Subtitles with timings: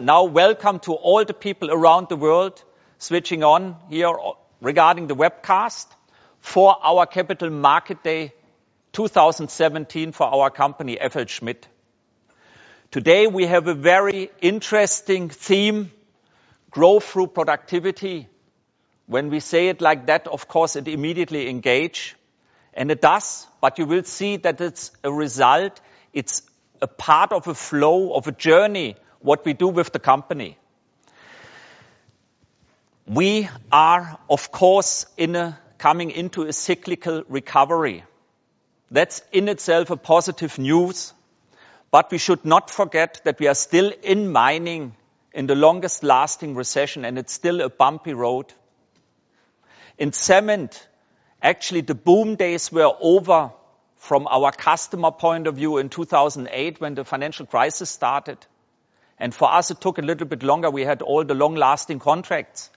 [0.00, 2.64] Now, welcome to all the people around the world
[2.96, 4.10] switching on here
[4.62, 5.88] regarding the webcast
[6.40, 8.32] for our Capital Market Day
[8.92, 11.64] 2017 for our company, FLSmidth.
[12.90, 15.92] Today, we have a very interesting theme,
[16.70, 18.26] growth through productivity.
[19.06, 22.16] When we say it like that, of course, it immediately engage,
[22.72, 25.78] and it does, but you will see that it's a result,
[26.14, 26.40] it's
[26.80, 30.58] a part of a flow, of a journey, what we do with the company.
[33.06, 38.04] We are, of course, in a, coming into a cyclical recovery.
[38.90, 41.12] That's in itself a positive news,
[41.90, 44.94] but we should not forget that we are still in mining
[45.32, 48.52] in the longest lasting recession, and it's still a bumpy road.
[49.98, 50.88] In cement,
[51.42, 53.50] actually, the boom days were over
[53.96, 58.38] from our customer point of view in 2008 when the financial crisis started.
[59.20, 60.70] And for us, it took a little bit longer.
[60.70, 62.70] We had all the long-lasting contracts.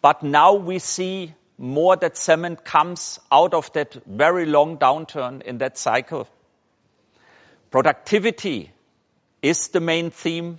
[0.00, 5.58] But now we see more that cement comes out of that very long downturn in
[5.58, 6.26] that cycle.
[7.70, 8.72] Productivity
[9.42, 10.58] is the main theme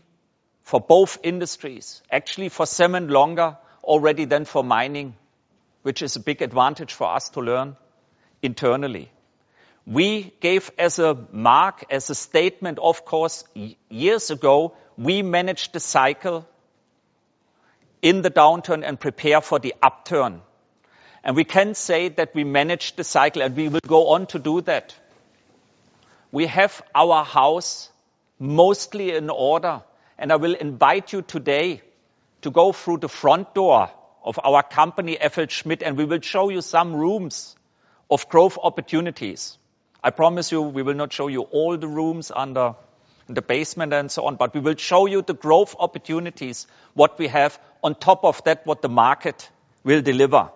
[0.62, 2.02] for both industries.
[2.12, 5.16] Actually, for cement longer already than for mining,
[5.82, 7.76] which is a big advantage for us to learn
[8.42, 9.12] internally.
[9.86, 13.44] We gave as a mark, as a statement, of course,
[13.90, 16.48] years ago, we manage the cycle
[18.02, 20.42] in the downturn and prepare for the upturn.
[21.24, 24.40] And we can say that we managed the cycle, and we will go on to
[24.40, 24.96] do that.
[26.32, 27.90] We have our house
[28.38, 29.82] mostly in order,
[30.18, 31.82] and I will invite you today
[32.42, 33.90] to go through the front door
[34.24, 37.56] of our company, FLSmidth, and we will show you some rooms
[38.10, 39.58] of growth opportunities.
[40.04, 42.76] I promise you, we will not show you all the rooms under
[43.28, 47.28] the basement and so on, but we will show you the growth opportunities, what we
[47.28, 49.50] have on top of that, what the market
[49.84, 50.52] will deliver.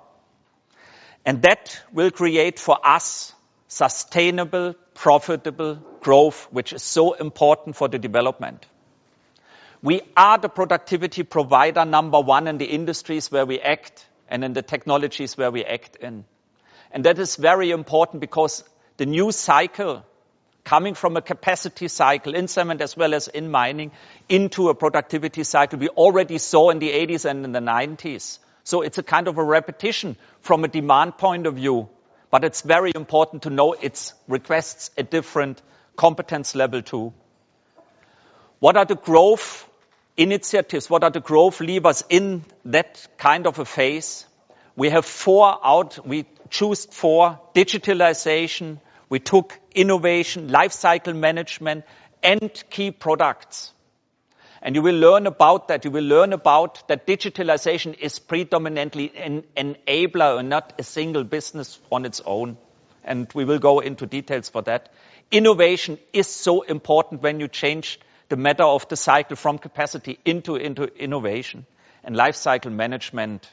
[1.25, 3.33] And that will create for us
[3.67, 8.65] sustainable, profitable growth, which is so important for the development.
[9.81, 14.53] We are the productivity provider number one in the industries where we act and in
[14.53, 16.25] the technologies where we act in.
[16.91, 18.63] And that is very important because
[18.97, 20.03] the new cycle
[20.63, 23.91] coming from a capacity cycle in cement as well as in mining
[24.27, 28.39] into a productivity cycle, we already saw in the '80s and in the '90s.
[28.63, 31.89] So It's a kind of a repetition from a demand point of view,
[32.29, 35.61] but it's very important to know it requests a different
[35.95, 37.13] competence level, too.
[38.59, 39.67] What are the growth
[40.17, 40.89] initiatives?
[40.89, 44.25] What are the growth levers in that kind of a phase?
[44.75, 46.05] We have four out.
[46.05, 51.83] We choose four: digitalization, we took innovation, life cycle management,
[52.21, 53.73] and key products.
[54.61, 55.85] And you will learn about that.
[55.85, 61.79] You will learn about that digitalization is predominantly an enabler and not a single business
[61.91, 62.57] on its own,
[63.03, 64.91] and we will go into details for that.
[65.31, 70.55] Innovation is so important when you change the matter of the cycle from capacity into
[70.55, 71.65] into innovation
[72.03, 73.49] and life cycle management.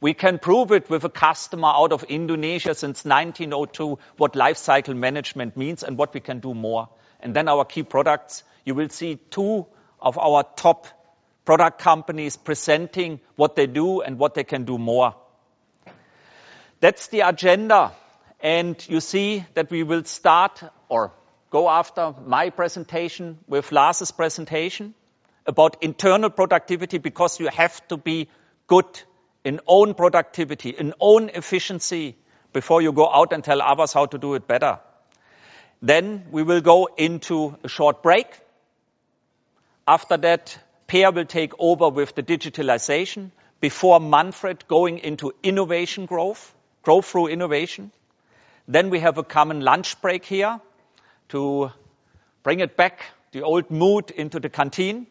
[0.00, 4.94] We can prove it with a customer out of Indonesia since 1902, what life cycle
[4.94, 6.88] management means and what we can do more.
[7.20, 9.66] And then our key products, you will see two
[10.00, 10.86] of our top
[11.44, 15.14] product companies presenting what they do and what they can do more.
[16.80, 17.92] That's the agenda.
[18.40, 21.12] And you see that we will start or
[21.50, 24.94] go after my presentation with Lars' presentation
[25.46, 28.28] about internal productivity, because you have to be
[28.66, 29.02] good
[29.44, 32.16] in own productivity, in own efficiency
[32.52, 34.78] before you go out and tell others how to do it better.
[35.82, 38.26] Then we will go into a short break.
[39.86, 43.30] After that, Per will take over with the digitalization
[43.60, 47.92] before Manfred going into innovation growth growth through innovation.
[48.66, 50.60] Then we have a common lunch break here
[51.30, 51.70] to
[52.42, 55.06] bring it back, the old mood into the canteen.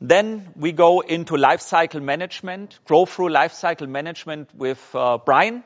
[0.00, 5.62] Then we go into life cycle management, growth through life cycle management with uh, Brian,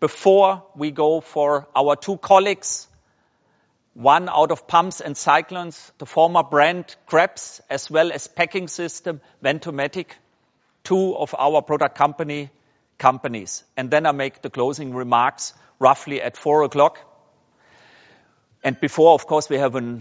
[0.00, 2.88] before we go for our two colleagues,
[3.94, 9.20] one out of Pumps and Cyclones, the former brand Krebs, as well as packing system,
[9.42, 10.06] Ventomatic,
[10.84, 12.50] two of our product company
[12.98, 13.64] companies.
[13.76, 16.98] And then I make the closing remarks roughly at four o'clock.
[18.64, 20.00] And Before, of course, we have a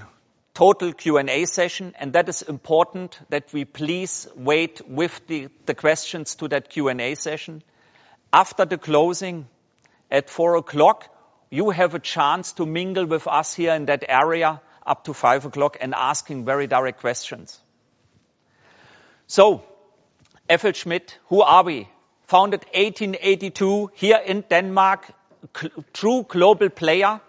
[0.57, 6.47] total Q&A session, and that is important that we please wait with the questions to
[6.47, 7.61] that Q&A session.
[8.33, 9.45] After the closing
[10.09, 10.95] at 4:00 P.M.,
[11.51, 15.53] you have a chance to mingle with us here in that area up to 5:00
[15.53, 15.69] P.M.
[15.79, 17.61] and asking very direct questions.
[19.27, 19.61] So,
[20.49, 21.87] FLSmidth, who are we?
[22.33, 25.07] Founded 1882 here in Denmark,
[25.93, 27.21] true global player,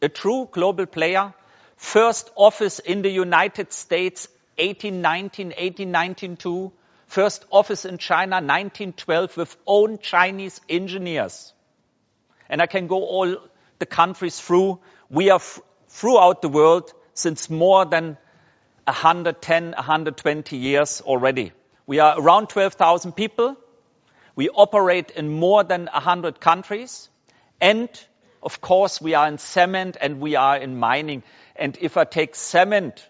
[0.00, 1.34] a true global player.
[1.80, 4.28] First office in the United States,
[4.58, 6.72] 1819, 1892.
[7.06, 11.54] First office in China, 1912, with own Chinese engineers.
[12.50, 13.34] And I can go all
[13.78, 14.78] the countries through.
[15.08, 15.40] We are
[15.88, 18.18] throughout the world since more than
[18.84, 21.52] 110, 120 years already.
[21.86, 23.56] We are around 12,000 people.
[24.36, 27.08] We operate in more than 100 countries.
[27.58, 27.88] And
[28.42, 31.22] of course, we are in cement and we are in mining.
[31.56, 33.06] And if I take cement,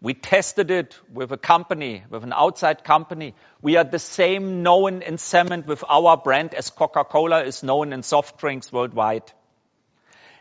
[0.00, 3.34] we tested it with a company, with an outside company.
[3.62, 8.02] We are the same known in cement with our brand as Coca-Cola is known in
[8.02, 9.32] soft drinks worldwide.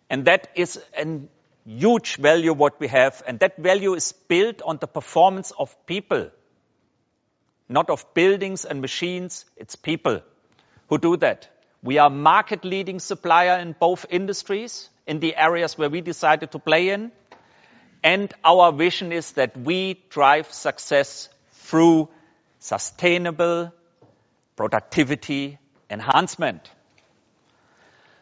[0.09, 1.21] And that is a
[1.65, 3.23] huge value what we have.
[3.25, 6.29] And that value is built on the performance of people,
[7.69, 9.45] not of buildings and machines.
[9.55, 10.21] It's people
[10.89, 11.49] who do that.
[11.81, 16.59] We are market leading supplier in both industries in the areas where we decided to
[16.59, 17.11] play in.
[18.03, 22.09] And our vision is that we drive success through
[22.59, 23.71] sustainable
[24.55, 25.57] productivity
[25.89, 26.69] enhancement.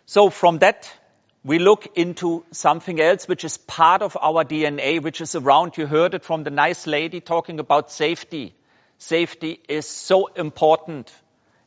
[0.06, 0.92] So from that,
[1.44, 5.78] we look into something else which is part of our DNA, which is around.
[5.78, 8.54] You heard it from the nice lady talking about safety.
[9.00, 11.12] Safety is so important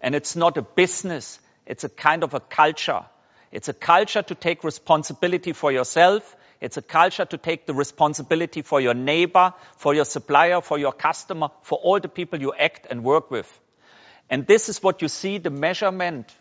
[0.01, 1.41] and it's not a business.
[1.67, 3.05] It's a kind of a culture.
[3.55, 6.37] It's a culture to take responsibility for yourself.
[6.61, 10.91] It's a culture to take the responsibility for your neighbor, for your supplier, for your
[10.91, 13.47] customer, for all the people you act and work with.
[14.29, 16.35] And this is what you see, the measurement,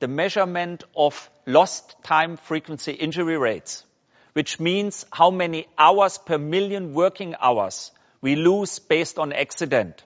[0.00, 3.84] the measurement of lost time frequency injury rates,
[4.32, 7.92] which means how many hours per million working hours
[8.22, 10.02] we lose based on accident.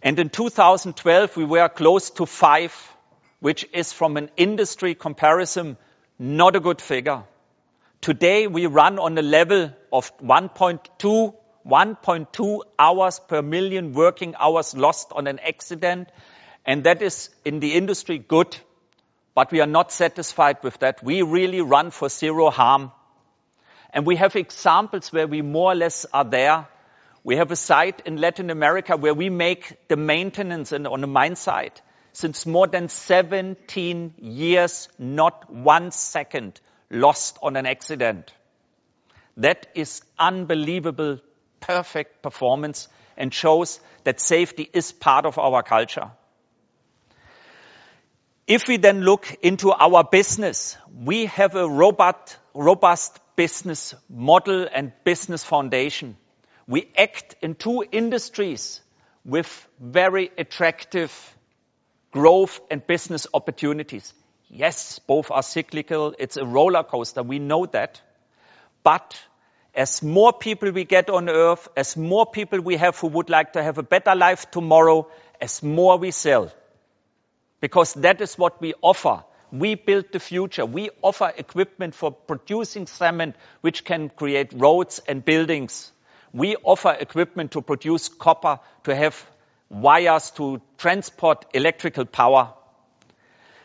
[0.00, 2.72] And in 2012, we were close to five
[3.42, 5.76] which is from an industry comparison,
[6.16, 7.24] not a good figure.
[8.00, 11.34] Today, we run on a level of 1.2,
[11.66, 16.08] 1.2 hours per million working hours lost on an accident,
[16.64, 18.56] and that is in the industry good,
[19.34, 21.02] but we are not satisfied with that.
[21.02, 22.92] We really run for zero harm.
[23.92, 26.68] And we have examples where we more or less are there.
[27.24, 31.34] We have a site in Latin America where we make the maintenance on the mine
[31.34, 36.60] site since more than 17 years, not one second
[36.90, 38.32] lost on an accident.
[39.38, 41.20] That is unbelievable,
[41.60, 46.10] perfect performance and shows that safety is part of our culture.
[48.46, 54.92] If we then look into our business, we have a robust, robust business model and
[55.04, 56.16] business foundation.
[56.66, 58.80] We act in two industries
[59.24, 61.12] with very attractive
[62.12, 64.12] growth and business opportunities.
[64.48, 66.14] Yes, both are cyclical.
[66.18, 67.22] It's a roller coaster.
[67.22, 68.00] We know that.
[68.84, 69.18] But
[69.74, 73.54] as more people we get on earth, as more people we have who would like
[73.54, 75.08] to have a better life tomorrow,
[75.40, 76.52] as more we sell.
[77.60, 79.24] Because that is what we offer.
[79.50, 80.66] We build the future.
[80.66, 85.92] We offer equipment for producing cement, which can create roads and buildings.
[86.32, 89.26] We offer equipment to produce copper, to have
[89.72, 92.52] wires to transport electrical power.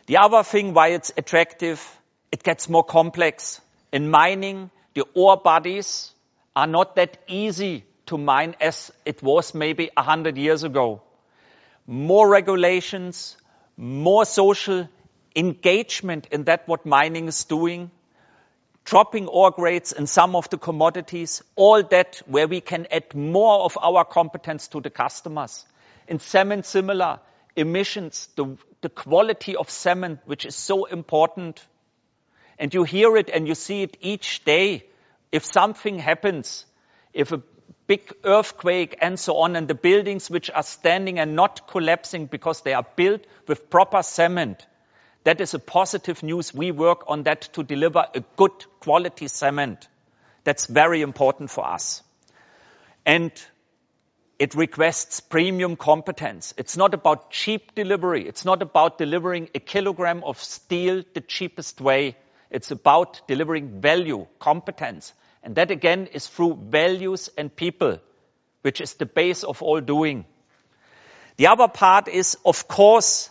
[0.08, 1.86] The other thing why it's attractive,
[2.32, 3.60] it gets more complex.
[3.92, 6.12] In mining, the ore bodies
[6.56, 11.02] are not that easy to mine as it was maybe a hundred years ago.
[11.86, 13.36] More regulations,
[13.76, 14.88] more social
[15.36, 17.92] engagement in that what mining is doing,
[18.86, 23.66] dropping ore grades in some of the commodities, all that where we can add more
[23.66, 25.66] of our competence to the customers.
[26.08, 27.20] In cement, similar
[27.56, 31.66] emissions, the, the quality of cement, which is so important.
[32.60, 34.86] And you hear it and you see it each day.
[35.32, 36.66] If something happens,
[37.14, 37.42] if a
[37.88, 42.62] big earthquake and so on, and the buildings which are standing and not collapsing because
[42.62, 44.66] they are built with proper cement,
[45.24, 46.54] that is a positive news.
[46.54, 49.88] We work on that to deliver a good quality cement.
[50.44, 52.02] That's very important for us.
[53.06, 53.32] And
[54.40, 56.54] it requests premium competence.
[56.58, 58.28] It's not about cheap delivery.
[58.28, 62.16] It's not about delivering a kilogram of steel the cheapest way.
[62.52, 65.12] It's about delivering value, competence.
[65.42, 68.00] And that again is through values and people,
[68.62, 70.26] which is the base of all doing.
[71.38, 73.30] The other part is, of course,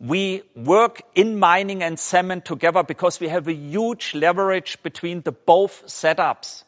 [0.00, 5.32] we work in mining and cement together because we have a huge leverage between the
[5.32, 6.62] both setups.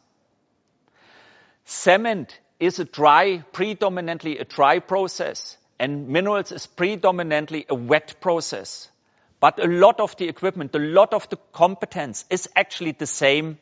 [1.65, 8.91] Cement is a dry, predominantly a dry process, and minerals is predominantly a wet process.
[9.41, 13.59] But a lot of the equipment, a lot of the competence is actually the same.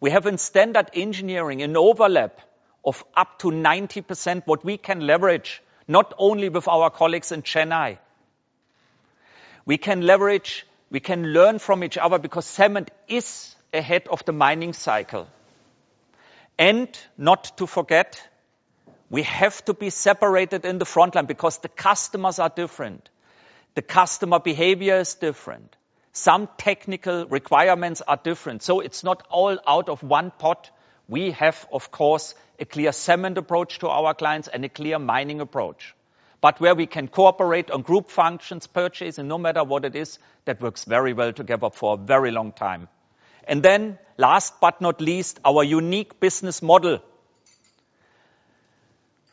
[0.00, 2.40] We have in standard engineering an overlap
[2.82, 7.98] of up to 90% what we can leverage, not only with our colleagues in Chennai.
[9.66, 14.32] We can leverage, we can learn from each other because cement is ahead of the
[14.32, 15.28] mining cycle.
[16.60, 18.22] And not to forget,
[19.08, 23.08] we have to be separated in the front line because the customers are different.
[23.76, 25.74] The customer behavior is different.
[26.12, 28.62] Some technical requirements are different.
[28.62, 30.70] So it's not all out of one pot.
[31.08, 35.40] We have, of course, a clear cement approach to our clients and a clear mining
[35.40, 35.94] approach.
[36.42, 40.60] But where we can cooperate on group functions, purchasing, no matter what it is, that
[40.60, 42.88] works very well together for a very long time.
[43.50, 47.00] And then last but not least, our unique business model.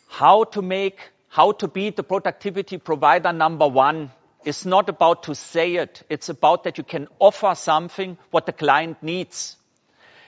[0.07, 4.11] How to make, how to be the productivity provider number one
[4.43, 6.01] is not about to say it.
[6.09, 9.55] It's about that you can offer something what the client needs.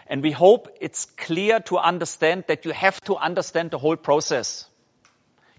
[0.06, 4.68] And we hope it's clear to understand that you have to understand the whole process.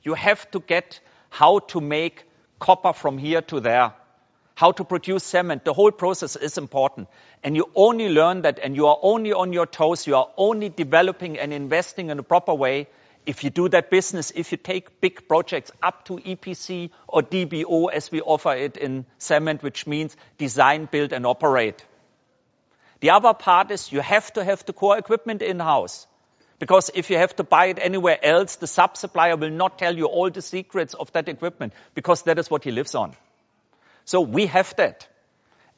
[0.05, 2.23] You have to get how to make
[2.61, 3.93] copper from here to there,
[4.61, 5.65] how to produce cement.
[5.65, 7.09] The whole process is important.
[7.43, 10.07] And you only learn that and you are only on your toes.
[10.07, 12.89] You are only developing and investing in a proper way
[13.27, 17.91] if you do that business, if you take big projects up to EPC or DBO
[17.93, 21.85] as we offer it in cement, which means design, build, and operate.
[23.01, 26.07] The other part is you have to have the core equipment in-house.
[26.59, 30.05] Because if you have to buy it anywhere else, the sub-supplier will not tell you
[30.05, 33.15] all the secrets of that equipment because that is what he lives on.
[34.11, 35.07] So we have that.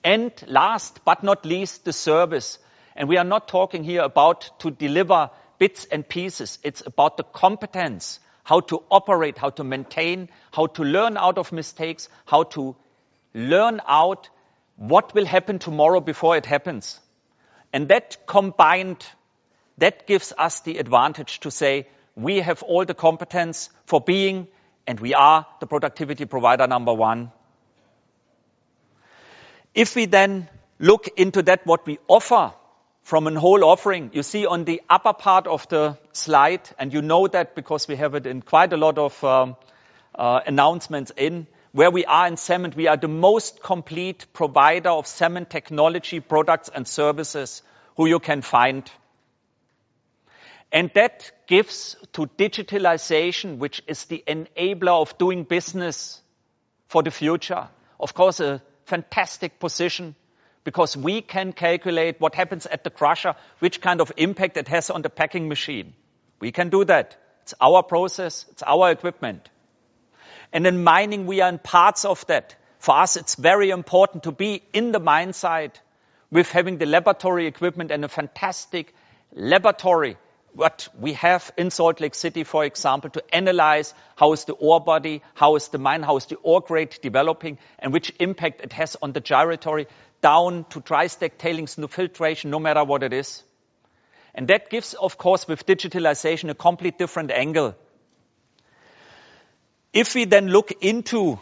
[0.03, 2.59] And last but not least, the service.
[2.97, 6.59] And we are not talking here about to deliver bits and pieces.
[6.63, 11.53] It's about the competence, how to operate, how to maintain, how to learn out of
[11.53, 12.75] mistakes, how to
[13.35, 14.31] learn out
[14.77, 16.99] what will happen tomorrow before it happens.
[17.71, 19.05] And that combined,
[19.77, 21.87] that gives us the advantage to say
[22.17, 24.49] we have all the competence for being
[24.87, 27.31] and we are the productivity provider number one.
[29.75, 30.49] If we then
[30.79, 32.53] look into that, what we offer
[33.03, 34.11] from a whole offering.
[34.13, 37.97] You see on the upper part of the slide, and you know that because we
[37.97, 39.57] have it in quite a lot of um,
[40.15, 42.77] uh, announcements in where we are in cement.
[42.77, 47.63] We are the most complete provider of cement technology products and services
[47.97, 48.91] who you can find.
[50.71, 56.21] And that gives to digitalization, which is the enabler of doing business
[56.89, 57.69] for the future.
[57.99, 60.15] Of course, a fantastic position
[60.65, 64.91] because we can calculate what happens at the crusher, which kind of impact it has
[64.91, 65.95] on the packing machine.
[66.41, 67.17] We can do that.
[67.43, 68.47] It's our process.
[68.51, 69.49] It's our equipment.
[70.53, 72.55] And in mining, we are in parts of that.
[72.79, 75.81] For us, it's very important to be in the mine site
[76.31, 78.95] with having the laboratory equipment and a fantastic
[79.33, 80.17] laboratory
[80.55, 84.81] what we have in Salt Lake City, for example, to analyze how is the ore
[84.81, 88.73] body, how is the mine, how is the ore grade developing, and which impact it
[88.73, 89.87] has on the gyratory
[90.21, 93.43] down to dry stack tailings, no filtration, no matter what it is.
[94.35, 97.75] And that gives, of course, with digitalization, a complete different angle.
[99.93, 101.39] If we then look into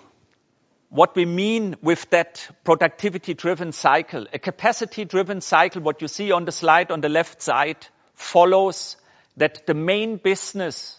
[0.89, 6.33] what we mean with that productivity driven cycle, a capacity driven cycle, what you see
[6.33, 7.87] on the slide on the left side
[8.21, 8.97] follows
[9.37, 10.99] that the main business,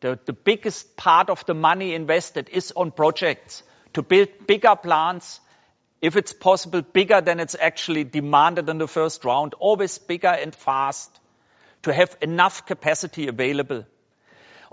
[0.00, 3.62] the, the biggest part of the money invested is on projects
[3.94, 5.40] to build bigger plants
[6.00, 10.52] if it's possible, bigger than it's actually demanded in the first round, always bigger and
[10.52, 11.20] fast
[11.82, 13.84] to have enough capacity available.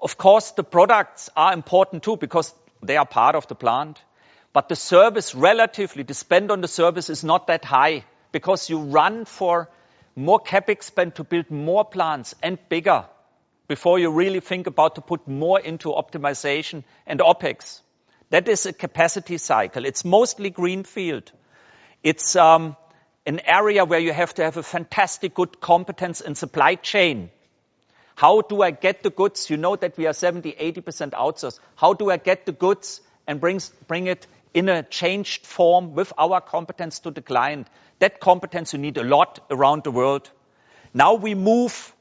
[0.01, 4.01] Of course, the products are important too because they are part of the plant.
[4.53, 8.79] But the service relatively, the spend on the service is not that high because you
[8.79, 9.69] run for
[10.15, 13.05] more capex spend to build more plants and bigger
[13.67, 17.81] before you really think about to put more into optimization and OPEX.
[18.31, 19.85] That is a capacity cycle.
[19.85, 21.31] It's mostly greenfield.
[22.03, 22.75] It's um,
[23.25, 27.29] an area where you have to have a fantastic good competence in supply chain.
[28.15, 29.49] How do I get the goods?
[29.49, 31.59] You know that we are 70, 80% outsourced.
[31.75, 36.11] How do I get the goods and bring, bring it in a changed form with
[36.17, 37.67] our competence to the client?
[37.99, 40.29] That competence you need a lot around the world.
[40.93, 41.93] Now we move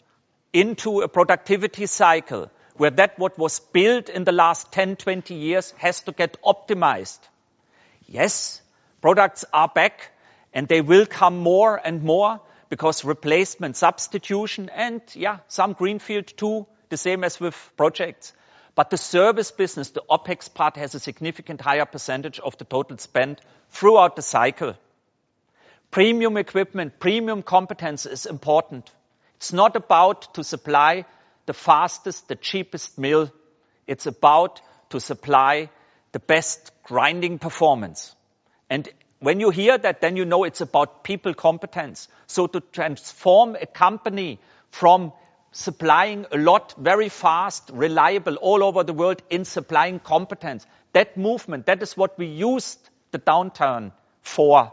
[0.52, 5.72] into a productivity cycle where that what was built in the last 10, 20 years
[5.78, 7.18] has to get optimized.
[8.06, 8.62] Yes,
[9.00, 10.12] products are back
[10.54, 12.40] and they will come more and more
[12.70, 18.32] because replacement, substitution and yeah, some greenfield too the same as with projects.
[18.78, 22.96] But the service business, the OpEx part, has a significant higher percentage of the total
[22.98, 24.76] spend throughout the cycle.
[25.90, 28.88] Premium equipment, premium competence is important.
[29.34, 31.06] It's not about to supply
[31.46, 33.32] the fastest, the cheapest mill.
[33.88, 35.70] It's about to supply
[36.12, 38.14] the best grinding performance.
[38.70, 42.06] And when you hear that, then you know it's about people competence.
[42.28, 44.38] So to transform a company
[44.70, 45.12] from
[45.58, 51.66] supplying a lot very fast, reliable all over the world in supplying competence, that movement,
[51.66, 52.78] that is what we used
[53.10, 53.90] the downturn
[54.22, 54.72] for.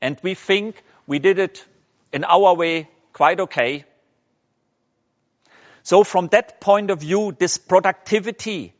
[0.00, 1.64] And we think we did it
[2.12, 3.84] in our way quite okay.
[5.84, 8.74] So from that point of view, this productivity,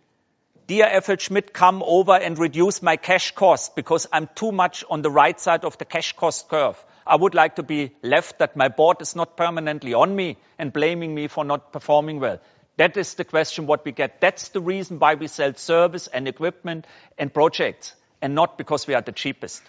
[0.67, 5.13] dear FLSmidth, come over and reduce my cash cost because I'm too much on the
[5.13, 6.85] right side of the cash cost curve.
[7.07, 10.73] I would like to be left that my board is not permanently on me and
[10.73, 12.41] blaming me for not performing well.
[12.79, 14.21] That is the question what we get.
[14.21, 16.87] That's the reason why we sell service and equipment
[17.17, 19.63] and projects and not because we are the cheapest.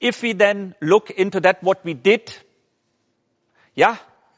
[0.00, 2.32] If we then look into that, what we did,
[3.74, 3.96] yeah,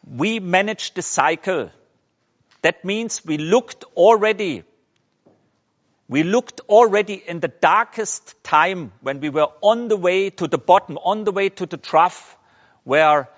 [0.08, 1.70] we managed the cycle.
[2.62, 4.64] That means we looked already
[6.08, 10.56] we looked already in the darkest time when we were on the way to the
[10.56, 12.36] bottom, on the way to the trough,
[12.84, 13.28] where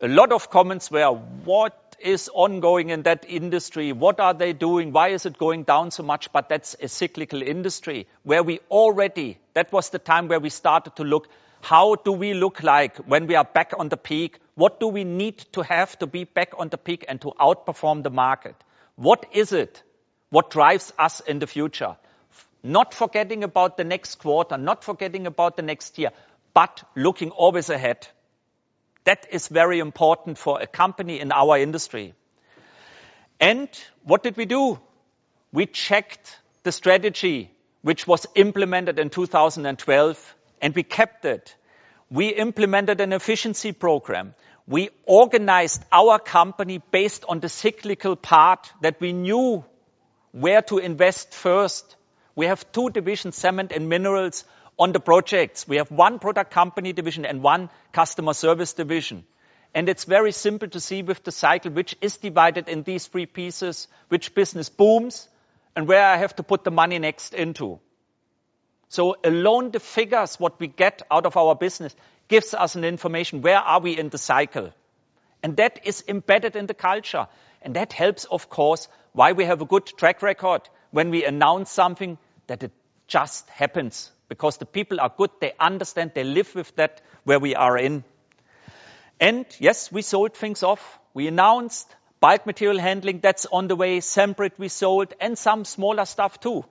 [0.00, 3.92] a lot of comments were, what is ongoing in that industry?
[3.92, 4.92] What are they doing?
[4.92, 6.32] Why is it going down so much?
[6.32, 10.96] But that's a cyclical industry where we already, that was the time where we started
[10.96, 11.28] to look,
[11.62, 14.40] how do we look like when we are back on the peak?
[14.56, 18.02] What do we need to have to be back on the peak and to outperform
[18.02, 18.56] the market?
[18.96, 19.82] What is it?
[20.30, 21.96] What drives us in the future?
[22.62, 26.10] Not forgetting about the next quarter, not forgetting about the next year,
[26.54, 28.06] but looking always ahead.
[29.04, 32.14] That is very important for a company in our industry.
[33.38, 33.68] And
[34.02, 34.80] what did we do?
[35.52, 37.50] We checked the strategy
[37.82, 41.54] which was implemented in 2012 and we kept it.
[42.10, 44.34] We implemented an efficiency program.
[44.66, 49.64] We organized our company based on the cyclical part that we knew
[50.32, 51.96] where to invest first
[52.36, 54.44] we have two divisions, cement and minerals,
[54.78, 55.66] on the projects.
[55.66, 59.24] We have one product company division and one customer service division.
[59.74, 63.26] And it's very simple to see with the cycle, which is divided in these three
[63.26, 65.28] pieces, which business booms
[65.74, 67.80] and where I have to put the money next into.
[68.88, 71.94] So alone the figures, what we get out of our business
[72.28, 73.42] gives us an information.
[73.42, 74.72] Where are we in the cycle?
[75.42, 77.26] And that is embedded in the culture.
[77.62, 81.70] And that helps, of course, why we have a good track record when we announce
[81.70, 82.72] something that it
[83.06, 87.54] just happens because the people are good, they understand, they live with that where we
[87.54, 88.04] are in.
[89.20, 90.98] And yes, we sold things off.
[91.14, 94.00] We announced bulk material handling, that's on the way.
[94.00, 96.64] Cembrit we sold and some smaller stuff too.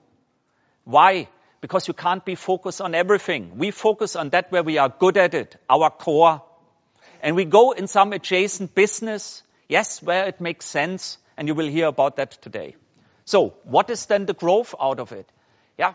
[0.84, 1.28] Why?
[1.60, 3.58] Because you can't be focused on everything.
[3.58, 6.42] We focus on that where we are good at it, our core.
[7.22, 11.18] And we go in some adjacent business, yes, where it makes sense.
[11.36, 12.76] And you will hear about that today.
[13.24, 15.28] So what is then the growth out of it?
[15.78, 15.94] Yeah,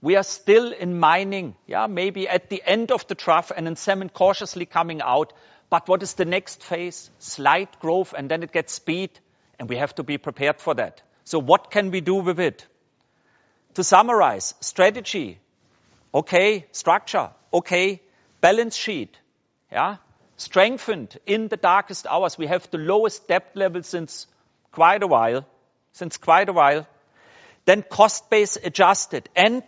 [0.00, 1.54] we are still in mining.
[1.66, 5.32] Yeah, maybe at the end of the trough and in cement cautiously coming out.
[5.70, 7.10] But what is the next phase?
[7.18, 9.10] Slight growth and then it gets speed
[9.58, 11.02] and we have to be prepared for that.
[11.24, 12.66] So what can we do with it?
[13.74, 15.38] To summarize, strategy,
[16.14, 18.00] okay, structure, okay,
[18.40, 19.16] balance sheet,
[19.70, 19.96] yeah,
[20.36, 22.38] strengthened in the darkest hours.
[22.38, 24.26] We have the lowest debt level since
[24.72, 25.46] quite a while,
[25.92, 26.86] since quite a while
[27.68, 29.62] then cost base adjusted and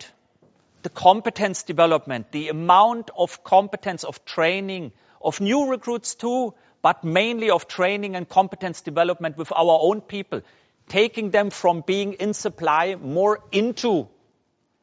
[0.81, 7.51] the competence development, the amount of competence of training of new recruits too, but mainly
[7.51, 10.41] of training and competence development with our own people,
[10.89, 14.09] taking them from being in supply more into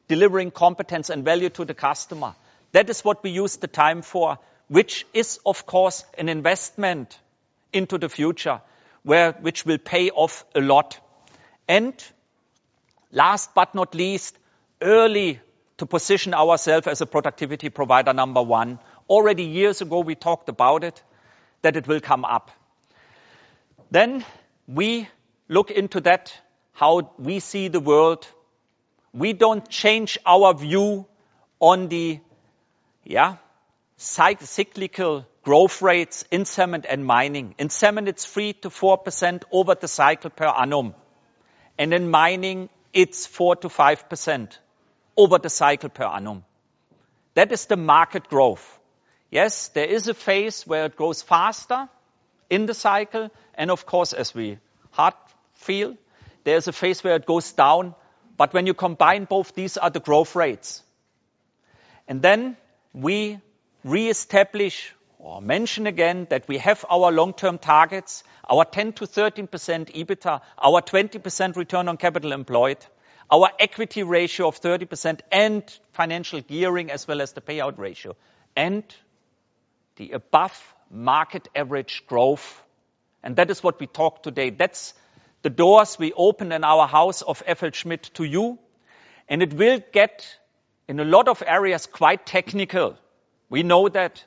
[0.07, 2.35] delivering competence and value to the customer.
[2.73, 7.17] That is what we use the time for, which is of course an investment
[7.73, 8.61] into the future
[9.01, 10.99] where, which will pay off a lot.
[11.67, 11.95] And
[13.11, 14.37] last but not least,
[14.81, 15.39] early
[15.77, 18.79] to position ourselves as a productivity provider number one.
[19.09, 21.01] Already years ago, we talked about it,
[21.61, 22.51] that it will come up.
[23.91, 24.25] Then
[24.67, 25.07] we
[25.47, 26.33] look into that,
[26.73, 28.27] how we see the world.
[29.13, 31.05] We don't change our view
[31.59, 32.19] on the,
[33.03, 33.37] yeah,
[33.97, 37.55] cyclical growth rates in cement and mining.
[37.57, 40.93] In cement, it's 3 to 4% over the cycle per annum.
[41.77, 44.57] And in mining, it's 4 to 5%
[45.15, 46.43] over the cycle per annum.
[47.35, 48.79] That is the market growth.
[49.29, 51.89] Yes, there is a phase where it grows faster
[52.49, 53.29] in the cycle.
[53.53, 54.57] And of course, as we
[54.89, 55.13] hard
[55.53, 55.95] feel.
[56.43, 57.93] There's a phase where it goes down.
[58.35, 60.81] But when you combine both, these are the growth rates.
[62.07, 62.57] And then
[62.93, 63.39] we
[63.83, 69.47] reestablish or mention again that we have our long-term targets, our 10%-13%
[69.95, 72.77] EBITDA, our 20% return on capital employed,
[73.31, 78.15] our equity ratio of 30%, and financial gearing, as well as the payout ratio,
[78.55, 78.83] and
[79.95, 82.63] the above market average growth.
[83.23, 84.51] And that is what we talk today.
[84.51, 84.93] That's
[85.41, 88.59] the doors we open in our house of FLSmidth to you,
[89.27, 90.27] and it will get,
[90.87, 92.97] in a lot of areas, quite technical.
[93.49, 94.23] We know that,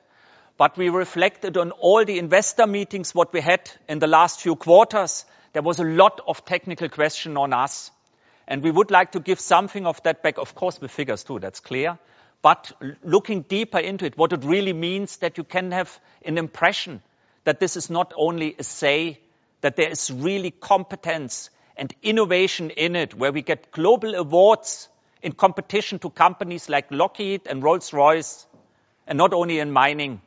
[0.60, 4.56] but we reflected on all the investor meetings, what we had in the last few
[4.56, 5.24] quarters.
[5.54, 7.90] There was a lot of technical question on us,
[8.46, 11.38] and we would like to give something of that back, of course, with figures, too,
[11.38, 11.98] that's clear.
[12.42, 17.00] But looking deeper into it, what it really means, that you can have an impression
[17.44, 19.18] that this is not only a say,
[19.62, 24.90] that there is really competence and innovation in it, where we get global awards
[25.22, 28.46] in competition to companies like Lockheed and Rolls-Royce,
[29.06, 30.20] and not only in mining.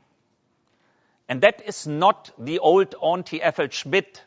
[1.27, 4.19] And that is not the old Auntie FLSmidth.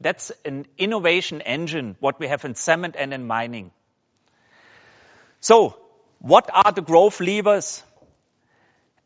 [0.00, 3.72] That's an innovation engine, what we have in cement and in mining.
[5.40, 5.76] So
[6.20, 7.82] what are the growth levers?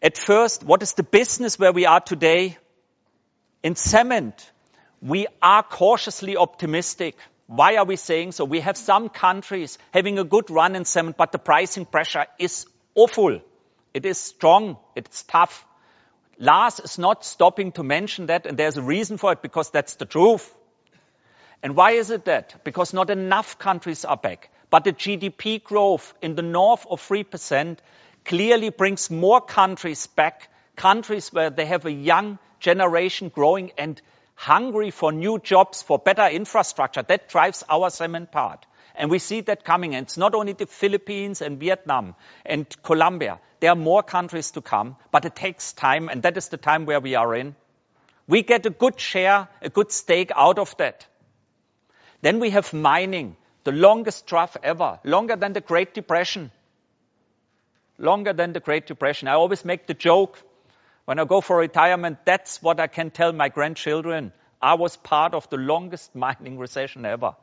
[0.02, 2.58] At first, what is the business where we are today?
[3.62, 4.50] In cement,
[5.00, 7.16] we are cautiously optimistic.
[7.46, 8.44] Why are we saying so?
[8.44, 12.66] We have some countries having a good run in cement, but the pricing pressure is
[12.94, 13.40] awful.
[13.94, 15.64] It is strong, it's tough.
[16.38, 19.96] Lars is not stopping to mention that, and there's a reason for it, because that's
[19.96, 20.52] the truth.
[21.62, 22.64] And why is it that?
[22.64, 27.78] Because not enough countries are back, but the GDP growth in the north of 3%
[28.24, 34.00] clearly brings more countries back, countries where they have a young generation growing and
[34.34, 37.02] hungry for new jobs, for better infrastructure.
[37.02, 38.66] That drives our cement part.
[38.94, 39.94] And we see that coming.
[39.94, 43.40] And it's not only the Philippines and Vietnam and Colombia.
[43.60, 46.84] There are more countries to come, but it takes time, and that is the time
[46.84, 47.54] where we are in.
[48.26, 51.06] We get a good share, a good stake out of that.
[52.22, 56.50] Then we have mining, the longest trough ever, longer than the Great Depression.
[57.98, 59.28] Longer than the Great Depression.
[59.28, 60.42] I always make the joke,
[61.04, 64.32] when I go for retirement, that's what I can tell my grandchildren.
[64.60, 67.34] I was part of the longest mining recession ever.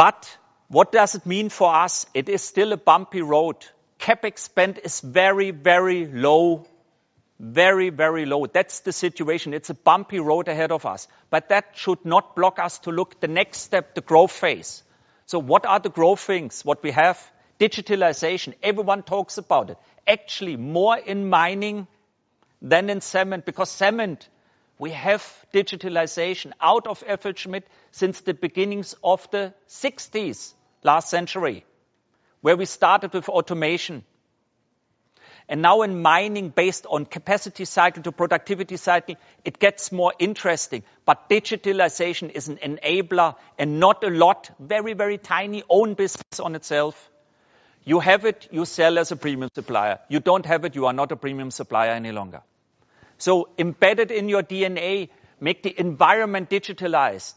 [0.00, 0.34] But
[0.68, 2.06] what does it mean for us?
[2.14, 3.56] It is still a bumpy road.
[3.98, 6.66] CapEx spend is very, very low.
[7.38, 8.46] Very, very low.
[8.46, 9.52] That's the situation.
[9.52, 13.20] It's a bumpy road ahead of us, but that should not block us to look
[13.20, 14.82] the next step, the growth phase.
[15.26, 16.64] So what are the growth things?
[16.64, 17.20] What we have?
[17.58, 18.54] Digitalization.
[18.62, 19.76] Everyone talks about it.
[20.06, 21.86] Actually, more in mining
[22.62, 24.30] than in cement, because cement,
[24.80, 31.66] we have digitalization out of FLSmidth since the beginnings of the sixties, last century,
[32.40, 34.02] where we started with automation.
[35.50, 40.82] And now in mining, based on capacity cycle to productivity cycle, it gets more interesting.
[41.04, 46.54] But digitalization is an enabler and not a lot, very, very tiny own business on
[46.54, 47.10] itself.
[47.84, 49.98] You have it, you sell as a premium supplier.
[50.08, 52.40] You don't have it, you are not a premium supplier any longer.
[53.20, 57.34] So embedded in your DNA, make the environment digitalized.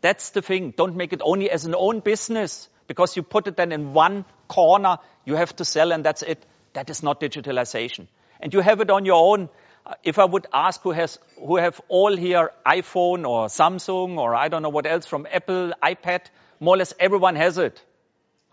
[0.00, 0.74] That's the thing.
[0.76, 4.24] Don't make it only as an own business, because you put it then in one
[4.46, 6.46] corner, you have to sell, and that's it.
[6.74, 8.06] That is not digitalization.
[8.40, 9.48] And you have it on your own.
[9.84, 14.36] Uh, if I would ask who has, who have all here iPhone or Samsung or
[14.36, 16.20] I don't know what else from Apple, iPad,
[16.60, 17.82] more or less everyone has it.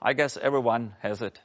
[0.02, 1.40] I guess everyone has it.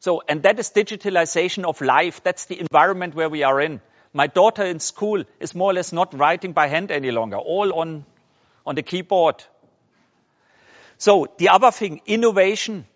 [0.00, 2.22] So, and that is digitalization of life.
[2.22, 3.82] That's the environment where we are in.
[4.12, 7.72] My daughter in school is more or less not writing by hand any longer, all
[7.80, 8.04] on,
[8.66, 9.42] on the keyboard.
[10.98, 12.86] So the other thing, innovation,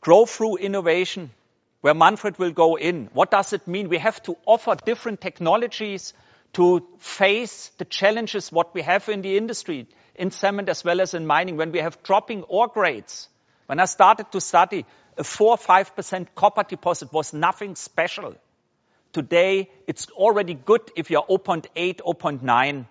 [0.00, 1.30] grow through innovation
[1.80, 3.08] where Manfred will go in.
[3.12, 3.88] What does it mean?
[3.88, 6.12] We have to offer different technologies
[6.52, 11.14] to face the challenges what we have in the industry, in cement as well as
[11.14, 13.28] in mining, when we have dropping ore grades.
[13.66, 14.84] When I started to study,
[15.16, 18.34] a 4-5% copper deposit was nothing special.
[19.12, 22.86] Today, it's already good if you're 0.8, 0.9.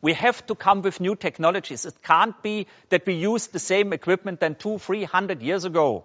[0.00, 1.86] We have to come with new technologies.
[1.86, 6.04] It can't be that we use the same equipment than two, 300 years ago.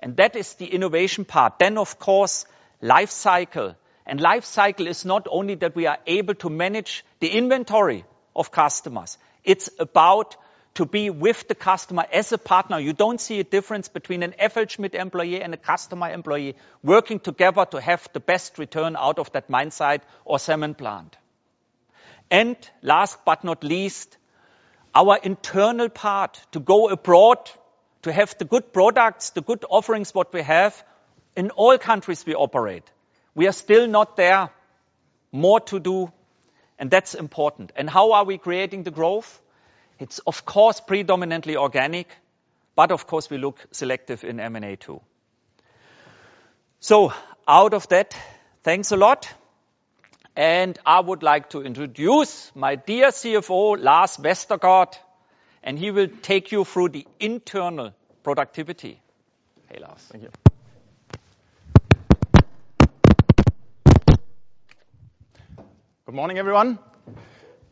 [0.00, 1.58] And that is the innovation part.
[1.58, 2.46] Then, of course,
[2.80, 3.76] life cycle.
[4.06, 8.04] And life cycle is not only that we are able to manage the inventory
[8.34, 9.18] of customers.
[9.44, 10.36] It's about
[10.74, 12.78] to be with the customer as a partner.
[12.78, 17.64] You don't see a difference between an FLSmidth employee and a customer employee working together
[17.66, 21.16] to have the best return out of that mine site or cement plant.
[22.30, 24.16] And last but not least,
[24.94, 27.50] our internal part to go abroad,
[28.02, 30.84] to have the good products, the good offerings what we have
[31.36, 32.84] in all countries we operate.
[33.34, 34.50] We are still not there.
[35.32, 36.10] More to do,
[36.78, 37.72] and that's important.
[37.76, 39.40] And how are we creating the growth?
[40.00, 42.08] It's, of course, predominantly organic,
[42.74, 45.02] but of course, we look selective in M&A too.
[46.80, 47.12] So
[47.46, 48.16] out of that,
[48.62, 49.28] thanks a lot.
[50.34, 54.94] And I would like to introduce my dear CFO, Lars Vestergaard,
[55.62, 59.02] and he will take you through the internal productivity.
[59.68, 60.00] Hey, Lars.
[60.10, 60.30] Thank you.
[66.06, 66.78] Good morning, everyone.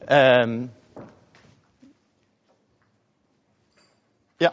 [0.06, 0.70] Um,
[4.40, 4.50] Yeah,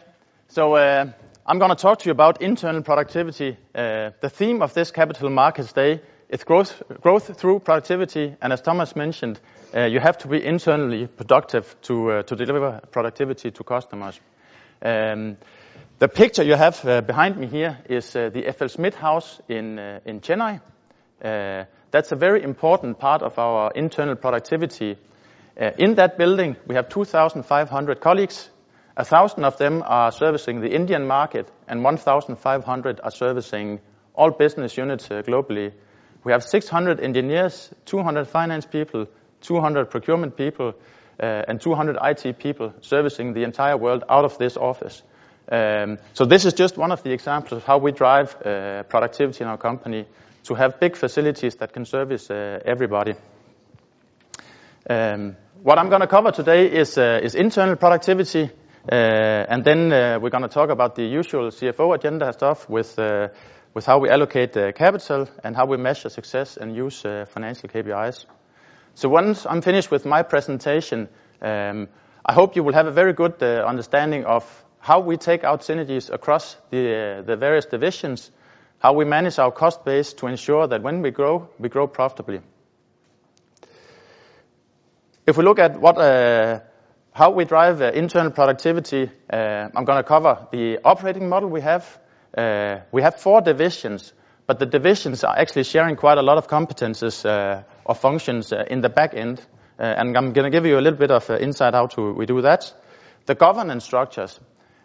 [0.55, 1.05] so uh,
[1.45, 3.57] I'm going to talk to you about internal productivity.
[3.75, 8.61] Uh, The theme of this Capital Markets Day is growth growth through productivity, and as
[8.61, 9.37] Thomas mentioned,
[9.75, 14.17] uh, you have to be internally productive to uh, to deliver productivity to customers.
[14.81, 15.35] Um,
[15.99, 20.59] The picture you have uh, behind me here is the FLSmidth House in Chennai.
[21.91, 24.97] That's a very important part of our internal productivity.
[25.77, 28.49] In that building, we have 2,500 colleagues.
[28.95, 33.81] 1,000 of them are servicing the Indian market, and 1,500 are servicing
[34.13, 35.73] all business units uh, globally.
[36.23, 39.07] We have 600 engineers, 200 finance people,
[39.41, 40.75] 200 procurement people,
[41.21, 45.03] uh, and 200 IT people servicing the entire world out of this office.
[45.51, 49.43] Um, so this is just one of the examples of how we drive uh, productivity
[49.43, 50.05] in our company
[50.45, 53.13] to have big facilities that can service everybody.
[54.89, 58.51] Um, what I'm going to cover today is internal productivity,
[58.91, 63.29] Uh, and then uh, we're going to talk about the usual CFO agenda stuff uh,
[63.73, 68.25] with how we allocate capital and how we measure success and use financial KPIs.
[68.93, 71.09] So once I'm finished with my presentation,
[71.41, 71.87] um,
[72.23, 74.45] I hope you will have a very good understanding of
[74.79, 78.29] how we take out synergies across the various divisions,
[78.77, 82.41] how we manage our cost base to ensure that when we grow, we grow profitably.
[85.25, 85.81] If we look at
[87.15, 91.61] how we drive uh, internal productivity, uh, I'm going to cover the operating model we
[91.61, 91.97] have.
[92.37, 94.11] Uh, we have four divisions,
[94.47, 97.23] but the divisions are actually sharing quite a lot of competencies
[97.85, 99.41] or functions in the back end,
[99.79, 102.73] and I'm going to give you a little bit of insight how we do that.
[103.27, 104.37] The governance structures.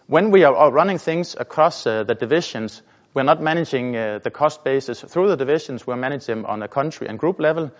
[0.06, 2.80] When we are running things across the divisions,
[3.12, 5.84] we're not managing the cost basis through the divisions.
[5.84, 7.72] We're managing them on a country and group level,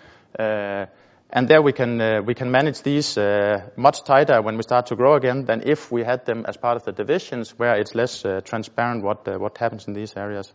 [1.31, 4.87] and there we can uh, we can manage these uh, much tighter when we start
[4.87, 7.95] to grow again than if we had them as part of the divisions where it's
[7.95, 10.51] less uh, transparent what what happens in these areas.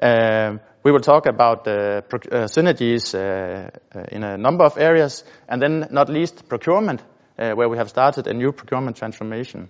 [0.00, 6.48] Um, we will talk about synergies in a number of areas, and then not least
[6.48, 7.02] procurement,
[7.36, 9.68] where we have started a new procurement transformation.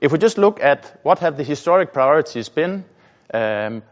[0.00, 2.84] If we just look at what have the historic priorities been,
[3.32, 3.82] um,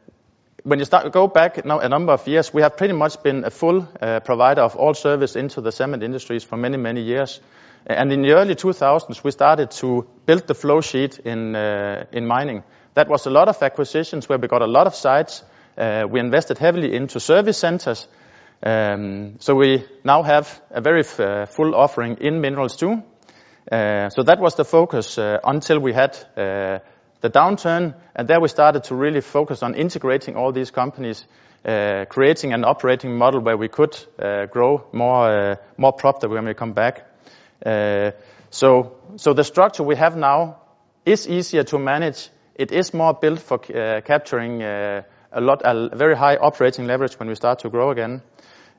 [0.67, 3.45] when you start go back now a number of years, we have pretty much been
[3.45, 7.41] a full uh, provider of all service into the cement industries for many, many years.
[7.87, 12.27] And in the early 2000s, we started to build the flow sheet in uh, in
[12.27, 12.65] mining.
[12.95, 15.45] That was a lot of acquisitions where we got a lot of sites.
[15.79, 18.09] Uh, we invested heavily into service centers.
[18.61, 21.05] Um, so we now have a very
[21.47, 23.03] full offering in minerals too.
[23.71, 26.17] So that was the focus until we had
[27.21, 31.25] the downturn, and there we started to really focus on integrating all these companies,
[31.65, 36.55] uh, creating an operating model where we could uh, grow more uh, profitably when we
[36.55, 37.05] come back.
[38.51, 40.59] So so the structure we have now
[41.05, 42.31] is easier to manage.
[42.55, 45.05] It is more built for capturing a
[45.41, 48.23] lot a very high operating leverage when we start to grow again.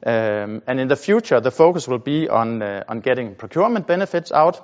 [0.06, 2.60] Um, and in the future, the focus will be on
[3.02, 4.62] getting procurement benefits out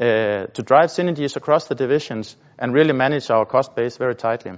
[0.00, 4.52] Uh, to drive synergies across the divisions and really manage our cost base very tightly.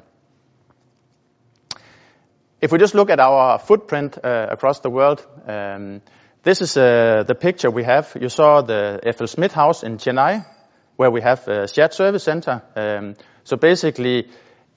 [2.61, 6.01] If we just look at our footprint uh, across the world, um,
[6.45, 8.17] this is uh, the picture we have.
[8.21, 10.47] You saw the FLSmidth House in Chennai,
[10.95, 12.63] where we have a shared service center.
[12.77, 14.29] Um, so basically,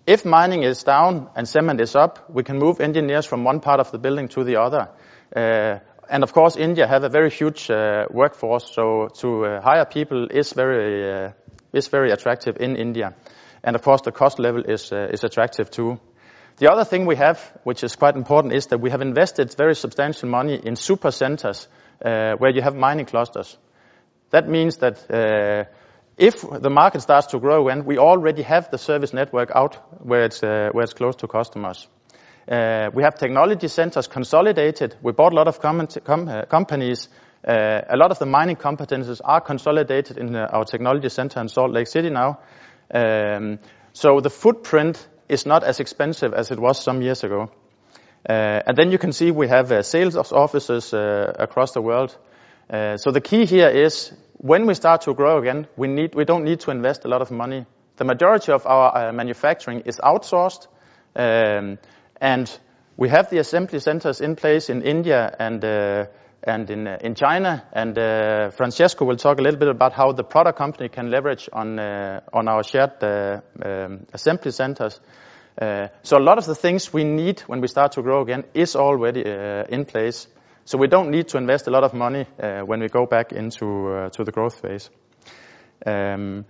[0.08, 3.80] if mining is down and cement is up, we can move engineers from one part
[3.80, 4.90] of the building to the other.
[6.10, 10.28] And of course, India has a very huge uh, workforce, so to uh, hire people
[10.30, 11.32] is very uh,
[11.74, 13.14] is very attractive in India.
[13.64, 16.00] And of course, the cost level is is attractive too.
[16.58, 19.76] The other thing we have, which is quite important, is that we have invested very
[19.76, 21.68] substantial money in super centers
[22.00, 23.58] where you have mining clusters.
[24.30, 25.04] That means that
[26.18, 30.24] if the market starts to grow, and we already have the service network out where
[30.24, 31.88] it's where it's close to customers.
[32.48, 34.96] Uh, we have technology centers consolidated.
[35.02, 37.10] We bought a lot of uh, companies
[37.48, 41.72] uh, A lot of the mining competencies are consolidated in our technology center in Salt
[41.72, 42.40] Lake City now.
[42.92, 43.60] Um,
[43.94, 47.52] so the footprint is not as expensive as it was some years ago.
[48.28, 52.18] And then you can see we have sales offices across the world.
[52.72, 56.72] So the key here is when we start to grow again, we don't need to
[56.72, 57.66] invest a lot of money.
[57.98, 60.68] The majority of our manufacturing is outsourced,
[61.16, 61.78] um,
[62.26, 62.60] and
[62.98, 66.06] we have the assembly centers in place in India and uh,
[66.44, 67.64] and in uh, in China.
[67.72, 71.50] And uh, Francesco will talk a little bit about how the product company can leverage
[71.54, 75.00] on uh, on our shared um, assembly centers.
[76.04, 78.76] So a lot of the things we need when we start to grow again is
[78.76, 79.24] already
[79.70, 80.28] in place.
[80.66, 82.26] So we don't need to invest a lot of money
[82.66, 84.90] when we go back into to the growth phase.
[85.86, 86.44] Um,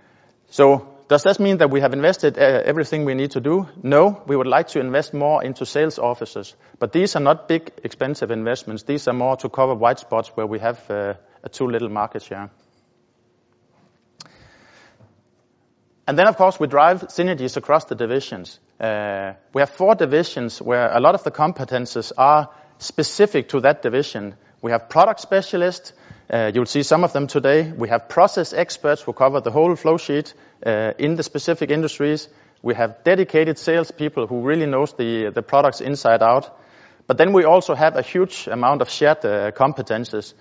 [1.08, 3.68] Does this mean that we have invested uh, everything we need to do?
[3.84, 4.24] No.
[4.26, 8.32] We would like to invest more into sales offices, but these are not big, expensive
[8.32, 8.84] investments.
[8.84, 11.14] These are more to cover white spots where we have uh,
[11.44, 12.50] a too little market share.
[16.08, 18.60] And then, of course, we drive synergies across the divisions.
[18.80, 23.82] Uh, we have four divisions where a lot of the competencies are specific to that
[23.84, 24.36] division.
[24.62, 25.94] We have product specialists.
[26.30, 27.72] Uh, You'll see some of them today.
[27.72, 30.34] We have process experts who cover the whole flow sheet
[30.66, 32.28] uh, in the specific industries.
[32.64, 36.50] We have dedicated salespeople who really knows the the products inside out.
[37.08, 40.34] But then we also have a huge amount of shared uh, competencies.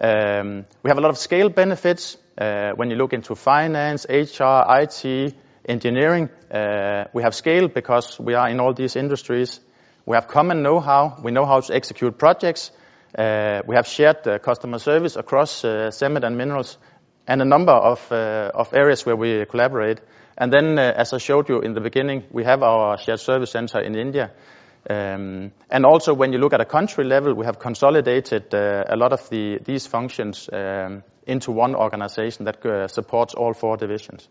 [0.00, 2.16] Um, we have a lot of scale benefits.
[2.36, 6.28] When you look into finance, HR, IT, engineering,
[7.12, 9.60] we have scale because we are in all these industries.
[10.06, 11.18] We have common know-how.
[11.22, 12.70] We know how to execute projects.
[13.18, 16.78] Uh, we have shared uh, customer service across uh, cement and minerals
[17.26, 20.00] and a number of of areas where we collaborate.
[20.36, 23.80] And then as I showed you in the beginning, we have our shared service center
[23.80, 24.30] in India.
[24.88, 29.12] Um and also when you look at a country level, we have consolidated a lot
[29.12, 34.28] of the these functions um, into one organization that supports all four divisions.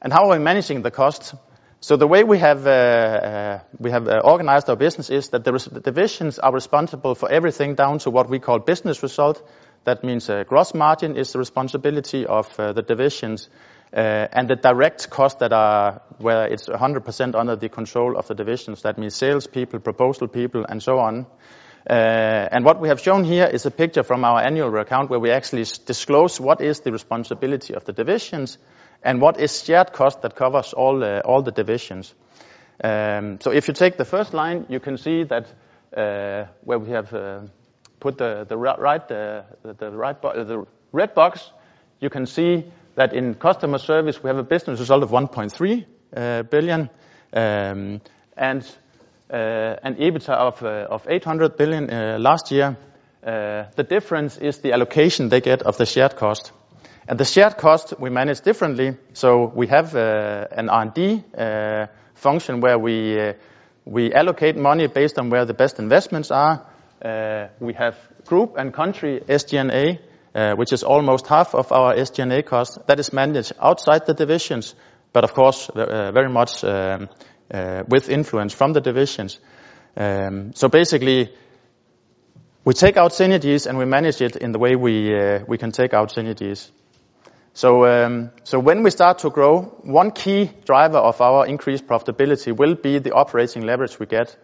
[0.00, 1.34] And how are we managing the costs?
[1.80, 6.38] So the way we have uh, uh, uh, organized our business is that the divisions
[6.38, 9.46] are responsible for everything down to what we call business result.
[9.84, 13.48] That means gross margin is the responsibility of the divisions,
[13.92, 18.82] and the direct costs that are where it's 100% under the control of the divisions.
[18.82, 21.26] That means salespeople, proposal people, and so on.
[21.86, 25.30] And what we have shown here is a picture from our annual account where we
[25.30, 28.58] actually disclose what is the responsibility of the divisions
[29.02, 32.14] and what is shared cost that covers all uh, all the divisions.
[32.82, 35.46] Um, so if you take the first line, you can see that
[35.96, 37.40] uh, where we have uh,
[38.00, 41.50] put the ra right uh the right uh the red box,
[42.00, 46.90] you can see that in customer service, we have a business result of 1.3 billion,
[47.32, 48.00] um,
[48.36, 48.76] and
[49.28, 52.76] an EBITDA of 800 million last year.
[53.22, 56.52] The difference is the allocation they get of the shared cost.
[57.08, 58.96] And the shared cost we manage differently.
[59.12, 63.32] So we have uh, an R&D uh, function where uh,
[63.84, 66.66] we allocate money based on where the best investments are.
[67.60, 72.78] We have group and country SG&A, which is almost half of our SG&A cost.
[72.88, 74.74] That is managed outside the divisions,
[75.12, 77.08] but of course, very much um,
[77.86, 79.38] with influence from the divisions.
[79.96, 81.32] Um, so basically,
[82.64, 86.12] we take out synergies, and we manage it in the way we can take out
[86.12, 86.70] synergies.
[87.64, 92.98] Um, when we start to grow, one key driver of our increased profitability will be
[92.98, 94.36] the operating leverage we get.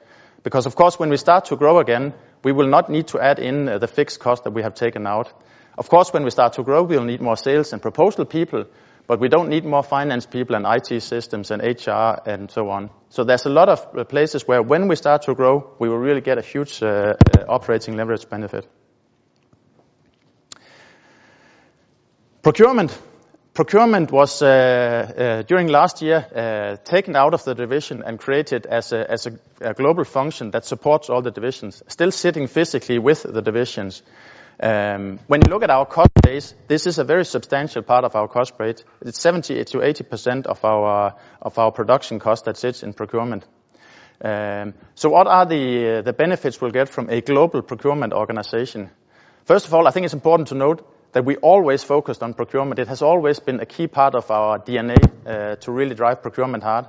[0.42, 3.38] Because of course, when we start to grow again, we will not need to add
[3.38, 5.32] in uh, the fixed cost that we have taken out.
[5.76, 8.64] Of course, when we start to grow, we'll need more sales and proposal people,
[9.06, 12.90] but we don't need more finance people and IT systems and HR and so on.
[13.10, 15.98] So there's a lot of uh, places where when we start to grow, we will
[15.98, 17.14] really get a huge uh,
[17.48, 18.66] operating leverage benefit.
[22.42, 22.98] Procurement.
[23.54, 28.66] Procurement was, uh uh during last year, uh taken out of the division and created
[28.66, 29.28] as a as
[29.60, 34.02] a global function that supports all the divisions, still sitting physically with the divisions.
[34.60, 38.16] Um when you look at our cost base, this is a very substantial part of
[38.16, 38.84] our cost base.
[39.02, 43.46] It's 70%-80% of our of our production cost that sits in procurement.
[44.24, 48.90] Um so what are the, the benefits we'll get from a global procurement organization?
[49.44, 52.78] First of all, I think it's important to note that we always focused on procurement.
[52.78, 54.96] It has always been a key part of our DNA
[55.60, 56.86] to really drive procurement hard.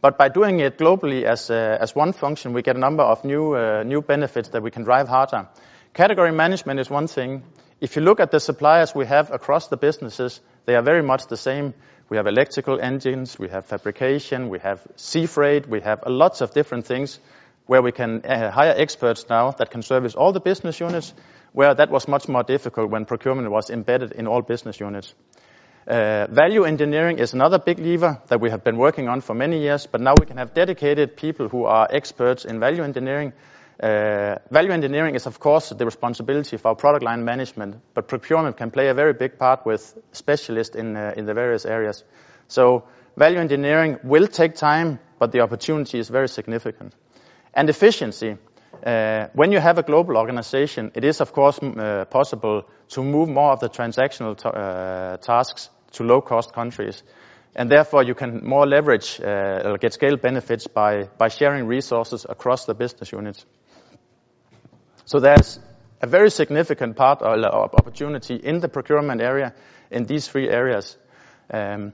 [0.00, 3.24] But by doing it globally as uh as one function, we get a number of
[3.24, 5.48] new uh new benefits that we can drive harder.
[5.94, 7.42] Category management is one thing.
[7.80, 11.26] If you look at the suppliers we have across the businesses, they are very much
[11.26, 11.74] the same.
[12.08, 16.52] We have electrical engines, we have fabrication, we have sea freight, we have lots of
[16.52, 17.20] different things.
[17.66, 21.14] where we can hire experts now that can service all the business units,
[21.52, 25.14] where that was much more difficult when procurement was embedded in all business units.
[25.86, 29.60] Uh, value engineering is another big lever that we have been working on for many
[29.60, 33.32] years, but now we can have dedicated people who are experts in value engineering.
[33.82, 38.56] Uh, value engineering is, of course, the responsibility for our product line management, but procurement
[38.56, 42.04] can play a very big part with specialists in uh, the various areas.
[42.46, 42.84] So
[43.16, 46.94] value engineering will take time, but the opportunity is very significant.
[47.54, 48.36] And efficiency.
[48.84, 53.28] Uh, when you have a global organization, it is, of course, uh, possible to move
[53.28, 57.02] more of the transactional uh, tasks to low-cost countries,
[57.54, 62.64] and therefore, you can more leverage or get scale benefits by by sharing resources across
[62.64, 63.44] the business units.
[65.04, 65.60] So there's
[66.00, 69.52] a very significant part or opportunity in the procurement area
[69.90, 70.96] in these three areas.
[71.50, 71.92] Um,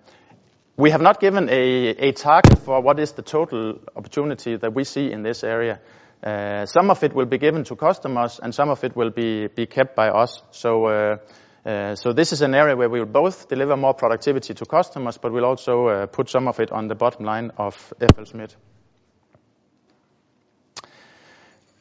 [0.76, 4.84] we have not given a, a target for what is the total opportunity that we
[4.84, 5.80] see in this area.
[6.22, 9.46] Uh, some of it will be given to customers, and some of it will be
[9.46, 10.42] be kept by us.
[10.50, 11.16] So uh,
[11.64, 15.18] uh, so this is an area where we will both deliver more productivity to customers,
[15.18, 18.56] but we'll also put some of it on the bottom line of FLSmidth.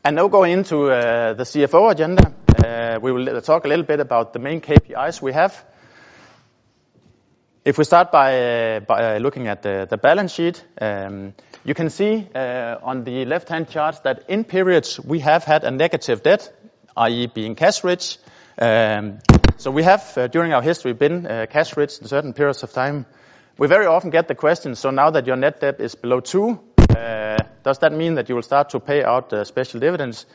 [0.03, 2.33] And now going into the CFO agenda,
[3.01, 5.65] we will talk a little bit about the main KPIs we have.
[7.63, 8.79] If we start by
[9.19, 11.33] looking at the balance sheet, um,
[11.67, 15.69] you can see uh, on the left-hand chart that in periods we have had a
[15.69, 16.49] negative debt,
[16.95, 18.17] i.e., being cash rich.
[18.57, 19.19] Um,
[19.57, 22.71] so we have uh, during our history been uh, cash rich in certain periods of
[22.71, 23.05] time.
[23.57, 26.57] We very often get the question: "So now that your net debt is below two,
[27.63, 30.25] does that mean that you will start to pay out special dividends?"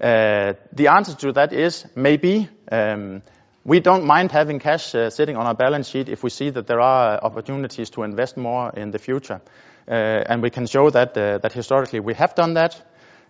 [0.00, 2.48] The answer to that is maybe.
[2.72, 3.22] Um,
[3.64, 6.80] we don't mind having cash sitting on our balance sheet if we see that there
[6.80, 9.42] are opportunities to invest more in the future.
[9.88, 12.76] Uh, and we can show that uh, that historically we have done that.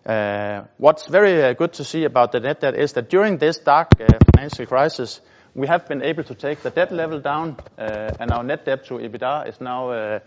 [0.04, 3.90] Uh, what's very good to see about the net debt is that during this dark
[4.34, 5.20] financial crisis,
[5.54, 8.94] we have been able to take the debt level down, and our net debt to
[8.94, 10.20] EBITDA is now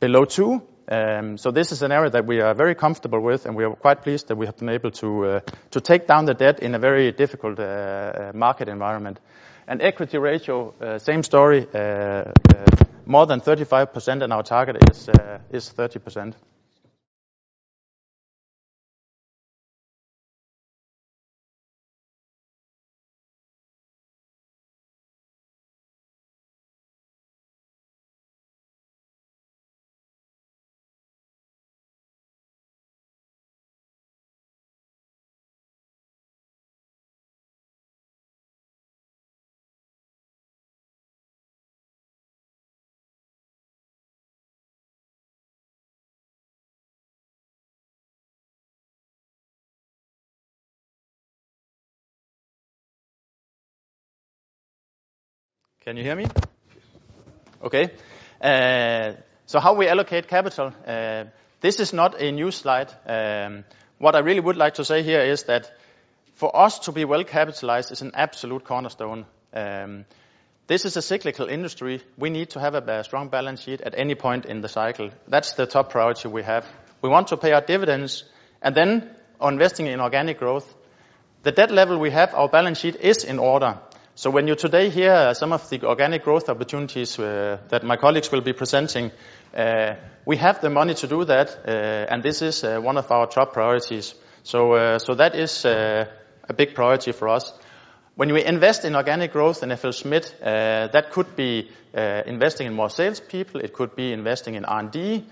[0.00, 0.62] below two.
[0.90, 3.76] Um, so this is an area that we are very comfortable with, and we are
[3.76, 5.40] quite pleased that we have been able to
[5.70, 7.58] to take down the debt in a very difficult
[8.34, 9.20] market environment.
[9.68, 12.32] And equity ratio, uh, same story, uh, uh,
[13.04, 14.78] more than 35%, and our target
[15.52, 16.34] is 30%.
[55.88, 56.26] Can you hear me?
[57.62, 57.88] Okay.
[58.42, 59.12] Uh,
[59.46, 61.24] so how we allocate capital, uh,
[61.62, 62.92] this is not a new slide.
[63.06, 63.64] Um,
[63.96, 65.72] what I really would like to say here is that
[66.34, 69.24] for us to be well capitalized is an absolute cornerstone.
[69.54, 70.04] Um,
[70.66, 72.02] this is a cyclical industry.
[72.18, 75.08] We need to have a strong balance sheet at any point in the cycle.
[75.26, 76.66] That's the top priority we have.
[77.00, 78.24] We want to pay our dividends,
[78.60, 79.08] and then
[79.40, 80.66] investing in organic growth.
[81.44, 83.78] The debt level we have, our balance sheet is in order.
[84.18, 88.32] So when you today hear some of the organic growth opportunities uh, that my colleagues
[88.32, 89.12] will be presenting,
[89.56, 89.94] uh,
[90.26, 91.70] we have the money to do that, uh,
[92.12, 94.16] and this is one of our top priorities.
[94.42, 96.08] So so that is a
[96.56, 97.52] big priority for us.
[98.16, 103.60] When we invest in organic growth in FLSmidth, that could be investing in more salespeople,
[103.60, 105.26] it could be investing in R&D.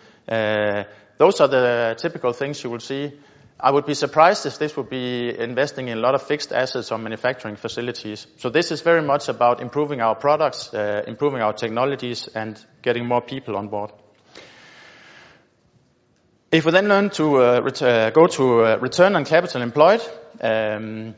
[1.19, 3.15] Those are the typical things you will see.
[3.59, 6.93] I would be surprised if this would be investing in a lot of fixed assets
[6.93, 8.27] or manufacturing facilities.
[8.37, 13.07] So this is very much about improving our products, uh, improving our technologies, and getting
[13.07, 13.93] more people on board.
[16.53, 20.03] If we then learn to uh, uh, go to uh, return on capital employed,
[20.43, 21.15] um,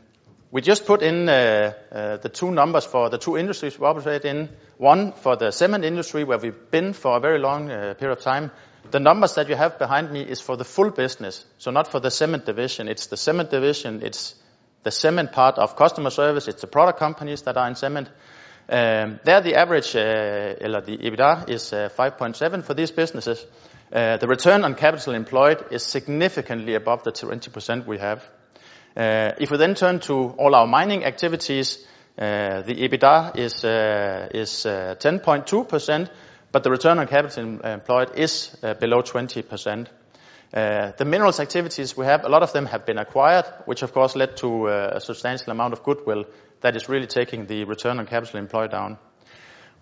[0.53, 4.49] we just put in the two numbers for the two industries we operate in.
[4.79, 8.53] One, for the cement industry, where we've been for a very long period of time.
[8.91, 12.01] The numbers that you have behind me is for the full business, so not for
[12.01, 12.89] the cement division.
[12.89, 14.35] It's the cement division, it's
[14.83, 18.09] the cement part of customer service, it's the product companies that are in cement.
[18.71, 23.45] Um, there, the average, or the EBITDA is 5.7 for these businesses.
[23.91, 28.23] Uh, The return on capital employed is significantly above the 20% we have.
[28.95, 31.79] Uh, If we then turn to all our mining activities,
[32.19, 33.65] uh, the EBITDA is,
[34.35, 36.11] is 10.2%,
[36.53, 39.87] but the return on capital uh, employed is uh, below 20%.
[40.53, 43.93] Uh, the minerals activities we have, a lot of them have been acquired, which of
[43.93, 46.25] course led to a substantial amount of goodwill
[46.63, 48.99] that is really taking the return on capital employed down.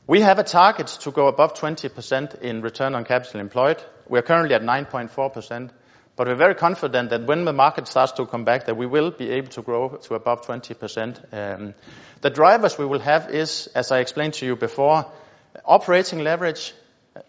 [0.08, 3.82] We have a target to go above 20% in return on capital employed.
[4.08, 5.70] We are currently at 9.4%,
[6.14, 9.10] but we're very confident that when the market starts to come back, that we will
[9.10, 11.32] be able to grow to above 20%.
[11.32, 11.74] Um,
[12.20, 15.06] the drivers we will have is, as I explained to you before,
[15.64, 16.74] operating leverage.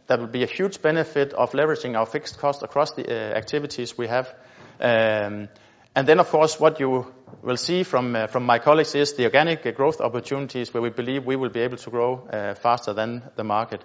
[0.07, 3.97] That will be a huge benefit of leveraging our fixed cost across the uh, activities
[3.97, 4.33] we have.
[4.79, 5.49] Um
[5.95, 7.07] and then, of course, what you
[7.41, 11.35] will see uh, from my colleagues is the organic growth opportunities where we believe we
[11.35, 13.83] will be able to grow uh, faster than the market.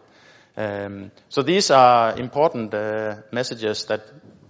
[0.57, 2.75] Um so these are important
[3.33, 4.01] messages that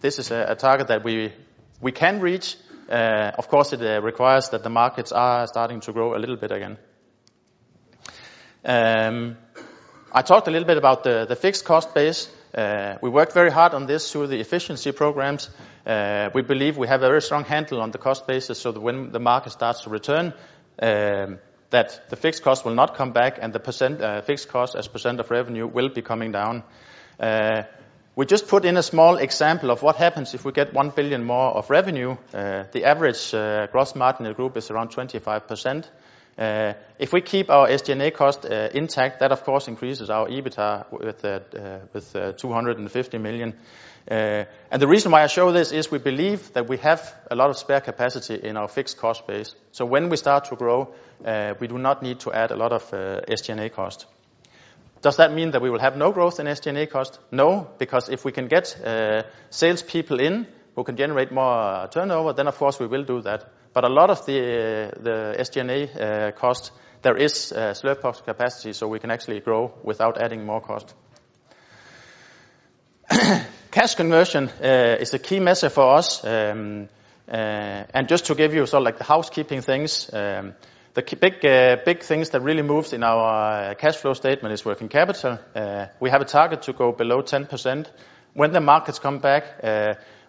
[0.01, 2.57] this is a target that we can reach.
[3.39, 6.79] Of course, it requires that the markets are starting to grow a little bit again.
[8.65, 9.37] Um,
[10.15, 12.29] I talked a little bit about the the fixed cost base.
[12.55, 15.49] Uh, We worked very hard on this through the efficiency programs.
[15.87, 18.81] Uh, We believe we have a very strong handle on the cost basis, so that
[18.81, 20.35] when the market starts to return,
[20.83, 21.39] um,
[21.71, 24.89] that the fixed cost will not come back and the percent uh, fixed cost as
[24.89, 26.63] percent % of revenue will be coming down.
[28.15, 31.25] We just put in a small example of what happens if we get 1 billion
[31.25, 32.17] more of revenue.
[32.33, 33.31] The average
[33.73, 35.89] gross margin in the group is around 25%.
[36.39, 40.87] Uh, if we keep our SG&A cost uh, intact, that of course increases our EBITDA
[41.93, 43.55] with uh, 250 million.
[44.09, 47.51] And The reason why I show this is we believe that we have a lot
[47.51, 49.55] of spare capacity in our fixed cost base.
[49.73, 50.95] So, when we start to grow,
[51.61, 54.07] we do not need to add a lot of SG&A cost.
[55.03, 57.19] Does that mean that we will have no growth in SG&A cost?
[57.31, 58.77] No, because if we can get
[59.51, 63.45] salespeople in who can generate more turnover, then of course we will do that.
[63.73, 68.89] But a lot of the the SG&A uh, cost, there is uh, surplus capacity, so
[68.89, 70.95] we can actually grow without adding more cost.
[73.71, 76.25] Cash conversion uh, is a key measure for us.
[76.25, 76.89] Um
[77.29, 80.55] uh and just to give you sort of like the housekeeping things, um,
[80.95, 84.89] the big uh big things that really moves in our cash flow statement is working
[84.89, 85.39] capital.
[86.01, 87.87] We have a target to go below 10%.
[88.35, 89.45] When the markets come back,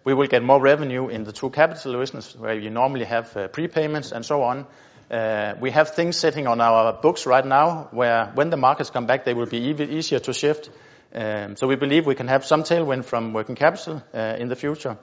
[0.03, 3.47] we will get more revenue in the true capital business, where you normally have uh,
[3.47, 4.65] prepayments and so on.
[5.09, 9.05] Uh, we have things sitting on our books right now, where when the markets come
[9.05, 10.69] back, they will be even easier to shift.
[11.15, 14.55] Um so we believe we can have some tailwind from working capital uh, in the
[14.55, 14.97] future.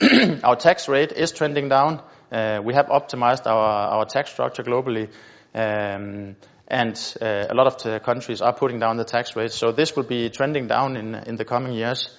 [0.44, 2.00] Our tax rate is trending down.
[2.30, 5.08] We have optimized our tax structure globally.
[5.54, 6.36] Um,
[6.68, 9.50] and a lot of the countries are putting down the tax rate.
[9.50, 12.10] So this will be trending down in the coming years.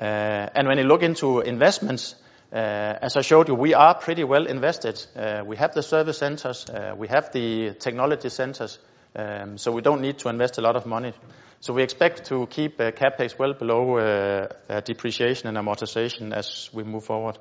[0.00, 2.14] Uh, and when you look into investments,
[2.52, 2.56] uh,
[3.02, 5.04] as I showed you, we are pretty well invested.
[5.14, 8.78] Uh, we have the service centers, we have the technology centers,
[9.14, 11.12] um, so we don't need to invest a lot of money.
[11.60, 14.48] So we expect to keep CapEx well below
[14.84, 17.38] depreciation and amortization as we move forward.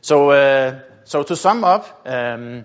[0.00, 2.64] So so to sum up, um,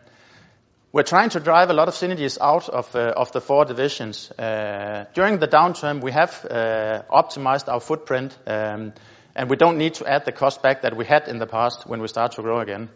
[0.96, 4.32] we're trying to drive a lot of synergies out of uh, of the four divisions.
[4.32, 6.32] Uh, During the downturn, we have
[7.12, 8.94] optimized our footprint, um,
[9.36, 11.86] and we don't need to add the cost back that we had in the past
[11.86, 12.90] when we start to grow again.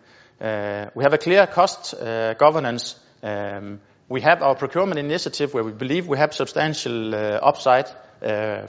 [0.96, 1.94] We have a clear cost
[2.40, 2.96] governance.
[3.22, 7.14] Um, We have our procurement initiative where we believe we have substantial
[7.50, 7.88] upside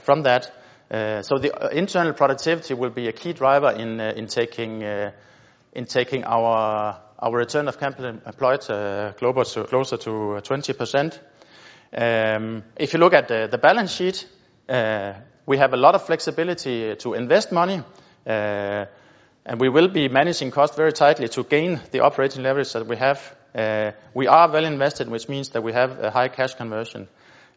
[0.05, 0.51] from that.
[0.91, 4.83] Uh, so the internal productivity will be a key driver in uh, in taking
[5.73, 10.09] in taking our return of capital employed uh, closer to
[10.41, 11.19] 20%.
[11.93, 14.27] Um, if you look at the balance sheet,
[14.67, 15.13] uh,
[15.45, 17.83] we have a lot of flexibility to invest money,
[18.25, 18.85] uh,
[19.45, 22.97] and we will be managing cost very tightly to gain the operating leverage that we
[22.97, 23.35] have.
[24.13, 27.07] We are well invested, which means that we have a high cash conversion.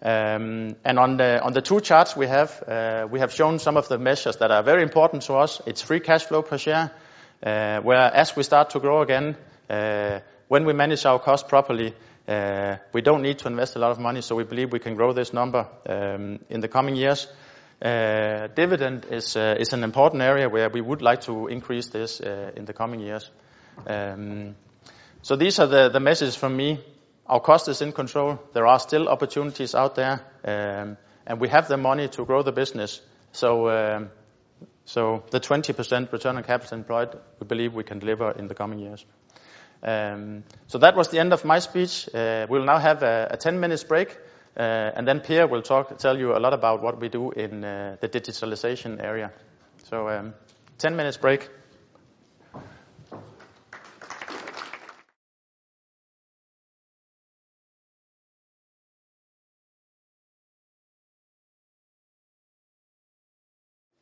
[0.03, 4.37] Um and on the two charts we have, we have shown some of the measures
[4.37, 5.63] that are very important to us.
[5.67, 6.91] It's free cash flow per share,
[7.41, 9.37] where as we start to grow again,
[9.69, 11.95] Uh, when we manage our cost properly,
[12.29, 14.95] uh, we don't need to invest a lot of money, so we believe we can
[14.95, 17.27] grow this number um, in the coming years.
[17.83, 22.73] Uh, dividend is an important area where we would like to increase this in the
[22.73, 23.31] coming years.
[23.87, 24.55] Um
[25.25, 26.85] so these are the messages from me.
[27.27, 28.39] Our cost is in control.
[28.53, 32.53] There are still opportunities out there, um, and we have the money to grow the
[32.53, 33.01] business.
[33.33, 34.11] So um,
[34.85, 39.03] the 20% return on capital employed, we believe we can deliver in the coming years.
[39.85, 40.45] Um,
[40.79, 42.09] that was the end of my speech.
[42.15, 44.17] Uh, we'll now have a 10 minutes break,
[44.57, 47.63] uh, and then Per will talk, tell you a lot about what we do in
[47.63, 49.31] uh, the digitalization area.
[49.85, 50.35] So, um,
[50.79, 51.51] 10 minutes break.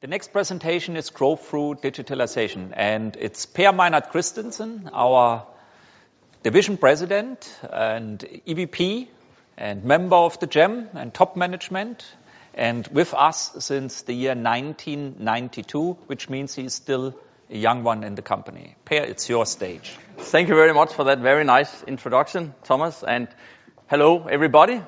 [0.00, 5.46] The next presentation is Growth Through Digitalization, and it's Per Meinert Christensen, our
[6.42, 8.18] Division President and
[8.48, 9.06] EVP
[9.56, 12.04] and member of the GEM and top management,
[12.52, 17.14] and with us since the year 1992, which means he's still
[17.48, 18.74] a young one in the company.
[18.84, 19.96] Per, it's your stage.
[20.18, 23.28] Thank you very much for that very nice introduction, Thomas, and
[23.86, 24.82] hello, everybody.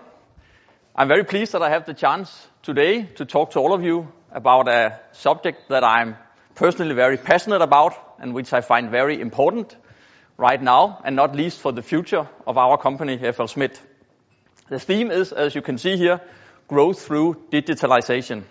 [0.97, 4.13] I'm very pleased that I have the chance today to talk to all of you
[4.33, 6.17] about a subject that I'm
[6.57, 9.77] personally very passionate about and which I find very important
[10.37, 13.79] right now, and not least for the future of our company, FLSmidth.
[14.69, 16.21] The theme is, as you can see here,
[16.69, 18.45] growth through digitalization.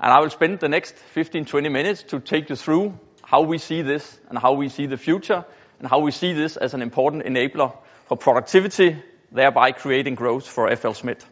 [0.00, 3.58] And I will spend the next 15, 20 minutes to take you through how we
[3.58, 5.44] see this and how we see the future
[5.78, 7.76] and how we see this as an important enabler
[8.06, 8.96] for productivity,
[9.32, 11.24] thereby creating growth for FLSmidth.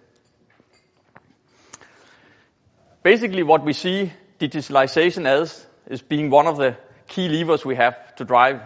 [3.03, 6.77] Basically, what we see digitalization as is being one of the
[7.07, 8.61] key levers we have to drive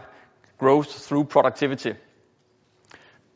[0.60, 1.94] growth through productivity.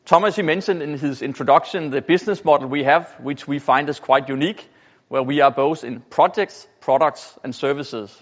[0.05, 3.99] Thomas, he mentioned in his introduction the business model we have, which we find is
[3.99, 4.69] quite unique,
[5.07, 8.15] where we are both in projects, products, and services.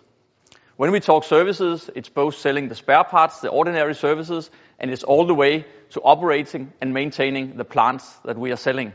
[0.77, 4.49] When we talk services, it's both selling the spare parts, the ordinary services,
[4.79, 8.93] and it's all the way to operating and maintaining the plants that we are selling.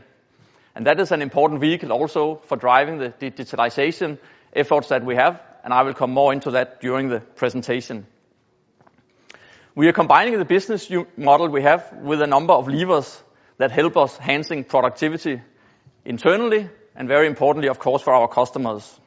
[0.73, 4.17] And that is an important vehicle also for driving the digitalization
[4.53, 8.07] efforts that we have, and I will come more into that during the presentation.
[9.75, 13.21] We are combining the business model we have with a number of levers
[13.57, 15.41] that help us enhancing productivity
[16.03, 18.99] internally, and very importantly, of course, for our customers.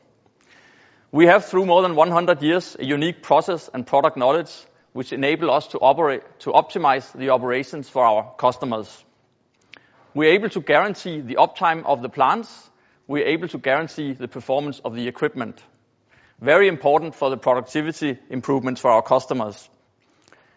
[1.10, 4.52] We have, through more than 100 years, a unique process and product knowledge,
[4.92, 9.04] which enable us to operate, to optimize the operations for our customers.
[10.14, 12.70] We're able to guarantee the uptime of the plants.
[13.08, 15.60] We're able to guarantee the performance of the equipment.
[16.40, 19.68] Very important for the productivity improvements for our customers.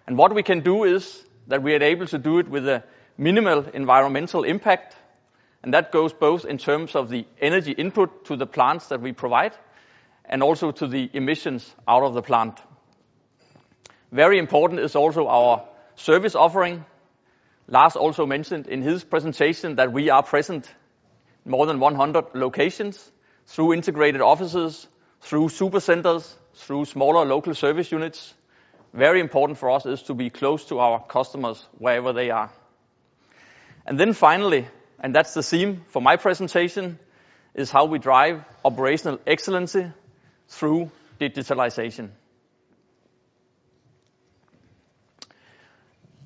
[0.08, 2.84] And what we can do is that we are able to do it with a
[3.18, 4.96] minimal environmental impact,
[5.64, 9.14] and that goes both in terms of the energy input to the plants that we
[9.14, 9.54] provide,
[10.26, 12.60] and also to the emissions out of the plant.
[14.12, 16.86] Very important is also our service offering.
[17.68, 20.70] Lars also mentioned in his presentation that we are present
[21.46, 23.12] in more than 100 locations
[23.48, 24.88] through integrated offices,
[25.22, 28.34] through super centers, through smaller local service units.
[28.96, 32.50] Very important for us is to be close to our customers wherever they are.
[33.86, 34.68] And then finally,
[35.02, 36.98] and that's the theme for my presentation,
[37.54, 39.76] is how we drive operational excellence
[40.48, 42.12] through digitalization.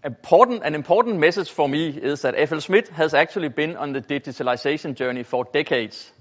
[0.04, 5.24] An important message for me is that FLSmidth has actually been on the digitalization journey
[5.24, 6.12] for decades.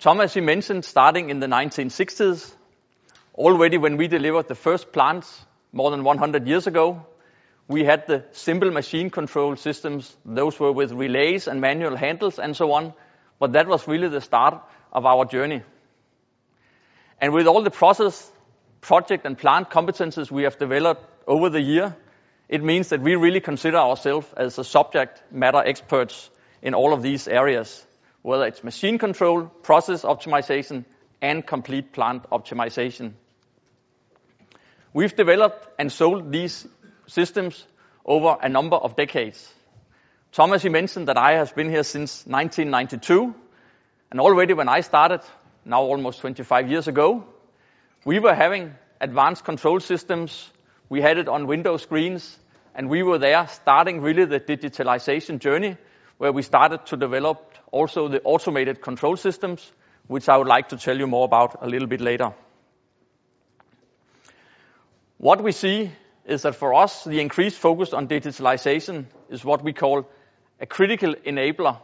[0.00, 2.52] Thomas, he mentioned starting in the 1960s,
[3.36, 7.06] already when we delivered the first plants more than 100 years ago,
[7.68, 10.16] we had the simple machine control systems.
[10.24, 12.92] Those were with relays and manual handles and so on,
[13.38, 14.60] but that was really the start
[14.92, 15.62] of our journey.
[17.20, 18.30] And with all the process,
[18.80, 21.94] project, and plant competences we have developed over the year,
[22.48, 26.30] it means that we really consider ourselves as a subject matter experts
[26.62, 27.86] in all of these areas,
[28.22, 30.84] whether it's machine control, process optimization,
[31.22, 33.12] and complete plant optimization.
[34.92, 36.66] We've developed and sold these
[37.06, 37.64] systems
[38.04, 39.52] over a number of decades.
[40.32, 43.34] Thomas, he mentioned that I have been here since 1992,
[44.10, 45.20] and already when I started,
[45.64, 47.24] now almost 25 years ago,
[48.04, 50.50] we were having advanced control systems.
[50.88, 52.38] We had it on window screens,
[52.74, 55.76] and we were there starting really the digitalization journey,
[56.18, 59.70] where we started to develop also the automated control systems,
[60.08, 62.34] which I would like to tell you more about a little bit later.
[65.20, 65.90] What we see
[66.24, 70.08] is that for us, the increased focus on digitalization is what we call
[70.58, 71.78] a critical enabler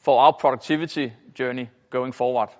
[0.00, 2.50] for our productivity journey going forward.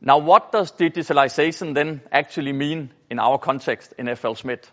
[0.00, 4.70] Now, what does digitalization then actually mean in our context in FLSmidth?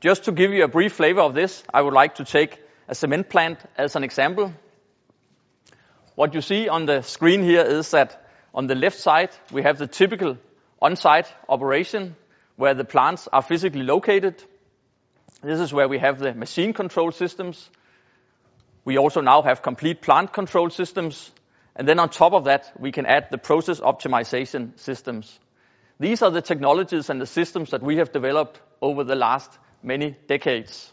[0.00, 2.58] Just to give you a brief flavor of this, I would like to take
[2.88, 4.54] a cement plant as an example.
[6.14, 9.76] What you see on the screen here is that on the left side, we have
[9.76, 10.38] the typical
[10.80, 12.16] on-site operation,
[12.56, 14.42] where the plants are physically located.
[15.42, 17.70] This is where we have the machine control systems.
[18.84, 21.30] We also now have complete plant control systems,
[21.76, 25.38] and then on top of that, we can add the process optimization systems.
[25.98, 29.50] These are the technologies and the systems that we have developed over the last
[29.82, 30.90] many decades.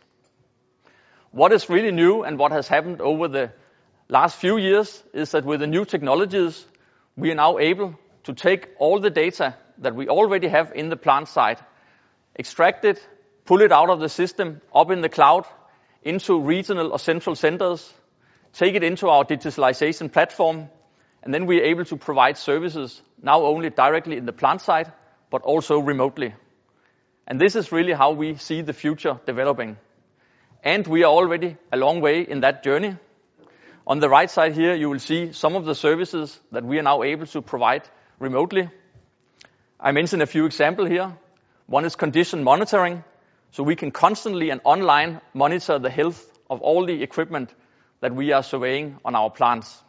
[1.31, 3.51] What is really new and what has happened over the
[4.09, 6.65] last few years is that with the new technologies,
[7.15, 10.97] we are now able to take all the data that we already have in the
[10.97, 11.59] plant site,
[12.36, 13.05] extract it,
[13.45, 15.45] pull it out of the system, up in the cloud,
[16.03, 17.93] into regional or central centers,
[18.53, 20.69] take it into our digitalization platform,
[21.23, 24.88] and then we are able to provide services not only directly in the plant site,
[25.30, 26.34] but also remotely.
[27.28, 29.78] And this is really how we see the future developing.
[30.63, 32.95] And we are already a long way in that journey.
[33.86, 36.84] On the right side here, you will see some of the services that we are
[36.84, 37.84] now able to provide
[38.19, 38.69] remotely.
[39.80, 41.15] I mentioned a few examples here.
[41.67, 43.03] One is condition monitoring,
[43.51, 46.19] so we can constantly and online monitor the health
[46.49, 47.53] of all the equipment
[47.99, 49.84] that we are surveying on our plants.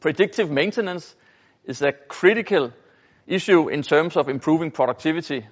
[0.00, 1.14] Predictive maintenance
[1.64, 2.72] is a critical
[3.26, 5.46] issue in terms of improving productivity.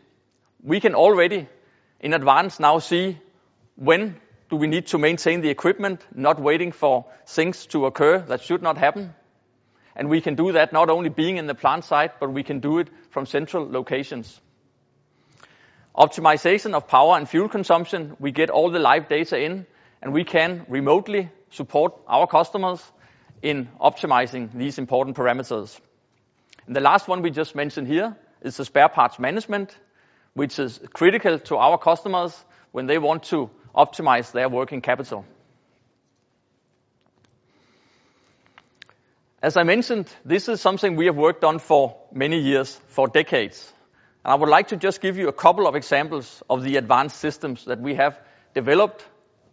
[0.63, 1.49] We can already,
[2.01, 3.19] in advance, now see
[3.77, 4.21] when
[4.51, 8.63] do we need to maintain the equipment, not waiting for things to occur that should
[8.63, 9.15] not happen.
[9.97, 12.61] And we can do that not only being in the plant site, but we can
[12.61, 14.41] do it from central locations.
[15.97, 19.67] Optimization of power and fuel consumption, we get all the live data in,
[20.03, 22.83] and we can remotely support our customers
[23.43, 25.79] in optimizing these important parameters.
[26.67, 29.77] And the last one we just mentioned here is the spare parts management,
[30.33, 35.25] which is critical to our customers when they want to optimize their working capital.
[39.45, 43.71] As I mentioned, this is something we have worked on for many years, for decades.
[44.25, 47.19] And I would like to just give you a couple of examples of the advanced
[47.19, 48.19] systems that we have
[48.55, 49.05] developed,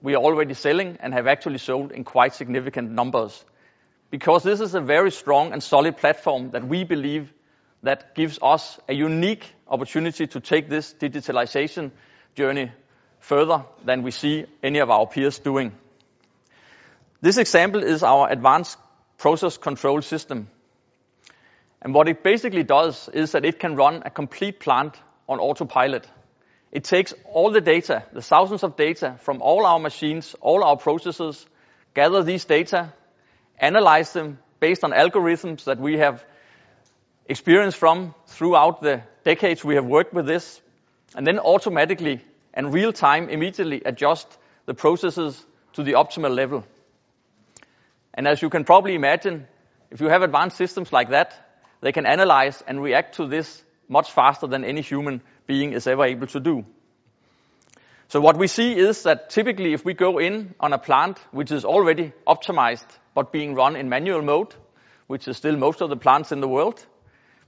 [0.02, 3.44] we are already selling, and have actually sold in quite significant numbers.
[4.10, 7.34] Because this is a very strong and solid platform that we believe
[7.84, 11.92] that gives us a unique opportunity to take this digitalization
[12.36, 12.72] journey
[13.20, 15.74] further than we see any of our peers doing.
[17.20, 18.78] This example is our advanced
[19.22, 20.48] process control system.
[21.80, 25.00] And what it basically does is that it can run a complete plant
[25.30, 26.08] on autopilot.
[26.72, 30.76] It takes all the data, the thousands of data from all our machines, all our
[30.76, 31.46] processes,
[31.94, 32.94] gather these data,
[33.60, 36.26] analyze them based on algorithms that we have
[37.28, 40.60] experienced from throughout the decades we have worked with this,
[41.16, 42.22] and then automatically
[42.56, 44.28] and real time immediately adjust
[44.66, 46.64] the processes to the optimal level.
[48.14, 49.48] And as you can probably imagine,
[49.90, 51.34] if you have advanced systems like that,
[51.82, 56.06] they can analyze and react to this much faster than any human being is ever
[56.06, 56.66] able to do.
[58.08, 61.52] So what we see is that typically if we go in on a plant which
[61.52, 64.54] is already optimized but being run in manual mode,
[65.08, 66.86] which is still most of the plants in the world,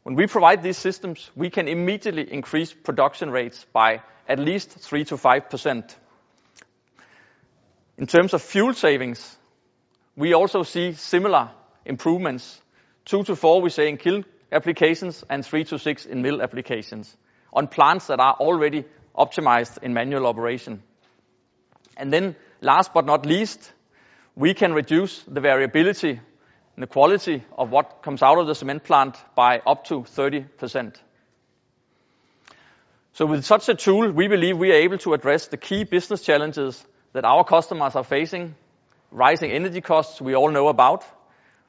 [0.04, 5.06] when we provide these systems, we can immediately increase production rates by at least 3
[5.06, 5.96] to 5%.
[7.98, 9.38] In terms of fuel savings,
[10.16, 11.52] we also see similar
[11.86, 12.62] improvements,
[13.06, 17.16] 2 to 4, we say, in kiln applications and 3 to 6 in mill applications
[17.52, 18.86] on plants that are already
[19.16, 20.82] optimized in manual operation.
[21.98, 23.72] And then last but not least,
[24.36, 26.20] we can reduce the variability
[26.76, 30.96] and the quality of what comes out of the cement plant by up to 30%.
[33.14, 36.24] So with such a tool, we believe we are able to address the key business
[36.24, 36.84] challenges
[37.14, 38.56] that our customers are facing.
[39.14, 41.06] Rising energy costs, we all know about.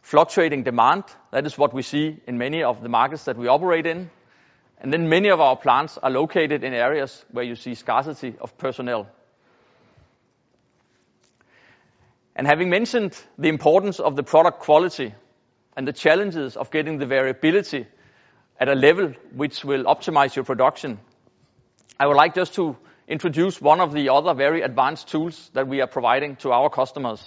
[0.01, 3.85] Fluctuating demand, that is what we see in many of the markets that we operate
[3.85, 4.11] in.
[4.79, 8.57] And then many of our plants are located in areas where you see scarcity of
[8.57, 9.09] personnel.
[12.35, 15.15] And having mentioned the importance of the product quality
[15.77, 17.87] and the challenges of getting the variability
[18.59, 20.99] at a level which will optimize your production,
[22.01, 25.81] I would like just to introduce one of the other very advanced tools that we
[25.81, 27.23] are providing to our customers.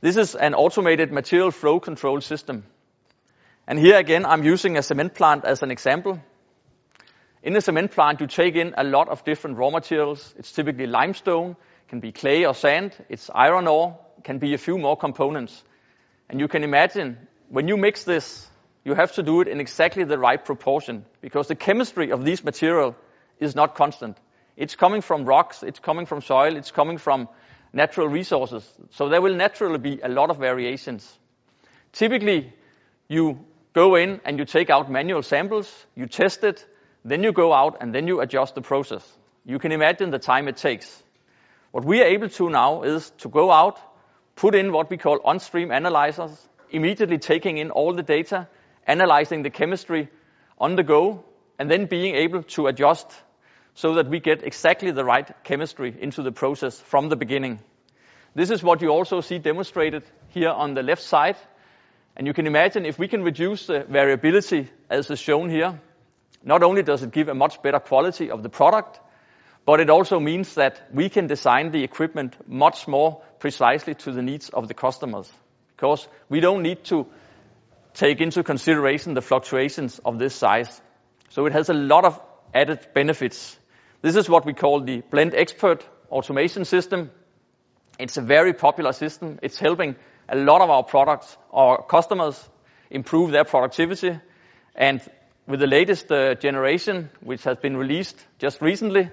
[0.00, 2.64] This is an automated material flow control system.
[3.66, 6.20] And here again, I'm using a cement plant as an example.
[7.42, 10.34] In a cement plant, you take in a lot of different raw materials.
[10.38, 11.56] It's typically limestone,
[11.88, 15.62] can be clay or sand, it's iron ore, can be a few more components.
[16.28, 17.18] And you can imagine
[17.48, 18.46] when you mix this,
[18.84, 22.42] you have to do it in exactly the right proportion because the chemistry of these
[22.44, 22.94] materials
[23.40, 24.16] is not constant.
[24.58, 27.28] It's coming from rocks, it's coming from soil, it's coming from
[27.72, 28.68] natural resources.
[28.90, 31.08] So there will naturally be a lot of variations.
[31.92, 32.52] Typically,
[33.06, 33.38] you
[33.72, 36.66] go in and you take out manual samples, you test it,
[37.04, 39.08] then you go out and then you adjust the process.
[39.46, 41.04] You can imagine the time it takes.
[41.70, 43.78] What we are able to now is to go out,
[44.34, 46.36] put in what we call on-stream analyzers,
[46.68, 48.48] immediately taking in all the data,
[48.88, 50.08] analyzing the chemistry
[50.58, 51.22] on the go,
[51.60, 53.08] and then being able to adjust
[53.78, 57.60] so that we get exactly the right chemistry into the process from the beginning.
[58.34, 61.36] This is what you also see demonstrated here on the left side.
[62.16, 65.80] And you can imagine if we can reduce the variability as is shown here,
[66.42, 68.98] not only does it give a much better quality of the product,
[69.64, 74.22] but it also means that we can design the equipment much more precisely to the
[74.22, 75.32] needs of the customers.
[75.76, 77.06] Because we don't need to
[77.94, 80.82] take into consideration the fluctuations of this size.
[81.28, 82.20] So it has a lot of
[82.52, 83.56] added benefits.
[84.00, 87.10] This is what we call the Blend Expert automation system.
[87.98, 89.40] It's a very popular system.
[89.42, 89.96] It's helping
[90.28, 92.48] a lot of our products, our customers,
[92.90, 94.20] improve their productivity.
[94.76, 95.00] And
[95.48, 99.10] with the latest uh, generation, which has been released just recently,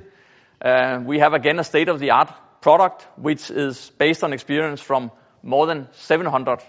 [0.61, 5.09] uh, we have again a state-of-the-art product, which is based on experience from
[5.41, 6.59] more than 700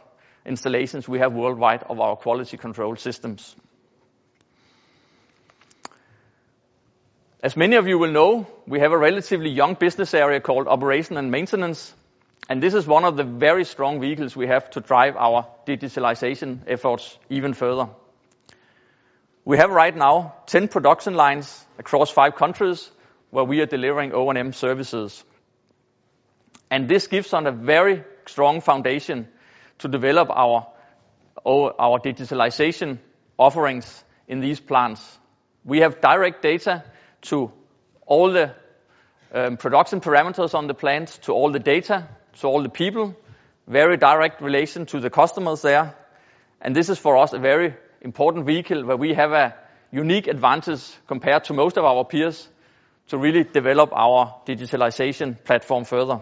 [0.46, 3.54] installations we have worldwide of our quality control systems.
[7.46, 11.16] As many of you will know, we have a relatively young business area called operation
[11.16, 11.94] and maintenance,
[12.48, 16.58] and this is one of the very strong vehicles we have to drive our digitalization
[16.66, 17.88] efforts even further.
[19.44, 22.90] We have right now 10 production lines across five countries
[23.30, 25.22] where we are delivering O&M services.
[26.68, 29.28] And this gives us a very strong foundation
[29.78, 30.66] to develop our
[31.46, 32.98] digitalization
[33.38, 35.00] offerings in these plants.
[35.64, 36.82] We have direct data
[37.30, 37.52] to
[38.06, 38.54] all the
[39.32, 42.08] um, production parameters on the plants, to all the data,
[42.40, 43.14] to all the people,
[43.66, 45.94] very direct relation to the customers there.
[46.60, 49.54] And this is for us a very important vehicle where we have a
[49.90, 52.48] unique advantage compared to most of our peers
[53.08, 56.20] to really develop our digitalization platform further.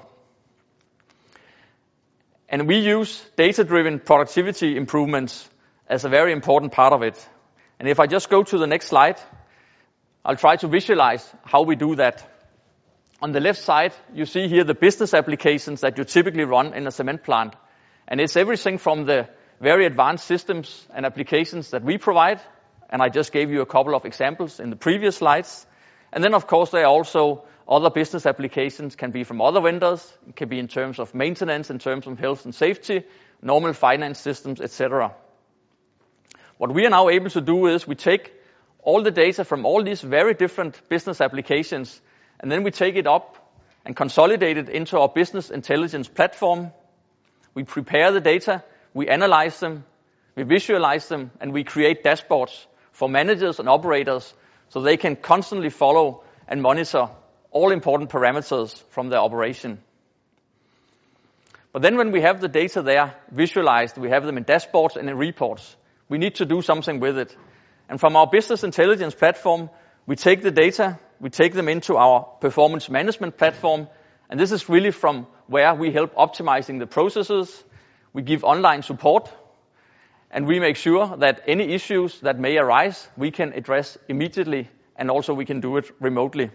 [2.48, 5.48] And we use data-driven productivity improvements
[5.88, 7.28] as a very important part of it.
[7.78, 9.16] And if I just go to the next slide,
[10.24, 12.26] I'll try to visualize how we do that.
[13.20, 16.86] On the left side, you see here the business applications that you typically run in
[16.86, 17.54] a cement plant.
[18.08, 19.28] And it's everything from the
[19.60, 22.40] very advanced systems and applications that we provide.
[22.88, 25.66] And I just gave you a couple of examples in the previous slides.
[26.12, 30.12] And then, of course, there are also other business applications, can be from other vendors,
[30.28, 33.04] it can be in terms of maintenance, in terms of health and safety,
[33.42, 35.14] normal finance systems, etc.
[36.58, 38.32] What we are now able to do is we take
[38.84, 42.00] all the data from all these very different business applications,
[42.38, 43.36] and then we take it up
[43.84, 46.70] and consolidate it into our business intelligence platform.
[47.54, 48.62] We prepare the data,
[48.92, 49.84] we analyze them,
[50.36, 54.32] we visualize them, and we create dashboards for managers and operators
[54.68, 57.08] so they can constantly follow and monitor
[57.50, 59.78] all important parameters from their operation.
[61.72, 65.08] But then when we have the data there visualized, we have them in dashboards and
[65.08, 65.76] in reports,
[66.08, 67.36] we need to do something with it.
[67.88, 69.70] And from our business intelligence platform,
[70.06, 73.88] we take the data, we take them into our performance management platform,
[74.28, 77.62] and this is really from where we help optimizing the processes.
[78.12, 79.30] We give online support,
[80.30, 85.10] and we make sure that any issues that may arise, we can address immediately, and
[85.10, 86.50] also we can do it remotely.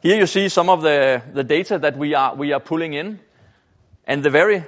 [0.00, 3.20] Here you see some of the data that we are pulling in.
[4.06, 4.64] And the very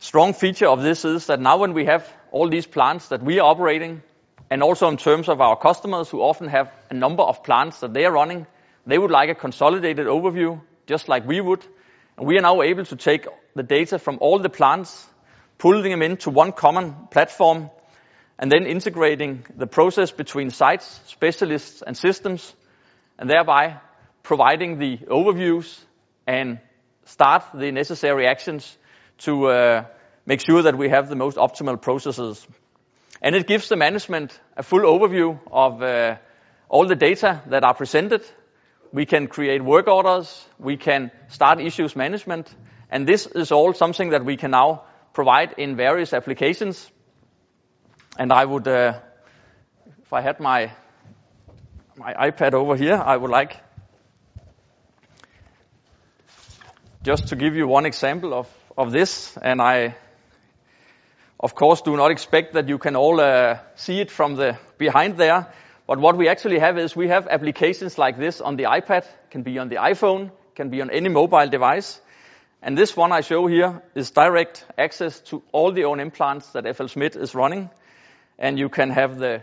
[0.00, 3.38] strong feature of this is that now when we have all these plants that we
[3.40, 4.02] are operating,
[4.50, 7.92] and also in terms of our customers who often have a number of plants that
[7.92, 8.46] they are running,
[8.86, 11.64] they would like a consolidated overview, just like we would.
[12.16, 15.06] And we are now able to take the data from all the plants,
[15.58, 17.70] pulling them into one common platform,
[18.38, 22.54] and then integrating the process between sites, specialists, and systems,
[23.18, 23.76] and thereby
[24.22, 25.78] providing the overviews
[26.26, 26.58] and
[27.04, 28.76] start the necessary actions
[29.18, 29.84] to uh,
[30.26, 32.46] make sure that we have the most optimal processes.
[33.22, 36.16] And it gives the management a full overview of uh,
[36.68, 38.24] all the data that are presented.
[38.92, 42.52] We can create work orders, we can start issues management,
[42.90, 46.90] and this is all something that we can now provide in various applications.
[48.18, 48.98] And I would, uh,
[50.02, 50.72] if I had my
[52.00, 53.56] my iPad over here, I would like
[57.02, 59.36] just to give you one example of, of this.
[59.36, 59.96] And I,
[61.40, 65.16] of course, do not expect that you can all uh, see it from the behind
[65.16, 65.46] there.
[65.86, 69.42] But what we actually have is we have applications like this on the iPad, can
[69.42, 72.00] be on the iPhone, can be on any mobile device.
[72.62, 76.64] And this one I show here is direct access to all the O&M plants that
[76.64, 77.70] FLSmidth is running.
[78.38, 79.42] And you can have the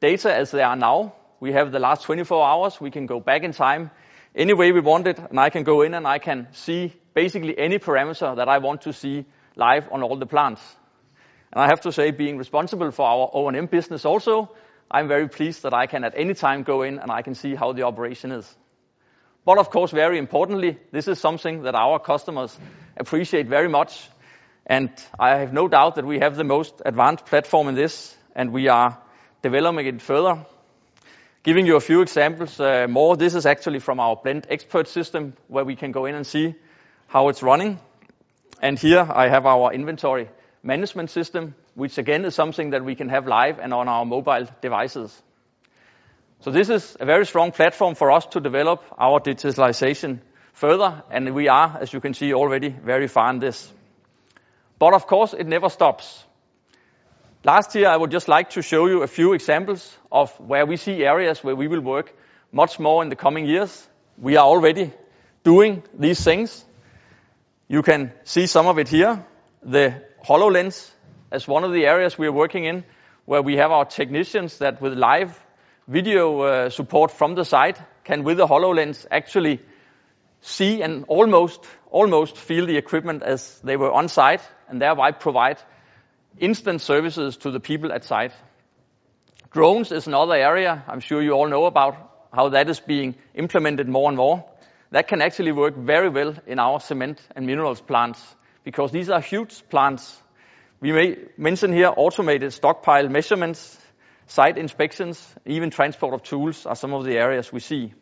[0.00, 1.14] data as they are now.
[1.40, 2.80] We have the last 24 hours.
[2.80, 3.90] We can go back in time
[4.34, 7.58] any way we want it, and I can go in and I can see basically
[7.58, 9.26] any parameter that I want to see
[9.56, 10.62] live on all the plants.
[11.52, 14.50] And I have to say, being responsible for our O&M business also,
[14.90, 17.54] I'm very pleased that I can at any time go in and I can see
[17.54, 18.56] how the operation is.
[19.44, 22.56] But of course, very importantly, this is something that our customers
[22.96, 24.08] appreciate very much.
[24.66, 28.52] And I have no doubt that we have the most advanced platform in this, and
[28.52, 28.96] we are
[29.42, 30.46] developing it further.
[31.42, 35.34] Giving you a few examples uh, more, this is actually from our Blend Expert system,
[35.48, 36.54] where we can go in and see
[37.08, 37.80] how it's running.
[38.62, 40.28] And here I have our inventory
[40.62, 44.46] management system, which again is something that we can have live and on our mobile
[44.60, 45.22] devices.
[46.40, 50.20] So this is a very strong platform for us to develop our digitalization
[50.52, 53.72] further, and we are, as you can see already, very far in this.
[54.78, 56.24] But of course, it never stops.
[57.44, 60.76] Last year, I would just like to show you a few examples of where we
[60.76, 62.12] see areas where we will work
[62.52, 63.88] much more in the coming years.
[64.18, 64.92] We are already
[65.42, 66.64] doing these things.
[67.68, 69.24] You can see some of it here.
[69.62, 70.90] The HoloLens
[71.30, 72.84] as one of the areas we are working in,
[73.24, 75.38] where we have our technicians that with live
[75.88, 79.60] video uh, support from the site can with the HoloLens actually
[80.40, 85.58] see and almost, almost feel the equipment as they were on site and thereby provide
[86.38, 88.32] instant services to the people at site.
[89.50, 93.88] Drones is another area I'm sure you all know about how that is being implemented
[93.88, 94.44] more and more.
[94.90, 98.20] That can actually work very well in our cement and minerals plants
[98.64, 100.20] because these are huge plants.
[100.80, 103.78] We may mention here automated stockpile measurements,
[104.26, 107.92] site inspections, even transport of tools are some of the areas we see.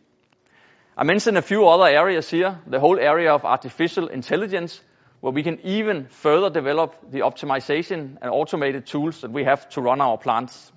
[0.97, 4.81] I mentioned a few other areas here, the whole area of artificial intelligence,
[5.21, 9.81] where we can even further develop the optimization and automated tools that we have to
[9.81, 10.73] run our plants.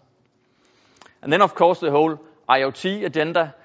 [1.21, 2.19] And then, of course, the whole
[2.49, 3.55] IoT agenda.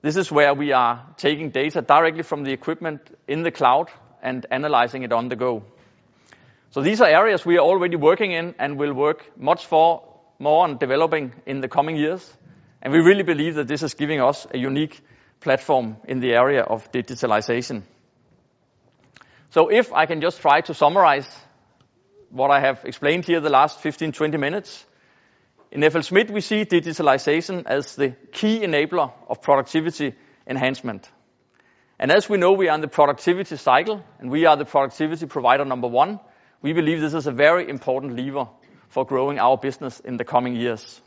[0.00, 3.90] This is where we are taking data directly from the equipment in the cloud
[4.26, 5.62] and analyzing it on the go.
[6.70, 10.02] So these are areas we are already working in and will work much more
[10.38, 12.36] on developing in the coming years.
[12.82, 15.00] And we really believe that this is giving us a unique
[15.40, 17.82] platform in the area of digitalization.
[19.50, 21.28] So if I can just try to summarize
[22.30, 24.84] what I have explained here the last 15, 20 minutes.
[25.70, 30.14] In FLSmidth, we see digitalization as the key enabler of productivity
[30.46, 31.10] enhancement.
[31.98, 35.26] And as we know, we are in the productivity cycle, and we are the productivity
[35.26, 36.20] provider number one.
[36.60, 38.48] We believe this is a very important lever
[38.88, 41.00] for growing our business in the coming years.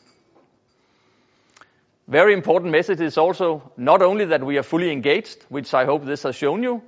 [2.07, 6.05] Very important message is also not only that we are fully engaged, which I hope
[6.05, 6.81] this has shown you,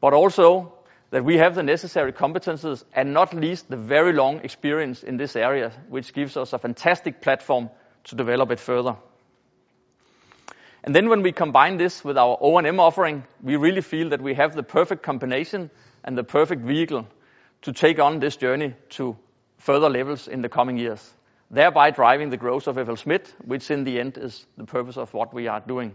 [0.00, 0.72] but also
[1.10, 5.36] that we have the necessary competences and not least the very long experience in this
[5.36, 7.68] area, which gives us a fantastic platform
[8.04, 8.96] to develop it further.
[10.84, 14.34] And then when we combine this with our O&M offering, we really feel that we
[14.34, 15.70] have the perfect combination
[16.02, 17.06] and the perfect vehicle
[17.62, 19.16] to take on this journey to
[19.58, 21.14] further levels in the coming years,
[21.50, 25.32] thereby driving the growth of FLSmidth, which in the end is the purpose of what
[25.32, 25.94] we are doing.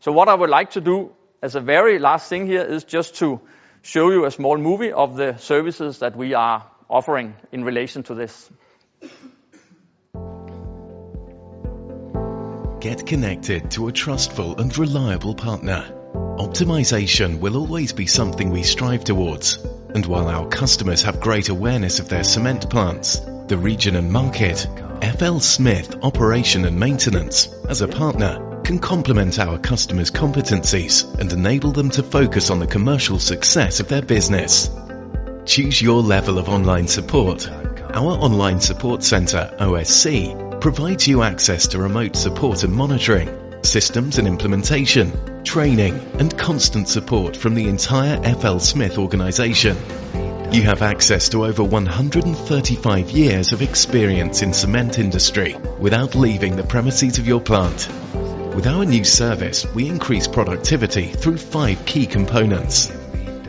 [0.00, 3.16] So what I would like to do as a very last thing here is just
[3.16, 3.40] to
[3.82, 8.14] show you a small movie of the services that we are offering in relation to
[8.14, 8.50] this.
[12.80, 15.84] Get connected to a trustful and reliable partner.
[16.14, 19.58] Optimization will always be something we strive towards.
[19.94, 24.66] And while our customers have great awareness of their cement plants, the region and market,
[25.02, 31.90] FLSmidth Operation and Maintenance, as a partner, can complement our customers' competencies and enable them
[31.90, 34.70] to focus on the commercial success of their business.
[35.44, 37.46] Choose your level of online support.
[37.46, 44.28] Our Online Support Center, OSC, provides you access to remote support and monitoring, systems and
[44.28, 49.76] implementation, training, and constant support from the entire FLSmidth organization.
[50.52, 56.64] You have access to over 135 years of experience in cement industry without leaving the
[56.64, 57.88] premises of your plant.
[58.54, 62.90] With our new service, we increase productivity through five key components.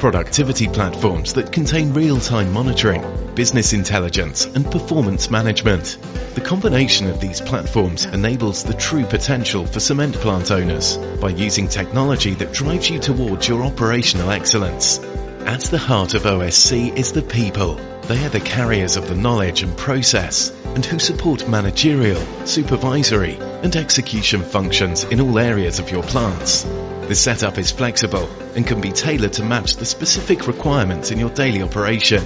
[0.01, 3.03] Productivity platforms that contain real-time monitoring,
[3.35, 5.99] business intelligence and performance management.
[6.33, 11.67] The combination of these platforms enables the true potential for cement plant owners by using
[11.67, 14.97] technology that drives you towards your operational excellence.
[15.45, 17.75] At the heart of OSC is the people.
[18.03, 23.75] They are the carriers of the knowledge and process and who support managerial, supervisory and
[23.75, 26.63] execution functions in all areas of your plants.
[26.63, 31.31] The setup is flexible and can be tailored to match the specific requirements in your
[31.31, 32.23] daily operation.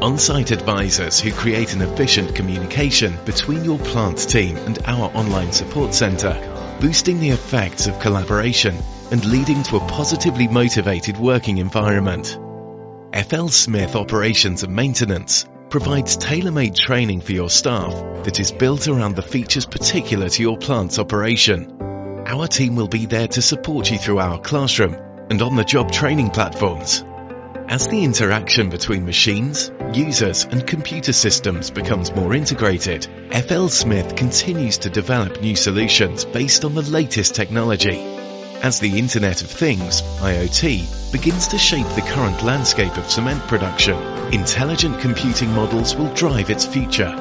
[0.00, 5.92] On-site advisors who create an efficient communication between your plant team and our online support
[5.94, 6.34] center,
[6.80, 8.76] boosting the effects of collaboration
[9.10, 12.38] and leading to a positively motivated working environment.
[13.16, 17.94] FLSmidth Operations and Maintenance provides tailor-made training for your staff
[18.24, 21.78] that is built around the features particular to your plant's operation.
[22.26, 24.98] Our team will be there to support you through our classroom
[25.30, 27.02] and on-the-job training platforms.
[27.68, 34.90] As the interaction between machines, users and computer systems becomes more integrated, FLSmidth continues to
[34.90, 38.15] develop new solutions based on the latest technology.
[38.62, 43.96] As the Internet of Things, IoT, begins to shape the current landscape of cement production,
[44.32, 47.14] intelligent computing models will drive its future.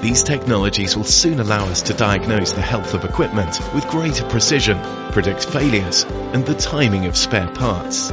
[0.00, 4.78] These technologies will soon allow us to diagnose the health of equipment with greater precision,
[5.10, 8.10] predict failures, and the timing of spare parts.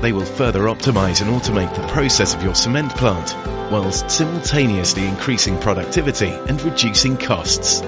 [0.00, 3.34] They will further optimize and automate the process of your cement plant,
[3.70, 7.82] whilst simultaneously increasing productivity and reducing costs.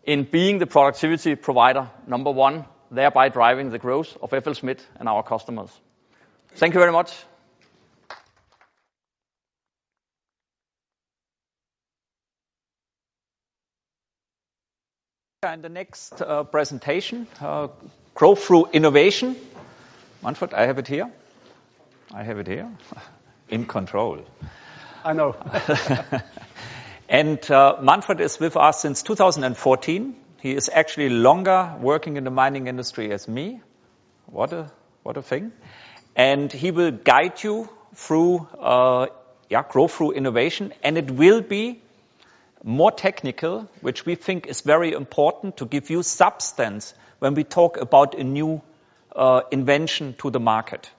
[0.04, 5.22] in being the productivity provider number one, thereby driving the growth of FLSmidth and our
[5.22, 5.70] customers.
[6.56, 7.12] Thank you very much.
[15.44, 17.66] And the next uh, presentation, uh,
[18.14, 19.34] Grow Through Innovation.
[20.22, 21.10] Manfred, I have it here.
[22.14, 22.70] I have it here.
[23.48, 24.20] In control.
[25.04, 25.34] I know.
[27.08, 30.14] And uh, Manfred is with us since 2014.
[30.42, 33.60] He is actually longer working in the mining industry as me.
[34.26, 34.70] What a
[35.02, 35.50] what a thing!
[36.14, 39.08] And he will guide you through, uh,
[39.50, 41.81] yeah, grow through innovation, and it will be
[42.62, 47.76] more technical, which we think is very important to give you substance when we talk
[47.76, 48.62] about a new
[49.14, 50.90] uh, invention to the market.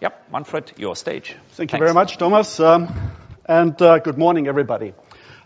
[0.00, 1.34] Yep, Manfred, your stage.
[1.52, 2.60] Thank you very much, Thomas.
[2.60, 3.12] Um,
[3.46, 4.94] and uh, good morning, everybody.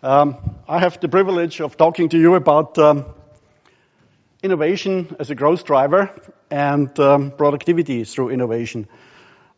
[0.03, 0.37] Um,
[0.69, 3.07] I have the privilege of talking to you about um,
[4.43, 6.11] innovation as a growth driver
[6.51, 8.89] and um, productivity through innovation.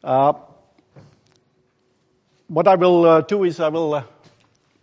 [0.04, 0.34] Uh,
[2.46, 4.04] what I will uh, do is I will uh,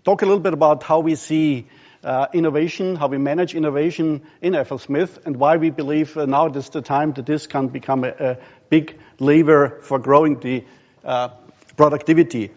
[0.04, 1.68] talk a little bit about how we see
[2.04, 6.70] uh, innovation, how we manage innovation in FLSmidth, and why we believe uh, now is
[6.70, 8.38] the time that this can become a, a
[8.70, 10.64] big lever for growing the
[11.06, 11.30] uh,
[11.78, 12.52] productivity.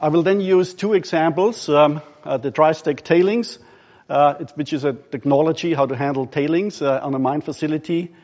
[0.00, 3.58] I will then use two examples, um, uh, the dry stack tailings,
[4.08, 8.14] uh, it- which is a technology how to handle tailings uh, on a mine facility,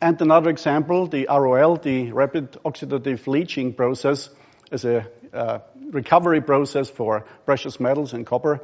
[0.00, 4.30] and another example, the ROL, the rapid oxidative leaching process,
[4.72, 5.06] as a
[5.90, 8.60] recovery process for precious metals and copper.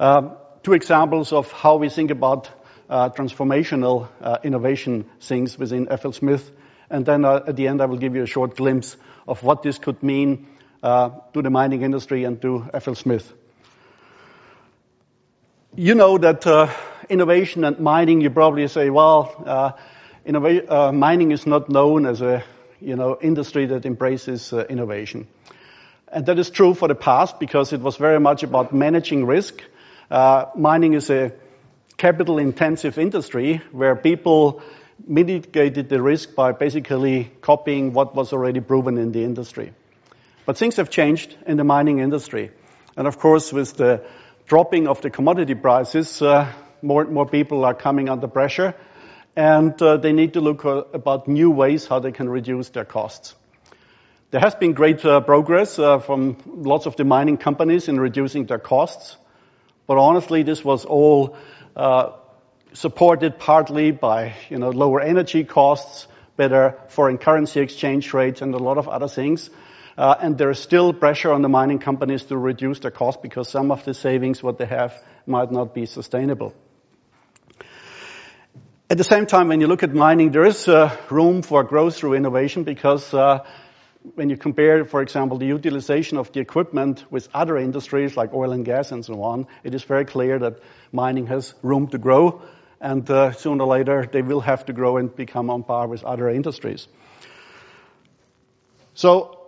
[0.00, 2.50] Um, two examples of how we think about
[2.88, 6.50] uh, transformational uh, innovation things within FLSmidth.
[6.90, 8.96] And then uh, at the end, I will give you a short glimpse
[9.26, 10.46] of what this could mean
[10.82, 13.30] uh, to the mining industry and to FLSmidth.
[15.76, 16.72] You know that uh,
[17.08, 19.76] innovation and mining, you probably say, well,
[20.26, 22.42] uh, mining is not known as a
[22.80, 25.28] you know, industry that embraces innovation.
[26.10, 29.62] And that is true for the past because it was very much about managing risk.
[30.10, 31.32] Uh, mining is a
[31.96, 34.62] capital intensive industry where people
[35.06, 39.72] mitigated the risk by basically copying what was already proven in the industry.
[40.46, 42.50] But things have changed in the mining industry.
[42.96, 44.04] And of course, with the
[44.46, 48.74] dropping of the commodity prices, uh, more and more people are coming under pressure
[49.38, 52.84] and uh, they need to look uh, about new ways how they can reduce their
[52.84, 53.36] costs.
[54.30, 58.44] There has been great uh, progress uh, from lots of the mining companies in reducing
[58.44, 59.16] their costs,
[59.86, 61.34] but honestly, this was all
[61.74, 62.10] uh,
[62.74, 66.06] supported partly by you know lower energy costs,
[66.36, 69.48] better foreign currency exchange rates, and a lot of other things.
[69.96, 73.70] And there is still pressure on the mining companies to reduce their costs because some
[73.70, 74.92] of the savings what they have
[75.26, 76.52] might not be sustainable.
[78.90, 80.68] At the same time, when you look at mining, there is
[81.10, 83.14] room for growth through innovation because
[84.14, 88.52] when you compare, for example, the utilization of the equipment with other industries like oil
[88.52, 90.60] and gas and so on, it is very clear that
[90.92, 92.42] mining has room to grow,
[92.80, 96.04] and uh, sooner or later they will have to grow and become on par with
[96.04, 96.86] other industries.
[98.94, 99.38] So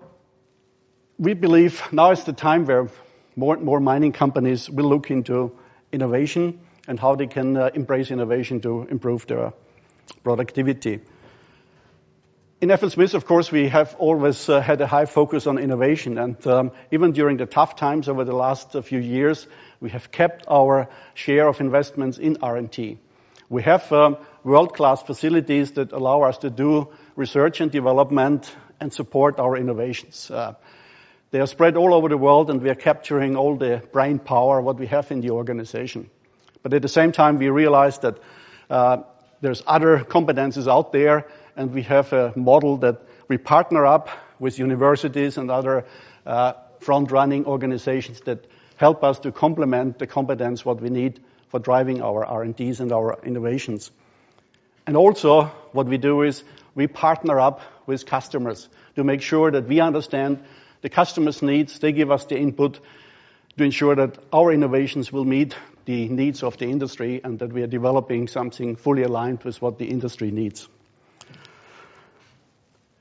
[1.18, 2.88] we believe now is the time where
[3.36, 5.52] more and more mining companies will look into
[5.92, 9.52] innovation and how they can uh, embrace innovation to improve their
[10.24, 11.00] productivity.
[12.60, 16.46] In FLSmidth, of course, we have always uh, had a high focus on innovation, and
[16.46, 19.46] um, even during the tough times over the last uh, few years,
[19.80, 22.98] we have kept our share of investments in R&D.
[23.48, 29.38] We have um, world-class facilities that allow us to do research and development and support
[29.38, 30.30] our innovations.
[30.30, 30.52] Uh,
[31.30, 34.60] they are spread all over the world, and we are capturing all the brain power
[34.60, 36.10] what we have in the organization.
[36.62, 38.18] But at the same time, we realize that
[39.40, 41.26] there's other competencies out there,
[41.60, 44.08] and we have a model that we partner up
[44.38, 45.84] with universities and other
[46.24, 48.46] uh, front-running organizations that
[48.76, 53.18] help us to complement the competence, what we need for driving our R&Ds and our
[53.22, 53.90] innovations.
[54.86, 56.42] And also, what we do is
[56.74, 58.66] we partner up with customers
[58.96, 60.42] to make sure that we understand
[60.80, 61.78] the customer's needs.
[61.78, 62.80] They give us the input
[63.58, 65.54] to ensure that our innovations will meet
[65.84, 69.78] the needs of the industry, and that we are developing something fully aligned with what
[69.78, 70.66] the industry needs.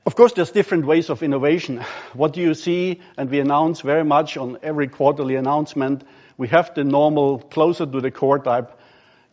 [0.06, 1.84] Of course, there's different ways of innovation.
[2.14, 6.04] What do you see, and we announce very much on every quarterly announcement,
[6.38, 8.72] we have the normal closer to the core type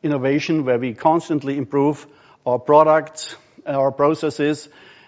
[0.03, 2.05] innovation, where we constantly improve
[2.45, 3.33] our products,
[3.65, 4.67] our processes,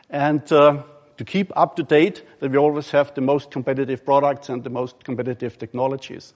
[0.10, 0.84] and uh,
[1.18, 4.69] to keep up to date, that we always have the most competitive products and the
[4.69, 6.34] most competitive technologies.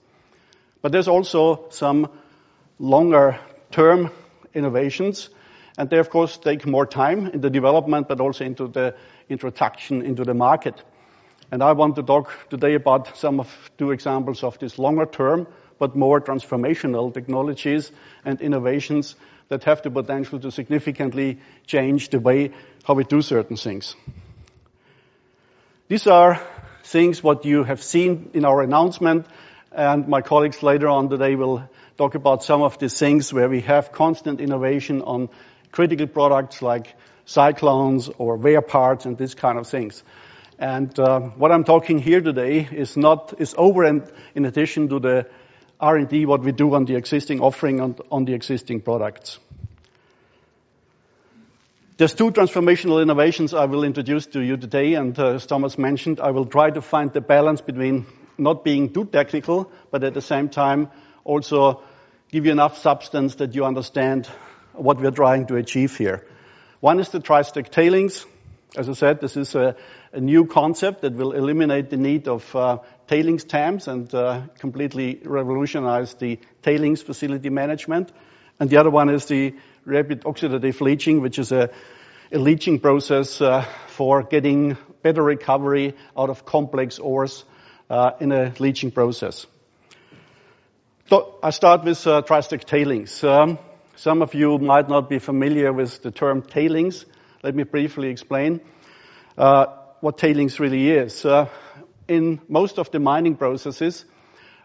[0.81, 2.09] But there's also some
[2.77, 4.11] longer-term
[4.53, 5.29] innovations,
[5.77, 8.95] and they, of course, take more time in the development, but also into the
[9.29, 10.81] introduction into the market.
[11.51, 15.47] And I want to talk today about some of two examples of this longer term,
[15.79, 17.91] but more transformational technologies
[18.25, 19.15] and innovations
[19.49, 22.51] that have the potential to significantly change the way
[22.85, 23.95] how we do certain things.
[25.87, 26.41] These are
[26.83, 29.27] things what you have seen in our announcement,
[29.71, 31.67] and my colleagues later on today will
[31.97, 35.29] talk about some of these things where we have constant innovation on
[35.73, 36.95] critical products like
[37.25, 40.03] cyclones or wear parts and these kind of things.
[40.59, 44.99] And uh, what I'm talking here today is not is over and in addition to
[44.99, 45.27] the
[45.79, 49.39] R&D, what we do on the existing offering on the existing products.
[51.97, 56.19] There's two transformational innovations I will introduce to you today, and uh, as Thomas mentioned,
[56.19, 58.05] I will try to find the balance between
[58.37, 60.89] not being too technical, but at the same time,
[61.23, 61.83] also
[62.31, 64.27] give you enough substance that you understand
[64.73, 66.25] what we are trying to achieve here.
[66.79, 68.25] One is the Dry-Stack Tailings.
[68.75, 69.75] As I said, this is a
[70.15, 76.15] new concept that will eliminate the need of uh, tailings dams and uh, completely revolutionize
[76.15, 78.11] the tailings facility management.
[78.59, 79.55] And the other one is the
[79.85, 81.69] Rapid Oxidative Leaching, which is a
[82.31, 87.45] leaching process uh, for getting better recovery out of complex ores
[88.19, 89.45] in a leaching process.
[91.09, 93.23] So I start with Dry-Stack Tailings.
[93.23, 93.59] Um,
[93.95, 97.05] Some of you might not be familiar with the term tailings.
[97.43, 98.61] Let me briefly explain
[99.37, 99.67] uh,
[99.99, 101.23] what tailings really is.
[101.23, 101.47] Uh,
[102.07, 104.03] in most of the mining processes,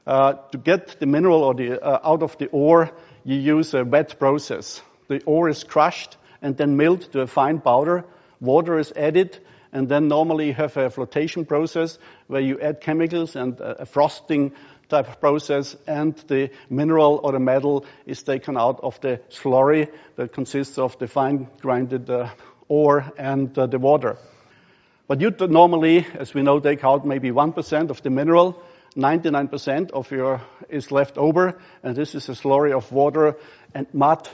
[0.07, 2.91] uh, to get the mineral or the, out of the ore,
[3.23, 4.81] you use a wet process.
[5.09, 8.07] The ore is crushed and then milled to a fine powder.
[8.41, 9.39] Water is added,
[9.73, 11.99] and then normally you have a flotation process
[12.29, 14.53] where you add chemicals and a frosting
[14.89, 19.91] type of process, and the mineral or the metal is taken out of the slurry
[20.17, 22.29] that consists of the fine grinded uh,
[22.69, 24.19] ore and uh, the water.
[25.07, 28.63] But you normally, as we know, take out maybe 1% of the mineral,
[28.97, 33.37] 99% of your is left over, and this is a slurry of water
[33.75, 34.29] and mud,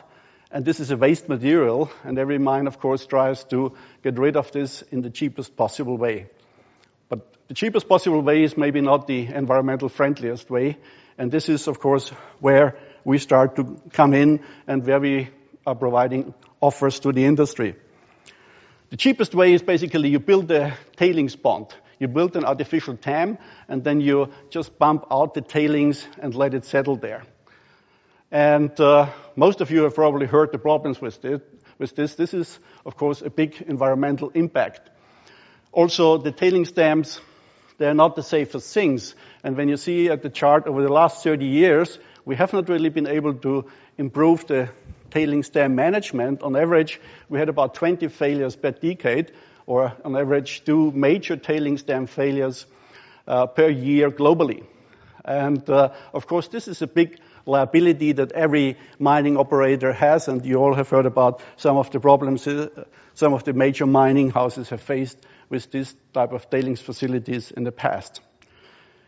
[0.50, 4.36] and this is a waste material, and every mine, of course, tries to get rid
[4.36, 6.26] of this in the cheapest possible way.
[7.46, 10.78] The cheapest possible way is maybe not the environmental friendliest way,
[11.18, 12.08] and this is, of course,
[12.40, 15.28] where we start to come in and where we
[15.66, 17.76] are providing offers to the industry.
[18.88, 21.66] The cheapest way is basically you build a tailings pond.
[21.98, 23.36] You build an artificial dam,
[23.68, 27.24] and then you just pump out the tailings and let it settle there.
[28.30, 32.14] And uh, most of you have probably heard the problems with this.
[32.14, 34.90] This is, of course, a big environmental impact.
[35.72, 37.20] Also, the tailings dams,
[37.78, 41.22] they're not the safest things, and when you see at the chart over the last
[41.24, 43.66] 30 years, we have not really been able to
[43.98, 44.70] improve the
[45.10, 46.42] tailings dam management.
[46.42, 49.32] On average, we had about 20 failures per decade,
[49.66, 52.66] or on average, two major tailings dam failures
[53.26, 54.64] uh, per year globally.
[55.24, 60.44] And, uh, of course, this is a big liability that every mining operator has, and
[60.44, 62.68] you all have heard about some of the problems uh,
[63.14, 65.18] some of the major mining houses have faced
[65.48, 68.20] with this type of tailings facilities in the past.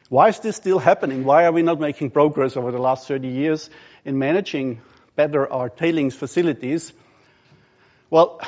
[0.09, 1.25] Why is this still happening?
[1.25, 3.71] Why are we not making progress over the last 30 years
[4.05, 4.81] in managing
[5.17, 6.93] better our tailings facilities?
[8.09, 8.41] Well,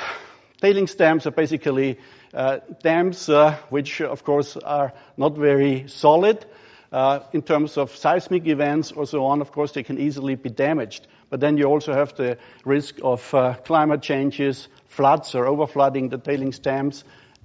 [0.61, 1.99] tailings dams are basically
[2.33, 6.45] uh, dams, uh, which of course are not very solid
[6.91, 9.41] uh, in terms of seismic events or so on.
[9.41, 11.07] Of course, they can easily be damaged.
[11.29, 16.17] But then you also have the risk of uh, climate changes, floods or overflooding the
[16.17, 17.03] tailings dams.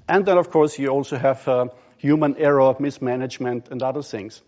[0.09, 1.67] And then, of course, you also have uh,
[1.97, 4.43] human error, mismanagement, and other things.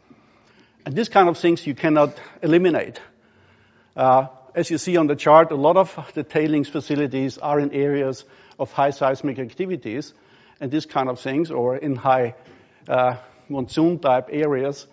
[0.85, 3.01] And these kind of things you cannot eliminate.
[3.97, 7.73] Uh, as you see on the chart, a lot of the tailings facilities are in
[7.73, 8.25] areas
[8.59, 10.13] of high seismic activities
[10.61, 12.35] and these kind of things, or in high
[12.89, 13.17] uh,
[13.49, 14.87] monsoon type areas.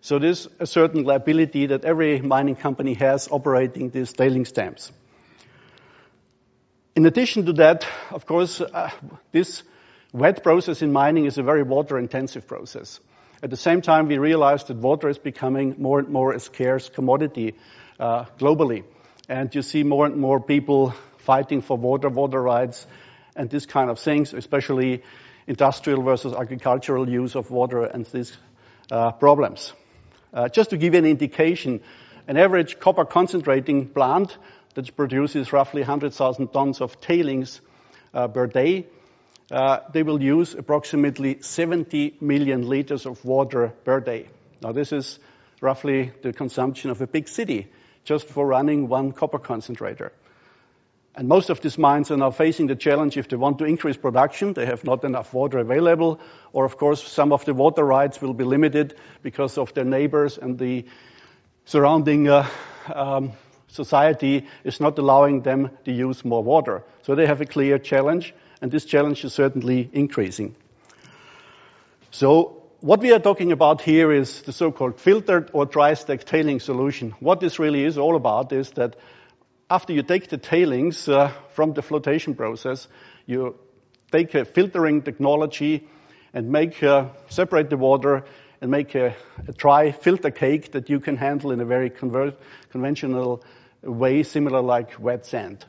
[0.00, 4.92] So there's a certain liability that every mining company has operating these tailings dams.
[6.96, 8.90] In addition to that, of course, uh,
[9.32, 9.62] this
[10.14, 13.00] wet process in mining is a very water intensive process.
[13.42, 16.88] At the same time, we realize that water is becoming more and more a scarce
[16.88, 17.56] commodity
[17.98, 18.84] uh, globally.
[19.28, 22.86] And you see more and more people fighting for water, water rights,
[23.34, 25.02] and these kind of things, especially
[25.46, 28.36] industrial versus agricultural use of water and these
[28.90, 29.72] uh, problems.
[30.32, 31.80] Uh, just to give you an indication,
[32.28, 34.36] an average copper concentrating plant
[34.74, 37.60] that produces roughly 100,000 tons of tailings
[38.14, 38.86] uh, per day,
[39.48, 44.28] they will use approximately 70 million liters of water per day.
[44.62, 45.18] Now this is
[45.60, 47.68] roughly the consumption of a big city
[48.04, 50.12] just for running one copper concentrator.
[51.16, 53.96] And most of these mines are now facing the challenge if they want to increase
[53.96, 56.20] production, they have not enough water available,
[56.52, 60.38] or of course some of the water rights will be limited because of their neighbors
[60.38, 60.84] and the
[61.66, 62.48] surrounding uh,
[62.92, 63.32] um,
[63.68, 66.82] society is not allowing them to use more water.
[67.02, 70.54] So they have a clear challenge, and this challenge is certainly increasing.
[72.10, 76.60] So what we are talking about here is the so-called filtered or dry stack tailing
[76.60, 77.12] solution.
[77.20, 78.96] What this really is all about is that
[79.70, 82.86] after you take the tailings uh, from the flotation process,
[83.26, 83.56] you
[84.12, 85.88] take a filtering technology
[86.32, 88.24] and make uh, separate the water
[88.60, 89.14] and make a,
[89.48, 93.42] a, dry filter cake that you can handle in a very conventional
[93.82, 95.64] way, similar like wet sand.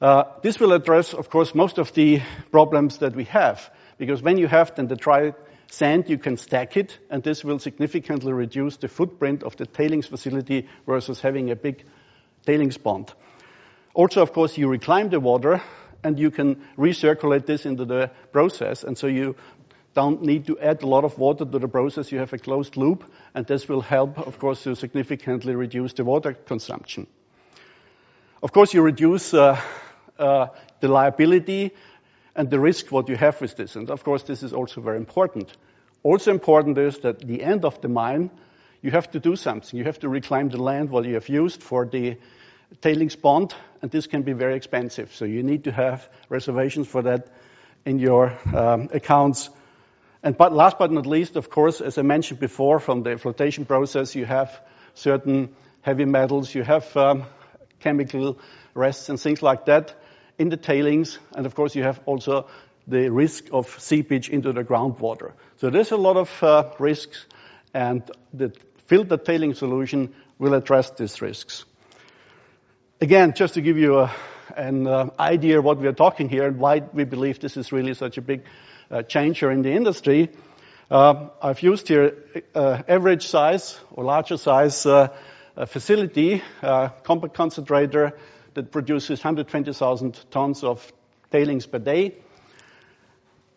[0.00, 2.22] Uh, this will address, of course, most of the
[2.52, 3.68] problems that we have,
[3.98, 5.32] because when you have then the dry
[5.70, 10.06] sand, you can stack it, and this will significantly reduce the footprint of the tailings
[10.06, 11.84] facility versus having a big
[12.46, 13.12] tailings pond.
[13.92, 15.60] Also, of course, you reclaim the water
[16.04, 18.84] and you can recirculate this into the process.
[18.84, 19.34] And so you
[19.94, 22.12] don't need to add a lot of water to the process.
[22.12, 23.02] You have a closed loop
[23.34, 27.08] and this will help, of course, to significantly reduce the water consumption.
[28.40, 29.60] Of course, you reduce uh,
[30.18, 30.48] uh,
[30.80, 31.72] the liability
[32.34, 33.76] and the risk what you have with this.
[33.76, 35.52] And of course, this is also very important.
[36.02, 38.30] Also important is that the end of the mine,
[38.80, 39.76] you have to do something.
[39.76, 42.16] You have to reclaim the land what you have used for the
[42.80, 45.12] tailings pond, and this can be very expensive.
[45.14, 47.28] So you need to have reservations for that
[47.84, 49.50] in your um, accounts.
[50.22, 53.64] And but last but not least, of course, as I mentioned before, from the flotation
[53.64, 54.60] process, you have
[54.94, 57.24] certain heavy metals, you have um,
[57.80, 58.38] chemical
[58.74, 59.94] rests and things like that
[60.38, 62.46] in the tailings, and of course, you have also
[62.86, 65.32] the risk of seepage into the groundwater.
[65.56, 67.26] So there's a lot of uh, risks,
[67.74, 68.02] and
[68.32, 68.52] the
[68.86, 71.64] filter tailing solution will address these risks.
[73.00, 74.14] Again, just to give you a,
[74.56, 77.72] an uh, idea of what we are talking here and why we believe this is
[77.72, 78.44] really such a big
[78.90, 80.30] uh, changer in the industry,
[80.90, 82.16] uh, I've used here
[82.54, 85.08] uh, average size or larger size uh,
[85.66, 86.42] facility,
[87.02, 88.18] compact concentrator
[88.58, 90.92] that produces 120,000 tons of
[91.30, 92.16] tailings per day.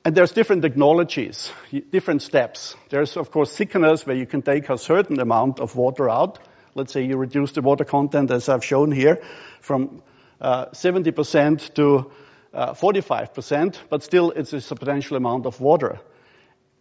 [0.05, 1.51] And there's different technologies,
[1.89, 2.75] different steps.
[2.89, 6.37] There's, of course, thickeners where you can take a certain amount of water out.
[6.75, 9.23] Let's say you reduce the water content, as I've shown here,
[9.59, 10.03] from
[10.39, 12.11] uh, 70% to
[12.53, 15.99] uh, 45%, but still it's a substantial amount of water.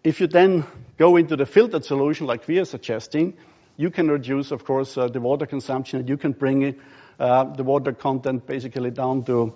[0.05, 0.67] If you then
[0.99, 3.39] go into the filtered solution, like we are suggesting,
[3.79, 6.01] you can reduce, of course, uh, the water consumption.
[6.01, 6.73] And you can bring uh,
[7.21, 9.55] the water content basically down to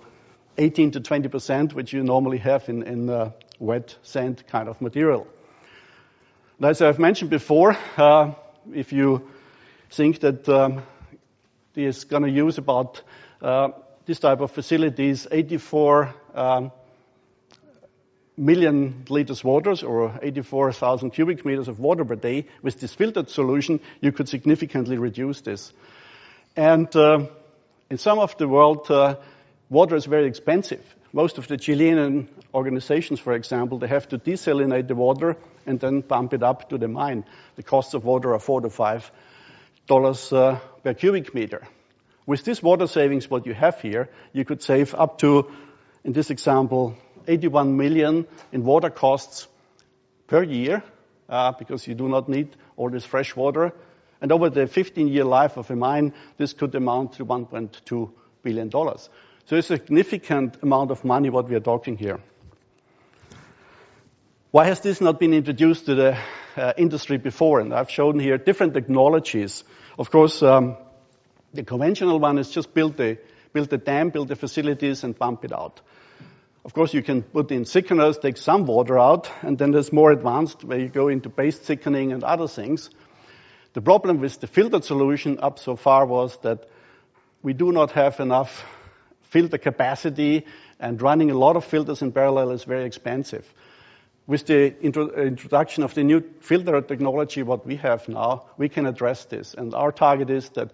[0.57, 4.81] 18 to 20 percent, which you normally have in, in uh, wet sand kind of
[4.81, 5.27] material.
[6.61, 8.33] As I've mentioned before, uh,
[8.73, 9.29] if you
[9.89, 10.83] think that um,
[11.75, 13.01] is going to use about
[13.41, 13.69] uh,
[14.05, 16.71] this type of facilities 84 um,
[18.37, 22.45] million liters waters or 84,000 cubic meters of water per day.
[22.61, 25.73] With this filtered solution, you could significantly reduce this.
[26.55, 27.27] And uh,
[27.89, 29.15] in some of the world, uh,
[29.69, 30.83] water is very expensive.
[31.13, 36.01] Most of the Chilean organizations, for example, they have to desalinate the water and then
[36.01, 37.25] pump it up to the mine.
[37.55, 39.09] The costs of water are four to five
[39.87, 41.61] dollars uh, per cubic meter.
[42.25, 45.51] With this water savings, what you have here, you could save up to,
[46.03, 46.95] in this example,
[47.27, 49.47] 81 million in water costs
[50.27, 50.81] per year,
[51.27, 53.73] because you do not need all this fresh water.
[54.25, 58.11] And over the 15-year life of a mine, this could amount to $1.2
[58.41, 58.71] billion.
[58.71, 59.09] So
[59.51, 62.19] it's a significant amount of money, what we are talking here.
[64.49, 66.17] Why has this not been introduced to the
[66.57, 67.59] uh, industry before?
[67.59, 69.63] And I've shown here different technologies.
[69.99, 70.75] Of course, um,
[71.53, 73.19] the conventional one is just build the
[73.53, 75.81] dam, build the facilities, and pump it out.
[76.63, 80.11] Of course, you can put in thickeners, take some water out, and then there's more
[80.11, 82.89] advanced, where you go into paste thickening and other things.
[83.75, 86.69] The problem with the filtered solution up so far was that
[87.43, 88.63] we do not have enough
[89.23, 90.45] filter capacity,
[90.79, 93.45] and running a lot of filters in parallel is very expensive.
[94.27, 99.25] With the introduction of the new filter technology, what we have now, we can address
[99.25, 100.71] this, and our target is that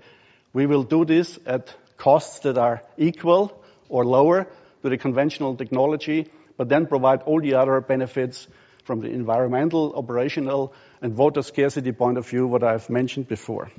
[0.54, 4.46] we will do this at costs that are equal or lower
[4.84, 8.48] to the conventional technology, but then provide all the other benefits
[8.84, 10.72] from the environmental, operational,
[11.02, 13.72] and water scarcity point of view, what I've mentioned before.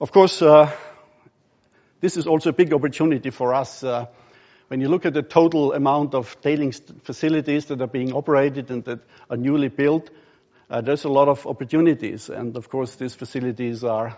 [0.00, 0.70] Of course, uh,
[2.00, 3.84] this is also a big opportunity for us.
[3.84, 4.06] Uh,
[4.68, 8.84] when you look at the total amount of tailings facilities that are being operated and
[8.84, 10.10] that are newly built,
[10.70, 12.30] uh, there's a lot of opportunities.
[12.30, 14.16] And of course, these facilities are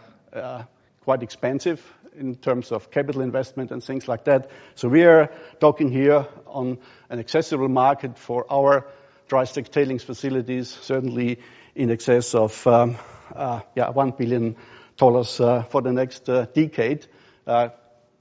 [1.04, 1.82] quite expensive
[2.16, 4.50] in terms of capital investment and things like that.
[4.74, 5.30] So we are
[5.60, 6.78] talking here on
[7.08, 8.86] an accessible market for our
[9.28, 11.38] dry stack tailings facilities, certainly
[11.74, 12.96] in excess of um,
[13.34, 14.56] uh, yeah $1 billion
[15.00, 17.06] uh, for the next uh, decade.
[17.46, 17.68] Uh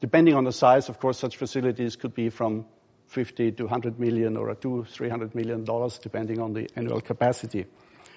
[0.02, 2.66] depending on the size, of course, such facilities could be from
[3.14, 7.66] $50 million-$100 million or $200 million-$300 million, depending on the annual capacity.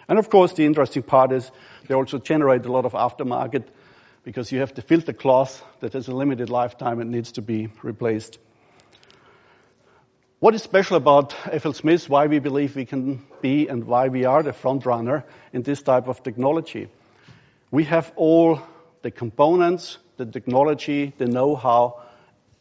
[0.09, 1.51] And of course, the interesting part is
[1.87, 3.65] they also generate a lot of aftermarket,
[4.25, 7.69] because you have the filter cloth that has a limited lifetime and needs to be
[7.83, 8.39] replaced.
[10.45, 14.43] What is special about FLSmidth, why we believe we can be, and why we are
[14.43, 16.89] the front runner in this type of technology?
[17.71, 18.61] We have all
[19.01, 22.03] the components, the technology, the know-how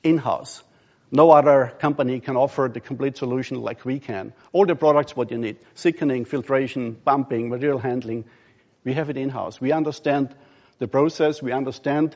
[0.02, 0.64] in-house.
[1.12, 4.32] No other company can offer the complete solution like we can.
[4.54, 8.24] All the products, what you need, thickening, filtration, pumping, material handling,
[8.86, 9.60] we have it in-house.
[9.60, 10.34] We understand
[10.80, 12.16] the process, we understand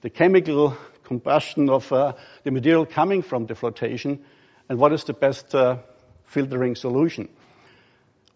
[0.00, 4.24] the chemical combustion of uh, the material coming from the flotation,
[4.68, 5.78] and what is the best uh,
[6.26, 7.28] filtering solution.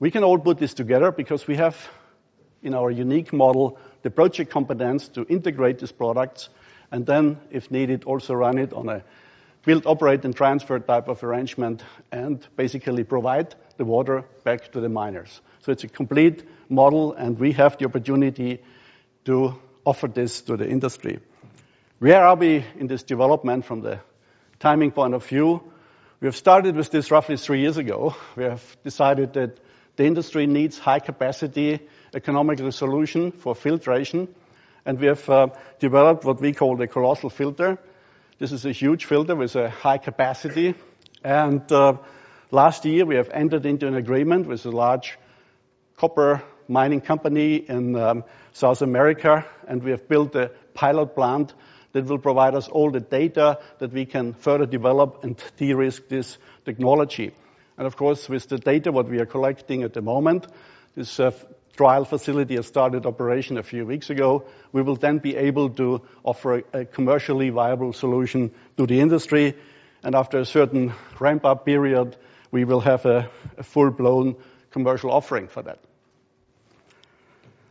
[0.01, 1.77] We can all put this together because we have,
[2.63, 6.49] in our unique model, the project competence to integrate these products,
[6.91, 9.03] and then, if needed, also run it on a
[9.65, 11.83] build, operate, and transfer type of arrangement,
[12.13, 15.41] and basically provide the water back to the miners.
[15.61, 18.63] So it's a complete model, and we have the opportunity
[19.25, 21.19] to offer this to the industry.
[21.99, 23.99] Where are we in this development from the
[24.61, 25.63] timing point of view?
[26.21, 28.17] We have started with this roughly three years ago.
[28.35, 29.61] We have decided that
[29.95, 31.79] the industry needs high capacity,
[32.13, 34.27] economical solution for filtration,
[34.85, 35.47] and we have uh,
[35.79, 37.79] developed what we call the Colossal Filter.
[38.41, 40.75] This is a huge filter with a high capacity,
[41.23, 41.99] and uh,
[42.51, 45.17] last year, we have entered into an agreement with a large
[45.99, 48.25] copper mining company in um,
[48.55, 51.55] South America, and we have built a pilot plant
[52.01, 56.39] that will provide us all the data that we can further develop and de-risk this
[56.65, 57.33] technology.
[57.77, 60.47] And of course, with the data, what we are collecting at the moment,
[60.97, 61.31] this uh,
[61.77, 64.45] trial facility has started operation a few weeks ago.
[64.73, 69.55] We will then be able to offer a commercially viable solution to the industry,
[70.03, 72.17] and after a certain ramp-up period,
[72.51, 73.31] we will have a
[73.63, 74.37] full-blown
[74.71, 75.79] commercial offering for that.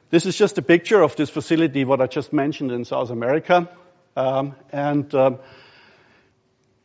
[0.10, 3.70] This is just a picture of this facility, what I just mentioned in South America.
[4.18, 5.38] Um, and um,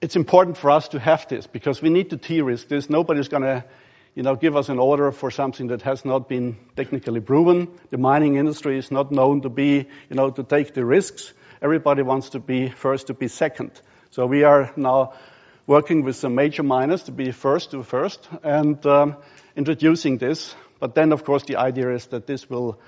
[0.02, 2.90] it's important for us to have this because we need to de-risk this.
[2.90, 3.64] Nobody's gonna,
[4.14, 7.68] you know, give us an order for something that has not been technically proven.
[7.88, 11.32] The mining industry is not known to be, you know, to take the risks.
[11.62, 13.80] Everybody wants to be first, to be second.
[14.10, 15.14] So we are now
[15.66, 19.16] working with some major miners to be first to first and um,
[19.56, 20.54] introducing this.
[20.80, 22.78] But then, of course, the idea is that this will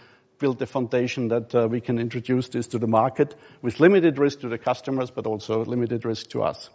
[0.45, 4.41] build the foundation that uh, we can introduce this to the market with limited risk
[4.41, 6.69] to the customers, but also limited risk to us.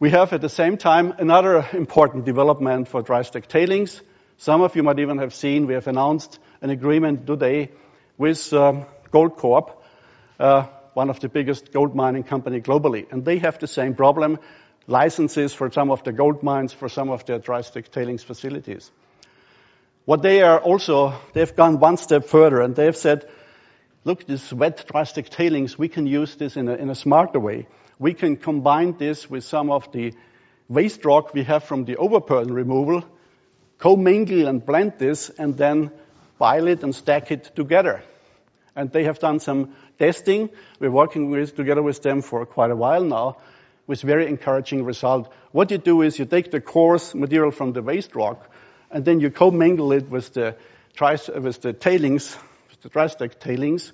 [0.00, 4.00] We have, at the same time, another important development for dry stack tailings.
[4.38, 7.70] Some of you might even have seen, we have announced an agreement today
[8.16, 9.74] with um, Goldcorp,
[10.40, 10.62] uh,
[10.94, 14.38] one of the biggest gold mining company globally, and they have the same problem,
[14.86, 18.90] licenses for some of the gold mines, for some of their dry stack tailings facilities.
[20.04, 23.28] What they are also, they've gone one step further, and they have said,
[24.04, 27.68] "Look, this wet dry stack tailings, we can use this in a smarter way.
[28.00, 30.12] We can combine this with some of the
[30.68, 33.04] waste rock we have from the overburden removal,
[33.78, 35.92] co-mingle and blend this, and then
[36.38, 38.02] pile it and stack it together.
[38.74, 40.50] And they have done some testing.
[40.80, 43.36] We're working with, together with them for quite a while now,
[43.86, 45.32] with very encouraging result.
[45.52, 48.48] What you do is you take the coarse material from the waste rock,
[48.92, 50.54] and then you co-mingle it with the,
[51.00, 52.36] with the tailings,
[52.70, 53.92] with the dry stack tailings,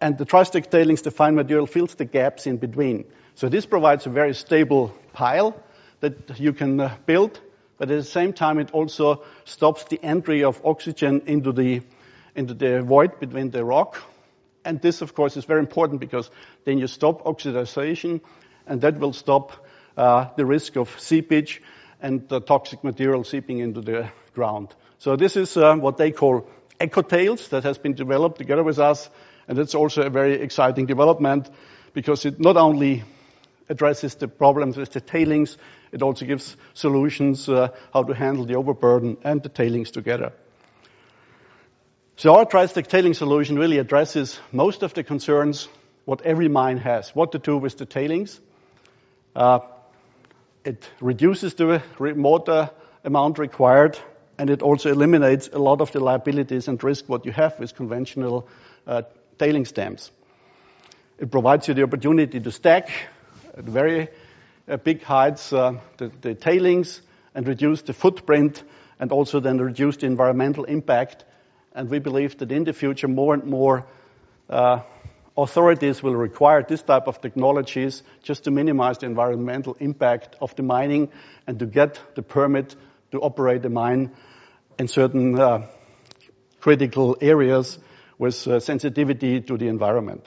[0.00, 3.04] and the dry stack tailings, the fine material, fills the gaps in between.
[3.34, 5.54] So this provides a very stable pile
[6.00, 7.38] that you can uh, build,
[7.78, 11.82] but at the same time it also stops the entry of oxygen into the,
[12.34, 14.02] into the void between the rock.
[14.64, 16.30] And this, of course, is very important because
[16.64, 18.20] then you stop oxidization,
[18.66, 19.66] and that will stop
[19.96, 21.62] uh, the risk of seepage
[22.00, 24.74] and the toxic material seeping into the ground.
[24.98, 26.48] So this is uh, what they call
[26.80, 29.08] EcoTails that has been developed together with us
[29.48, 31.48] and it's also a very exciting development
[31.94, 33.04] because it not only
[33.68, 35.56] addresses the problems with the tailings,
[35.92, 40.32] it also gives solutions uh, how to handle the overburden and the tailings together.
[42.16, 45.68] So our dry-stack tailing solution really addresses most of the concerns
[46.04, 48.40] what every mine has, what to do with the tailings.
[49.34, 49.60] Uh,
[50.66, 52.70] it reduces the water
[53.04, 53.96] amount required,
[54.36, 57.76] and it also eliminates a lot of the liabilities and risk what you have with
[57.76, 58.48] conventional
[58.86, 59.02] uh,
[59.38, 60.10] tailings dams.
[61.18, 62.90] It provides you the opportunity to stack
[63.56, 64.08] at very
[64.68, 67.00] uh, big heights uh, the, the, tailings
[67.32, 68.64] and reduce the footprint
[68.98, 71.24] and also then reduce the environmental impact.
[71.74, 73.86] And we believe that in the future more and more
[74.50, 74.80] uh,
[75.36, 80.62] authorities will require this type of technologies just to minimize the environmental impact of the
[80.62, 81.10] mining
[81.46, 82.74] and to get the permit
[83.12, 84.10] to operate the mine
[84.78, 85.66] in certain uh,
[86.60, 87.78] critical areas
[88.18, 90.26] with uh, sensitivity to the environment.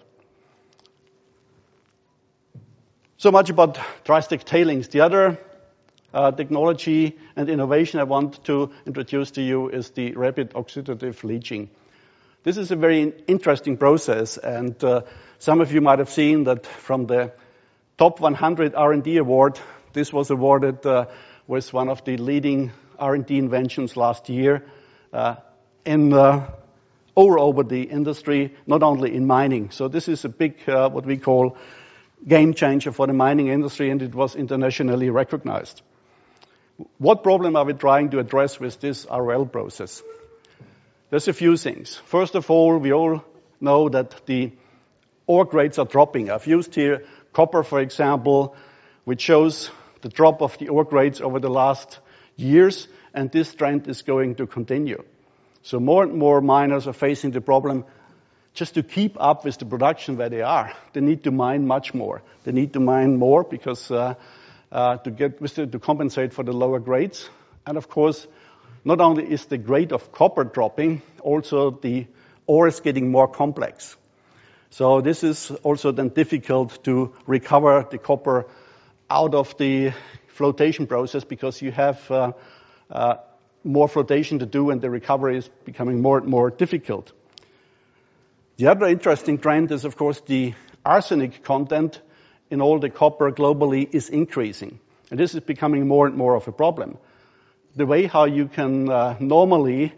[3.18, 4.88] So much about dry stack tailings.
[4.88, 5.38] The other
[6.14, 11.70] uh, technology and innovation I want to introduce to you is the rapid oxidative leaching.
[12.42, 15.02] This is a very interesting process, and uh,
[15.40, 17.34] some of you might have seen that from the
[17.98, 19.60] top 100 R&D award,
[19.92, 21.08] this was awarded uh,
[21.48, 24.64] with one of the leading R&D inventions last year
[25.12, 25.36] uh,
[25.84, 26.50] in uh,
[27.14, 29.72] all over the industry, not only in mining.
[29.72, 31.58] So this is a big, uh, what we call
[32.26, 35.82] game changer for the mining industry, and it was internationally recognized.
[37.00, 40.02] What problem are we trying to address with this RL process?
[41.10, 41.96] There's a few things.
[42.06, 43.24] First of all, we all
[43.60, 44.52] know that the
[45.26, 46.30] ore grades are dropping.
[46.30, 47.04] I've used here
[47.34, 48.56] copper, for example,
[49.06, 49.72] which shows
[50.02, 52.00] the drop of the ore grades over the last
[52.36, 55.04] years, and this trend is going to continue.
[55.64, 57.86] So more and more miners are facing the problem
[58.54, 60.74] just to keep up with the production where they are.
[60.94, 62.22] They need to mine much more.
[62.44, 64.14] They need to mine more because uh,
[64.72, 67.28] uh, to get to compensate for the lower grades.
[67.66, 68.28] And of course,
[68.84, 72.08] not only is the grade of copper dropping, also the
[72.48, 73.96] ore is getting more complex.
[74.72, 78.46] So this is also then difficult to recover the copper
[79.10, 79.94] out of the
[80.28, 82.32] flotation process because you have uh,
[82.90, 83.16] uh,
[83.64, 87.12] more flotation to do and the recovery is becoming more and more difficult.
[88.58, 90.54] The other interesting trend is, of course, the
[90.86, 92.02] arsenic content
[92.50, 94.80] in all the copper globally is increasing.
[95.10, 96.98] And this is becoming more and more of a problem.
[97.80, 99.94] The way how you can uh, normally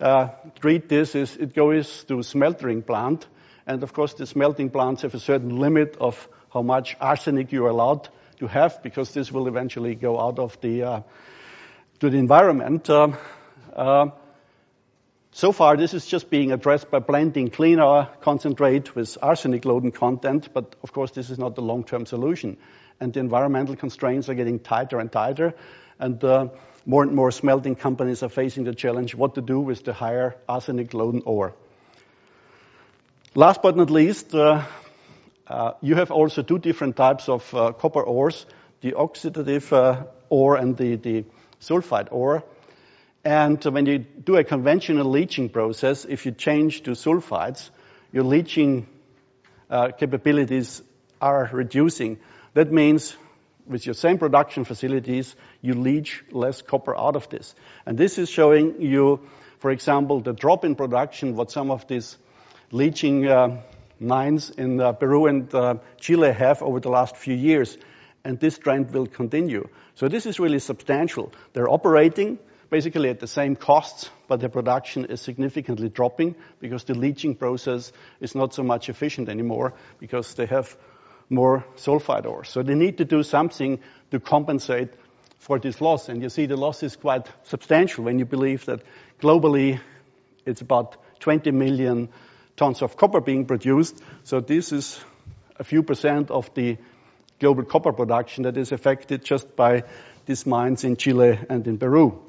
[0.00, 3.28] uh, treat this is it goes to smelting plant.
[3.68, 7.64] And of course, the smelting plants have a certain limit of how much arsenic you
[7.66, 8.08] are allowed
[8.40, 11.00] to have because this will eventually go out of the uh,
[12.00, 12.90] to the environment.
[12.90, 13.12] Uh,
[13.72, 14.06] uh,
[15.30, 20.48] so far, this is just being addressed by blending cleaner concentrate with arsenic loading content,
[20.52, 22.56] but of course, this is not the long-term solution.
[22.98, 25.54] And the environmental constraints are getting tighter and tighter,
[26.00, 26.48] and uh,
[26.86, 30.36] more and more smelting companies are facing the challenge what to do with the higher
[30.48, 31.54] arsenic loading ore.
[33.34, 34.64] Last but not least, uh,
[35.46, 38.46] uh, you have also two different types of uh, copper ores,
[38.80, 41.24] the oxidative uh, ore and the, the
[41.60, 42.44] sulfide ore.
[43.24, 47.70] And when you do a conventional leaching process, if you change to sulfides,
[48.12, 48.86] your leaching
[49.70, 50.82] uh, capabilities
[51.20, 52.18] are reducing.
[52.52, 53.16] That means
[53.66, 57.54] with your same production facilities, you leach less copper out of this.
[57.86, 59.20] And this is showing you,
[59.58, 62.16] for example, the drop in production, what some of these
[62.70, 63.62] leaching uh,
[64.00, 67.78] mines in uh, Peru and uh, Chile have over the last few years
[68.24, 69.68] and this trend will continue.
[69.94, 71.32] So this is really substantial.
[71.52, 72.38] They're operating
[72.70, 77.92] basically at the same costs, but their production is significantly dropping because the leaching process
[78.20, 80.76] is not so much efficient anymore because they have
[81.30, 82.44] more sulfide ore.
[82.44, 83.80] So they need to do something
[84.10, 84.90] to compensate
[85.38, 86.08] for this loss.
[86.08, 88.80] And you see the loss is quite substantial when you believe that
[89.20, 89.80] globally
[90.46, 92.08] it's about 20 million
[92.56, 94.00] tons of copper being produced.
[94.24, 95.00] So this is
[95.56, 96.78] a few percent of the
[97.40, 99.84] global copper production that is affected just by
[100.26, 102.22] these mines in Chile and in Peru.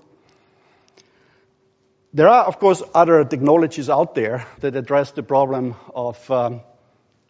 [2.13, 6.61] There are, of course, other technologies out there that address the problem of um,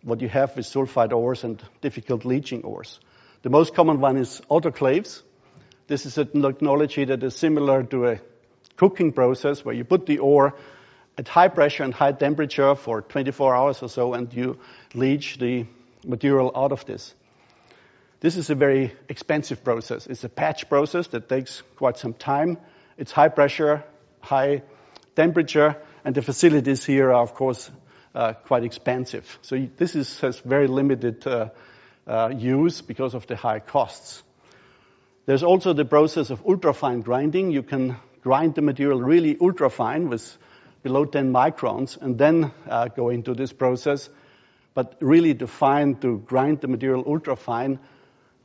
[0.05, 2.99] what you have with sulfide ores and difficult leaching ores.
[3.41, 5.23] The most common one is autoclaves.
[5.87, 8.19] This is a technology that is similar to a
[8.77, 10.55] cooking process where you put the ore
[11.17, 14.59] at high pressure and high temperature for 24 hours or so and you
[14.93, 15.65] leach the
[16.05, 17.15] material out of this.
[18.19, 20.05] This is a very expensive process.
[20.07, 22.57] It's a patch process that takes quite some time.
[22.97, 23.83] It's high pressure,
[24.21, 24.61] high
[25.15, 27.71] temperature, and the facilities here are, of course,
[28.15, 29.37] uh, quite expensive.
[29.41, 31.49] So this is, has very limited uh,
[32.07, 34.23] uh, use because of the high costs.
[35.25, 37.51] There's also the process of ultrafine grinding.
[37.51, 40.37] You can grind the material really ultrafine with
[40.81, 44.09] below 10 microns and then uh, go into this process.
[44.73, 47.79] But really to fine, to grind the material ultrafine,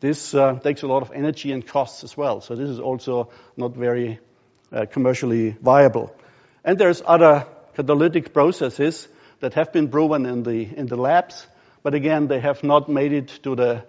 [0.00, 2.40] this uh, takes a lot of energy and costs as well.
[2.40, 4.18] So this is also not very
[4.90, 6.14] commercially viable.
[6.64, 9.08] And there's other catalytic processes
[9.40, 11.46] that have been proven in the, in the labs,
[11.82, 13.84] but again, they have not made it to the,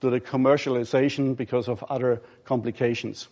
[0.00, 3.28] to the commercialization because of other complications.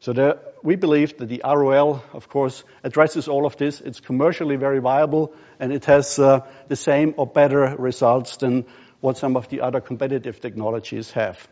[0.00, 3.80] So we believe that the ROL, of course, addresses all of this.
[3.80, 8.66] It's commercially very viable, and it has uh, the same or better results than
[9.00, 11.48] what some of the other competitive technologies have.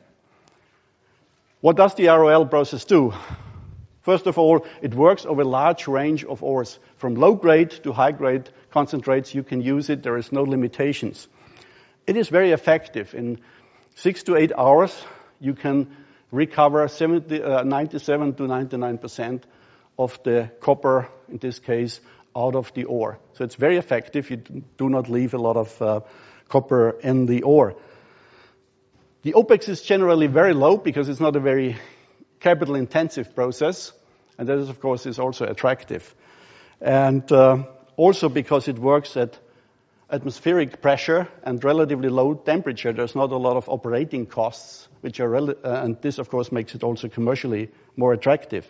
[1.60, 3.14] What does the ROL process do?
[4.02, 6.78] First of all, it works over a large range of ores.
[6.96, 10.02] From low grade to high grade concentrates, you can use it.
[10.02, 11.28] There is no limitations.
[12.06, 13.14] It is very effective.
[13.14, 13.40] In
[13.96, 14.96] six to eight hours,
[15.40, 15.96] you can
[16.30, 19.42] recover 70, uh, 97 to 99%
[19.98, 22.00] of the copper, in this case,
[22.34, 23.18] out of the ore.
[23.34, 24.30] So it's very effective.
[24.30, 26.00] You do not leave a lot of uh,
[26.48, 27.76] copper in the ore.
[29.22, 31.76] The OPEX is generally very low because it's not a very
[32.38, 33.92] capital intensive process,
[34.38, 36.14] and that is, of course, is also attractive.
[36.80, 37.64] And uh,
[38.00, 39.38] also because it works at
[40.08, 45.28] atmospheric pressure and relatively low temperature, there's not a lot of operating costs, which are,
[45.28, 47.68] rel- uh, and this, of course, makes it also commercially
[47.98, 48.66] more attractive.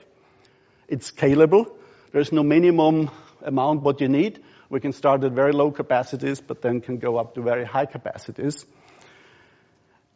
[0.89, 1.70] It's scalable.
[2.11, 3.09] There's no minimum
[3.40, 4.43] amount what you need.
[4.69, 7.86] We can start at very low capacities, but then can go up to very high
[7.86, 8.66] capacities.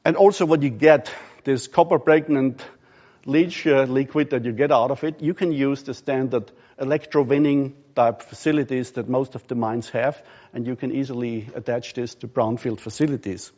[0.04, 1.14] And also what you get,
[1.44, 2.64] this copper pregnant
[3.26, 6.50] leach uh, liquid that you get out of it, you can use the standard
[6.80, 10.22] electrowinning type facilities that most of the mines have,
[10.52, 13.52] and you can easily attach this to brownfield facilities.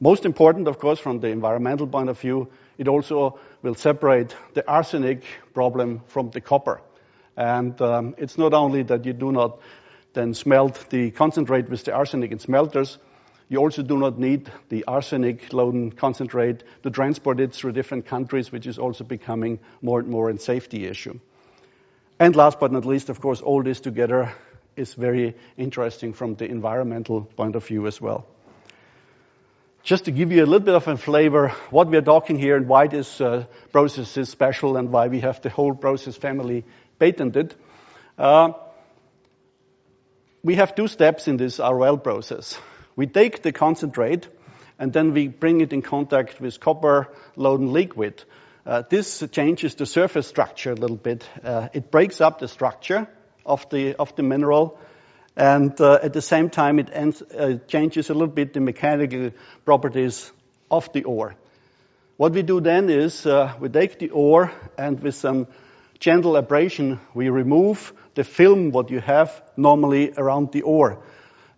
[0.00, 4.68] Most important, of course, from the environmental point of view, it also will separate the
[4.68, 5.24] arsenic
[5.54, 6.80] problem from the copper.
[7.36, 9.60] And um, it's not only that you do not
[10.12, 12.98] then smelt the concentrate with the arsenic in smelters,
[13.48, 18.50] you also do not need the arsenic loan concentrate to transport it through different countries,
[18.50, 21.18] which is also becoming more and more a safety issue.
[22.18, 24.32] And last but not least, of course, all this together
[24.76, 28.26] is very interesting from the environmental point of view as well.
[29.82, 32.56] Just to give you a little bit of a flavor, what we are talking here
[32.56, 36.64] and why this uh, process is special and why we have the whole process family
[36.98, 37.54] patented.
[38.16, 38.52] Uh,
[40.42, 42.58] we have two steps in this ROL process.
[42.96, 44.28] We take the concentrate
[44.78, 48.24] and then we bring it in contact with copper loaded liquid.
[48.66, 51.28] Uh, this changes the surface structure a little bit.
[51.42, 53.06] Uh, it breaks up the structure
[53.44, 54.78] of the of the mineral,
[55.36, 59.32] and uh, at the same time it ends, uh, changes a little bit the mechanical
[59.66, 60.32] properties
[60.70, 61.34] of the ore.
[62.16, 65.46] What we do then is uh, we take the ore and with some
[65.98, 71.02] gentle abrasion we remove the film what you have normally around the ore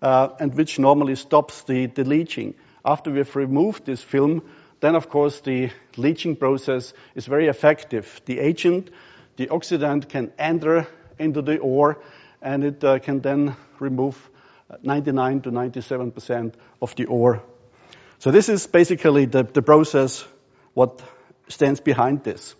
[0.03, 2.55] uh, and which normally stops the, the leaching.
[2.85, 4.43] After we've removed this film,
[4.87, 8.21] then of course the leaching process is very effective.
[8.25, 8.91] The agent,
[9.37, 10.87] the oxidant can enter
[11.19, 11.99] into the ore
[12.41, 14.17] and it uh, can then remove
[14.83, 17.43] 99 to 97% of the ore.
[18.21, 20.25] So this is basically the, the process
[20.75, 21.03] what
[21.49, 22.55] stands behind this.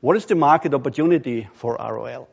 [0.00, 2.26] What is the market opportunity for ROL?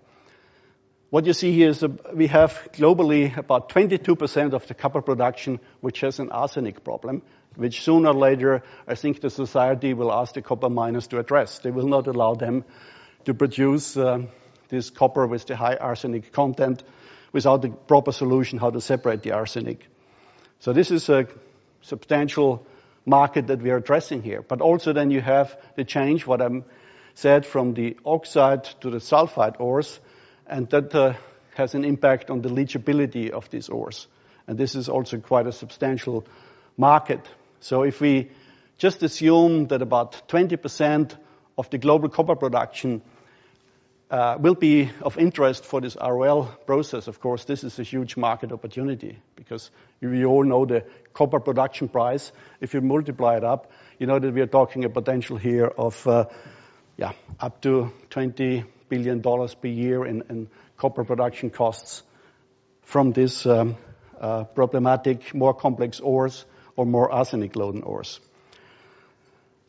[1.10, 5.62] What you see here is a, we have globally about 22% of the copper production
[5.80, 7.22] which has an arsenic problem,
[7.56, 11.60] which sooner or later I think the society will ask the copper miners to address.
[11.60, 12.66] They will not allow them
[13.24, 14.24] to produce uh,
[14.68, 16.84] this copper with the high arsenic content
[17.32, 19.88] without the proper solution how to separate the arsenic.
[20.60, 21.28] So this is a
[21.84, 22.68] substantial
[23.06, 24.42] market that we are addressing here.
[24.42, 26.50] But also then you have the change, what I
[27.14, 30.02] said, from the oxide to the sulfide ores,
[30.50, 31.18] and that
[31.56, 34.08] has an impact on the leachability of these ores.
[34.48, 36.26] And this is also quite a substantial
[36.78, 37.22] market.
[37.60, 38.30] So if we
[38.78, 41.18] just assume that about 20%
[41.58, 43.02] of the global copper production
[44.10, 48.16] uh, will be of interest for this ROL process, of course, this is a huge
[48.16, 49.70] market opportunity because
[50.00, 52.32] we all know the copper production price.
[52.62, 56.08] If you multiply it up, you know that we are talking a potential here of
[56.08, 56.26] uh,
[56.96, 60.48] yeah, up to $20 billion dollars per year in
[60.78, 62.04] copper production costs
[62.84, 63.76] from this um,
[64.20, 66.46] uh, problematic, more complex ores
[66.76, 68.20] or more arsenic-loaded ores.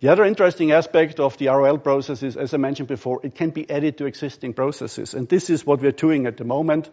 [0.00, 3.50] The other interesting aspect of the ROL process is, as I mentioned before, it can
[3.50, 6.88] be added to existing processes, and this is what we're doing at the moment.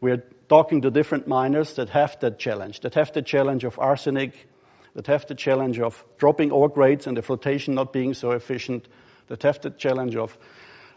[0.00, 4.32] We're talking to different miners that have that challenge, that have the challenge of arsenic,
[4.94, 8.88] that have the challenge of dropping ore grades and the flotation not being so efficient,
[9.28, 10.36] that have the challenge of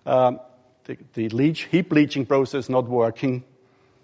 [0.05, 0.39] um,
[0.85, 3.43] the the leach, heap leaching process not working.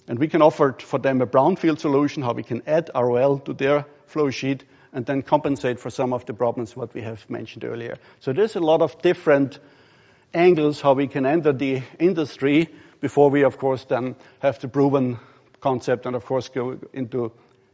[0.08, 3.54] And we can offer for them a brownfield solution, how we can add ROL to
[3.54, 4.64] their flow sheet
[4.94, 7.98] and then compensate for some of the problems what we have mentioned earlier.
[8.22, 9.60] So there's a lot of different
[10.34, 12.70] angles how we can enter the industry
[13.02, 15.20] before we, of course, then have the proven
[15.60, 17.32] concept and, of course, go into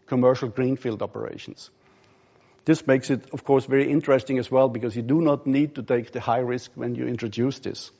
[0.07, 1.69] commercial greenfield operations.
[2.65, 5.83] This makes it, of course, very interesting as well, because you do not need to
[5.83, 7.91] take the high risk when you introduce this.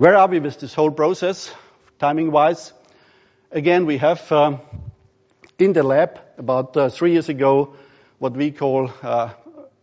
[0.00, 1.52] Where are we with this whole process,
[1.98, 2.72] timing-wise?
[3.52, 4.60] Again, we have um,
[5.58, 7.74] in the lab, about uh, three years ago,
[8.18, 9.28] what we call uh,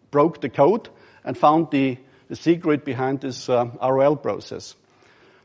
[0.10, 0.89] broke the code
[1.23, 1.99] and found the
[2.34, 4.73] secret behind this uh, ROL process.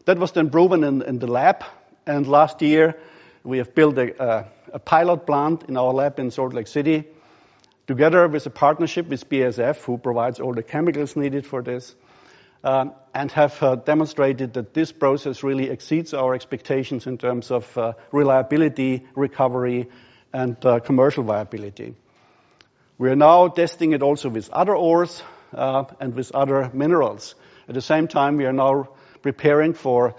[0.06, 1.64] That was then proven in the lab,
[2.06, 2.96] and last year,
[3.44, 4.46] we have built a
[4.86, 7.04] pilot plant in our lab in Salt Lake City,
[7.86, 11.94] together with a partnership with BASF, who provides all the chemicals needed for this,
[12.62, 17.92] and have uh, demonstrated that this process really exceeds our expectations in terms of uh,
[18.12, 19.88] reliability, recovery,
[20.32, 21.94] and commercial viability.
[22.96, 25.22] We are now testing it also with other ores
[25.52, 27.34] and with other minerals.
[27.68, 28.88] At the same time, we are now
[29.22, 30.14] preparing for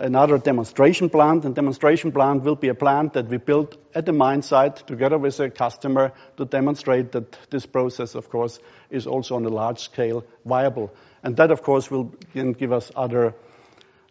[0.00, 4.12] another demonstration plant, and demonstration plant will be a plant that we built at the
[4.12, 8.58] mine site together with a customer to demonstrate that this process, of course,
[8.90, 10.90] is also on a large scale, viable.
[11.22, 13.34] And that, of course, will then give us other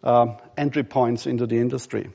[0.02, 2.10] um, entry points into the industry.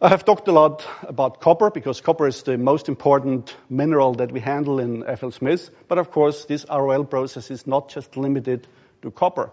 [0.00, 4.30] I have talked a lot about copper, because copper is the most important mineral that
[4.30, 5.70] we handle in FLSmidth.
[5.88, 8.68] But of course, this ROL process is not just limited
[9.02, 9.50] to copper.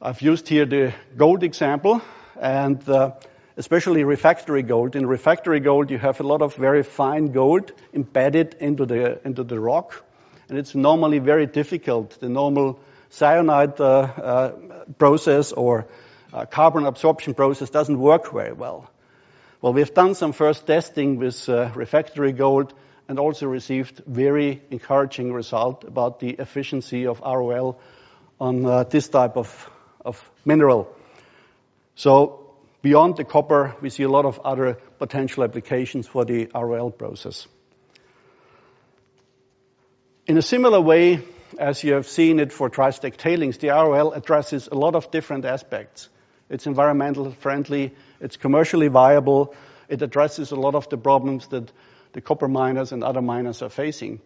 [0.00, 2.00] I've used here the gold example,
[2.40, 3.12] and uh,
[3.56, 4.94] especially refractory gold.
[4.94, 9.42] In refractory gold, you have a lot of very fine gold embedded into the, into
[9.42, 10.04] the rock,
[10.52, 12.20] and it's normally very difficult.
[12.20, 14.52] The normal cyanide uh, uh,
[14.98, 15.86] process or
[16.50, 18.90] carbon absorption process doesn't work very well.
[19.62, 22.74] Well, we've done some first testing with refractory gold
[23.08, 27.80] and also received very encouraging result about the efficiency of ROL
[28.38, 29.70] on this type of,
[30.04, 30.94] of mineral.
[31.94, 36.90] So beyond the copper, we see a lot of other potential applications for the ROL
[36.90, 37.48] process.
[40.24, 41.20] In a similar way,
[41.58, 45.10] as you have seen it for dry stack tailings, the ROL addresses a lot of
[45.10, 46.08] different aspects.
[46.48, 49.52] It's environmentally friendly, it's commercially viable,
[49.88, 51.72] it addresses a lot of the problems that
[52.12, 54.20] the copper miners and other miners are facing.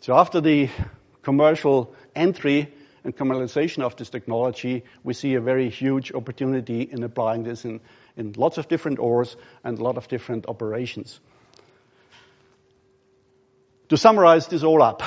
[0.00, 0.70] So after the
[1.22, 2.72] commercial entry
[3.04, 7.80] and commercialization of this technology, we see a very huge opportunity in applying this in
[8.16, 11.20] lots of different ores and a lot of different operations.
[13.90, 15.02] To summarize this all up,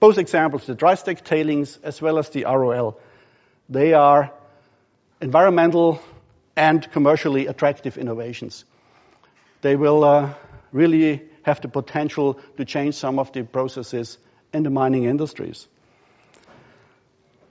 [0.00, 3.00] both examples, the dry stack tailings as well as the ROL,
[3.68, 4.32] they are
[5.20, 6.00] environmental
[6.56, 8.64] and commercially attractive innovations.
[9.62, 10.34] They will uh,
[10.72, 14.18] really have the potential to change some of the processes
[14.52, 15.66] in the mining industries.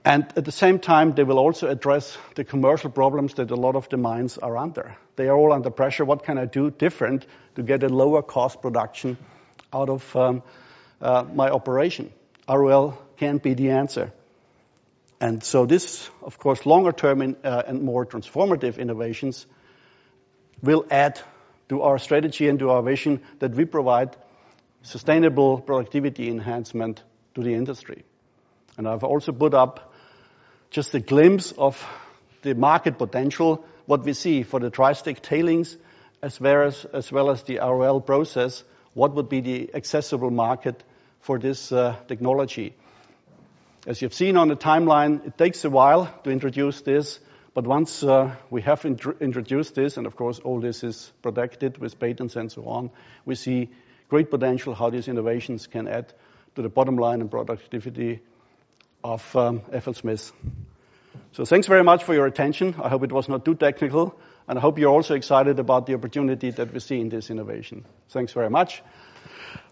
[0.04, 3.76] And at the same time, they will also address the commercial problems that a lot
[3.76, 4.96] of the mines are under.
[5.14, 6.04] They are all under pressure.
[6.04, 7.24] What can I do different
[7.54, 9.16] to get a lower cost production
[9.72, 10.42] out of um,
[11.00, 12.12] uh, my operation?
[12.48, 14.12] ROL can be the answer.
[15.20, 19.46] And so this, of course, longer term uh, and more transformative innovations
[20.62, 21.20] will add
[21.68, 24.16] to our strategy and to our vision that we provide
[24.82, 27.02] sustainable productivity enhancement
[27.34, 28.04] to the industry.
[28.76, 29.92] And I've also put up
[30.70, 31.86] just a glimpse of
[32.42, 35.76] the market potential, what we see for the dry stack tailings,
[36.22, 38.64] as well as the ROL process,
[38.94, 40.82] what would be the accessible market
[41.22, 42.74] for this uh, technology.
[43.86, 47.18] As you've seen on the timeline, it takes a while to introduce this,
[47.54, 51.98] but once uh, we have introduced this, and of course, all this is protected with
[51.98, 52.90] patents and so on,
[53.24, 53.70] we see
[54.08, 56.12] great potential how these innovations can add
[56.54, 58.20] to the bottom line and productivity
[59.02, 60.32] of um, FLSmidth.
[61.32, 62.74] So thanks very much for your attention.
[62.82, 64.18] I hope it was not too technical,
[64.48, 67.84] and I hope you're also excited about the opportunity that we see in this innovation.
[68.10, 68.82] Thanks very much.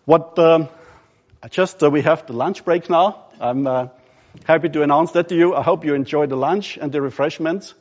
[0.08, 0.68] Um,
[1.48, 3.24] Just, so we have the lunch break now.
[3.40, 3.88] I'm uh,
[4.44, 5.54] happy to announce that to you.
[5.54, 7.72] I hope you enjoy the lunch and the refreshments,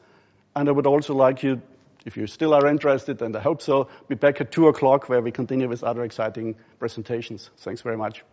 [0.56, 1.62] and I would also like you,
[2.06, 5.22] if you still are interested, and I hope so, be back at 2 o'clock where
[5.22, 7.50] we continue with other exciting presentations.
[7.58, 8.24] Thanks very much.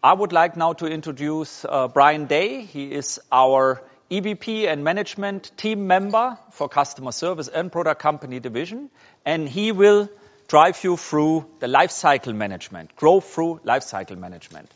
[0.00, 2.60] I would like now to introduce uh, Brian Day.
[2.62, 8.90] He is our EVP and management team member for Customer Service and Product Company Division,
[9.24, 10.08] and he will
[10.48, 14.70] drive you through the lifecycle management, growth through lifecycle management.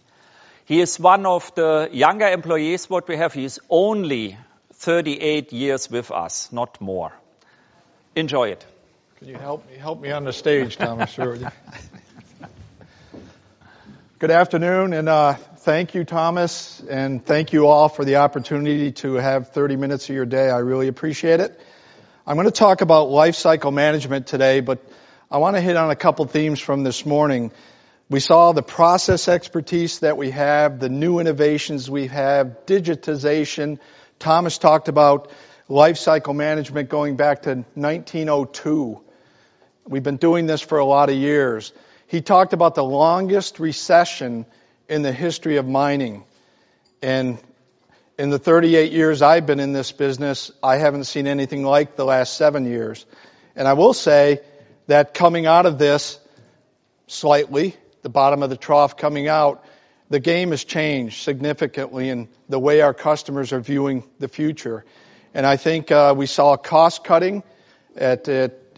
[0.65, 3.33] He is one of the younger employees, what we have.
[3.33, 4.37] He is only
[4.75, 7.13] 38 years with us, not more.
[8.17, 8.65] Enjoy it.
[9.19, 11.17] Can you help me, help me on the stage, Thomas?
[14.21, 19.15] Good afternoon, and uh, thank you, Thomas, and thank you all for the opportunity to
[19.15, 20.51] have 30 minutes of your day.
[20.51, 21.59] I really appreciate it.
[22.27, 24.87] I'm gonna talk about lifecycle management today, but
[25.31, 27.51] I wanna hit on a couple themes from this morning.
[28.11, 33.79] We saw the process expertise that we have, the new innovations we have, digitization.
[34.19, 35.31] Thomas talked about
[35.71, 39.01] lifecycle management going back to 1902.
[39.89, 41.73] We've been doing this for a lot of years.
[42.11, 44.45] He talked about the longest recession
[44.89, 46.25] in the history of mining,
[47.01, 47.39] and
[48.19, 52.05] in the 38 years I've been in this business, I haven't seen anything like the
[52.05, 53.07] last seven years.
[53.55, 54.41] And I will say
[54.89, 56.19] that coming out of this,
[57.07, 59.65] slightly, the bottom of the trough coming out,
[60.09, 64.85] the game has changed significantly in the way our customers are viewing the future.
[65.33, 67.45] And I think uh, we saw cost cutting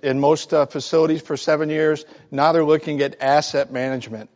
[0.02, 2.04] in most uh, facilities for seven years.
[2.30, 4.30] Now they're looking at asset management.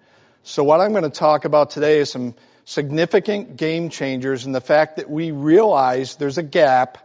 [0.45, 2.35] So what I'm gonna talk about today is some
[2.65, 6.99] significant game changers and the fact that we realize there's a gap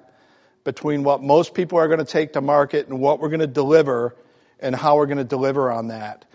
[0.64, 4.16] between what most people are gonna take to market and what we're gonna deliver,
[4.60, 6.26] and how we're gonna deliver on that.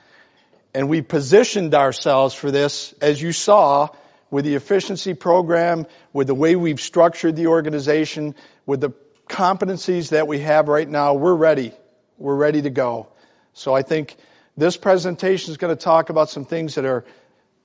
[0.75, 3.89] And we positioned ourselves for this, as you saw,
[4.31, 8.35] with the efficiency program, with the way we've structured the organization,
[8.67, 8.91] with the
[9.29, 11.73] competencies that we have right now, we're ready.
[12.19, 13.09] We're ready to go.
[13.53, 14.17] So I think
[14.57, 17.05] this presentation is gonna talk about some things that are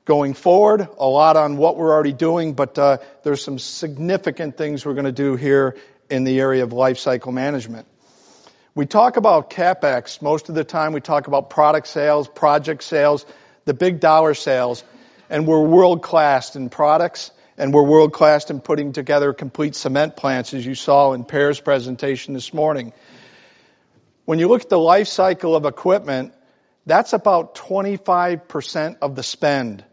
[0.04, 4.86] going forward, a lot on what we're already doing, but uh, there's some significant things
[4.86, 5.78] we're gonna do here
[6.10, 7.88] in the area of lifecycle management.
[8.76, 10.22] We talk about CapEx.
[10.22, 13.26] Most of the time, we talk about product sales, project sales,
[13.64, 14.84] the big dollar sales,
[15.30, 20.66] and we're world-class in products, and we're world-class in putting together complete cement plants, as
[20.66, 22.92] you saw in Per's presentation this morning.
[24.26, 26.34] When you look at the life cycle of equipment,
[26.86, 29.84] that's about 25% of the spend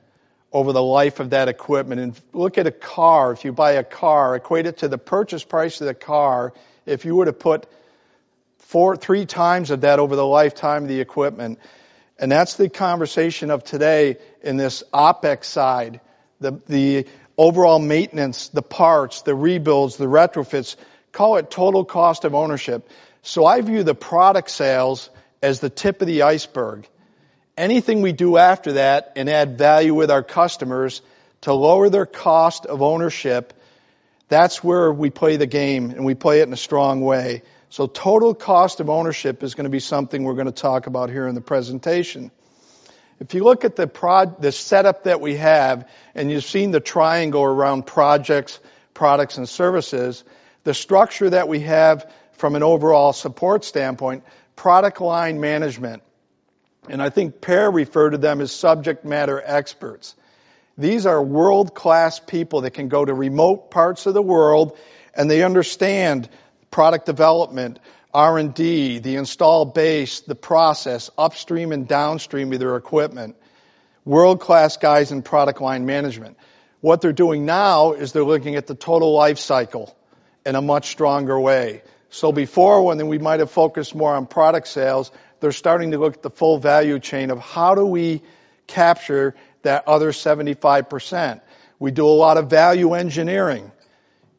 [0.53, 2.01] over the life of that equipment.
[2.01, 3.33] And look at a car.
[3.33, 6.55] If you buy a car, equate it to the purchase price of the car,
[6.87, 7.67] if you were to put
[8.59, 11.59] four, three times of that over the lifetime of the equipment,
[12.19, 16.01] and that's the conversation of today in this OpEx side,
[16.41, 17.07] the
[17.37, 20.77] overall maintenance, the parts, the rebuilds, the retrofits,
[21.13, 22.89] call it total cost of ownership.
[23.23, 25.11] So I view the product sales
[25.43, 26.89] as the tip of the iceberg.
[27.57, 31.03] Anything we do after that and add value with our customers
[31.43, 33.53] to lower their cost of ownership,
[34.29, 37.43] that's where we play the game, and we play it in a strong way.
[37.71, 41.35] So total cost of ownership is gonna be something we're gonna talk about here in
[41.35, 42.31] the presentation.
[43.21, 47.85] If you look at the setup that we have, and you've seen the triangle around
[47.85, 48.61] projects,
[48.95, 50.23] products, and services,
[50.63, 54.25] the structure that we have from an overall support standpoint,
[54.57, 56.03] product line management,
[56.89, 60.15] and I think Per referred to them as subject matter experts.
[60.79, 64.79] These are world-class people that can go to remote parts of the world,
[65.15, 66.29] and they understand
[66.71, 67.81] product development,
[68.15, 73.37] R&D, the install base, the process, upstream and downstream of their equipment.
[74.05, 76.39] World-class guys in product line management.
[76.81, 79.97] What they're doing now is they're looking at the total life cycle
[80.47, 81.83] in a much stronger way.
[82.11, 85.11] So before, when we might have focused more on product sales,
[85.41, 88.23] they're starting to look at the full value chain of how do we
[88.67, 91.41] capture that other 75%?
[91.79, 93.71] We do a lot of value engineering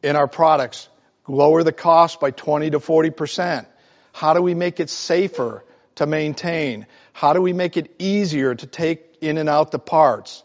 [0.03, 0.89] in our products.
[1.27, 3.65] Lower the cost by 20 to 40%.
[4.13, 5.63] How do we make it safer
[5.95, 6.87] to maintain?
[7.13, 10.43] How do we make it easier to take in and out the parts?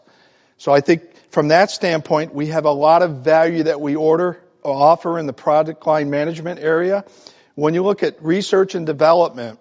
[0.57, 4.27] So I think from that standpoint, we have a lot of value that we order
[4.27, 7.05] or offer in the product line management area.
[7.55, 9.59] When you look at research and development,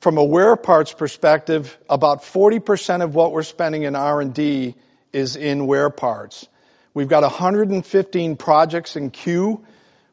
[0.00, 4.74] from a wear parts perspective, about 40% of what we're spending in R&D
[5.14, 6.46] is in wear parts.
[6.92, 9.64] We've got 115 projects in queue.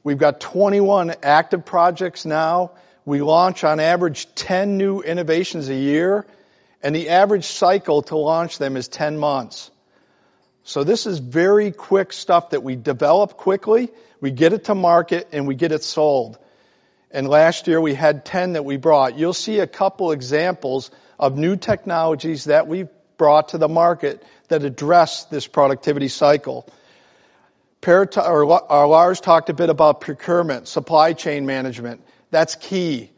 [0.04, 2.72] We've got 21 active projects now.
[3.04, 6.26] We launch on average 10 new innovations a year,
[6.82, 9.70] and the average cycle to launch them is 10 months.
[10.64, 13.90] So this is very quick stuff that we develop quickly,
[14.20, 16.38] we get it to market, and we get it sold.
[17.10, 19.18] And last year we had 10 that we brought.
[19.18, 24.64] You'll see a couple examples of new technologies that we've brought to the market that
[24.64, 26.68] address this productivity cycle.
[27.86, 32.02] Our uh, Lars talked a bit about procurement, supply chain management.
[32.30, 33.12] That's key.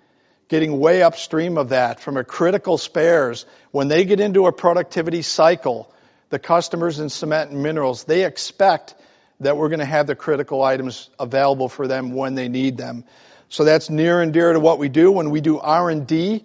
[0.47, 3.45] Getting way upstream of that from a critical spares.
[3.71, 5.92] When they get into a productivity cycle,
[6.33, 8.95] the customers in cement and minerals, they expect
[9.41, 13.03] that we're going to have the critical items available for them when they need them.
[13.49, 15.11] So that's near and dear to what we do.
[15.11, 16.43] When we do R&D,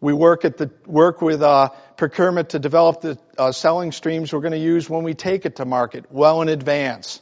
[0.00, 4.88] we work with uh, procurement to develop the uh, selling streams we're going to use
[4.88, 7.20] when we take it to market well in advance.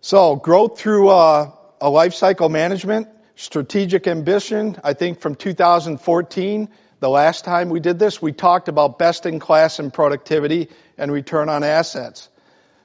[0.00, 4.78] So growth through uh, a life cycle management, strategic ambition.
[4.82, 9.38] I think from 2014, the last time we did this, we talked about best in
[9.38, 12.28] class in productivity and return on assets.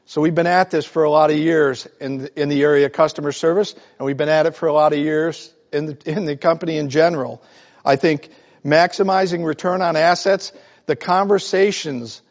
[0.05, 2.91] So we've been at this for a lot of years in in the area of
[2.91, 6.35] customer service, and we've been at it for a lot of years in in the
[6.35, 7.41] company in general.
[7.85, 8.29] I think
[8.65, 10.51] maximizing return on assets,
[10.85, 12.21] the conversations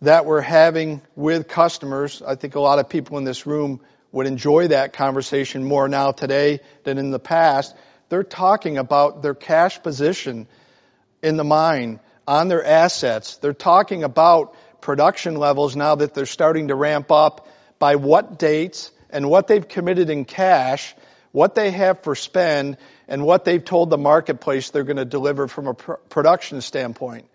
[0.00, 3.80] that we're having with customers, I think a lot of people in this room
[4.12, 7.76] would enjoy that conversation more now today than in the past.
[8.08, 10.46] They're talking about their cash position
[11.22, 13.36] in the mine on their assets.
[13.36, 18.90] They're talking about production levels now that they're starting to ramp up by what dates
[19.10, 20.94] and what they've committed in cash,
[21.32, 22.76] what they have for spend,
[23.08, 27.26] and what they've told the marketplace they're going to deliver from a production standpoint.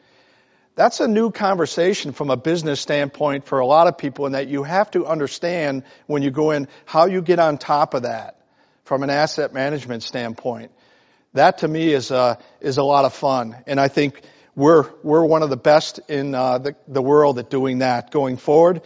[0.75, 4.47] That's a new conversation from a business standpoint for a lot of people in that
[4.47, 8.39] you have to understand when you go in how you get on top of that
[8.85, 10.71] from an asset management standpoint.
[11.33, 13.55] That to me is a, is a lot of fun.
[13.65, 14.21] And I think
[14.55, 18.37] we're, we're one of the best in uh, the, the world at doing that going
[18.37, 18.81] forward.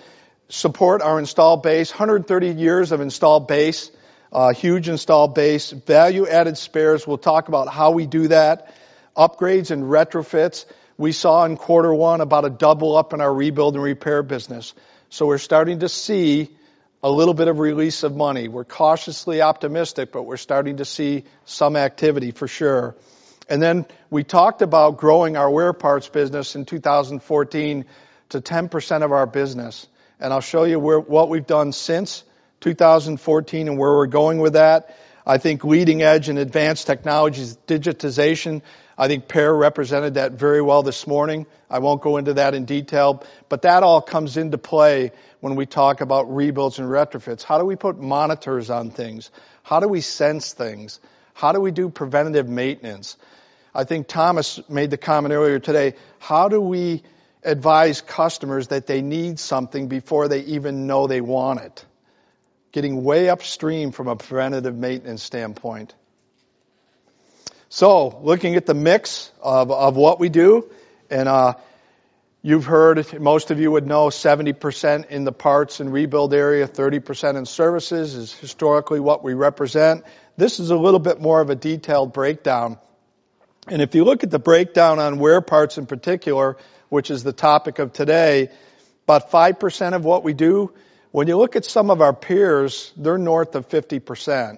[0.48, 3.92] Support our installed base, 130 years of installed base,
[4.32, 7.06] uh, huge installed base, value added spares.
[7.06, 8.74] We'll talk about how we do that.
[9.16, 10.66] Upgrades and retrofits.
[10.98, 14.74] We saw in quarter one about a double up in our rebuild and repair business.
[15.10, 16.57] So we're starting to see
[17.04, 18.48] a little bit of release of money.
[18.48, 22.96] We're cautiously optimistic, but we're starting to see some activity for sure.
[23.50, 27.86] And then we talked about growing our wear parts business in 2014
[28.30, 29.88] to 10% of our business.
[30.20, 32.24] And I'll show you where, what we've done since
[32.62, 34.98] 2014 and where we're going with that.
[35.26, 38.62] I think leading edge and advanced technologies, digitization,
[38.98, 41.46] I think Per represented that very well this morning.
[41.70, 45.66] I won't go into that in detail, but that all comes into play when we
[45.66, 47.44] talk about rebuilds and retrofits.
[47.44, 49.30] How do we put monitors on things?
[49.64, 51.00] How do we sense things?
[51.34, 53.18] How do we do preventative maintenance?
[53.74, 55.94] I think Thomas made the comment earlier today.
[56.18, 57.04] How do we
[57.44, 61.86] advise customers that they need something before they even know they want it?
[62.72, 65.94] Getting way upstream from a preventative maintenance standpoint.
[67.70, 70.72] So, looking at the mix of, of what we do,
[71.10, 71.56] and uh,
[72.48, 77.36] you've heard, most of you would know, 70% in the parts and rebuild area, 30%
[77.36, 80.06] in services is historically what we represent.
[80.38, 82.78] This is a little bit more of a detailed breakdown.
[83.68, 86.56] And if you look at the breakdown on wear parts in particular,
[86.88, 88.50] which is the topic of today,
[89.04, 90.74] about 5% of what we do,
[91.12, 94.58] when you look at some of our peers, they're north of 50%.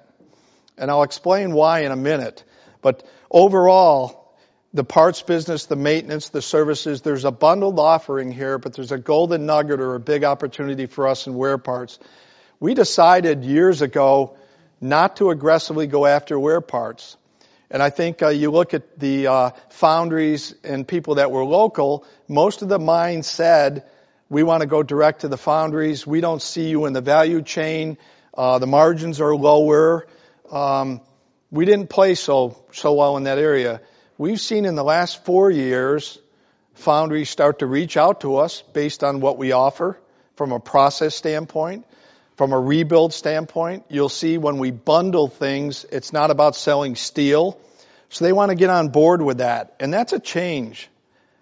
[0.78, 2.44] And I'll explain why in a minute.
[2.84, 4.19] But overall,
[4.74, 8.98] the parts business, the maintenance, the services, there's a bundled offering here, but there's a
[8.98, 11.98] golden nugget or a big opportunity for us in wear parts.
[12.60, 14.38] We decided years ago
[14.80, 17.18] not to aggressively go after wear parts.
[17.72, 22.06] And I think uh, you look at the uh, foundries and people that were local,
[22.28, 23.86] most of the mines said,
[24.30, 26.06] we want to go direct to the foundries.
[26.06, 27.98] We don't see you in the value chain.
[28.36, 30.08] Uh, the margins are lower.
[30.52, 31.02] Um,
[31.52, 33.82] we didn't play so, so well in that area.
[34.20, 36.20] We've seen in the last four years,
[36.74, 39.98] foundries start to reach out to us based on what we offer
[40.36, 41.86] from a process standpoint,
[42.36, 43.86] from a rebuild standpoint.
[43.88, 47.58] You'll see when we bundle things, it's not about selling steel.
[48.10, 49.74] So they want to get on board with that.
[49.80, 50.90] And that's a change.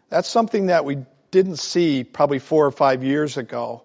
[0.09, 0.99] That's something that we
[1.31, 3.81] didn't see probably four or five years ago.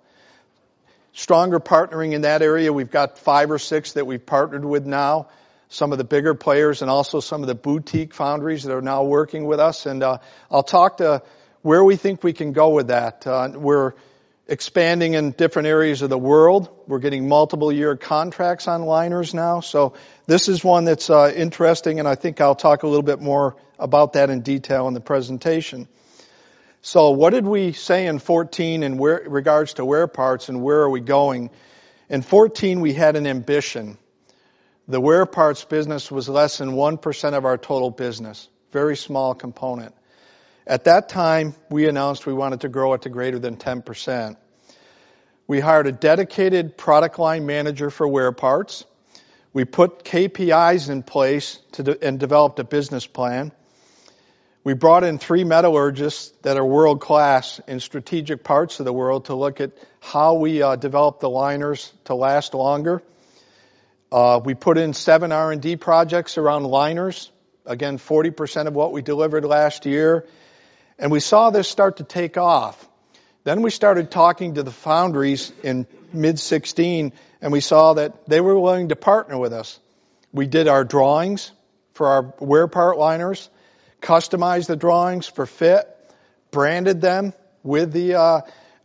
[1.14, 2.70] Stronger partnering in that area.
[2.70, 5.28] We've got five or six that we've partnered with now.
[5.72, 9.04] Some of the bigger players and also some of the boutique foundries that are now
[9.04, 9.86] working with us.
[9.86, 10.18] And uh,
[10.50, 11.22] I'll talk to
[11.62, 13.26] where we think we can go with that.
[13.26, 13.94] Uh, we're
[14.46, 16.68] expanding in different areas of the world.
[16.86, 19.60] We're getting multiple year contracts on liners now.
[19.60, 19.94] So
[20.26, 23.56] this is one that's uh, interesting, and I think I'll talk a little bit more
[23.78, 25.88] about that in detail in the presentation.
[26.82, 30.82] So what did we say in 14 in where, regards to wear parts and where
[30.82, 31.48] are we going?
[32.10, 33.96] In 14, we had an ambition.
[34.88, 38.48] The wear parts business was less than 1% of our total business.
[38.72, 39.94] Very small component.
[40.66, 44.36] At that time, we announced we wanted to grow it to greater than 10%.
[45.46, 48.84] We hired a dedicated product line manager for wear parts.
[49.52, 53.52] We put KPIs in place de- and developed a business plan.
[54.64, 59.26] We brought in three metallurgists that are world class in strategic parts of the world
[59.26, 63.02] to look at how we uh, develop the liners to last longer.
[64.12, 67.32] Uh, we put in seven R&D projects around liners.
[67.64, 70.26] Again, 40% of what we delivered last year.
[70.98, 72.86] And we saw this start to take off.
[73.44, 78.42] Then we started talking to the foundries in mid 16 and we saw that they
[78.42, 79.80] were willing to partner with us.
[80.30, 81.50] We did our drawings
[81.94, 83.48] for our wear part liners,
[84.02, 85.88] customized the drawings for fit,
[86.50, 87.32] branded them
[87.62, 88.40] with the uh,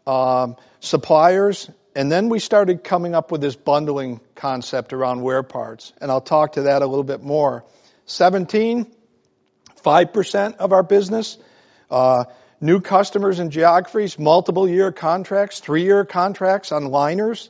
[0.10, 5.94] um, suppliers, and then we started coming up with this bundling concept around wear parts.
[5.99, 7.65] And I'll talk to that a little bit more.
[8.06, 8.86] 17,
[9.84, 11.40] 5% of our business.
[11.90, 12.26] Uh,
[12.61, 17.49] new customers and geographies, multiple year contracts, three year contracts on liners.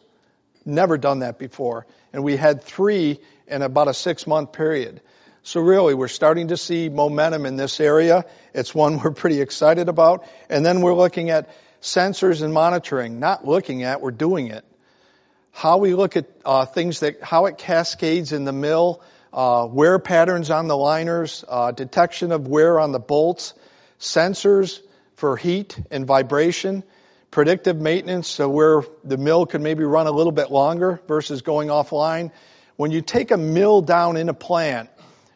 [0.66, 1.86] Never done that before.
[2.14, 5.02] And we had three in about a six month period.
[5.44, 8.24] So really, we're starting to see momentum in this area.
[8.54, 10.26] It's one we're pretty excited about.
[10.50, 11.50] And then we're looking at
[11.82, 13.20] sensors and monitoring.
[13.20, 14.66] Not looking at, we're doing it.
[15.52, 19.02] How we look at uh, things that, how it cascades in the mill,
[19.34, 23.54] uh, wear patterns on the liners, uh, detection of wear on the bolts,
[24.00, 24.80] sensors
[25.16, 26.84] for heat and vibration,
[27.32, 31.70] predictive maintenance, so where the mill could maybe run a little bit longer versus going
[31.70, 32.32] offline.
[32.76, 34.90] When you take a mill down in a plant,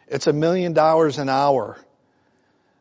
[0.07, 1.77] it's a million dollars an hour.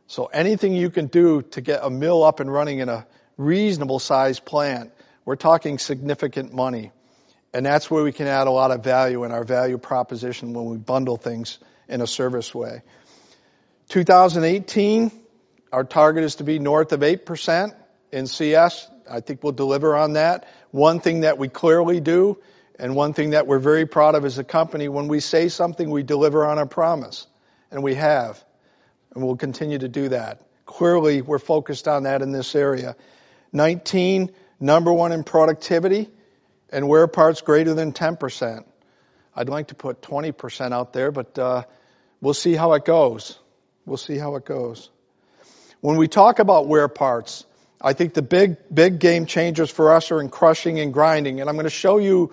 [0.07, 3.07] So anything you can do to get a mill up and running in a
[3.41, 4.93] reasonable sized plant,
[5.25, 6.93] we're talking significant money.
[7.53, 10.67] And that's where we can add a lot of value in our value proposition when
[10.67, 11.59] we bundle things
[11.89, 12.83] in a service way.
[13.89, 15.11] 2018,
[15.73, 17.75] our target is to be north of 8%
[18.13, 18.89] in CS.
[19.11, 20.47] I think we'll deliver on that.
[20.71, 22.39] One thing that we clearly do,
[22.79, 25.91] and one thing that we're very proud of as a company, when we say something,
[25.91, 27.27] we deliver on our promise.
[27.73, 28.43] And we have.
[29.15, 30.43] And we'll continue to do that.
[30.67, 32.95] Clearly, we're focused on that in this area.
[33.53, 36.09] 19, number one in productivity,
[36.71, 38.65] and wear parts greater than 10%.
[39.35, 41.65] I'd like to put 20% out there, but uh,
[42.21, 43.39] we'll see how it goes.
[43.87, 44.91] We'll see how it goes.
[45.81, 47.45] When we talk about wear parts,
[47.81, 51.41] I think the big, big game changers for us are in crushing and grinding.
[51.41, 52.33] And I'm going to show you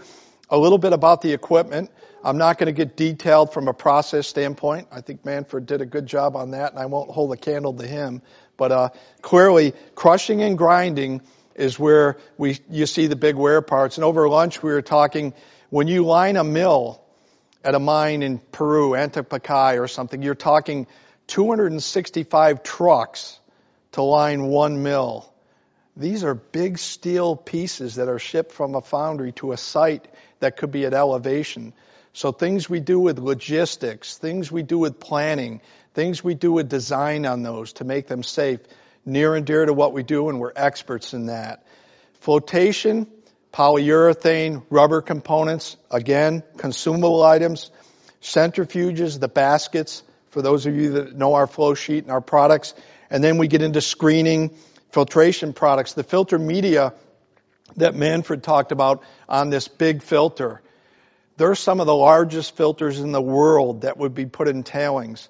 [0.49, 1.89] a little bit about the equipment.
[2.23, 4.89] I'm not going to get detailed from a process standpoint.
[4.91, 7.73] I think Manfred did a good job on that, and I won't hold a candle
[7.73, 8.21] to him.
[8.57, 8.89] But uh,
[9.21, 11.21] clearly, crushing and grinding
[11.55, 13.97] is where we you see the big wear parts.
[13.97, 15.33] And over lunch, we were talking
[15.69, 17.01] when you line a mill
[17.63, 20.87] at a mine in Peru, Antamina or something, you're talking
[21.27, 23.39] 265 trucks
[23.93, 25.31] to line one mill.
[25.97, 30.07] These are big steel pieces that are shipped from a foundry to a site
[30.39, 31.73] that could be at elevation.
[32.13, 35.61] So things we do with logistics, things we do with planning,
[35.97, 38.59] things we do with design on those to make them safe,
[39.03, 41.65] near and dear to what we do, and we're experts in that.
[42.19, 43.07] Flotation,
[43.51, 47.71] polyurethane, rubber components, again, consumable items,
[48.21, 52.75] centrifuges, the baskets, for those of you that know our flow sheet and our products.
[53.09, 54.55] And then we get into screening,
[54.91, 56.93] filtration products, the filter media
[57.77, 60.61] that Manfred talked about on this big filter.
[61.37, 65.27] They're some of the largest filters in the world that would be put in tailings.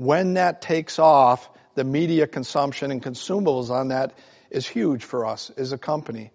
[0.00, 4.14] When that takes off, the media consumption and consumables on that
[4.50, 6.30] is huge for us as a company.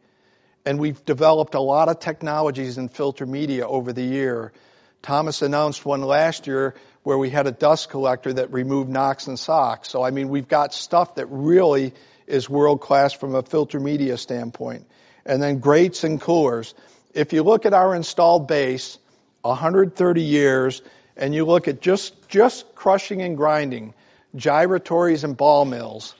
[0.68, 4.54] And we've developed a lot of technologies in filter media over the year.
[5.02, 9.40] Thomas announced one last year where we had a dust collector that removed NOx and
[9.40, 9.90] SOx.
[9.90, 11.96] So, I mean, we've got stuff that really
[12.28, 14.86] is world class from a filter media standpoint.
[15.26, 16.76] And then grates and coolers.
[17.16, 19.00] If you look at our installed base,
[19.42, 20.84] 130 years,
[21.18, 23.94] and you look at just, just crushing and grinding,
[24.36, 26.14] gyratories and ball mills,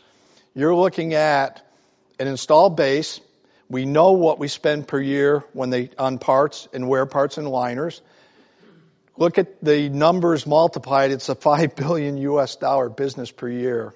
[0.54, 1.66] you're looking at
[2.20, 3.20] an installed base.
[3.70, 7.48] We know what we spend per year when they on parts and wear parts and
[7.50, 8.02] liners.
[9.18, 11.12] Look at the numbers multiplied.
[11.12, 12.56] It's a five billion U.S.
[12.56, 13.94] dollar business per year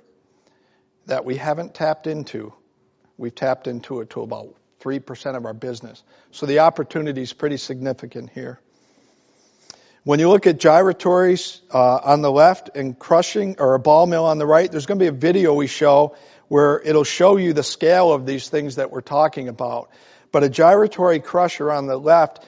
[1.06, 2.54] that we haven't tapped into.
[3.18, 6.04] We've tapped into it to about three percent of our business.
[6.32, 8.60] So the opportunity is pretty significant here.
[10.10, 14.26] When you look at gyratories uh, on the left and crushing or a ball mill
[14.26, 16.16] on the right, there's going to be a video we show
[16.48, 19.92] where it'll show you the scale of these things that we're talking about.
[20.32, 22.44] But a gyratory crusher on the left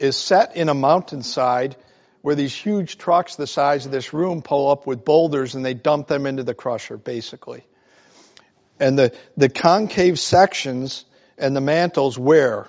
[0.00, 1.76] is set in a mountainside
[2.22, 5.74] where these huge trucks the size of this room pull up with boulders and they
[5.74, 7.64] dump them into the crusher, basically.
[8.80, 11.04] And the, the concave sections
[11.38, 12.66] and the mantles wear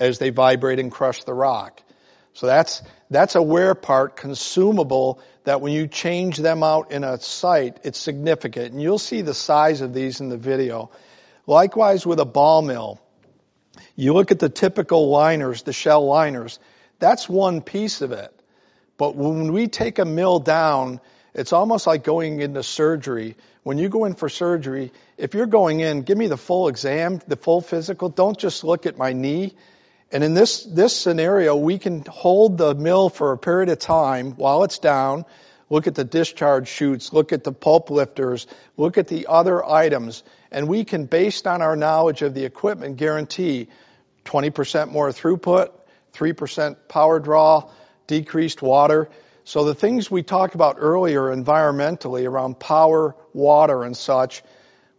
[0.00, 1.80] as they vibrate and crush the rock.
[2.34, 7.18] So that's, that's a wear part, consumable, that when you change them out in a
[7.20, 8.72] site, it's significant.
[8.72, 10.90] And you'll see the size of these in the video.
[11.46, 13.00] Likewise with a ball mill.
[13.96, 16.58] You look at the typical liners, the shell liners,
[16.98, 18.32] that's one piece of it.
[18.96, 21.00] But when we take a mill down,
[21.34, 23.36] it's almost like going into surgery.
[23.62, 27.20] When you go in for surgery, if you're going in, give me the full exam,
[27.26, 28.08] the full physical.
[28.08, 29.54] Don't just look at my knee.
[30.14, 34.34] And in this, this scenario, we can hold the mill for a period of time
[34.36, 35.24] while it's down,
[35.68, 38.46] look at the discharge chutes, look at the pulp lifters,
[38.76, 40.22] look at the other items,
[40.52, 43.66] and we can, based on our knowledge of the equipment, guarantee
[44.24, 45.72] 20% more throughput,
[46.12, 47.68] 3% power draw,
[48.06, 49.10] decreased water.
[49.42, 54.44] So the things we talked about earlier environmentally around power, water, and such,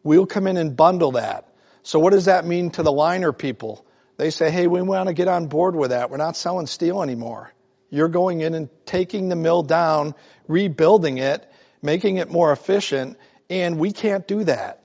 [0.03, 1.47] we'll come in and bundle that.
[1.83, 3.85] So what does that mean to the liner people?
[4.17, 6.09] They say, hey, we want to get on board with that.
[6.09, 7.51] We're not selling steel anymore.
[7.89, 10.15] You're going in and taking the mill down,
[10.47, 11.49] rebuilding it,
[11.81, 13.17] making it more efficient,
[13.49, 14.81] and we can't do that.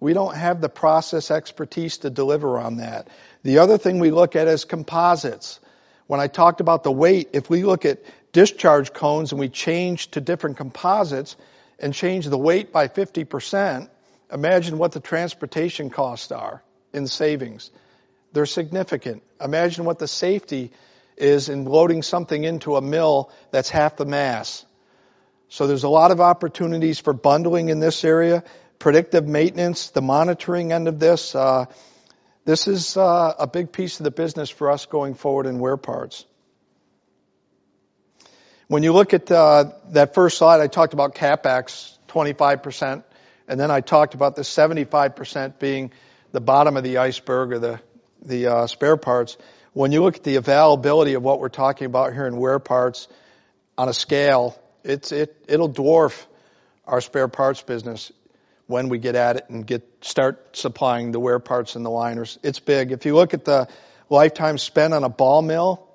[0.00, 3.08] We don't have the process expertise to deliver on that.
[3.44, 5.60] The other thing we look at is composites.
[6.08, 8.00] When I talked about the weight, if we look at
[8.32, 11.36] discharge cones and we change to different composites
[11.78, 13.88] and change the weight by 50%,
[14.32, 16.62] imagine what the transportation costs are
[16.92, 17.70] in savings.
[18.32, 19.22] They're significant.
[19.40, 20.72] Imagine what the safety
[21.16, 24.64] is in loading something into a mill that's half the mass.
[25.48, 28.42] So there's a lot of opportunities for bundling in this area.
[28.78, 31.66] Predictive maintenance, the monitoring end of this, uh,
[32.44, 35.76] this is uh, a big piece of the business for us going forward in wear
[35.76, 36.24] parts.
[38.66, 43.04] When you look at uh, that first slide, I talked about capex, 25%,
[43.46, 45.92] and then I talked about the 75% being
[46.32, 47.80] the bottom of the iceberg or the
[48.24, 49.36] the uh, spare parts.
[49.72, 53.08] When you look at the availability of what we're talking about here in wear parts
[53.78, 56.26] on a scale, it's it it'll dwarf
[56.86, 58.12] our spare parts business
[58.66, 62.38] when we get at it and get start supplying the wear parts and the liners.
[62.42, 62.92] It's big.
[62.92, 63.68] If you look at the
[64.08, 65.88] lifetime spent on a ball mill,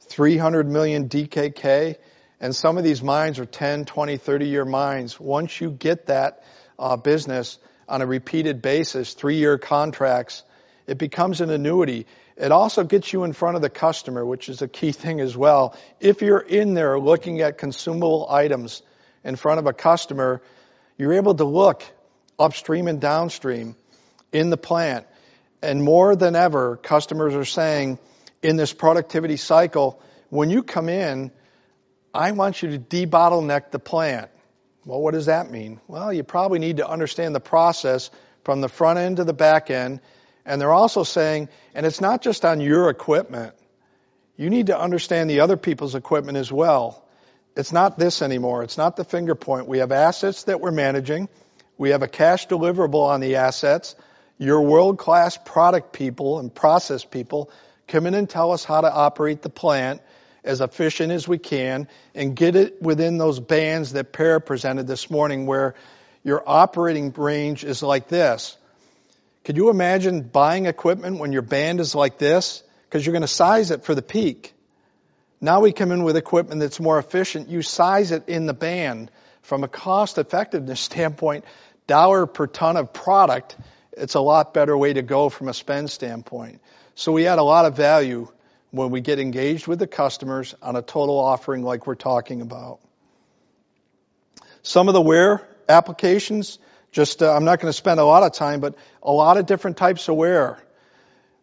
[0.00, 1.96] 300 million DKK,
[2.40, 5.18] and some of these mines are 10, 20, 30 year mines.
[5.18, 6.42] Once you get that
[6.78, 10.42] uh, business on a repeated basis, three year contracts,
[10.88, 12.06] it becomes an annuity.
[12.38, 15.36] It also gets you in front of the customer, which is a key thing as
[15.36, 15.76] well.
[16.00, 18.82] If you're in there looking at consumable items
[19.22, 20.40] in front of a customer,
[20.96, 21.84] you're able to look
[22.38, 23.76] upstream and downstream
[24.32, 25.06] in the plant.
[25.60, 27.98] And more than ever, customers are saying
[28.42, 30.00] in this productivity cycle,
[30.30, 31.32] when you come in,
[32.14, 34.30] I want you to debottleneck the plant.
[34.86, 35.80] Well, what does that mean?
[35.86, 38.10] Well, you probably need to understand the process
[38.44, 40.00] from the front end to the back end.
[40.48, 43.54] And they're also saying, and it's not just on your equipment.
[44.38, 47.04] You need to understand the other people's equipment as well.
[47.54, 48.62] It's not this anymore.
[48.62, 49.68] It's not the finger point.
[49.68, 51.28] We have assets that we're managing.
[51.76, 53.94] We have a cash deliverable on the assets.
[54.38, 57.50] Your world class product people and process people
[57.86, 60.00] come in and tell us how to operate the plant
[60.44, 65.10] as efficient as we can and get it within those bands that Per presented this
[65.10, 65.74] morning where
[66.24, 68.57] your operating range is like this.
[69.44, 72.62] Could you imagine buying equipment when your band is like this?
[72.84, 74.54] Because you're going to size it for the peak.
[75.40, 77.48] Now we come in with equipment that's more efficient.
[77.48, 79.10] You size it in the band.
[79.42, 81.44] From a cost effectiveness standpoint,
[81.86, 83.56] dollar per ton of product,
[83.92, 86.60] it's a lot better way to go from a spend standpoint.
[86.94, 88.28] So we add a lot of value
[88.70, 92.80] when we get engaged with the customers on a total offering like we're talking about.
[94.62, 96.58] Some of the wear applications,
[96.92, 99.46] Just, uh, I'm not going to spend a lot of time, but a lot of
[99.46, 100.58] different types of wear.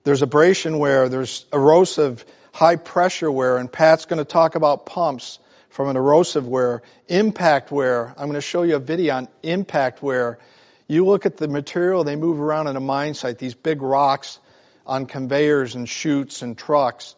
[0.04, 5.40] There's abrasion wear, there's erosive, high pressure wear, and Pat's going to talk about pumps
[5.70, 8.10] from an erosive wear, impact wear.
[8.10, 10.40] I'm going to show you a video on impact wear.
[10.88, 14.40] You look at the material they move around in a mine site, these big rocks
[14.86, 17.16] on conveyors and chutes and trucks.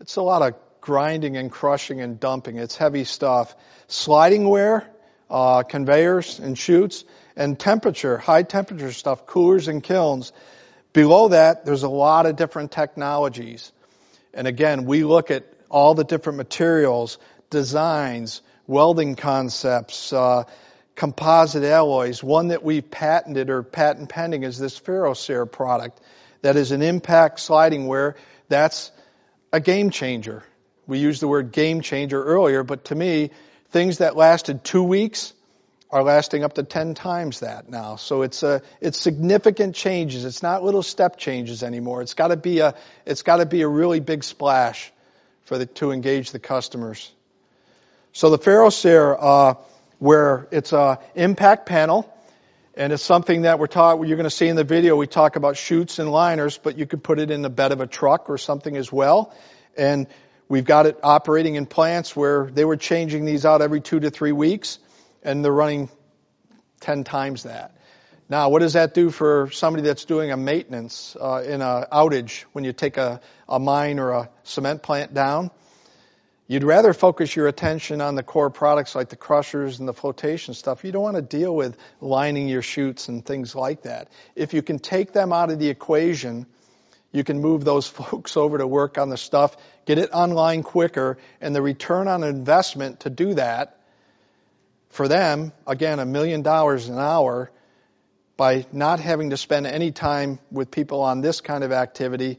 [0.00, 2.58] It's a lot of grinding and crushing and dumping.
[2.58, 3.56] It's heavy stuff.
[3.88, 4.88] Sliding wear,
[5.30, 7.04] uh, conveyors and chutes,
[7.36, 10.32] and temperature, high temperature stuff, coolers and kilns.
[10.92, 13.72] Below that, there's a lot of different technologies.
[14.32, 17.18] And again, we look at all the different materials,
[17.50, 20.44] designs, welding concepts, uh,
[20.94, 22.22] composite alloys.
[22.22, 26.00] One that we've patented or patent pending is this FerroCer product
[26.42, 28.16] that is an impact sliding wear.
[28.48, 28.90] That's
[29.52, 30.42] a game changer.
[30.86, 33.30] We used the word game changer earlier, but to me,
[33.70, 35.34] things that lasted two weeks
[35.90, 37.96] are lasting up to 10 times that now.
[37.96, 40.24] So it's a, it's significant changes.
[40.24, 42.02] It's not little step changes anymore.
[42.02, 44.92] It's gotta be a, it's gotta be a really big splash
[45.44, 47.10] for the, to engage the customers.
[48.12, 49.54] So the FerroCer, uh,
[49.98, 52.12] where it's a impact panel,
[52.74, 55.36] and it's something that we're taught, you're going to see in the video, we talk
[55.36, 58.28] about chutes and liners, but you could put it in the bed of a truck
[58.28, 59.34] or something as well.
[59.78, 60.06] And
[60.46, 64.10] we've got it operating in plants where they were changing these out every two to
[64.10, 64.78] three weeks
[65.26, 65.90] and they're running
[66.80, 67.76] 10 times that.
[68.28, 72.42] Now, what does that do for somebody that's doing a maintenance uh, in an outage
[72.52, 75.50] when you take a, a mine or a cement plant down?
[76.48, 80.54] You'd rather focus your attention on the core products like the crushers and the flotation
[80.54, 80.84] stuff.
[80.84, 84.08] You don't want to deal with lining your chutes and things like that.
[84.36, 86.46] If you can take them out of the equation,
[87.12, 91.18] you can move those folks over to work on the stuff, get it online quicker,
[91.40, 93.76] and the return on investment to do that
[94.96, 97.50] for them, again, a million dollars an hour
[98.36, 102.38] by not having to spend any time with people on this kind of activity,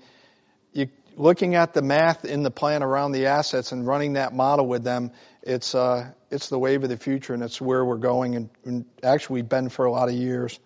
[0.74, 4.68] you, looking at the math in the plan around the assets and running that model
[4.68, 5.12] with them,
[5.44, 8.86] it's, uh, it's the wave of the future and it's where we're going and, and
[9.04, 10.60] actually we've been for a lot of years.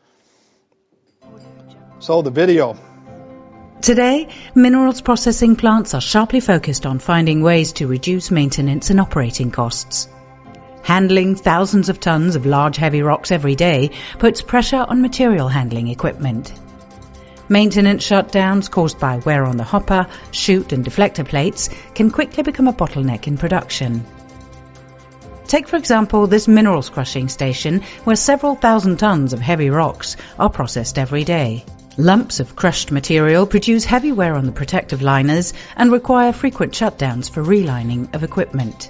[2.00, 2.78] So the video.
[3.82, 9.52] Today, minerals processing plants are sharply focused on finding ways to reduce maintenance and operating
[9.52, 10.08] costs.
[10.84, 15.88] Handling thousands of tons of large heavy rocks every day puts pressure on material handling
[15.88, 16.54] equipment.
[17.50, 22.68] Maintenance shutdowns caused by wear on the hopper, chute and deflector plates can quickly become
[22.68, 24.06] a bottleneck in production.
[25.48, 30.50] Take for example this minerals crushing station where several thousand tons of heavy rocks are
[30.50, 31.66] processed every day.
[31.98, 37.30] Lumps of crushed material produce heavy wear on the protective liners and require frequent shutdowns
[37.30, 38.90] for relining of equipment.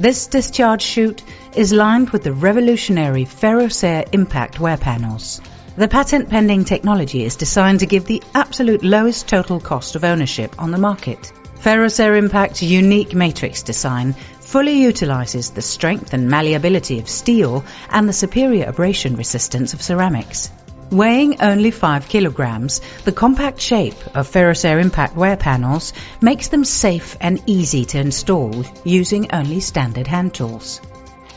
[0.00, 1.22] This discharge chute
[1.54, 5.42] is lined with the revolutionary FerroCer impact wear panels.
[5.76, 10.54] The patent pending technology is designed to give the absolute lowest total cost of ownership
[10.58, 11.30] on the market.
[11.62, 18.14] FerroCer Impact's unique matrix design fully utilizes the strength and malleability of steel and the
[18.14, 20.50] superior abrasion resistance of ceramics.
[20.90, 27.16] Weighing only 5 kilograms, the compact shape of FerroCer Impact wear panels makes them safe
[27.20, 30.80] and easy to install using only standard hand tools.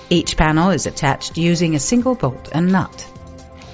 [0.10, 3.06] Each panel is attached using a single bolt and nut.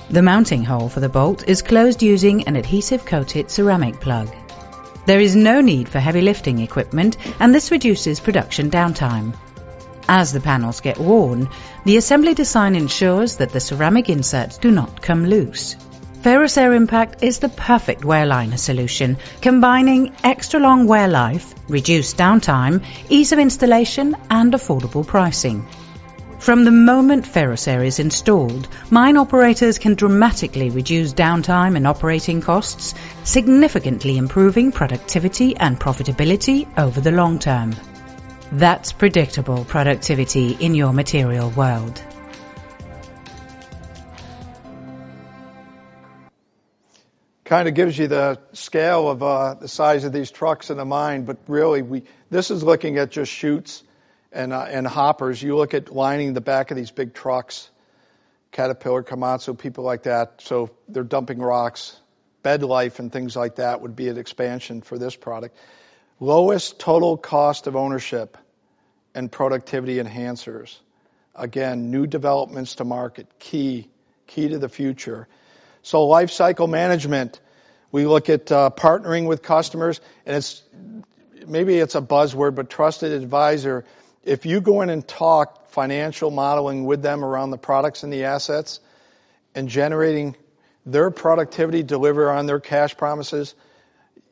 [0.10, 4.28] The mounting hole for the bolt is closed using an adhesive coated ceramic plug.
[5.06, 9.34] There is no need for heavy lifting equipment and this reduces production downtime.
[10.12, 11.50] As the panels get worn,
[11.86, 15.76] the assembly design ensures that the ceramic inserts do not come loose.
[16.24, 22.84] FerroCer Impact is the perfect wear liner solution, combining extra long wear life, reduced downtime,
[23.08, 25.68] ease of installation, and affordable pricing.
[26.40, 32.96] From the moment FerroCer is installed, mine operators can dramatically reduce downtime and operating costs,
[33.24, 37.76] significantly improving productivity and profitability over the long term.
[38.52, 42.04] That's predictable productivity in your material world.
[47.44, 50.86] Kind of gives you the scale of uh, the size of these trucks in the
[50.86, 53.84] mine, but really, we this is looking at just chutes
[54.32, 55.42] and uh, and hoppers.
[55.42, 57.70] You look at lining the back of these big trucks,
[58.52, 60.42] Caterpillar, Komatsu, people like that.
[60.42, 62.00] So they're dumping rocks,
[62.42, 65.56] bed life, and things like that would be an expansion for this product.
[66.20, 68.38] Lowest total cost of ownership
[69.16, 70.78] and productivity enhancers.
[71.34, 73.90] Again, new developments to market, key,
[74.28, 75.28] key to the future.
[75.82, 77.40] So life cycle management,
[77.92, 80.62] we look at uh, partnering with customers, and it's
[81.48, 83.86] maybe it's a buzzword, but trusted advisor.
[84.24, 88.26] If you go in and talk financial modeling with them around the products and the
[88.26, 88.82] assets,
[89.56, 90.36] and generating
[90.86, 93.56] their productivity, deliver on their cash promises,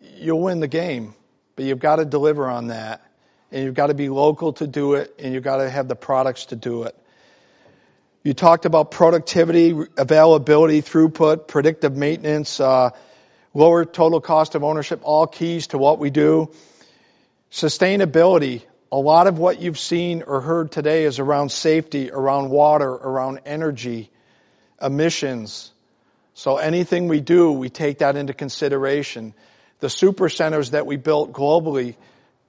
[0.02, 1.16] you'll win the game.
[1.58, 3.02] But you've got to deliver on that.
[3.52, 5.96] And you've got to be local to do it, and you've got to have the
[5.96, 6.96] products to do it.
[8.24, 12.92] You talked about productivity, availability, throughput, predictive maintenance, uh,
[13.54, 16.52] lower total cost of ownership, all keys to what we do.
[17.52, 22.90] Sustainability, a lot of what you've seen or heard today is around safety, around water,
[22.90, 24.12] around energy,
[24.82, 25.72] emissions.
[26.34, 29.34] So anything we do, we take that into consideration.
[29.80, 31.96] The super centers that we built globally,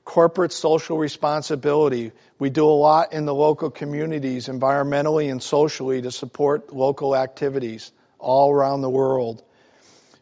[0.05, 2.13] corporate social responsibility.
[2.39, 7.93] We do a lot in the local communities, environmentally and socially, to support local activities
[8.19, 9.43] all around the world.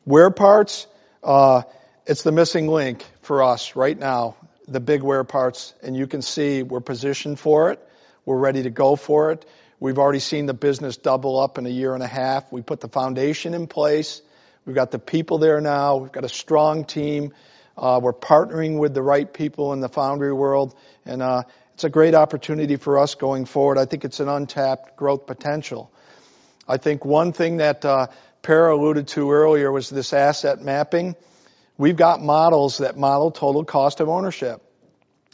[0.04, 0.88] Wear parts,
[1.22, 1.62] uh,
[2.04, 4.34] it's the missing link for us right now,
[4.66, 7.80] the big wear parts, and you can see we're positioned for it.
[8.24, 9.44] We're ready to go for it.
[9.78, 12.50] We've already seen the business double up in a year and a half.
[12.50, 14.20] We put the foundation in place.
[14.66, 15.98] We've got the people there now.
[15.98, 17.32] We've got a strong team.
[17.78, 20.74] Uh, we're partnering with the right people in the foundry world,
[21.04, 21.44] and uh,
[21.74, 23.78] it's a great opportunity for us going forward.
[23.78, 25.92] I think it's an untapped growth potential.
[26.66, 28.08] I think one thing that uh,
[28.42, 31.14] Per alluded to earlier was this asset mapping.
[31.78, 34.62] We've got models that model total cost of ownership.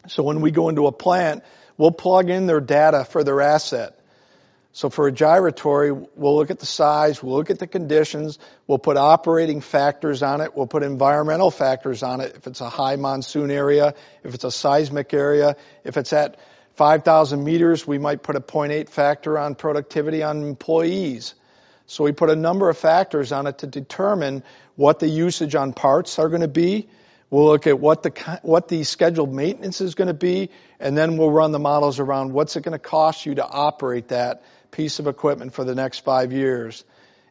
[0.09, 1.43] So when we go into a plant,
[1.79, 3.99] we'll plug in their data for their asset.
[4.75, 8.79] So for a gyratory, we'll look at the size, we'll look at the conditions, we'll
[8.79, 12.97] put operating factors on it, we'll put environmental factors on it if it's a high
[12.97, 13.95] monsoon area,
[14.25, 16.39] if it's a seismic area, if it's at
[16.77, 21.35] 5,000 meters, we might put a 0.8 factor on productivity on employees.
[21.87, 24.43] So we put a number of factors on it to determine
[24.77, 26.89] what the usage on parts are going to be.
[27.29, 30.49] We'll look at what the, what the scheduled maintenance is going to be,
[30.81, 34.09] and then we'll run the models around what's it going to cost you to operate
[34.09, 34.43] that
[34.73, 36.85] piece of equipment for the next five years?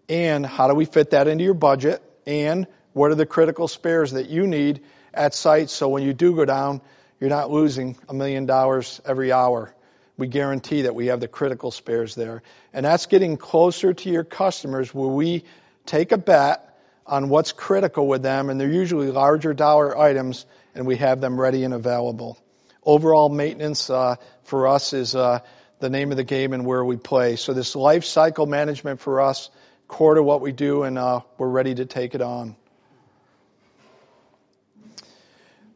[0.08, 2.02] And how do we fit that into your budget?
[2.26, 4.82] And what are the critical spares that you need
[5.14, 6.82] at site so when you do go down,
[7.20, 9.76] you're not losing a million dollars every hour.
[10.18, 12.44] We guarantee that we have the critical spares there.
[12.74, 15.44] And that's getting closer to your customers where we
[15.86, 16.68] take a bet
[17.06, 20.46] on what's critical with them, and they're usually larger dollar items,
[20.76, 22.38] and we have them ready and available.
[22.84, 25.40] Overall maintenance uh, for us is uh,
[25.82, 27.36] the name of the game and where we play.
[27.36, 29.50] So this life cycle management for us,
[29.88, 32.56] core to what we do, and uh, we're ready to take it on.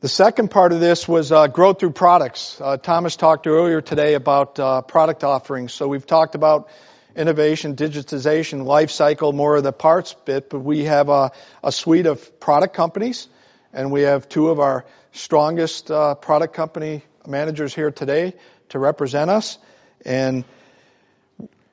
[0.01, 2.61] The second part of this was uh, growth through products.
[2.61, 5.73] Uh, Thomas talked earlier today about uh, product offerings.
[5.73, 6.69] So we've talked about
[7.15, 11.31] innovation, digitization, life cycle, more of the parts bit, but we have a,
[11.63, 13.27] a suite of product companies,
[13.73, 18.35] and we have two of our strongest uh, product company managers here today
[18.69, 19.57] to represent us.
[20.05, 20.45] And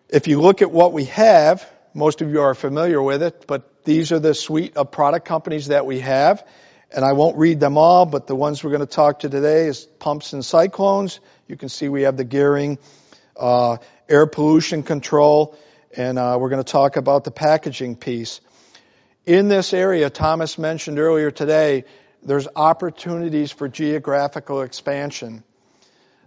[0.09, 3.85] if you look at what we have, most of you are familiar with it, but
[3.85, 6.47] these are the suite of product companies that we have.
[6.95, 9.67] And I won't read them all, but the ones we're going to talk to today
[9.67, 11.21] is pumps and cyclones.
[11.49, 12.79] You can see we have the gearing,
[13.37, 13.79] uh,
[14.09, 15.57] air pollution control,
[15.97, 18.41] and uh, we're going to talk about the packaging piece.
[19.25, 21.85] In this area, Thomas mentioned earlier today,
[22.23, 25.45] there's opportunities for geographical expansion.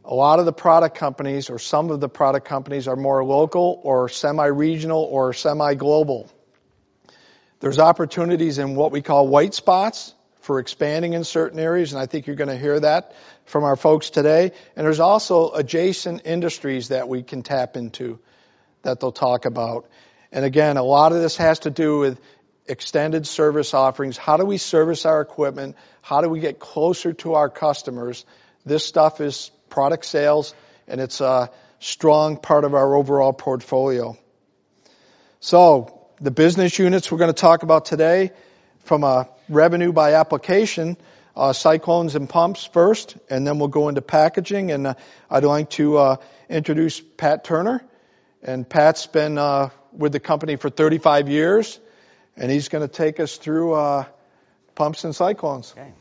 [0.08, 3.80] A lot of the product companies or some of the product companies are more local
[3.84, 6.30] or semi-regional or semi-global.
[7.60, 12.06] There's opportunities in what we call white spots for expanding in certain areas, and I
[12.06, 13.16] think you're going to hear that
[13.46, 14.52] from our folks today.
[14.76, 18.20] And there's also adjacent industries that we can tap into
[18.84, 19.90] that they'll talk about.
[20.32, 22.22] And again, a lot of this has to do with
[22.68, 24.18] extended service offerings.
[24.18, 25.76] How do we service our equipment?
[26.04, 28.24] How do we get closer to our customers?
[28.66, 30.56] This stuff is product sales,
[30.88, 34.18] and it's a strong part of our overall portfolio.
[35.42, 38.32] So, the business units we're going to talk about today
[38.86, 40.96] from a revenue by application,
[41.36, 44.72] uh, cyclones and pumps first, and then we'll go into packaging.
[44.72, 44.94] And uh,
[45.30, 46.16] I'd like to uh,
[46.48, 47.84] introduce Pat Turner.
[48.42, 49.36] And Pat's been
[49.92, 51.78] with the company for 35 years,
[52.38, 53.76] and he's going to take us through
[54.74, 55.74] pumps and cyclones.
[55.78, 55.92] Okay.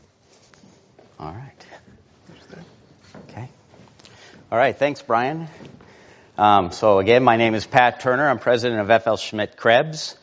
[1.19, 1.64] All right.
[4.51, 5.47] All right, thanks, Brian.
[6.37, 8.29] Um, so again, my name is Pat Turner.
[8.29, 10.15] I'm president of FLSmidth Krebs.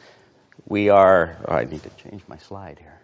[0.65, 1.37] We are.
[1.45, 3.01] Oh, I need to change my slide here.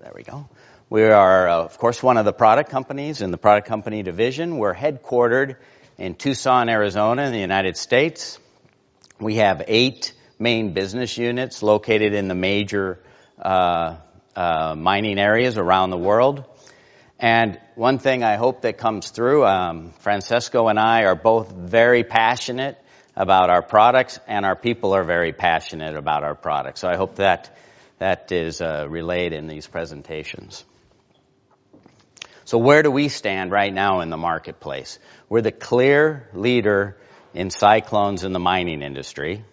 [0.00, 0.48] There we go.
[0.90, 4.58] We are, uh, of course, one of the product companies in the product company division.
[4.58, 5.54] We're headquartered
[5.98, 8.40] in Tucson, Arizona, in the United States.
[9.20, 12.98] We have eight main business units located in the major
[13.40, 13.98] uh,
[14.34, 16.44] uh, mining areas around the world.
[17.24, 22.04] And one thing I hope that comes through, um, Francesco and I are both very
[22.04, 22.76] passionate
[23.16, 26.82] about our products, and our people are very passionate about our products.
[26.82, 27.56] So I hope that
[27.96, 30.66] that is uh, relayed in these presentations.
[32.44, 34.98] So where do we stand right now in the marketplace?
[35.30, 36.98] We're the clear leader
[37.32, 39.46] in cyclones in the mining industry,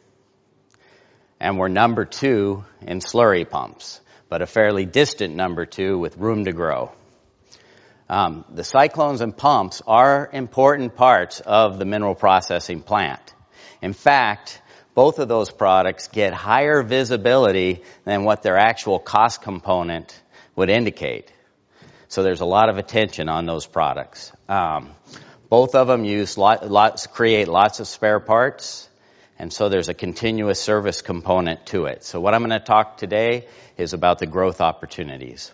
[1.39, 6.43] and we're number two in slurry pumps, but a fairly distant number two with room
[6.43, 6.91] to grow.
[8.11, 13.21] Um, the cyclones and pumps are important parts of the mineral processing plant.
[13.81, 14.61] In fact,
[14.93, 20.21] both of those products get higher visibility than what their actual cost component
[20.57, 21.31] would indicate.
[22.09, 24.33] So there's a lot of attention on those products.
[24.49, 24.89] Um,
[25.47, 28.89] both of them use lot, lots, create lots of spare parts,
[29.39, 32.03] and so there's a continuous service component to it.
[32.03, 33.47] So what I'm going to talk today
[33.77, 35.53] is about the growth opportunities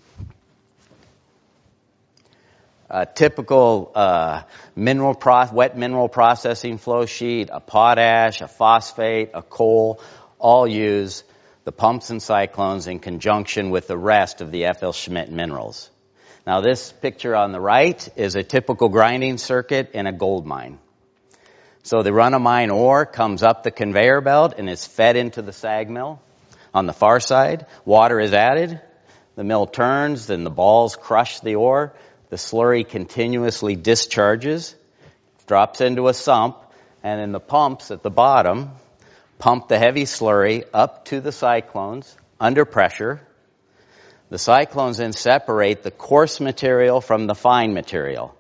[2.89, 4.43] a typical uh,
[4.75, 10.01] mineral pro- wet mineral processing flow sheet, a potash, a phosphate, a coal,
[10.39, 11.23] all use
[11.65, 15.89] the pumps and cyclones in conjunction with the rest of the FLSmidth minerals.
[16.45, 20.79] Now this picture on the right is a typical grinding circuit in a gold mine.
[21.83, 25.41] So the run of mine ore comes up the conveyor belt and is fed into
[25.41, 26.21] the sag mill.
[26.73, 28.81] On the far side, water is added,
[29.35, 31.93] the mill turns, then the balls crush the ore,
[32.29, 34.75] the slurry continuously discharges,
[35.47, 36.57] drops into a sump,
[37.03, 38.71] and then the pumps at the bottom
[39.39, 43.21] pump the heavy slurry up to the cyclones under pressure.
[44.29, 48.35] The cyclones then separate the coarse material from the fine material.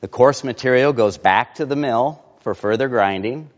[0.00, 3.50] The coarse material goes back to the mill for further grinding,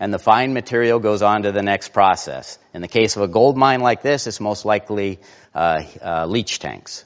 [0.00, 2.58] and the fine material goes on to the next process.
[2.72, 5.20] In the case of a gold mine like this, it's most likely
[5.54, 7.04] uh, uh, leach tanks.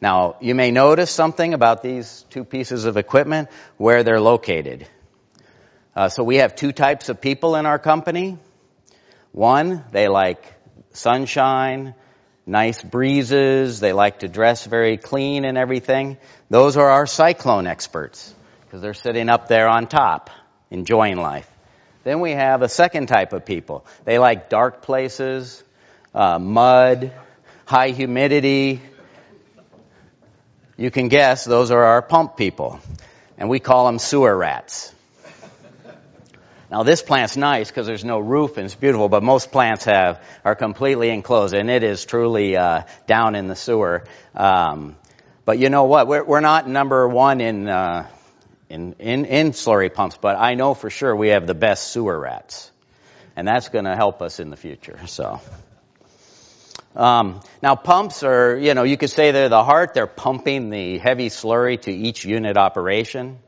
[0.00, 3.48] Now, you may notice something about these two pieces of equipment,
[3.78, 4.86] where they're located.
[5.94, 8.38] Uh, so we have two types of people in our company.
[9.32, 10.44] One, they like
[10.92, 11.94] sunshine,
[12.46, 16.18] nice breezes, they like to dress very clean and everything.
[16.50, 20.30] Those are our cyclone experts, because they're sitting up there on top,
[20.70, 21.50] enjoying life.
[22.04, 23.84] Then we have a second type of people.
[24.04, 25.64] They like dark places,
[26.14, 27.12] uh, mud,
[27.64, 28.80] high humidity,
[30.76, 32.80] you can guess those are our pump people.
[33.38, 34.92] And we call them sewer rats.
[36.70, 40.22] Now this plant's nice because there's no roof and it's beautiful, but most plants have
[40.44, 44.04] are completely enclosed, and it is truly uh, down in the sewer.
[44.34, 44.96] Um,
[45.44, 46.08] but you know what?
[46.08, 48.08] We're, we're not number one in, uh,
[48.68, 52.18] in in in slurry pumps, but I know for sure we have the best sewer
[52.18, 52.72] rats,
[53.36, 54.98] and that's going to help us in the future.
[55.06, 55.40] So.
[56.96, 59.92] Um, now pumps are, you know, you could say they're the heart.
[59.92, 63.38] They're pumping the heavy slurry to each unit operation.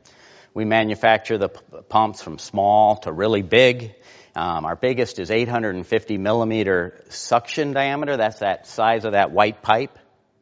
[0.53, 1.59] We manufacture the p-
[1.89, 3.95] pumps from small to really big.
[4.35, 8.17] Um, our biggest is 850 millimeter suction diameter.
[8.17, 9.97] That's that size of that white pipe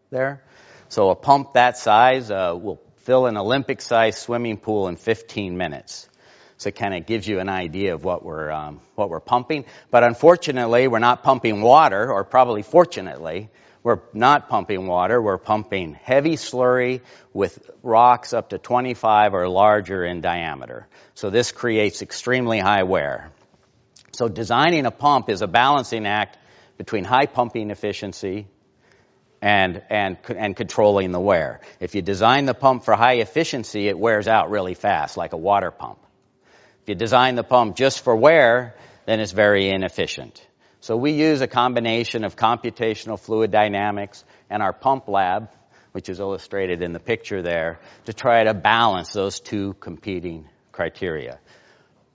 [0.09, 0.43] there.
[0.89, 6.09] So a pump that size uh, will fill an Olympic-sized swimming pool in 15 minutes.
[6.57, 9.65] So it kind of gives you an idea of what we're um, what we're pumping.
[9.91, 13.49] But unfortunately, we're not pumping water, or probably fortunately,
[13.83, 15.21] we're not pumping water.
[15.21, 17.01] We're pumping heavy slurry
[17.31, 20.87] with rocks up to 25 or larger in diameter.
[21.13, 23.31] So this creates extremely high wear.
[24.13, 26.37] So designing a pump is a balancing act
[26.77, 28.47] between high pumping efficiency
[29.41, 31.61] and, and, and controlling the wear.
[31.79, 35.37] If you design the pump for high efficiency, it wears out really fast, like a
[35.37, 35.99] water pump.
[36.87, 38.73] If you design the pump just for wear,
[39.05, 40.41] then it's very inefficient.
[40.79, 45.49] So we use a combination of computational fluid dynamics and our pump lab,
[45.91, 51.39] which is illustrated in the picture there, to try to balance those two competing criteria.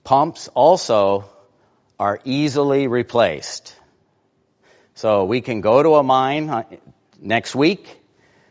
[0.03, 1.29] Pumps also
[1.99, 3.75] are easily replaced.
[4.95, 6.63] So we can go to a mine uh,
[7.21, 7.95] next week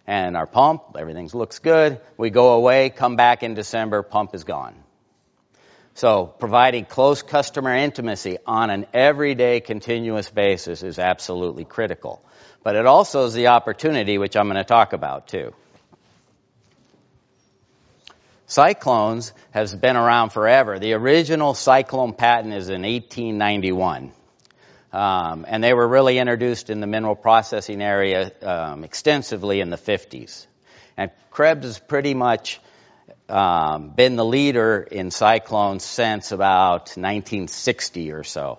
[0.06, 2.00] and our pump, everything looks good.
[2.16, 4.81] We go away, come back in December, pump is gone.
[5.94, 12.24] So providing close customer intimacy on an everyday continuous basis is absolutely critical.
[12.62, 15.52] But it also is the opportunity, which I'm going to talk about too.
[18.46, 20.78] Cyclones has been around forever.
[20.78, 24.12] The original cyclone patent is in 1891.
[24.92, 29.78] Um, and they were really introduced in the mineral processing area um, extensively in the
[29.78, 30.46] 50s.
[30.98, 32.60] And Krebs is pretty much
[33.32, 38.58] um, been the leader in cyclones since about 1960 or so.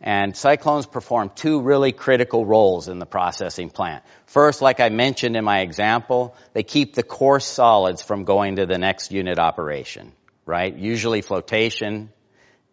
[0.00, 4.04] And cyclones perform two really critical roles in the processing plant.
[4.26, 8.66] First, like I mentioned in my example, they keep the coarse solids from going to
[8.66, 10.12] the next unit operation,
[10.46, 10.74] right?
[10.74, 12.10] Usually flotation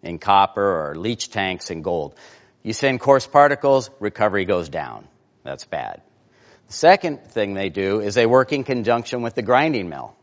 [0.03, 2.15] in copper or leach tanks in gold.
[2.61, 5.07] You send coarse particles, recovery goes down.
[5.43, 6.01] That's bad.
[6.67, 10.15] The second thing they do is they work in conjunction with the grinding mill.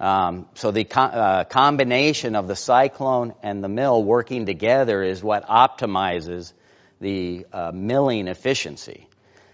[0.00, 5.22] Um, so the co- uh, combination of the cyclone and the mill working together is
[5.22, 6.52] what optimizes
[7.00, 9.08] the uh, milling efficiency.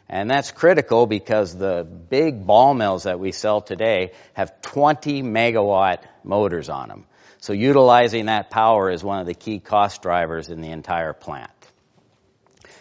[0.08, 6.00] And that's critical because the big ball mills that we sell today have 20 megawatt
[6.22, 7.06] motors on them.
[7.38, 11.50] So utilizing that power is one of the key cost drivers in the entire plant.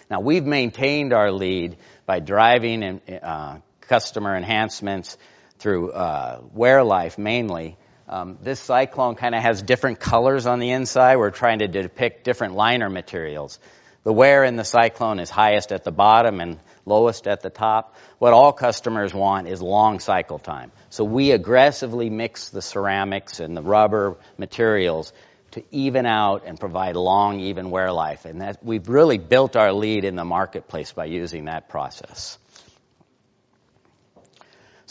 [0.09, 5.17] Now we've maintained our lead by driving in, uh, customer enhancements
[5.63, 7.77] through uh, wear life mainly.
[8.09, 11.15] Um, this cyclone kind of has different colors on the inside.
[11.15, 13.59] We're trying to depict different liner materials.
[14.03, 17.95] The wear in the cyclone is highest at the bottom and lowest at the top.
[18.19, 20.73] What all customers want is long cycle time.
[20.89, 25.13] So we aggressively mix the ceramics and the rubber materials
[25.51, 28.25] to even out and provide long, even wear life.
[28.25, 32.37] And that, we've really built our lead in the marketplace by using that process.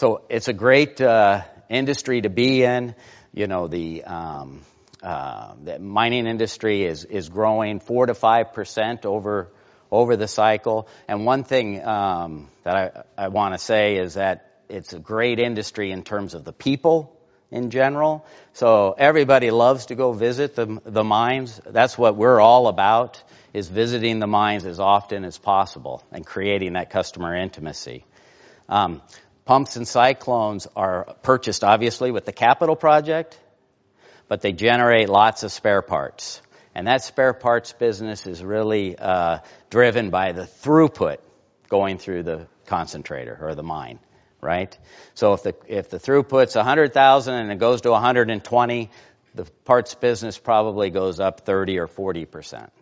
[0.02, 2.96] So it's a great uh, industry to be in.
[3.32, 4.62] You know, the, um,
[5.00, 9.52] uh, the mining industry is, is growing four to five percent over
[9.92, 10.88] over the cycle.
[11.06, 15.38] And one thing um, that I, I want to say is that it's a great
[15.38, 17.16] industry in terms of the people
[17.52, 18.26] in general.
[18.54, 21.60] So everybody loves to go visit the the mines.
[21.64, 23.22] That's what we're all about
[23.54, 28.04] is visiting the mines as often as possible and creating that customer intimacy.
[28.68, 29.00] Um,
[29.44, 33.38] Pumps and cyclones are purchased obviously with the capital project,
[34.28, 36.40] but they generate lots of spare parts.
[36.74, 39.38] And that spare parts business is really uh,
[39.68, 41.18] driven by the throughput
[41.68, 43.98] going through the concentrator or the mine,
[44.40, 44.76] right?
[45.14, 48.90] So if the if the throughput's 100,000 and it goes to 120,
[49.34, 52.72] the parts business probably goes up 30 or 40 percent.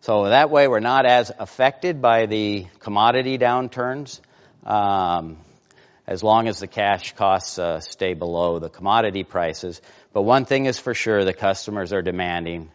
[0.00, 4.20] So that way we're not as affected by the commodity downturns.
[4.64, 5.38] Um,
[6.10, 9.80] as long as the cash costs uh, stay below the commodity prices.
[10.12, 12.72] But one thing is for sure, the customers are demanding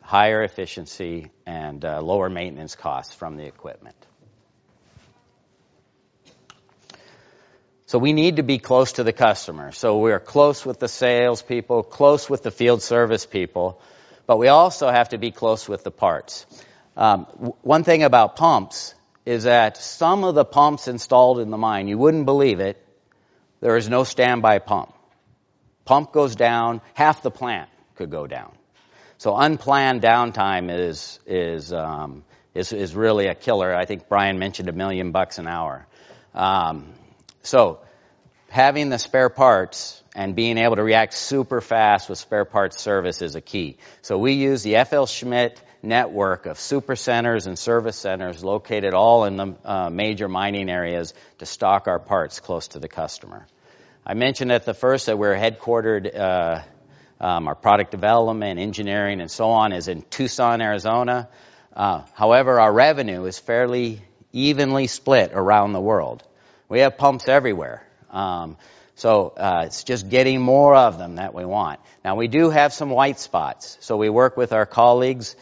[0.00, 3.96] higher efficiency and uh, lower maintenance costs from the equipment.
[7.86, 9.72] So we need to be close to the customer.
[9.72, 13.80] So we're close with the sales people, close with the field service people,
[14.28, 16.46] but we also have to be close with the parts.
[16.96, 17.24] Um,
[17.62, 18.94] one thing about pumps
[19.26, 22.82] is that some of the pumps installed in the mine, you wouldn't believe it,
[23.60, 24.94] there is no standby pump.
[25.84, 28.52] Pump goes down, half the plant could go down.
[29.18, 32.22] So unplanned downtime is is um,
[32.54, 33.74] is, is really a killer.
[33.74, 35.86] I think Brian mentioned a million bucks an hour.
[36.34, 36.92] Um,
[37.42, 37.80] so
[38.48, 43.22] having the spare parts and being able to react super fast with spare parts service
[43.22, 43.78] is a key.
[44.02, 45.56] So we use the FLSmidth
[45.86, 51.14] network of super centers and service centers located all in the uh, major mining areas
[51.38, 53.46] to stock our parts close to the customer.
[54.04, 56.62] I mentioned at the first that we're headquartered, uh,
[57.20, 61.28] um, our product development, engineering, and so on is in Tucson, Arizona.
[61.74, 66.22] Uh, however, our revenue is fairly evenly split around the world.
[66.68, 67.86] We have pumps everywhere.
[68.10, 68.56] Um,
[68.96, 71.80] so uh, it's just getting more of them that we want.
[72.02, 73.76] Now we do have some white spots.
[73.80, 75.36] So we work with our colleagues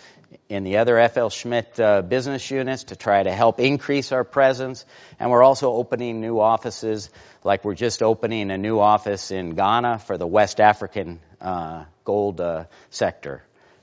[0.49, 4.85] in the other FLSmidth uh, business units to try to help increase our presence.
[5.19, 7.09] And we're also opening new offices,
[7.43, 12.41] like we're just opening a new office in Ghana for the West African uh, gold
[12.41, 13.43] uh, sector.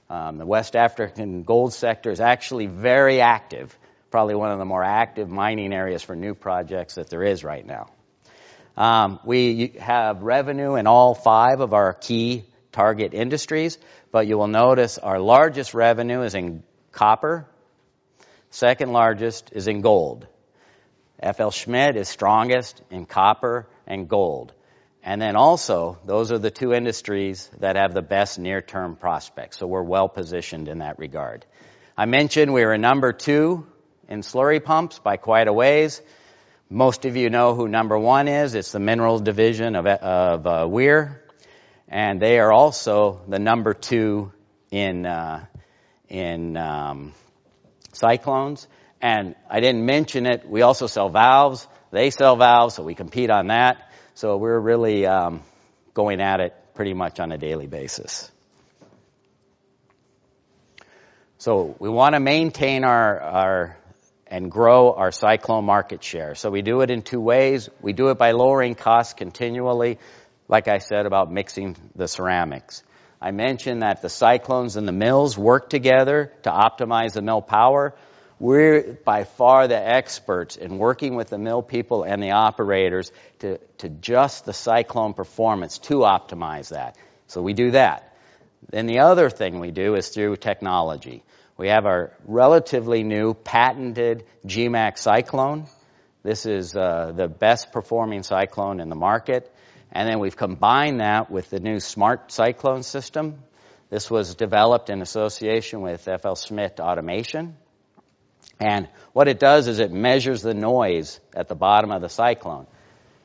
[0.10, 3.76] Um, the West African gold sector is actually very active,
[4.12, 7.66] probably one of the more active mining areas for new projects that there is right
[7.66, 7.90] now.
[8.78, 13.78] Um, we have revenue in all five of our key target industries,
[14.12, 17.48] but you will notice our largest revenue is in copper,
[18.50, 20.28] second largest is in gold.
[21.24, 24.54] FLSmidth is strongest in copper and gold.
[25.04, 29.58] And then also, those are the two industries that have the best near-term prospects.
[29.58, 31.46] So we're well positioned in that regard.
[31.98, 33.66] I mentioned we were number two
[34.08, 36.02] in slurry pumps by quite a ways.
[36.70, 38.56] Most of you know who number one is.
[38.56, 41.22] It's the minerals division of, of uh, Weir
[41.92, 44.32] and they are also the number two
[44.72, 45.46] in uh,
[46.08, 47.14] in um,
[47.92, 48.68] cyclones.
[49.02, 50.48] And I didn't mention it.
[50.48, 51.68] We also sell valves.
[51.92, 53.92] They sell valves, so we compete on that.
[54.14, 55.42] So we're really um,
[55.94, 58.32] going at it pretty much on a daily basis.
[61.40, 63.78] So we want to maintain our, our
[64.28, 66.36] and grow our cyclone market share.
[66.36, 67.70] So we do it in two ways.
[67.82, 69.98] We do it by lowering costs continually
[70.52, 72.84] like I said about mixing the ceramics.
[73.22, 77.96] I mentioned that the cyclones and the mills work together to optimize the mill power.
[78.40, 83.60] We're by far the experts in working with the mill people and the operators to,
[83.78, 86.98] to adjust the cyclone performance to optimize that.
[87.28, 88.16] So we do that.
[88.70, 91.24] Then the other thing we do is through technology.
[91.58, 95.68] We have our relatively new patented GMAX cyclone.
[96.24, 99.54] This is uh, the best performing cyclone in the market.
[99.92, 103.44] And then we've combined that with the new smart cyclone system.
[103.90, 107.58] This was developed in association with FLSmidth Automation.
[108.60, 112.68] And what it does is it measures the noise at the bottom of the cyclone.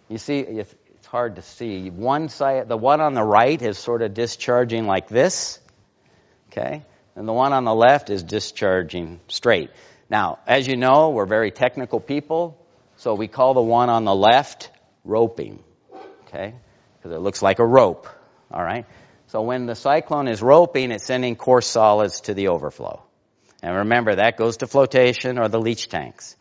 [0.09, 1.89] You see, it's hard to see.
[1.91, 5.61] One side, the one on the right is sort of discharging like this.
[6.51, 6.83] Okay?
[7.15, 9.70] And the one on the left is discharging straight.
[10.11, 12.59] Now, as you know, we're very technical people,
[12.97, 14.70] so we call the one on the left
[15.05, 15.62] roping
[16.36, 16.55] okay?
[16.98, 18.08] Because it looks like a rope,
[18.50, 18.86] all right?
[19.28, 23.02] So when the cyclone is roping, it's sending coarse solids to the overflow.
[23.62, 26.36] And remember, that goes to flotation or the leach tanks.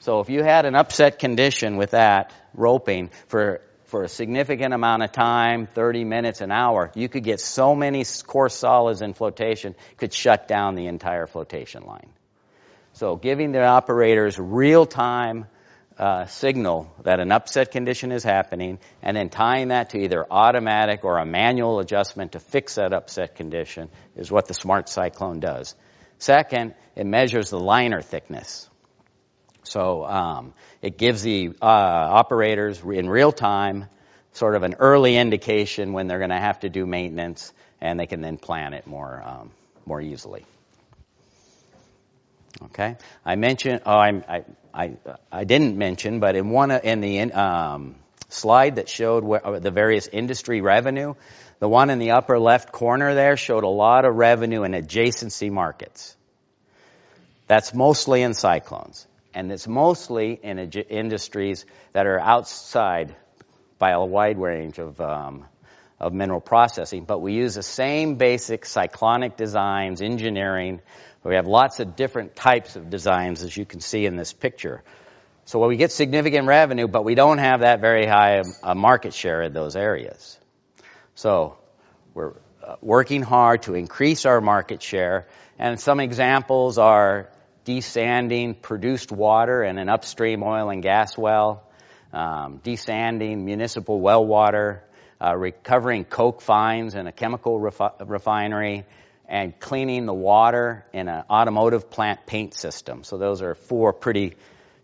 [0.00, 5.02] So if you had an upset condition with that roping for, for a significant amount
[5.02, 9.74] of time, 30 minutes, an hour, you could get so many coarse solids in flotation,
[9.96, 12.10] could shut down the entire flotation line.
[12.94, 15.46] So giving the operators real time
[15.98, 21.04] uh, signal that an upset condition is happening and then tying that to either automatic
[21.04, 25.74] or a manual adjustment to fix that upset condition is what the smart cyclone does.
[26.18, 28.68] Second, it measures the liner thickness.
[29.62, 33.86] So um, it gives the uh, operators in real time
[34.32, 38.06] sort of an early indication when they're going to have to do maintenance, and they
[38.06, 39.50] can then plan it more um,
[39.86, 40.44] more easily.
[42.62, 43.82] Okay, I mentioned.
[43.84, 44.96] Oh, I I,
[45.30, 47.96] I didn't mention, but in one in the um,
[48.28, 51.14] slide that showed where, uh, the various industry revenue,
[51.60, 55.50] the one in the upper left corner there showed a lot of revenue in adjacency
[55.50, 56.16] markets.
[57.46, 63.14] That's mostly in cyclones, and it's mostly in industries that are outside
[63.78, 65.44] by a wide range of um,
[66.00, 67.04] of mineral processing.
[67.04, 70.80] But we use the same basic cyclonic designs, engineering,
[71.30, 74.82] we have lots of different types of designs, as you can see in this picture.
[75.46, 79.14] So well, we get significant revenue, but we don't have that very high a market
[79.14, 80.38] share in those areas.
[81.14, 81.58] So
[82.14, 85.26] we're uh, working hard to increase our market share,
[85.58, 87.30] and some examples are
[87.64, 91.62] desanding produced water in an upstream oil and gas well,
[92.12, 94.84] um, desanding municipal well water,
[95.20, 98.84] uh, recovering coke fines in a chemical refi- refinery,
[99.28, 103.04] and cleaning the water in an automotive plant paint system.
[103.04, 104.34] So those are four pretty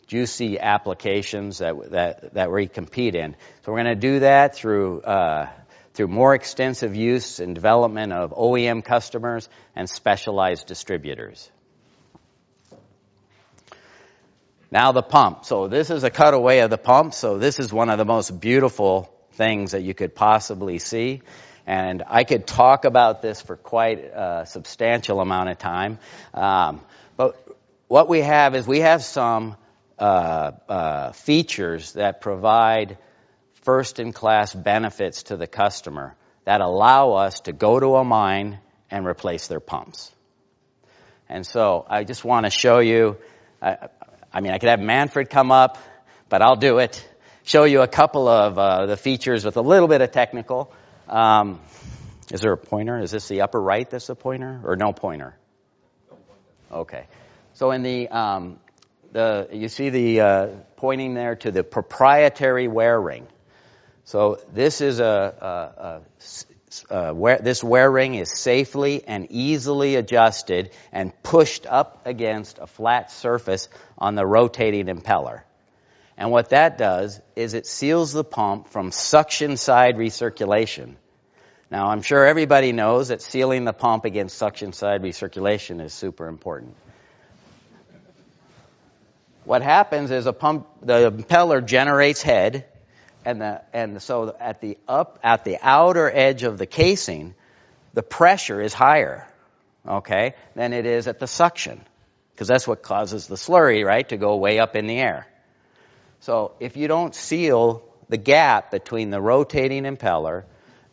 [0.06, 3.36] juicy applications that, that, that we compete in.
[3.62, 5.48] So we're going to do that through, uh,
[5.94, 11.48] through more extensive use and development of OEM customers and specialized distributors.
[14.72, 15.44] Now the pump.
[15.44, 17.12] So this is a cutaway of the pump.
[17.14, 21.22] So this is one of the most beautiful things that you could possibly see.
[21.66, 25.98] And I could talk about this for quite a substantial amount of time.
[26.34, 26.80] Um,
[27.16, 27.36] but
[27.88, 29.56] what we have is we have some
[29.98, 32.98] uh, uh, features that provide
[33.62, 36.14] first in class benefits to the customer
[36.44, 38.58] that allow us to go to a mine
[38.90, 40.10] and replace their pumps.
[41.28, 43.18] And so I just want to show you,
[43.62, 43.88] I,
[44.32, 45.78] I mean, I could have Manfred come up,
[46.28, 47.06] but I'll do it.
[47.44, 50.72] Show you a couple of uh, the features with a little bit of technical.
[51.10, 51.60] Um,
[52.32, 53.00] is there a pointer?
[53.00, 55.36] Is this the upper right that's a pointer or no pointer?
[56.70, 57.06] Okay.
[57.54, 58.60] So in the, um,
[59.10, 63.26] the you see the uh, pointing there to the proprietary wear ring.
[64.04, 66.00] So this is a,
[66.90, 72.06] a, a, a wear, this wear ring is safely and easily adjusted and pushed up
[72.06, 75.42] against a flat surface on the rotating impeller.
[76.20, 80.96] And what that does is it seals the pump from suction side recirculation.
[81.70, 86.28] Now, I'm sure everybody knows that sealing the pump against suction side recirculation is super
[86.28, 86.76] important.
[89.44, 92.66] What happens is a pump, the impeller generates head,
[93.24, 97.34] and the, and so at the up, at the outer edge of the casing,
[97.94, 99.26] the pressure is higher,
[99.88, 101.80] okay, than it is at the suction.
[102.34, 105.26] Because that's what causes the slurry, right, to go way up in the air.
[106.20, 110.44] So if you don't seal the gap between the rotating impeller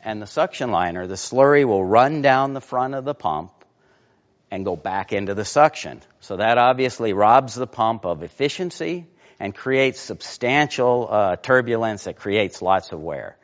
[0.01, 3.51] and the suction liner, the slurry will run down the front of the pump
[4.49, 6.01] and go back into the suction.
[6.21, 9.05] So that obviously robs the pump of efficiency
[9.37, 13.35] and creates substantial uh, turbulence that creates lots of wear.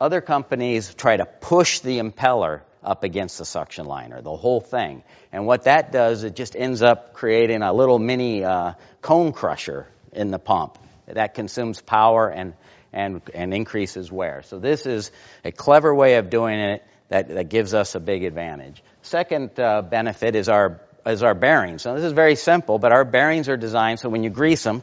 [0.00, 5.04] Other companies try to push the impeller up against the suction liner, the whole thing.
[5.30, 9.86] And what that does, it just ends up creating a little mini uh, cone crusher
[10.12, 10.78] in the pump
[11.14, 12.54] that consumes power and,
[12.92, 14.42] and, and increases wear.
[14.42, 15.10] So this is
[15.44, 18.82] a clever way of doing it that, that gives us a big advantage.
[19.02, 21.84] Second uh, benefit is our, is our bearings.
[21.84, 24.82] Now this is very simple, but our bearings are designed so when you grease them,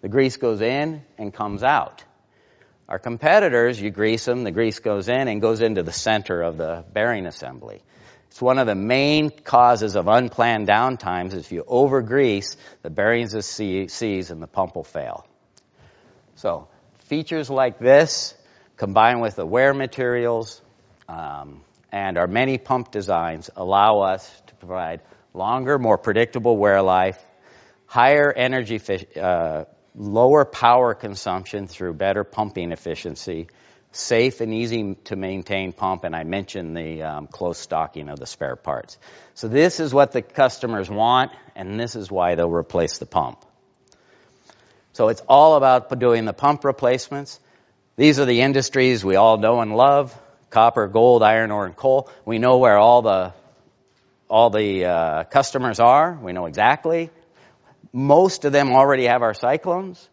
[0.00, 2.04] the grease goes in and comes out.
[2.88, 6.58] Our competitors, you grease them, the grease goes in and goes into the center of
[6.58, 7.82] the bearing assembly.
[8.34, 11.34] It's one of the main causes of unplanned downtimes.
[11.34, 15.24] If you overgrease, the bearings of will seize and the pump will fail.
[16.34, 16.66] So,
[17.04, 18.34] features like this,
[18.76, 20.60] combined with the wear materials
[21.08, 27.24] um, and our many pump designs, allow us to provide longer, more predictable wear life,
[27.86, 28.80] higher energy
[29.16, 33.46] uh, lower power consumption through better pumping efficiency,
[33.94, 38.26] safe and easy to maintain pump, and I mentioned the um, close stocking of the
[38.26, 38.98] spare parts.
[39.34, 43.44] So this is what the customers want, and this is why they'll replace the pump.
[44.92, 47.40] So it's all about doing the pump replacements.
[47.96, 50.16] These are the industries we all know and love:
[50.50, 52.10] copper, gold, iron ore, and coal.
[52.24, 53.32] We know where all the
[54.28, 56.18] all the uh, customers are.
[56.20, 57.10] We know exactly
[57.94, 60.08] most of them already have our cyclones,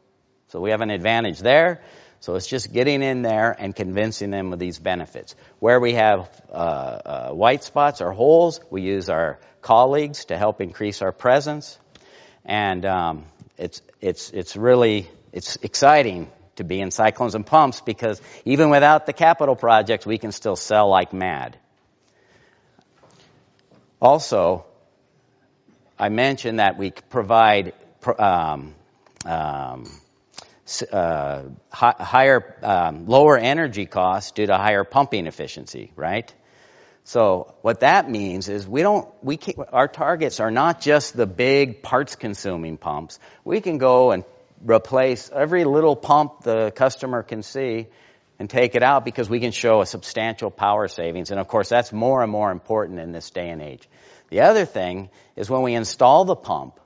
[0.50, 1.82] so we have an advantage there.
[2.22, 5.36] So it's just getting in there and convincing them of these benefits.
[5.58, 10.62] Where we have uh, uh, white spots or holes, we use our colleagues to help
[10.62, 11.80] increase our presence,
[12.46, 13.26] and um,
[13.58, 19.08] it's it's it's really it's exciting to be in cyclones and pumps because even without
[19.08, 21.58] the capital projects, we can still sell like mad.
[24.00, 24.66] Also,
[25.98, 27.74] I mentioned that we provide
[28.20, 28.76] um,
[29.26, 29.90] um,
[30.92, 36.34] uh, higher, um, lower energy costs due to higher pumping efficiency, right?
[37.04, 41.26] So what that means is we don't, we can, our targets are not just the
[41.26, 43.20] big parts consuming pumps.
[43.44, 44.24] We can go and
[44.64, 47.88] replace every little pump the customer can see
[48.38, 51.32] and take it out because we can show a substantial power savings.
[51.32, 53.88] And of course, that's more and more important in this day and age.
[54.30, 56.80] The other thing is when we install the pump,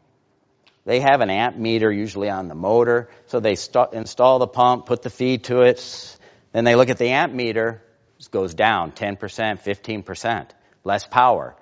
[0.86, 4.86] they have an amp meter usually on the motor, so they st- install the pump,
[4.86, 6.18] put the feed to it,
[6.52, 7.82] then they look at the amp meter,
[8.20, 10.50] it goes down 10%, 15%,
[10.84, 11.56] less power.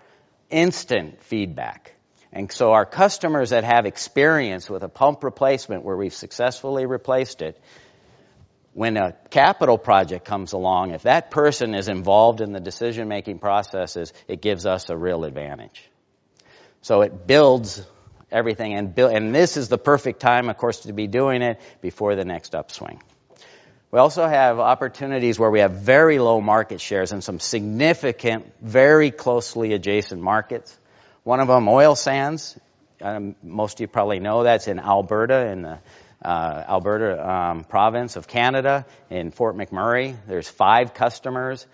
[0.50, 1.96] Instant feedback.
[2.32, 7.42] And so our customers that have experience with a pump replacement where we've successfully replaced
[7.42, 7.60] it,
[8.74, 13.40] when a capital project comes along, if that person is involved in the decision making
[13.40, 15.90] processes, it gives us a real advantage.
[16.82, 17.86] So it builds
[18.34, 21.62] everything and build, and this is the perfect time, of course, to be doing it
[21.82, 23.02] before the next upswing.
[23.92, 29.12] We also have opportunities where we have very low market shares in some significant, very
[29.12, 30.76] closely adjacent markets.
[31.24, 32.60] One of them, oil sands.
[33.02, 35.80] Um, most of you probably know that's in Alberta in the
[36.26, 40.16] uh, Alberta um, province of Canada in Fort McMurray.
[40.28, 41.68] There's five customers.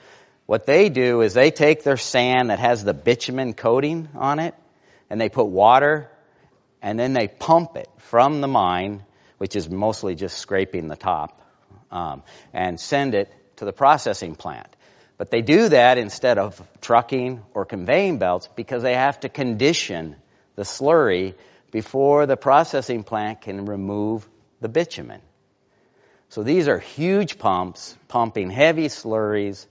[0.46, 4.56] What they do is they take their sand that has the bitumen coating on it
[5.10, 6.10] and they put water
[6.82, 9.04] and then they pump it from the mine,
[9.38, 11.42] which is mostly just scraping the top,
[11.92, 14.68] um, and send it to the processing plant.
[15.18, 20.16] But they do that instead of trucking or conveying belts because they have to condition
[20.56, 21.36] the slurry
[21.72, 24.28] before the processing plant can remove
[24.62, 25.22] the bitumen.
[26.30, 29.66] So these are huge pumps pumping heavy slurries,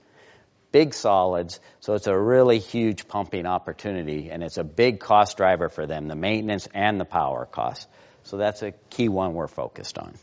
[0.71, 1.59] big solids.
[1.79, 6.07] So it's a really huge pumping opportunity and it's a big cost driver for them,
[6.07, 7.87] the maintenance and the power costs.
[8.23, 10.13] So that's a key one we're focused on.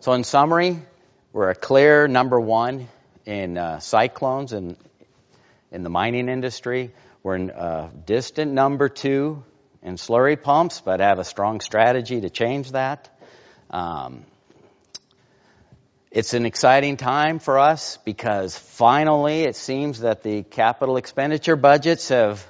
[0.00, 0.78] So in summary,
[1.32, 2.88] we're a clear number one
[3.24, 4.76] in uh, cyclones and
[5.70, 6.92] in the mining industry.
[7.22, 9.42] We're a uh, distant number two
[9.82, 13.08] in slurry pumps, but have a strong strategy to change that.
[13.70, 14.24] Um,
[16.16, 22.08] it's an exciting time for us because finally it seems that the capital expenditure budgets
[22.08, 22.42] have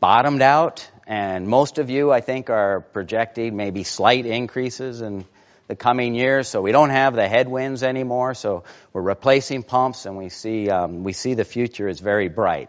[0.00, 5.24] bottomed out, and most of you, I think, are projecting maybe slight increases in
[5.68, 6.48] the coming years.
[6.48, 8.34] So we don't have the headwinds anymore.
[8.34, 12.68] So we're replacing pumps, and we see um, we see the future is very bright.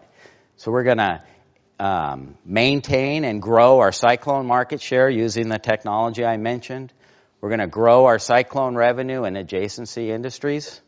[0.58, 1.24] So we're going to
[1.80, 6.93] um, maintain and grow our cyclone market share using the technology I mentioned.
[7.43, 10.80] We're going to grow our cyclone revenue in adjacency industries.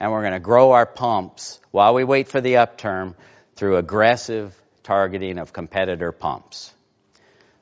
[0.00, 3.14] And we're going to grow our pumps while we wait for the upturn
[3.54, 6.74] through aggressive targeting of competitor pumps.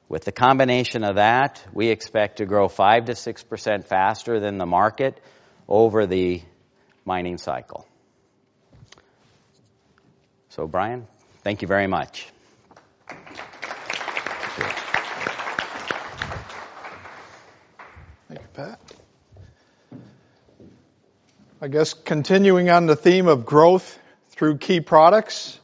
[0.09, 4.65] With the combination of that, we expect to grow 5 to 6% faster than the
[4.65, 5.21] market
[5.69, 6.41] over the
[7.05, 7.87] mining cycle.
[10.49, 11.07] So, Brian,
[11.43, 12.27] thank you very much.
[18.29, 18.79] Thank you, Pat.
[21.61, 25.59] I guess continuing on the theme of growth through key products,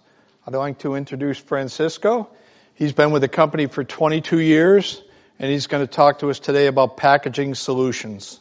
[0.44, 2.28] I'd like to introduce Francisco.
[2.74, 5.00] He's been with the company for 22 years,
[5.38, 8.40] and he's going to talk to us today about packaging solutions.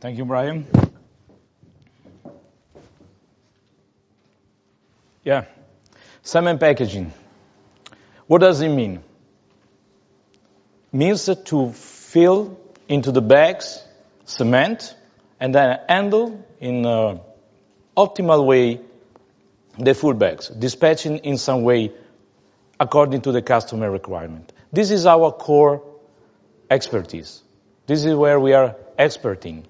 [0.00, 0.66] Thank you, Brian.
[5.24, 5.46] Yeah.
[6.22, 7.14] Cement packaging.
[8.26, 8.96] What does it mean?
[10.92, 13.84] It Means to fill into the bags
[14.24, 14.94] cement
[15.40, 17.20] and then handle in an
[17.96, 18.80] optimal way
[19.78, 21.92] the full bags, dispatching in some way
[22.80, 24.52] according to the customer requirement.
[24.72, 25.82] This is our core
[26.70, 27.42] expertise.
[27.86, 29.66] This is where we are expert in.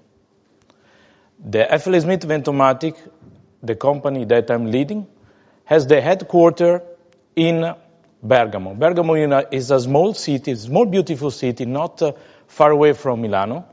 [1.39, 2.97] The FLSmidth Ventomatic,
[3.63, 5.07] the company that I'm leading,
[5.65, 6.81] has the headquarter
[7.35, 7.73] in
[8.21, 8.73] Bergamo.
[8.73, 9.13] Bergamo
[9.51, 12.11] is a small city, small beautiful city, not uh,
[12.49, 13.63] far away from Milano,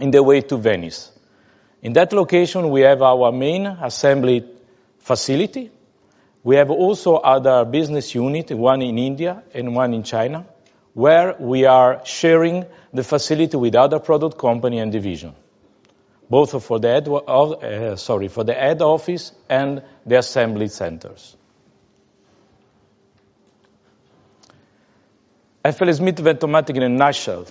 [0.00, 1.12] in the way to Venice.
[1.82, 4.44] In that location, we have our main assembly
[4.98, 5.70] facility.
[6.42, 10.46] We have also other business unit, one in India and one in China,
[10.94, 15.34] where we are sharing the facility with other product company and division,
[16.30, 21.36] both for the head, uh, sorry, for the head office and the assembly centers.
[25.62, 27.46] FLSmidth Ventomatic in a nutshell.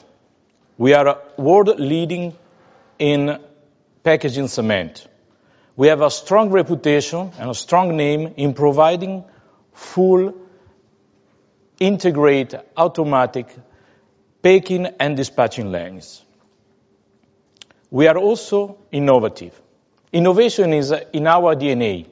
[0.77, 2.35] We are world leading
[2.99, 3.39] in
[4.03, 5.07] packaging cement.
[5.75, 9.23] We have a strong reputation and a strong name in providing
[9.73, 10.35] full,
[11.79, 13.47] integrate, automatic
[14.41, 16.23] packing and dispatching lines.
[17.89, 19.59] We are also innovative.
[20.11, 22.07] Innovation is in our DNA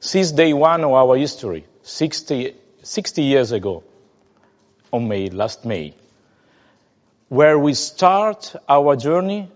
[0.00, 3.82] since day one of our history, 60, 60 years ago,
[4.92, 5.94] on May, last May,
[7.28, 9.50] where we start our journey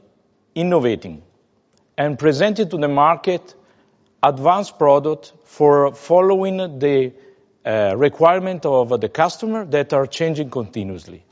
[0.55, 1.23] innovating
[1.97, 3.55] and presenting to the market
[4.23, 7.13] advanced product for following the
[7.65, 11.25] uh, requirement of the customer that are changing continuously.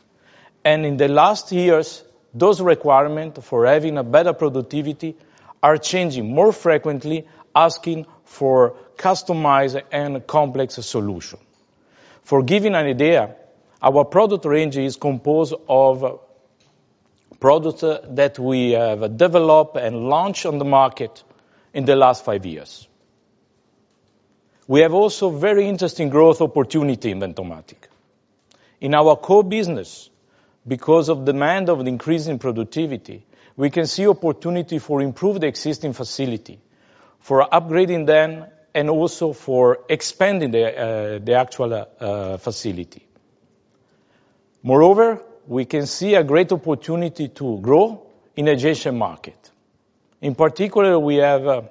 [0.64, 5.16] And in the last years, those requirements for having a better productivity
[5.62, 11.40] are changing more frequently, asking for customized and complex solution.
[12.22, 13.34] For giving an idea,
[13.82, 16.20] our product range is composed of
[17.40, 21.22] products that we have developed and launched on the market
[21.72, 22.88] in the last five years.
[24.66, 27.88] We have also very interesting growth opportunity in Ventomatic.
[28.80, 30.10] In our core business,
[30.66, 33.24] because of demand of the increase in productivity,
[33.56, 36.60] we can see opportunity for improve the existing facility,
[37.20, 38.44] for upgrading them,
[38.74, 43.06] and also for expanding the, uh, the actual uh, facility.
[44.62, 49.50] Moreover, we can see a great opportunity to grow in adjacent market.
[50.20, 51.62] In particular, we have uh,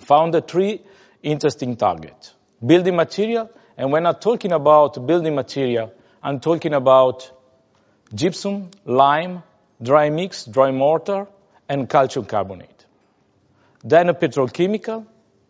[0.00, 0.82] found three
[1.22, 2.34] interesting targets.
[2.64, 7.30] Building material, and when I'm talking about building material, I'm talking about
[8.14, 9.42] gypsum, lime,
[9.82, 11.26] dry mix, dry mortar,
[11.70, 12.84] and calcium carbonate.
[13.82, 15.06] Then a petrochemical,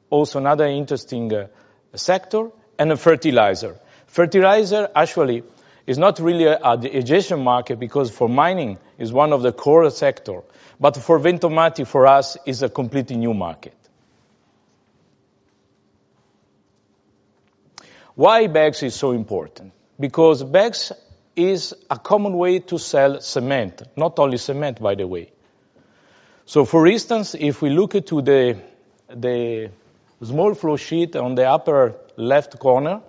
[0.09, 1.49] also another interesting uh,
[1.97, 3.77] sector, and a fertilizer.
[4.07, 5.43] Fertilizer actually
[5.91, 10.41] is not really the adjacent market because for mining is one of the core sector,
[10.79, 13.75] but for Ventomatic for us is a completely new market.
[18.15, 19.73] Why bags is so important?
[19.99, 20.93] Because bags
[21.35, 25.33] is a common way to sell cement, not only cement, by the way.
[26.47, 28.59] So, for instance, if we look to the,
[29.09, 29.71] the
[30.23, 33.01] small flow sheet on the upper left corner,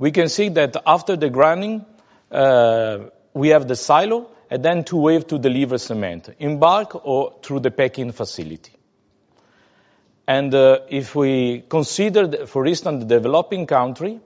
[0.00, 1.84] we can see that after the grinding,
[2.32, 7.34] uh, we have the silo and then two ways to deliver cement, in bulk or
[7.42, 8.72] through the packing facility.
[10.26, 14.20] And uh, if we consider, for instance, the developing country,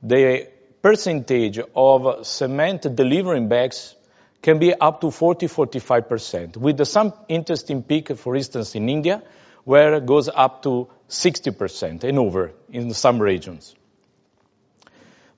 [0.00, 0.46] the
[0.80, 3.96] percentage of cement delivering bags
[4.40, 9.24] can be up to 40-45%, with some interesting peak, for instance, in India,
[9.64, 13.74] where it goes up to 60% and over in some regions.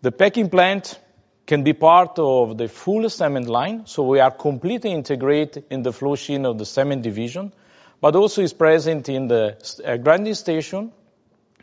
[0.01, 0.99] The packing plant
[1.47, 5.93] can be part of the full cement line, so we are completely integrated in the
[5.93, 7.53] flow sheet of the cement division,
[8.01, 10.93] but also is present in the uh, grinding station.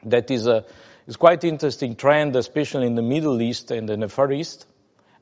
[0.03, 0.65] That is a
[1.17, 4.65] quite interesting trend, especially in the Middle East and in the Far East,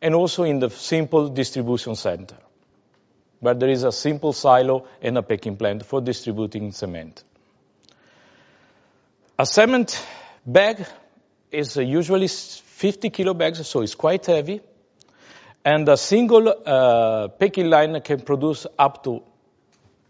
[0.01, 2.37] and also in the simple distribution center,
[3.41, 7.23] where there is a simple silo and a packing plant for distributing cement.
[9.37, 10.03] A cement
[10.45, 10.85] bag
[11.51, 12.27] is usually
[12.83, 14.59] 50 kilo bags, so it's quite heavy.
[15.63, 19.23] And a single uh, packing line can produce up to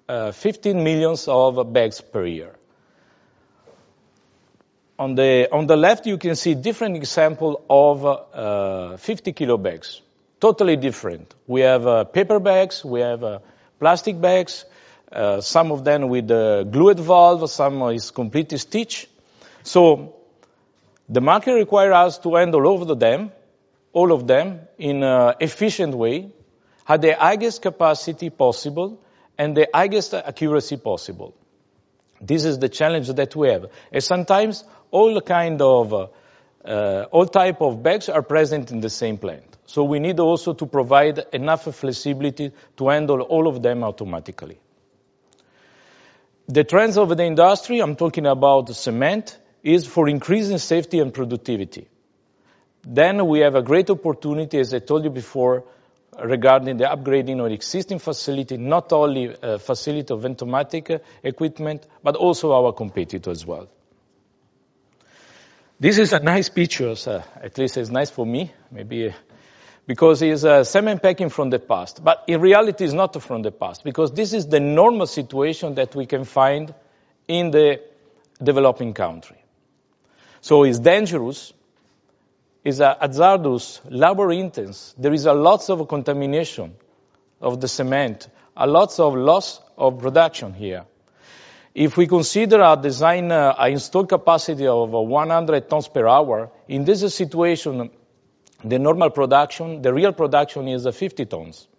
[0.10, 2.56] uh, 15 millions of bags per year.
[4.98, 10.02] On the, on the left, you can see different example of uh, 50 kilo bags.
[10.40, 11.32] Totally different.
[11.46, 13.40] We have uh, paper bags, we have uh,
[13.80, 14.66] plastic bags,
[15.12, 19.10] uh, some of them with glued valve, some is completely stitched.
[19.62, 20.23] So
[21.10, 23.32] the market requires us to handle all of them,
[23.92, 26.32] all of them in an efficient way,
[26.88, 29.00] at the highest capacity possible
[29.38, 31.34] and the highest accuracy possible.
[32.22, 33.68] This is the challenge that we have.
[33.92, 39.18] And sometimes all kind of, uh, all type of bags are present in the same
[39.18, 39.58] plant.
[39.66, 44.60] So we need also to provide enough flexibility to handle all of them automatically.
[46.48, 51.88] The trends of the industry, I'm talking about cement, is for increasing safety and productivity.
[52.86, 55.64] Then we have a great opportunity, as I told you before,
[56.22, 62.52] regarding the upgrading of existing facility, not only uh, facility of Ventomatic equipment, but also
[62.52, 63.70] our competitor as well.
[65.80, 69.14] This is a nice picture, uh, at least it's nice for me, maybe
[69.86, 72.04] because it's a cement packing from the past.
[72.04, 75.96] But in reality, it's not from the past, because this is the normal situation that
[75.96, 76.74] we can find
[77.28, 77.82] in the
[78.42, 79.43] developing country.
[80.44, 81.54] So it's dangerous,
[82.66, 84.94] it's a hazardous, labor intense.
[84.98, 86.76] There is a lot of contamination
[87.40, 90.84] of the cement, a lot of loss of production here.
[91.74, 96.84] If we consider a design, uh, a installed capacity of 100 tons per hour, in
[96.84, 97.90] this situation,
[98.66, 101.70] the normal production, the real production is 50 tons.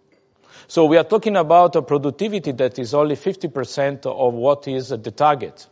[0.68, 5.10] So we are talking about a productivity that is only 50% of what is the
[5.10, 5.66] target.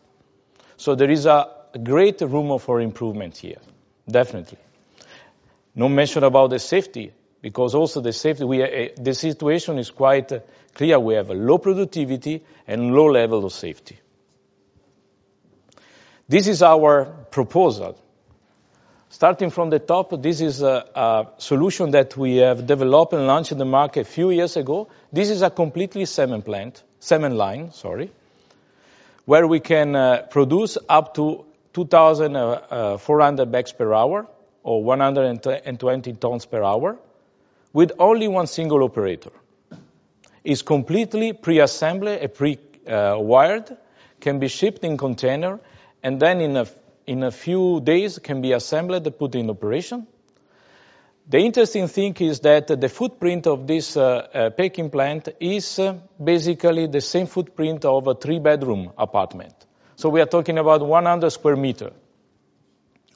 [0.77, 3.59] So there is a great room for improvement here,
[4.09, 4.59] definitely.
[5.75, 10.33] No mention about the safety, because also the safety, we, uh, the situation is quite
[10.75, 10.99] clear.
[10.99, 13.99] We have a low productivity and low level of safety.
[16.29, 17.99] This is our proposal.
[19.09, 23.53] Starting from the top, this is a, a, solution that we have developed and launched
[23.53, 24.89] in the market a few years ago.
[25.13, 28.11] This is a completely cement plant, cement line, sorry,
[29.27, 34.27] where we can uh, produce up to 2,400 uh, bags per hour
[34.63, 36.99] or 120 tons per hour
[37.73, 39.33] with only one single operator.
[40.45, 43.77] It's completely pre-assembled and pre-wired,
[44.21, 45.61] can be shipped in container,
[46.03, 46.41] and then
[47.07, 50.07] in a few days can be assembled and put in operation.
[51.29, 54.03] The interesting thing is that the footprint of this uh,
[54.35, 55.81] uh, packing plant is
[56.23, 59.55] basically the same footprint of a three-bedroom apartment.
[59.97, 61.93] So we are talking about 100 square meter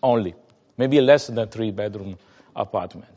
[0.02, 0.34] only,
[0.76, 2.18] maybe less than three-bedroom
[2.54, 3.12] apartment.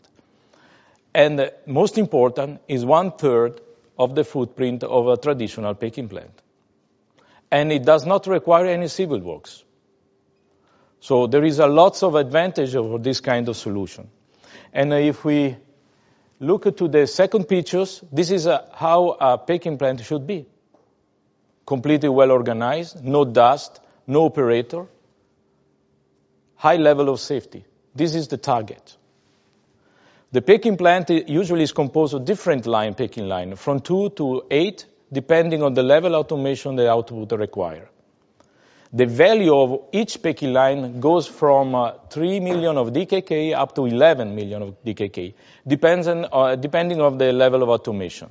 [1.14, 3.62] And uh, most important is one-third
[3.98, 6.42] of the footprint of a traditional packing plant.
[7.52, 9.64] And it does not require any civil works.
[11.00, 14.10] So there is a lots of advantage of this kind of solution.
[14.74, 15.56] And if we
[16.40, 20.46] look to the second pictures, this is a, how a packing plant should be.
[21.70, 24.86] Completely well organized, no dust, no operator,
[26.56, 27.64] high level of safety.
[27.96, 28.96] This is the target.
[30.32, 34.86] The packing plant usually is composed of different line packing line, from two to eight,
[35.12, 37.90] depending on the level of automation the output require
[38.92, 43.86] the value of each packing line goes from uh, 3 million of DKK up to
[43.86, 45.34] 11 million of DKK,
[45.68, 48.30] depends on, uh, depending on the level of automation.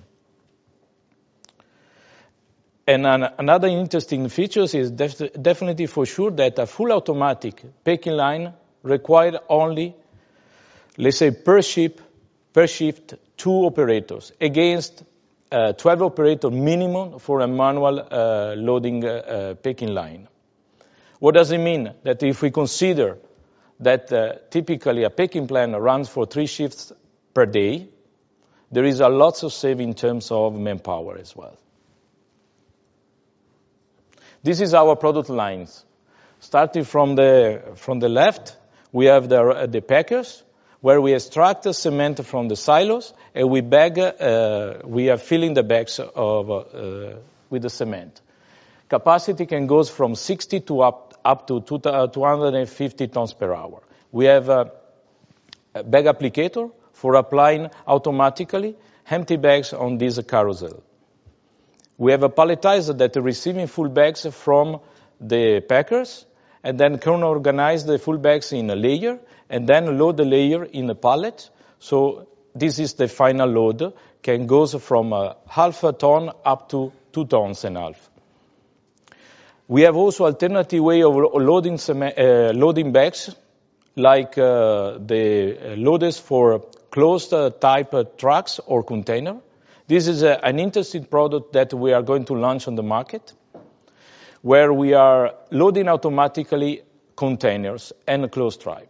[2.89, 8.15] And an, another interesting feature is def- definitely for sure that a full automatic packing
[8.15, 9.94] line requires only,
[10.97, 12.00] let's say, per ship,
[12.50, 15.02] per shift, two operators against
[15.52, 20.26] uh, 12 operator minimum for a manual uh, loading uh, uh, packing line.
[21.18, 21.92] What does it mean?
[22.05, 23.18] That if we consider
[23.81, 26.91] that uh, typically a packing plan runs for three shifts
[27.34, 27.86] per day,
[28.73, 31.58] there is a lot of saving in terms of manpower as well.
[34.42, 35.84] This is our product lines.
[36.41, 38.57] Starting from the, from the left,
[38.92, 40.42] we have the, packers,
[40.81, 45.55] where we extract the cement from the silos, and we bag, uh, we are filling
[45.55, 47.17] the bags of, uh,
[47.50, 48.20] with the cement.
[48.89, 53.83] Capacity can go from 60 to up up to 250 uh, tons per hour.
[54.12, 54.73] We have a
[55.84, 58.76] bag applicator for applying automatically
[59.10, 60.83] empty bags on this carousel.
[61.99, 64.81] We have a palletizer that is receiving full bags from
[65.20, 66.25] the packers,
[66.62, 69.18] and then can organize the full bags in a layer,
[69.51, 71.51] and then load the layer in a pallet.
[71.81, 76.93] So this is the final load, can goes from a half a ton up to
[77.12, 78.10] two tons and a half.
[79.67, 83.35] We have also alternative way of loading uh, loading bags,
[83.97, 86.60] like uh, the uh, loaders for
[86.91, 89.41] closed type trucks or container.
[89.89, 93.33] This is an interesting product that we are going to launch on the market,
[94.42, 96.83] where we are loading automatically
[97.17, 98.86] containers and closed drive.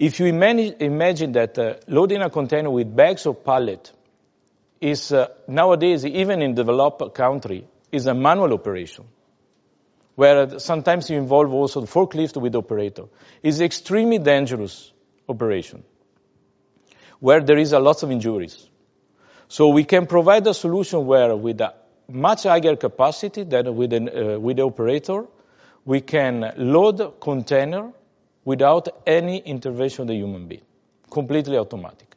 [0.00, 3.92] If you imagine that uh, loading a container with bags or pallet
[4.80, 9.04] is uh, nowadays, even in developed country, is a manual operation,
[10.16, 13.04] where sometimes you involve also the forklift with operator.
[13.44, 14.90] It's extremely dangerous
[15.28, 15.84] operation,
[17.20, 18.68] where there is a lot of injuries.
[19.52, 21.74] So we can provide a solution where with a
[22.08, 25.26] much higher capacity than with an, uh, with the operator,
[25.84, 27.92] we can load container
[28.46, 30.62] without any intervention of the human being,
[31.10, 32.16] completely automatic.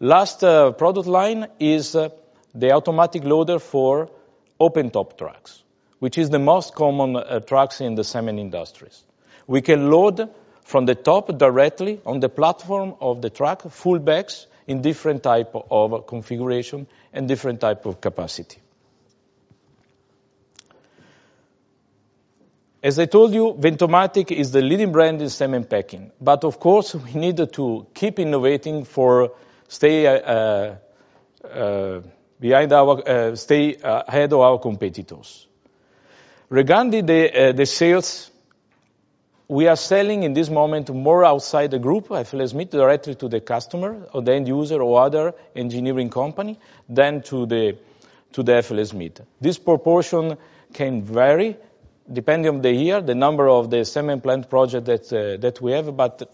[0.00, 2.10] Last uh, product line is uh,
[2.54, 4.10] the automatic loader for
[4.60, 5.62] open top trucks,
[5.98, 9.02] which is the most common uh, trucks in the cement industries.
[9.46, 10.28] We can load
[10.62, 15.54] from the top directly on the platform of the truck, full bags in different type
[15.54, 18.58] of configuration and different type of capacity.
[22.82, 26.94] As I told you, Ventomatic is the leading brand in cement packing, but of course,
[26.94, 29.32] we need to keep innovating for
[29.68, 30.76] stay uh, uh,
[31.50, 32.00] uh,
[34.06, 35.46] ahead of our competitors.
[36.50, 38.30] Regarding the sales,
[39.48, 44.06] we are selling in this moment more outside the group, FLSmidth, directly to the customer
[44.12, 46.58] or the end user or other engineering company
[46.88, 47.76] than to the
[48.32, 49.20] to the FLSmidth.
[49.40, 50.36] This proportion
[50.72, 51.56] can vary
[52.12, 55.72] depending on the year, the number of the cement plant project that, uh, that we
[55.72, 56.30] have, but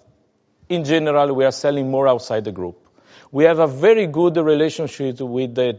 [0.68, 2.76] in general, we are selling more outside the group.
[3.32, 5.72] We have a very good relationship with the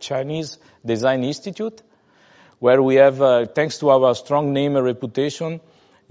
[0.00, 1.82] Chinese Design Institute,
[2.58, 5.60] where we have, uh, thanks to our strong name and reputation,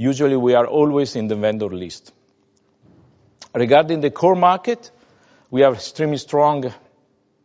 [0.01, 2.11] usually we are always in the vendor list.
[3.53, 4.89] Regarding the core market,
[5.51, 6.73] we are extremely strong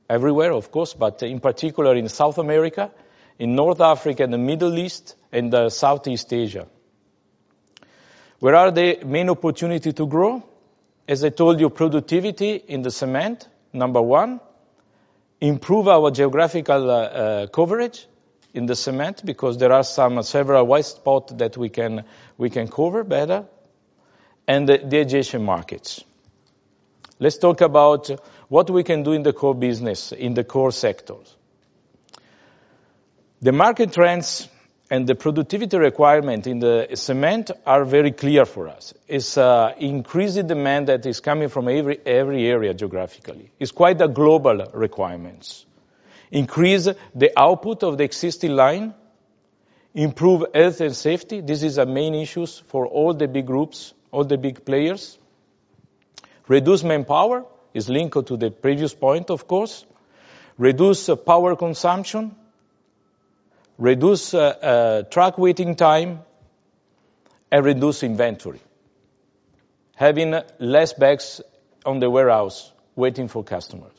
[0.08, 2.90] everywhere, of course, but in particular in South America,
[3.38, 6.66] in North Africa, and the Middle East, and uh, Southeast Asia.
[8.38, 10.42] Where are the main opportunity to grow?
[11.06, 14.40] As I told you, productivity in the cement, number one.
[15.40, 18.06] Improve our geographical uh, uh, coverage
[18.54, 22.04] in the cement, because there are some several white spot that we can
[22.70, 23.44] cover better,
[24.47, 26.05] and the adjacent markets.
[27.18, 28.10] Let's talk about
[28.48, 31.34] what we can do in the core business, in the core sectors.
[33.40, 34.48] The market trends
[34.90, 38.94] and the productivity requirement in the cement are very clear for us.
[39.08, 43.50] It's uh, increasing demand that is coming from every area geographically.
[43.58, 45.66] It's quite a global requirements.
[46.31, 48.94] Increase the output of the existing line,
[49.97, 51.41] improve health and safety.
[51.41, 55.18] This is a main issues for all the big groups, all the big players.
[56.47, 59.84] Reduce manpower, is linked to the previous point, of course.
[60.58, 62.36] Reduce uh, power consumption,
[63.78, 66.20] reduce uh, uh, truck waiting time,
[67.50, 68.60] and reduce inventory.
[69.94, 71.41] Having less bags
[71.86, 73.92] on the warehouse waiting for customers.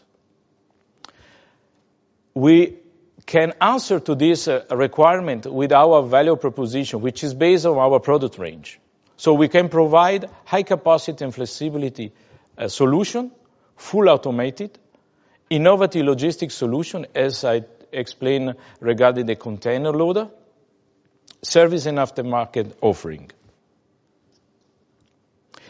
[2.36, 2.78] We
[3.28, 8.00] can answer to this uh, requirement with our value proposition, which is based on our
[8.00, 8.80] product range.
[9.18, 12.14] So we can provide high capacity and flexibility
[12.58, 13.32] uh, solution,
[13.76, 14.80] full automated,
[15.50, 20.30] innovative logistic solution, as I explained regarding the container loader,
[21.44, 23.30] service and aftermarket offering.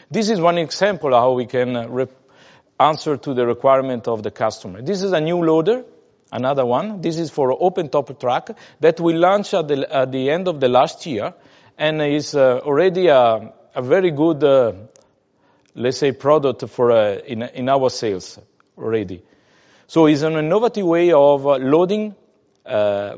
[0.08, 2.06] This is one example how we can uh,
[2.78, 4.80] answer to the requirement of the customer.
[4.80, 5.84] This is a new loader,
[6.30, 7.00] another one.
[7.00, 8.50] This is for open top truck
[8.80, 11.34] that we launched at the at the end of the last year,
[11.76, 14.72] and is uh, already a very good, uh,
[15.74, 18.38] let's say, product for uh, in in our sales
[18.76, 19.22] already.
[19.86, 22.14] So it's an innovative way of loading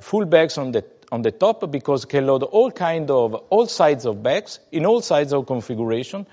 [0.00, 4.06] full bags on the on the top, because can load all kind of all sizes
[4.06, 6.26] of bags in all sizes of configuration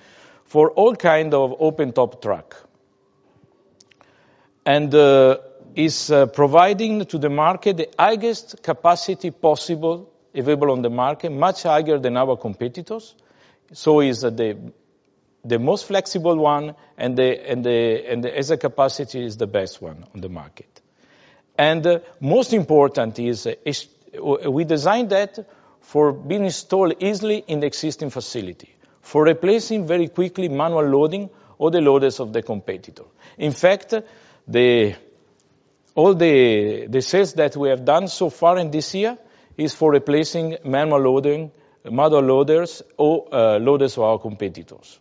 [0.45, 2.55] for all kind of open top truck.
[4.65, 4.93] And
[5.77, 11.63] is uh, providing to the market the highest capacity possible available on the market, much
[11.63, 13.13] higher than our competitors.
[13.73, 18.57] So is uh, the most flexible one, and the and the and the as a
[18.57, 20.81] capacity, is the best one on the market.
[21.57, 23.47] And uh, most important is
[24.19, 25.37] we designed that
[25.81, 31.69] for being installed easily in the existing facility, for replacing very quickly manual loading or
[31.69, 33.03] the loaders of the competitor.
[33.37, 33.93] In fact,
[35.97, 39.17] all the sales that we have done so far in this year
[39.57, 41.51] is for replacing manual loading,
[41.83, 44.99] manual loaders or uh, loaders of our competitors.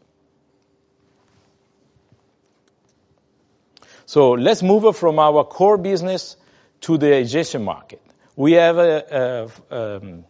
[4.06, 6.38] So let's move from our core business
[6.80, 8.00] to the adjacent market.
[8.34, 10.24] We have uh, uh, um,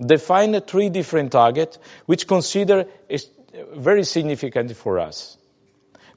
[0.00, 3.28] defined three different targets, which consider is
[3.74, 5.36] very significant for us.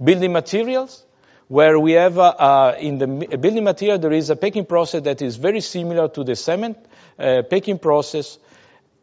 [0.01, 1.03] Building materials,
[1.49, 5.35] where we have uh, in the building material, there is a packing process that is
[5.35, 6.77] very similar to the cement
[7.17, 8.37] uh, packing process,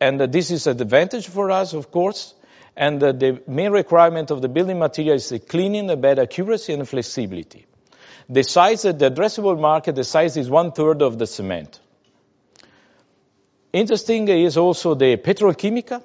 [0.00, 2.34] and this is an advantage for us, of course.
[2.76, 6.88] And the main requirement of the building material is the cleaning, the bed accuracy, and
[6.88, 7.66] flexibility.
[8.28, 11.80] The size of the addressable market, the size is one-third of the cement.
[13.72, 16.02] Interesting is also the petrochemical,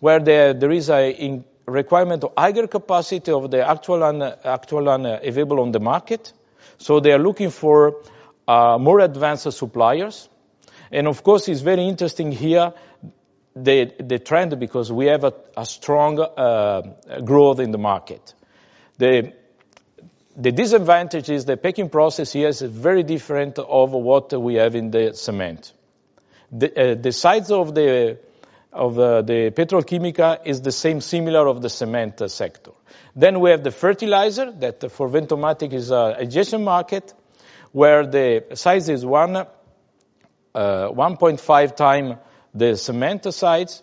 [0.00, 5.06] where there, there is a requirement of higher capacity of the actual and actual and
[5.06, 6.32] uh, available on the market.
[6.78, 8.02] So they are looking for
[8.46, 10.28] uh, more advanced suppliers.
[10.90, 12.72] And of course, it's very interesting here,
[13.54, 16.82] the the trend, because we have a strong uh,
[17.24, 18.34] growth in the market.
[18.96, 19.34] The
[20.36, 24.90] the disadvantage is the packing process here is very different of what we have in
[24.90, 25.72] the cement.
[26.50, 28.18] The size of the
[28.72, 32.72] petrochemical is the same, similar of the cement sector.
[33.14, 37.14] Then we have the fertilizer, that for Ventomatic is an adjacent market,
[37.72, 39.46] where the size is one uh,
[40.54, 42.16] 1.5 times
[42.54, 43.82] the cement size,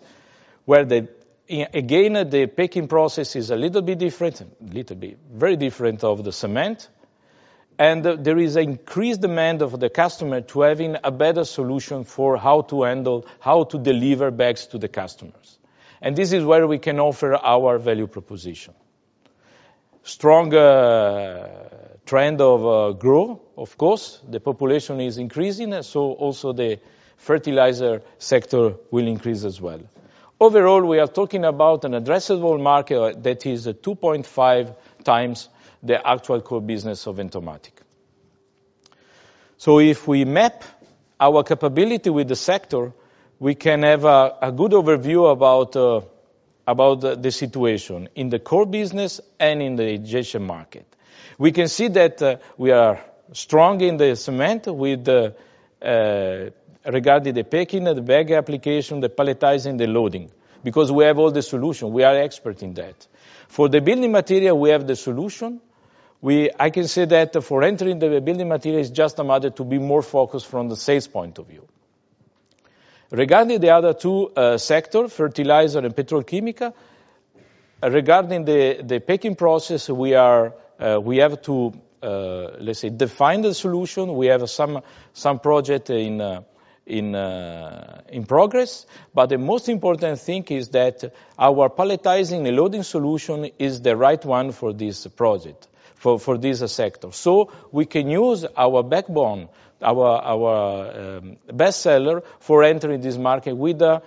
[0.64, 1.08] where the
[1.48, 4.42] again, the packing process is a little bit different,
[4.72, 6.88] little bit, very different of the cement.
[7.78, 12.38] And there is an increased demand of the customer to having a better solution for
[12.38, 15.58] how to handle, how to deliver bags to the customers.
[16.00, 18.74] And this is where we can offer our value proposition.
[20.02, 21.48] Strong uh,
[22.06, 26.78] trend of uh, growth, of course, the population is increasing, uh, so also the
[27.16, 29.80] fertilizer sector will increase as well.
[30.38, 35.48] Overall, we are talking about an addressable market that is 2.5 times
[35.86, 37.72] the actual core business of Ventomatic.
[39.58, 40.64] So if we map
[41.18, 42.92] our capability with the sector,
[43.38, 49.62] we can have a good overview about uh, the situation in the core business and
[49.62, 50.86] in the adjacent market.
[51.38, 55.30] We can see that uh, we are strong in the cement with uh,
[56.84, 60.30] regarding the packing, the bag application, the palletizing, the loading,
[60.62, 61.92] because we have all the solution.
[61.92, 63.06] We are expert in that.
[63.48, 65.60] For the building material, we have the solution.
[66.26, 69.78] I can say that for entering the building material, it's just a matter to be
[69.78, 71.66] more focused from the sales point of view.
[73.10, 76.74] Regarding the other two uh, sector, fertilizer and petrochemical,
[77.80, 81.72] uh, regarding the packing process, we uh, have to,
[82.02, 84.14] let's say, define the solution.
[84.14, 86.42] We have some project in
[88.26, 91.04] progress, but the most important thing is that
[91.38, 95.68] our palletizing and loading solution is the right one for this project,
[96.06, 97.10] for for this sector.
[97.10, 99.48] So we can use our backbone,
[99.82, 101.20] our our
[101.52, 104.02] best seller, for entering this market with a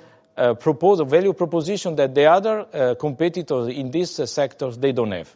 [0.56, 5.36] proposed value proposition that the other uh, competitors in this sector, they don't have.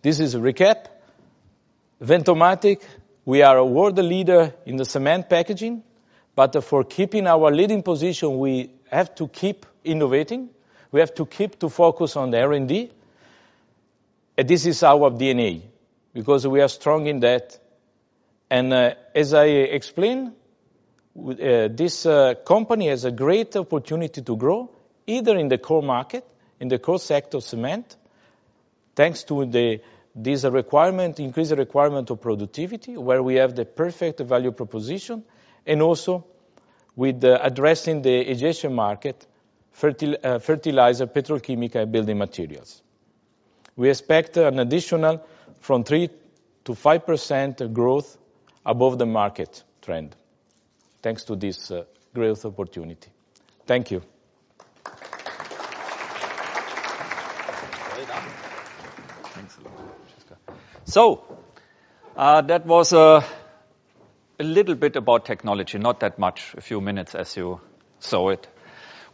[0.00, 0.86] This is a recap.
[2.00, 2.80] Ventomatic,
[3.24, 5.82] we are a world leader in the cement packaging,
[6.36, 10.50] but for keeping our leading position, we have to keep innovating.
[10.90, 12.90] We have to keep to focus on the R&D.
[14.36, 15.62] This is our DNA,
[16.14, 17.58] because we are strong in that.
[18.50, 20.32] And uh, as I explained,
[21.18, 24.70] uh, this uh, company has a great opportunity to grow,
[25.06, 26.24] either in the core market,
[26.60, 27.96] in the core sector cement,
[28.94, 29.80] thanks to
[30.14, 35.24] this requirement, increased requirement of productivity, where we have the perfect value proposition,
[35.66, 36.24] and also
[36.96, 39.26] with addressing the adjacent market,
[39.80, 42.82] Uh, fertilizer, petrochemical, and building materials.
[43.76, 45.24] We expect an additional
[45.60, 48.18] from 3%-5% growth
[48.66, 50.16] above the market trend,
[51.00, 53.08] thanks to this uh, growth opportunity.
[53.66, 54.02] Thank you.
[60.86, 61.38] So
[62.16, 63.22] uh, that was a
[64.40, 67.60] little bit about technology, not that much, a few minutes as you
[68.00, 68.48] saw it.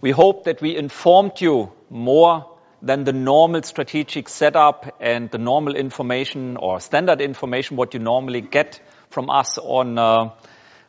[0.01, 2.51] We hope that we informed you more
[2.83, 8.43] than the normal strategic setup and the normal information or standard information, what you normally
[8.43, 10.31] get from us on uh,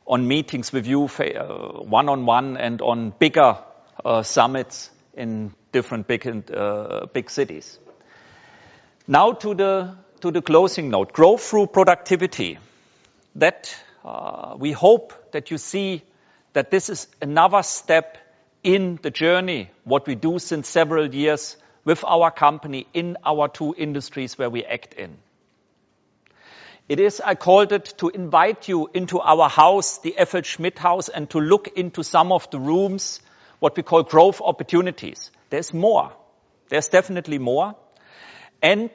[0.08, 3.58] on meetings with you one-on-one and on bigger
[4.03, 7.80] uh, summits in different big uh, big cities.
[9.08, 11.14] Now to the to the closing note.
[11.14, 12.59] Growth through productivity.
[13.35, 13.75] That
[14.58, 16.03] we hope that you see
[16.53, 18.17] that this is another step
[18.66, 23.76] in the journey, what we do since several years with our company in our two
[23.77, 25.18] industries where we act in.
[26.90, 31.30] It is, I called it, to invite you into our house, the FLSmidth House, and
[31.30, 33.22] to look into some of the rooms,
[33.60, 35.30] what we call growth opportunities.
[35.52, 36.11] There's more.
[36.69, 37.76] There's definitely more.
[38.64, 38.90] And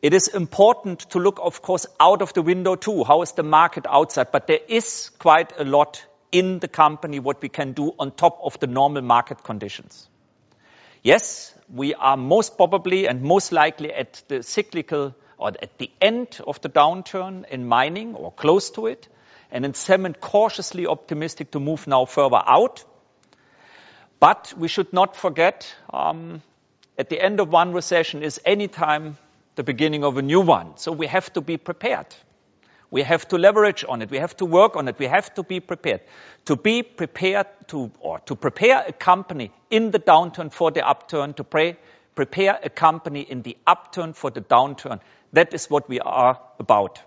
[0.00, 3.02] it is important to look, of course, out of the window too.
[3.02, 4.30] How is the market outside?
[4.30, 8.40] But there is quite a lot in the company what we can do on top
[8.42, 10.08] of the normal market conditions.
[11.02, 16.40] Yes, we are most probably and most likely at the cyclical or at the end
[16.46, 19.08] of the downturn in mining or close to it,
[19.50, 22.84] and in cement cautiously optimistic to move now further out.
[24.20, 26.42] But we should not forget um,
[26.96, 29.18] at the end of one recession is anytime
[29.56, 30.76] the beginning of a new one.
[30.76, 32.06] So we have to be prepared.
[32.92, 34.10] We have to leverage on it.
[34.10, 34.98] We have to work on it.
[34.98, 36.02] We have to be prepared.
[36.44, 41.32] To be prepared to or to prepare a company in the downturn for the upturn,
[41.34, 41.44] to
[42.14, 45.00] prepare a company in the upturn for the downturn.
[45.32, 47.00] That is what we are about.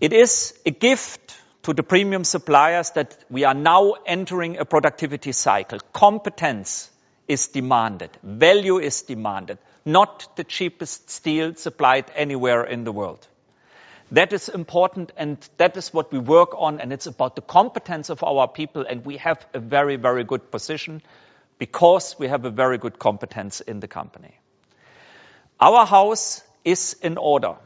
[0.00, 5.30] It is a gift to the premium suppliers that we are now entering a productivity
[5.30, 5.78] cycle.
[5.92, 6.90] Competence
[7.28, 8.10] is demanded.
[8.24, 9.58] Value is demanded.
[9.84, 13.28] Not the cheapest steel supplied anywhere in the world.
[14.14, 18.10] That is important, and that is what we work on, and it's about the competence
[18.10, 21.02] of our people, and we have a very, very good position
[21.58, 24.38] because we have a very good competence in the company.
[25.58, 27.56] Our house is in order.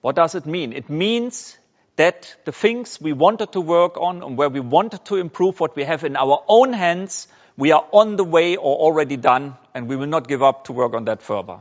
[0.00, 0.72] What does it mean?
[0.72, 1.58] It means
[1.96, 5.74] that the things we wanted to work on and where we wanted to improve what
[5.74, 9.88] we have in our own hands, we are on the way or already done, and
[9.88, 11.58] we will not give up to work on that further.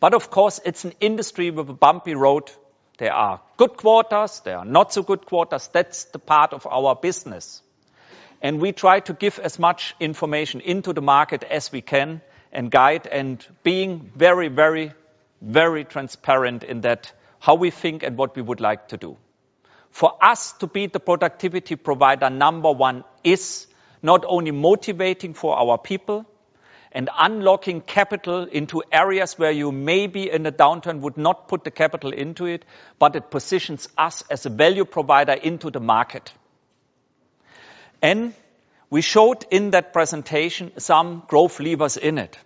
[0.00, 2.50] But of course, it's an industry with a bumpy road.
[2.98, 4.40] There are good quarters.
[4.44, 5.68] There are not so good quarters.
[5.72, 7.62] That's the part of our business.
[8.40, 12.20] And we try to give as much information into the market as we can
[12.52, 14.92] and guide and being very, very,
[15.40, 19.16] very transparent in that how we think and what we would like to do.
[19.90, 23.66] For us to be the productivity provider, number one is
[24.02, 26.26] not only motivating for our people
[26.94, 31.70] and unlocking capital into areas where you maybe in a downturn would not put the
[31.72, 32.64] capital into it,
[33.00, 36.32] but it positions us as a value provider into the market.
[38.00, 38.32] And
[38.90, 42.38] we showed in that presentation some growth levers in it.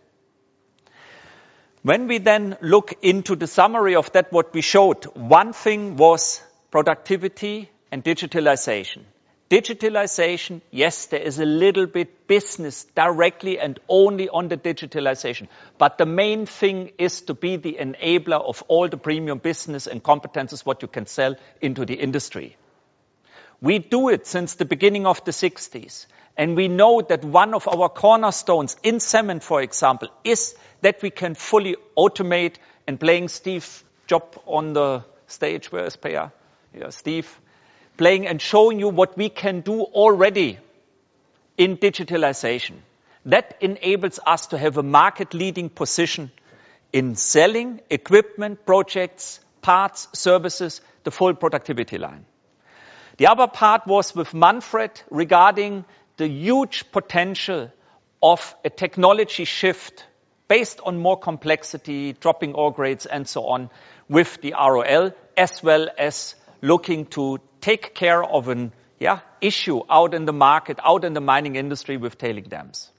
[1.83, 6.43] When we then look into the summary of that, what we showed, one thing was
[6.71, 9.03] productivity and digitalization.
[9.51, 15.97] Digitalization, yes, there is a little bit business directly and only on the digitalization, but
[15.97, 20.67] the main thing is to be the enabler of all the premium business and competences
[20.67, 22.57] what you can sell into the industry.
[23.63, 26.07] We do it since the beginning of the 60s.
[26.39, 31.11] and we know that one of our cornerstones in cement, for example, is that we
[31.11, 32.55] can fully automate
[32.87, 35.73] and playing Steve job on the stage.
[35.73, 36.31] Where is Per?
[36.73, 37.41] Yeah, Steve.
[37.99, 40.59] Playing and showing you what we can do already
[41.59, 42.77] in digitalization.
[43.27, 46.31] That enables us to have a market-leading position
[46.93, 52.25] in selling equipment, projects, parts, services, the full productivity line.
[53.19, 55.85] The other part was with Manfred regarding
[56.19, 57.71] the huge potential
[58.23, 60.07] of a technology shift
[60.47, 63.71] based on more complexity, dropping ore grades, and so on
[64.09, 70.15] with the ROL, as well as looking to take care of an yeah, issue out
[70.15, 72.91] in the market, out in the mining industry with tailing dams.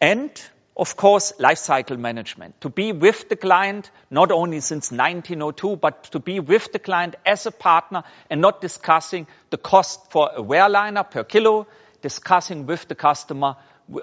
[0.00, 0.30] And
[0.76, 2.60] of course, lifecycle management.
[2.60, 7.16] To be with the client, not only since 1902, but to be with the client
[7.26, 11.66] as a partner and not discussing the cost for a wear liner per kilo,
[12.00, 13.56] discussing with the customer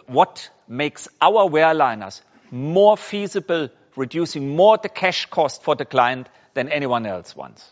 [0.08, 2.22] what makes our wear liners
[2.52, 7.72] more feasible, reducing more the cash cost for the client than anyone else wants.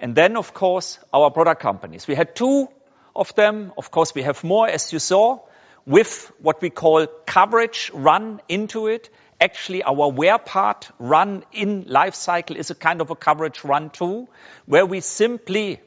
[0.00, 2.06] And then, of course, our product companies.
[2.06, 2.68] We had two
[3.16, 3.72] of them.
[3.76, 5.40] Of course, we have more, as you saw,
[5.86, 9.10] with what we call coverage run into it.
[9.40, 14.28] Actually, our wear part run in lifecycle is a kind of a coverage run too,
[14.66, 15.80] where we simply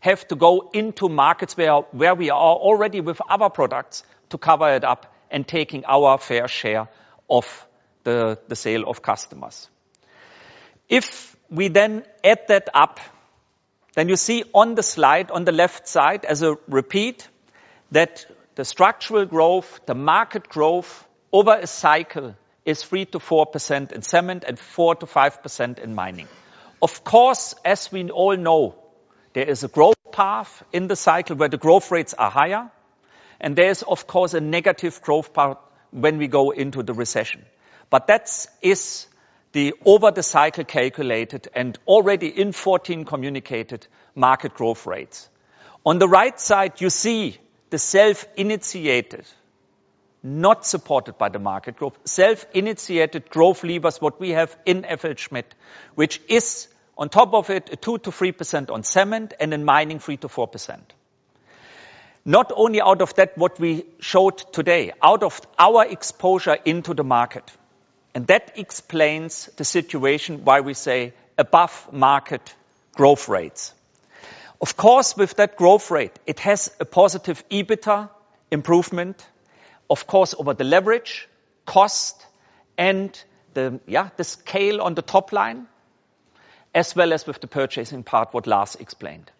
[0.00, 4.68] have to go into markets where where we are already with other products to cover
[4.74, 6.88] it up and taking our fair share
[7.30, 7.66] of
[8.04, 9.68] the, the sale of customers.
[10.88, 12.98] If we then add that up
[13.94, 17.28] then you see on the slide on the left side as a repeat
[17.90, 24.58] that the structural growth, the market growth over a cycle is 3%-4% in cement and
[24.58, 26.28] 4%-5% in mining.
[26.80, 28.74] Of course, as we all know,
[29.32, 32.70] there is a growth path in the cycle where the growth rates are higher,
[33.40, 35.56] and there is, of course, a negative growth path
[35.90, 37.44] when we go into the recession.
[37.90, 38.30] But that
[38.62, 39.06] is
[39.52, 45.28] the over the cycle calculated and already in 14 communicated market growth rates.
[45.84, 47.36] On the right side, you see
[47.70, 49.24] the self-initiated,
[50.22, 55.52] not supported by the market growth, self-initiated growth levers, what we have in FLSmidth,
[55.94, 60.78] which is on top of it, 2%-3% on cement and in mining 3%-4%.
[62.24, 67.02] Not only out of that, what we showed today, out of our exposure into the
[67.02, 67.50] market.
[68.14, 72.54] And that explains the situation why we say above market
[72.94, 73.72] growth rates.
[74.60, 78.10] Of course, with that growth rate, it has a positive EBITDA
[78.50, 79.26] improvement,
[79.88, 81.28] of course, over the leverage,
[81.66, 82.24] cost,
[82.76, 83.18] and
[83.54, 85.66] the, yeah, the scale on the top line,
[86.74, 89.30] as well as with the purchasing part, what Lars explained.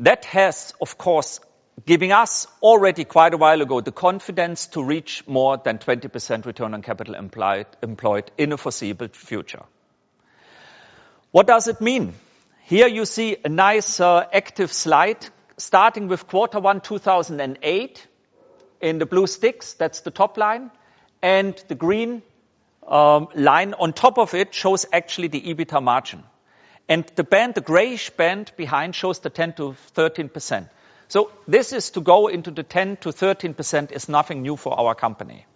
[0.00, 1.40] That has, of course,
[1.84, 6.74] given us already quite a while ago the confidence to reach more than 20% return
[6.74, 9.62] on capital employed in a foreseeable future.
[11.32, 12.14] What does it mean?
[12.64, 15.26] Here you see a nice uh, active slide
[15.58, 18.06] starting with quarter one 2008
[18.80, 20.70] in the blue sticks, that's the top line,
[21.22, 22.22] and the green
[22.86, 26.22] um, line on top of it shows actually the EBITDA margin.
[26.88, 30.68] And the band, the grayish band behind shows the 10%-13%.
[31.08, 35.46] So this is to go into the 10%-13% is nothing new for our company.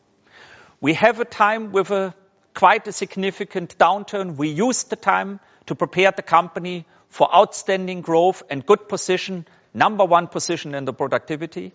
[0.81, 2.15] We have a time with a
[2.55, 4.37] quite a significant downturn.
[4.37, 10.05] We used the time to prepare the company for outstanding growth and good position, number
[10.05, 11.73] one position in the productivity.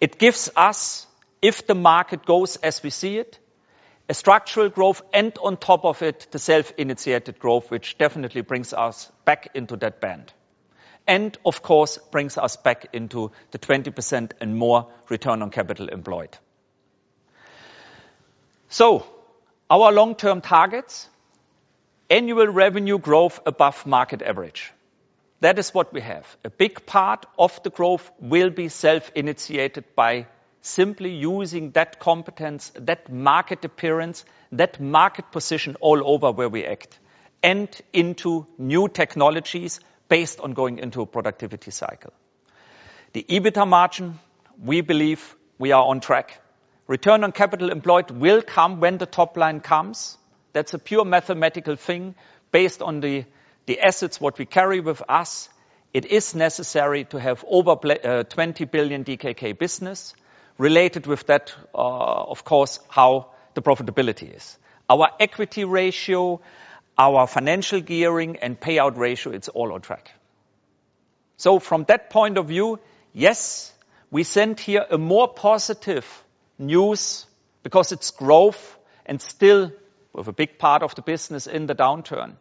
[0.00, 1.06] It gives us,
[1.42, 3.38] if the market goes as we see it,
[4.08, 9.12] a structural growth and on top of it, the self-initiated growth, which definitely brings us
[9.24, 10.32] back into that band.
[11.08, 16.36] And of course, brings us back into the 20% and more return on capital employed.
[18.68, 19.06] So
[19.70, 21.08] our long-term targets,
[22.10, 24.70] annual revenue growth above market average.
[25.40, 26.26] That is what we have.
[26.44, 30.26] A big part of the growth will be self-initiated by
[30.60, 36.98] simply using that competence, that market appearance, that market position all over where we act,
[37.42, 42.12] and into new technologies based on going into a productivity cycle.
[43.12, 44.18] The EBITDA margin,
[44.62, 46.40] we believe we are on track.
[46.86, 50.16] Return on capital employed will come when the top line comes.
[50.52, 52.14] That's a pure mathematical thing
[52.50, 53.24] based on the
[53.80, 55.48] assets what we carry with us.
[55.92, 60.14] It is necessary to have over uh, 20 billion DKK business
[60.58, 64.58] related with that, uh, of course, how the profitability is.
[64.88, 66.40] Our equity ratio,
[66.98, 70.10] our financial gearing and payout ratio, it's all on track.
[71.36, 72.80] So from that point of view,
[73.12, 73.72] yes,
[74.10, 76.06] we send here a more positive
[76.58, 77.26] news
[77.62, 79.70] because it's growth and still
[80.12, 82.34] with a big part of the business in the downturn.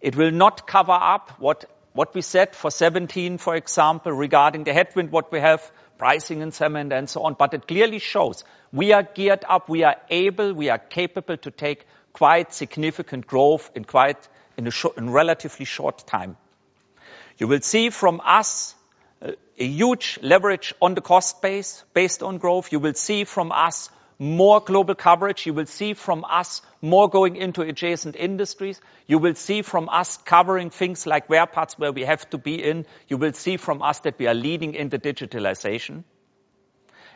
[0.00, 4.72] It will not cover up what what we said for 2017, for example, regarding the
[4.72, 7.34] headwind, what we have, pricing and cement and so on.
[7.38, 11.50] But it clearly shows we are geared up, we are able, we are capable to
[11.50, 14.72] take quite significant growth in quite in a
[15.10, 16.36] relatively short time.
[17.38, 18.74] You will see from us
[19.22, 22.72] uh, a huge leverage on the cost base based on growth.
[22.72, 25.46] You will see from us more global coverage.
[25.46, 28.80] You will see from us more going into adjacent industries.
[29.06, 32.62] You will see from us covering things like wear parts where we have to be
[32.62, 32.86] in.
[33.08, 36.04] You will see from us that we are leading in the digitalization.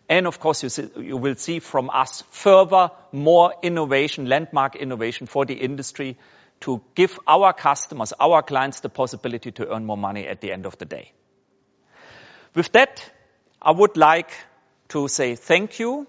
[0.08, 5.26] And of course, you see, you will see from us further more innovation, landmark innovation
[5.26, 6.16] for the industry
[6.60, 10.64] to give our customers, our clients the possibility to earn more money at the end
[10.64, 11.12] of the day.
[12.54, 13.04] With that,
[13.60, 14.30] I would like
[14.90, 16.06] to say thank you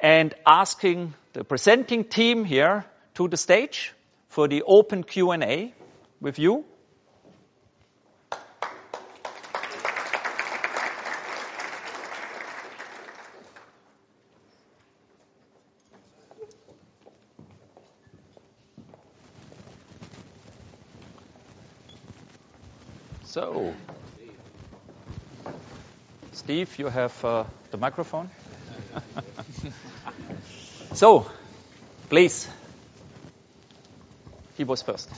[0.00, 3.92] and asking the presenting team here to the stage
[4.28, 5.74] for the open Q&A
[6.20, 6.64] with you.
[23.34, 23.74] So,
[26.54, 27.12] Steve, you have
[27.72, 28.30] the microphone.
[30.94, 31.26] So
[32.08, 32.46] please,
[34.56, 35.10] he was first.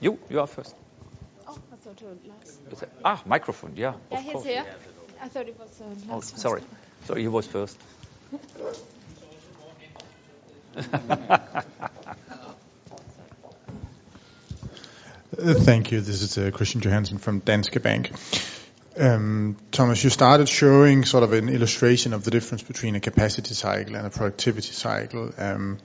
[0.00, 0.74] You, you are first.
[1.46, 2.84] Oh, I thought it was last.
[3.04, 3.92] Ah, microphone, yeah.
[4.10, 4.46] Yeah, of he's course.
[4.46, 4.64] here.
[5.22, 6.38] I thought it was uh, Oh, last.
[6.38, 6.62] sorry.
[7.06, 7.76] Sorry, he was first.
[15.54, 16.00] Thank you.
[16.00, 18.10] This is uh, Christian Johansen from Danske Bank.
[18.98, 23.54] Um, Thomas, you started showing sort of an illustration of the difference between a capacity
[23.54, 25.78] cycle and a productivity cycle, um,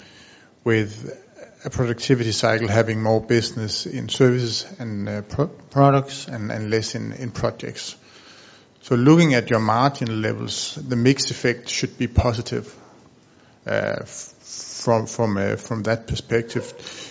[0.64, 1.16] with
[1.64, 7.30] a productivity cycle having more business in services and uh, pro- products and less in
[7.30, 7.96] projects.
[8.82, 12.76] So, Looking at your margin levels, the mix effect should be positive
[13.68, 14.34] f-
[14.84, 17.11] from from uh, from that perspective.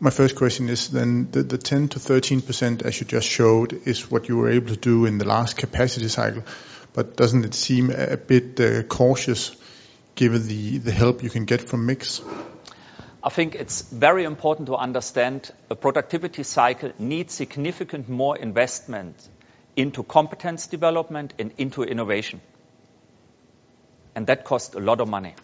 [0.00, 4.48] My first question is then the 10%-13%, as you just showed, is what you were
[4.48, 6.44] able to do in the last capacity cycle.
[6.92, 9.56] But Doesn't it seem a bit uh, cautious
[10.14, 12.22] given the help you can get from mix?
[13.24, 19.28] I think it's very important to understand a productivity cycle needs significant more investment
[19.74, 22.40] into competence development and into innovation.
[24.14, 25.34] And that costs a lot of money.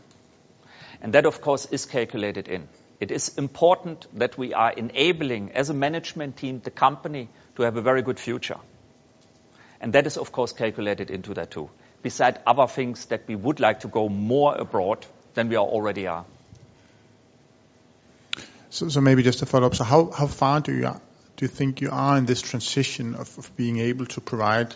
[1.02, 2.68] And that, of course, is calculated in.
[3.00, 7.76] It is important that we are enabling, as a management team, the company to have
[7.76, 8.58] a very good future.
[9.80, 11.70] And that is, of course, calculated into that too,
[12.02, 16.24] beside other things that we would like to go more abroad than we already are.
[18.70, 20.90] So, so maybe just to follow up, so how, far do you
[21.36, 24.74] do you think you are in this transition of, being able to provide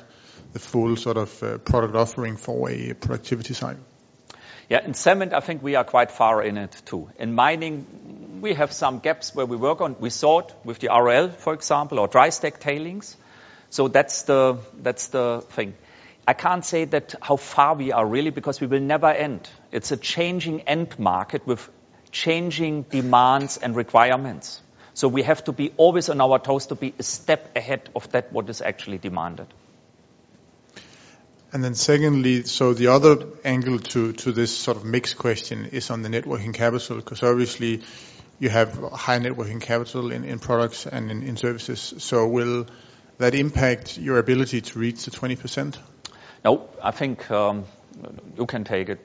[0.53, 3.83] the full sort of uh, product offering for a productivity cycle?
[4.69, 7.09] Yeah, in cement, I think we are quite far in it too.
[7.19, 9.97] In mining, we have some gaps where we work on.
[9.99, 13.17] We saw it with the ROL, for example, or dry stack tailings.
[13.71, 15.75] So that's the that's the thing.
[16.27, 19.49] I can't say that how far we are really because we will never end.
[19.73, 21.67] It's a changing end market with
[22.11, 24.61] changing demands and requirements.
[24.93, 28.11] So we have to be always on our toes to be a step ahead of
[28.13, 29.47] that what is actually demanded.
[31.51, 35.91] And then secondly, so the other angle to, to this sort of mixed question is
[35.91, 37.83] on the net working capital, because obviously
[38.39, 41.95] you have high net working capital in, in products and in, in services.
[41.99, 42.67] So will
[43.17, 45.77] that impact your ability to reach the 20%?
[46.45, 47.65] No, I think um,
[48.37, 49.01] you can take it.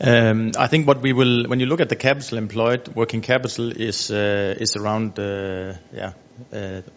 [0.00, 3.70] Um, I think what we will, when you look at the capital employed, working capital
[3.70, 6.12] is uh, is around uh, yeah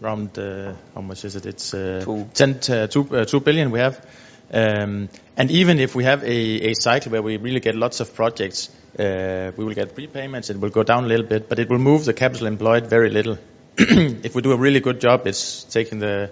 [0.01, 1.45] around uh, how much is it?
[1.45, 2.29] It's uh, Two.
[2.33, 4.05] 10 uh, two, uh, 2 billion we have.
[4.53, 8.13] Um, and even if we have a, a cycle where we really get lots of
[8.13, 10.49] projects, uh, we will get prepayments.
[10.49, 13.09] It will go down a little bit, but it will move the capital employed very
[13.09, 13.37] little.
[13.77, 16.29] if we do a really good job, it's taking the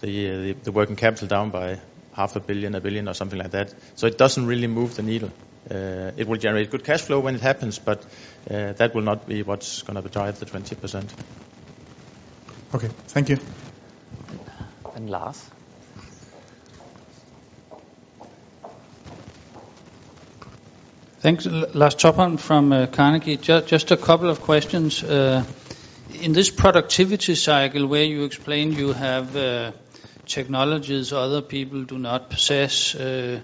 [0.00, 1.78] the, uh, the the working capital down by
[2.12, 3.72] half a billion, a billion, or something like that.
[3.94, 5.30] So it doesn't really move the needle.
[5.70, 8.04] Uh, it will generate good cash flow when it happens, but
[8.50, 11.08] uh, that will not be what's going to drive the 20%.
[12.74, 13.38] Okay, thank you.
[14.94, 15.44] And Lars?
[21.20, 21.46] Thanks.
[21.46, 23.36] L- Lars Topholm from uh, Carnegie.
[23.36, 25.02] Ju- Just a couple of questions.
[25.04, 25.44] Uh,
[26.22, 29.72] In this productivity cycle where you explain you have uh,
[30.26, 33.40] technologies other people do not possess, uh,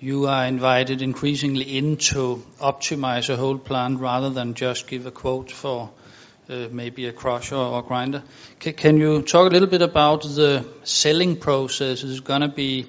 [0.00, 5.10] you are invited increasingly in to optimize a whole plant rather than just give a
[5.10, 6.07] quote for uh,
[6.48, 8.22] maybe a crusher or grinder.
[8.60, 12.02] Ca- Can you talk a little bit about the selling process?
[12.04, 12.86] Is it gonna be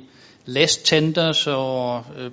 [0.48, 2.30] less tenders or uh,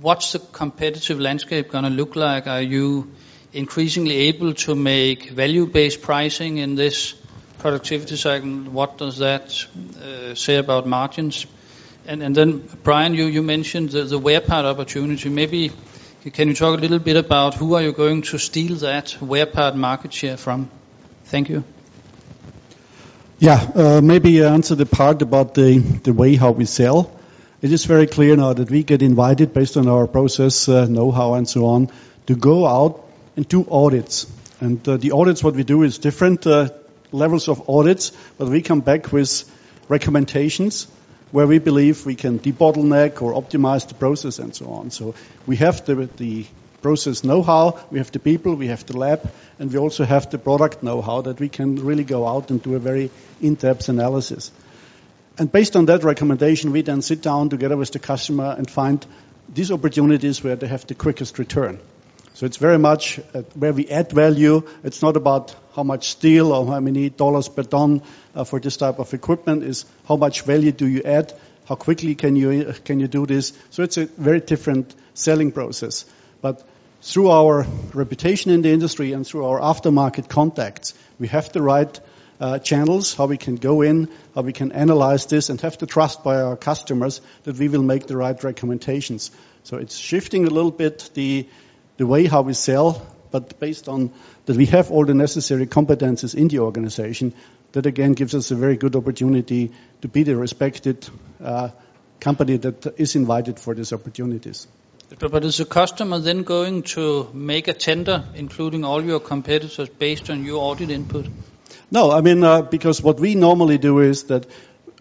[0.00, 2.46] what's the competitive landscape gonna look like?
[2.46, 3.12] Are you
[3.52, 7.14] increasingly able to make value-based pricing in this
[7.58, 8.50] productivity cycle?
[8.50, 9.64] What does that
[10.02, 11.46] uh, say about margins?
[12.06, 15.30] And and then, Brian, you mentioned the the wear part opportunity.
[15.30, 15.70] Maybe
[16.32, 19.44] can you talk a little bit about who are you going to steal that wear
[19.44, 20.70] part market share from?
[21.24, 21.64] Thank you.
[23.38, 27.12] Yeah, uh, maybe answer the part about the, the way how we sell.
[27.60, 31.34] It is very clear now that we get invited based on our process uh, know-how
[31.34, 31.90] and so on
[32.26, 33.04] to go out
[33.36, 34.26] and do audits.
[34.60, 36.46] And uh, the audits, what we do is different
[37.12, 39.44] levels of audits, but we come back with
[39.88, 40.86] recommendations
[41.34, 44.92] where we believe we can debottleneck or optimize the process and so on.
[44.92, 46.46] So we have the, the
[46.80, 50.38] process know-how, we have the people, we have the lab, and we also have the
[50.38, 53.10] product know-how that we can really go out and do a very
[53.42, 54.52] in-depth analysis.
[55.36, 59.04] And based on that recommendation, we then sit down together with the customer and find
[59.52, 61.80] these opportunities where they have the quickest return.
[62.34, 64.68] So it's very much uh, where we add value.
[64.82, 68.02] It's not about how much steel or how many dollars per ton
[68.34, 69.62] uh, for this type of equipment.
[69.62, 71.32] Is how much value do you add?
[71.66, 73.52] How quickly can you uh, can you do this?
[73.70, 76.04] So it's a very different selling process.
[76.42, 76.62] But
[77.02, 82.00] through our reputation in the industry and through our aftermarket contacts, we have the right
[82.40, 85.86] uh, channels, how we can go in, how we can analyze this, and have the
[85.86, 89.30] trust by our customers that we will make the right recommendations.
[89.62, 91.48] So it's shifting a little bit the,
[91.96, 94.12] the way how we sell, but based on
[94.46, 97.34] that we have all the necessary competences in the organization,
[97.72, 101.08] that again gives us a very good opportunity to be the respected
[101.42, 101.68] uh,
[102.20, 104.66] company that is invited for these opportunities.
[105.18, 110.30] But is the customer then going to make a tender, including all your competitors, based
[110.30, 111.26] on your audit input?
[111.90, 114.46] No, I mean, uh, because what we normally do is that,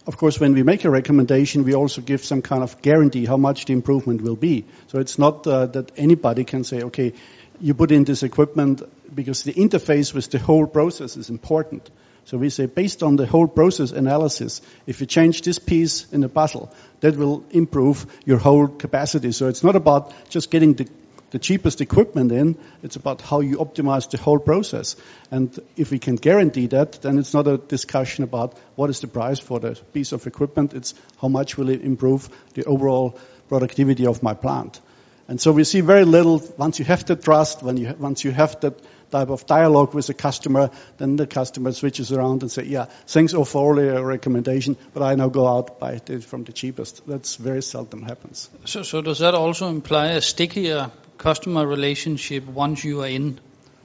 [0.05, 3.37] of course, when we make a recommendation, we also give some kind of guarantee how
[3.37, 4.65] much the improvement will be.
[4.87, 7.13] So it's not uh, that anybody can say, okay,
[7.61, 8.81] you put in this equipment
[9.15, 11.89] because the interface with the whole process is important.
[12.25, 16.21] So we say, based on the whole process analysis, if you change this piece in
[16.21, 19.31] the puzzle, that will improve your whole capacity.
[19.33, 20.87] So it's not about just getting the,
[21.33, 24.95] the cheapest equipment in, it's about how you optimize the whole process.
[25.31, 29.07] And if we can guarantee that, then it's not a discussion about what is the
[29.07, 33.17] price for the piece of equipment, it's how much will it improve the overall
[33.49, 34.79] productivity of my plant.
[35.27, 38.31] And so we see very little, once you have the trust, when you, once you
[38.31, 38.79] have that
[39.09, 43.33] type of dialogue with the customer, then the customer switches around and say, yeah, thanks
[43.33, 47.07] for all your recommendation, but I now go out buy it from the cheapest.
[47.07, 48.49] That's very seldom happens.
[48.65, 50.91] So, so does that also imply a stickier
[51.23, 53.39] customer relationship once you are in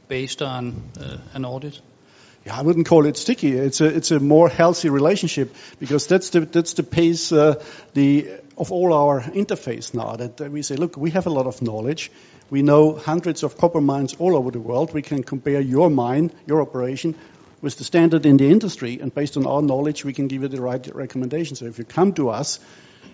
[0.09, 1.81] based on uh, an audit?
[2.45, 3.53] Yeah, I wouldn't call it sticky.
[3.53, 7.63] It's a it's a more healthy relationship because that's the that's the pace uh,
[7.95, 10.17] the of all our interface now.
[10.17, 12.11] That we say, look, we have a lot of knowledge.
[12.51, 14.93] We know hundreds of copper mines all over the world.
[14.93, 17.15] We can compare your mine, your operation,
[17.61, 20.49] with the standard in the industry, and based on our knowledge, we can give you
[20.49, 21.57] the right recommendation.
[21.57, 22.59] So if you come to us,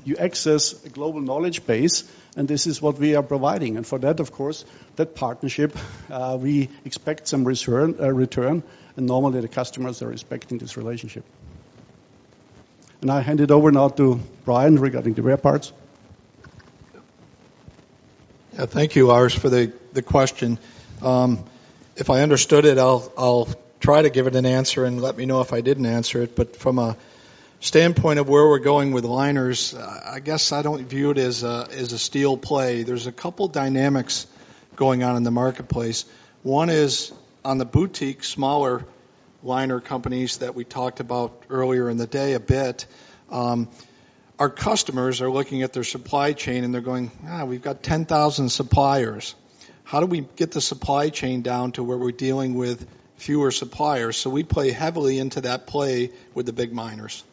[0.04, 2.04] you access a global knowledge base,
[2.36, 3.76] and this is what we are providing.
[3.76, 4.64] And for that, of course,
[4.96, 5.76] that partnership,
[6.10, 8.62] uh, we expect some return, uh, return,
[8.96, 11.24] and normally the customers are expecting this relationship.
[13.00, 15.72] And I hand it over now to Brian regarding the rare parts.
[18.54, 20.58] Yeah, thank you, Lars, for the, the question.
[21.02, 21.44] Um,
[21.96, 23.48] if I understood it, I'll, I'll
[23.80, 26.34] try to give it an answer and let me know if I didn't answer it.
[26.34, 26.96] But from a
[27.64, 31.66] standpoint of where we're going with liners, I guess I don't view it as a,
[31.70, 32.82] as a steel play.
[32.82, 34.26] There's a couple dynamics
[34.76, 36.04] going on in the marketplace.
[36.42, 37.10] One is
[37.42, 38.84] on the boutique, smaller
[39.42, 42.84] liner companies that we talked about earlier in the day a bit.
[43.30, 43.70] Um,
[44.38, 48.50] our customers are looking at their supply chain and they're going, ah, we've got 10,000
[48.50, 49.34] suppliers.
[49.84, 52.86] How do we get the supply chain down to where we're dealing with
[53.16, 54.18] fewer suppliers?
[54.18, 57.24] So we play heavily into that play with the big miners.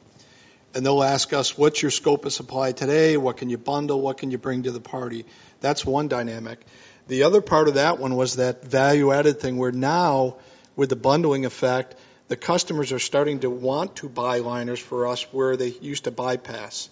[0.74, 3.18] And they'll ask us, what's your scope of supply today?
[3.18, 4.00] What can you bundle?
[4.02, 5.26] What can you bring to the party?
[5.60, 6.60] That's one dynamic.
[7.08, 10.38] The other part of that one was that value added thing where now,
[10.78, 11.96] with the bundling effect,
[12.30, 16.12] the customers are starting to want to buy liners for us where they used to
[16.12, 16.90] bypass.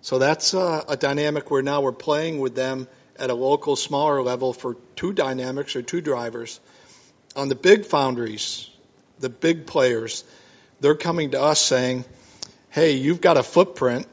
[0.00, 4.22] So that's uh, a dynamic where now we're playing with them at a local, smaller
[4.22, 6.60] level for two dynamics or two drivers.
[7.36, 8.70] On the big foundries,
[9.18, 10.24] the big players,
[10.80, 12.04] they're coming to us saying,
[12.74, 14.04] hey, you've got a footprint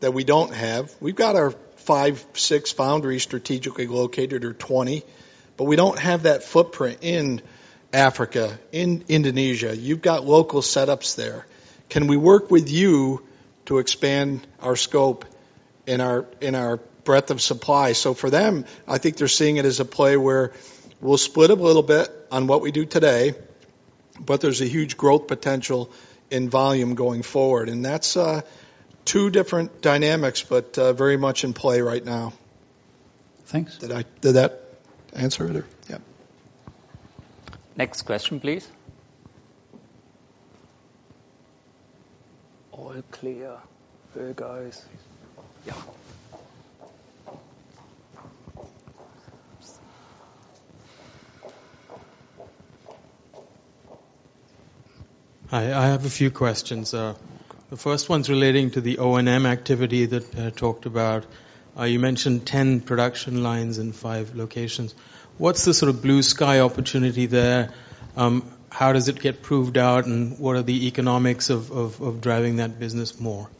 [0.00, 0.94] that we don't have.
[1.00, 5.02] We've got our five, six foundries strategically located or 20,
[5.56, 7.40] but we don't have that footprint in
[7.94, 9.74] Africa, in Indonesia.
[9.74, 11.46] You've got local setups there.
[11.88, 13.26] Can we work with you
[13.64, 15.24] to expand our scope
[15.86, 17.92] in our in our breadth of supply?
[17.94, 20.52] So for them, I think they're seeing it as a play where
[21.00, 23.32] we'll split a little bit on what we do today,
[24.20, 25.90] but there's a huge growth potential
[26.30, 28.42] in volume going forward, and that's uh,
[29.04, 32.32] two different dynamics, but uh, very much in play right now.
[33.46, 33.78] Thanks.
[33.78, 34.60] Did I did that
[35.12, 35.56] answer it?
[35.56, 35.66] Or?
[35.88, 35.98] Yeah.
[37.76, 38.68] Next question, please.
[42.72, 43.56] All clear.
[44.14, 44.84] Hey, guys.
[45.66, 45.74] Yeah.
[55.50, 56.94] Hi, I have a few questions.
[56.94, 57.16] Uh,
[57.70, 61.26] the first one's relating to the O&M activity that uh, talked about.
[61.76, 64.94] Uh, you mentioned 10 production lines in five locations.
[65.38, 67.74] What's the sort of blue sky opportunity there?
[68.16, 72.20] Um, how does it get proved out, and what are the economics of, of, of
[72.20, 73.50] driving that business more?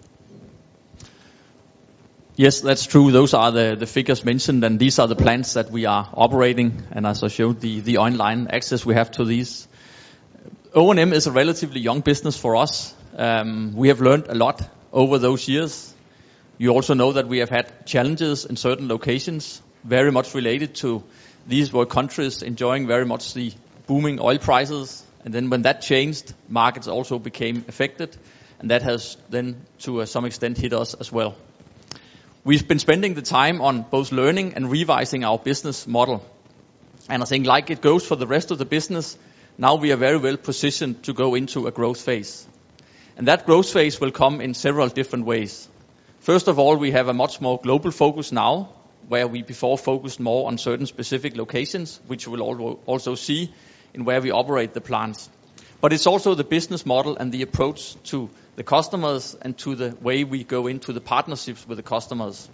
[2.37, 3.11] Yes, that's true.
[3.11, 6.85] Those are the, the figures mentioned, and these are the plants that we are operating.
[6.93, 9.67] And as I showed, the, the online access we have to these.
[10.73, 12.95] O&M is a relatively young business for us.
[13.17, 15.93] Um, we have learned a lot over those years.
[16.59, 21.03] You also know that we have had challenges in certain locations, very much related to
[21.45, 23.53] these were countries enjoying very much the
[23.89, 25.05] booming oil prices.
[25.25, 28.17] And then when that changed, markets also became affected,
[28.61, 31.35] and that has then, to some extent, hit us as well.
[32.45, 36.25] We've been spending the time on both learning and revising our business model.
[37.09, 39.19] And I think like it goes for the rest of the business,
[39.61, 42.47] now we are very well positioned to go into a growth phase.
[43.19, 45.69] And that growth phase will come in several different ways.
[46.21, 48.71] First of all, we have a much more global focus now,
[49.09, 53.53] where we before focused more on certain specific locations, which you will also see
[53.93, 55.29] in where we operate the plants.
[55.83, 59.95] But it's also the business model and the approach to the customers and to the
[60.01, 62.49] way we go into the partnerships with the customers.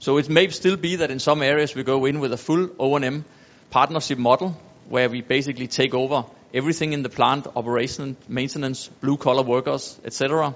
[0.00, 2.68] So it may still be that in some areas we go in with a full
[2.78, 3.24] O&M
[3.70, 4.54] partnership model,
[4.90, 10.54] where we basically take over everything in the plant, operation, maintenance, blue-collar workers, et cetera.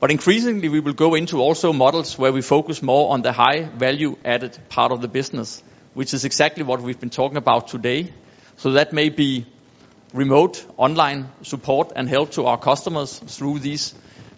[0.00, 3.62] But increasingly, we will go into also models where we focus more on the high
[3.64, 5.62] value-added part of the business,
[5.94, 8.12] which is exactly what we've been talking about today.
[8.58, 9.46] So that may be
[10.14, 13.94] remote online support and help to our customers through these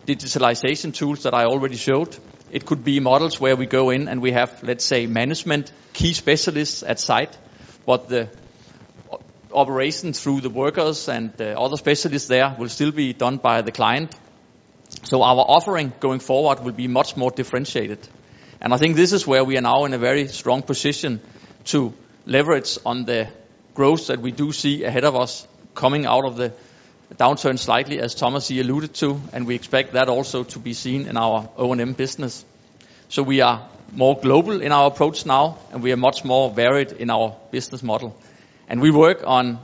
[0.06, 2.16] digitalization tools that I already showed.
[2.50, 6.14] It could be models where we go in and we have, let's say, management, key
[6.14, 7.36] specialists at site,
[7.86, 8.28] but the
[9.52, 13.72] operation through the workers and the other specialists there will still be done by the
[13.72, 14.14] client.
[15.04, 18.06] So our offering going forward will be much more differentiated.
[18.60, 21.20] And I think this is where we are now in a very strong position
[21.66, 21.94] to
[22.26, 23.28] leverage on the
[23.74, 26.52] growth that we do see ahead of us coming out of the
[27.14, 31.16] downturn slightly, as Thomas alluded to, and we expect that also to be seen in
[31.16, 32.44] our O&M business.
[33.08, 36.92] So we are more global in our approach now, and we are much more varied
[36.92, 38.16] in our business model.
[38.70, 39.58] And we work on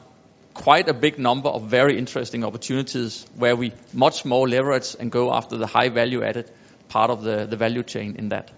[0.52, 5.32] quite a big number of very interesting opportunities, where we much more leverage and go
[5.32, 6.50] after the high value-added
[6.88, 8.50] part of the the value chain in that.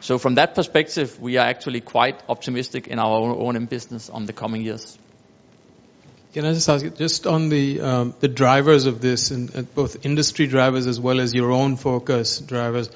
[0.00, 4.32] So from that perspective, we are actually quite optimistic in our O&M business on the
[4.32, 4.98] coming years.
[6.32, 10.06] Can I just ask you, just on the um, the drivers of this, and both
[10.06, 12.88] industry drivers as well as your own focus drivers,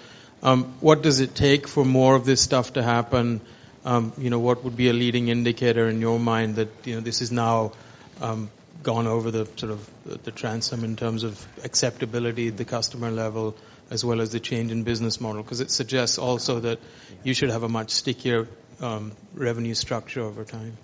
[0.43, 3.41] um, what does it take for more of this stuff to happen?
[3.85, 7.21] You know, what would be a leading indicator in your mind that, you know, this
[7.21, 7.73] is now
[8.21, 8.51] um
[8.83, 9.89] gone over the sort of
[10.25, 13.55] the transom in terms of acceptability at the customer level,
[13.91, 15.43] as well as the change in business model?
[15.43, 16.79] Because it suggests also that
[17.23, 18.47] you should have a much stickier
[18.81, 20.77] um revenue structure over time.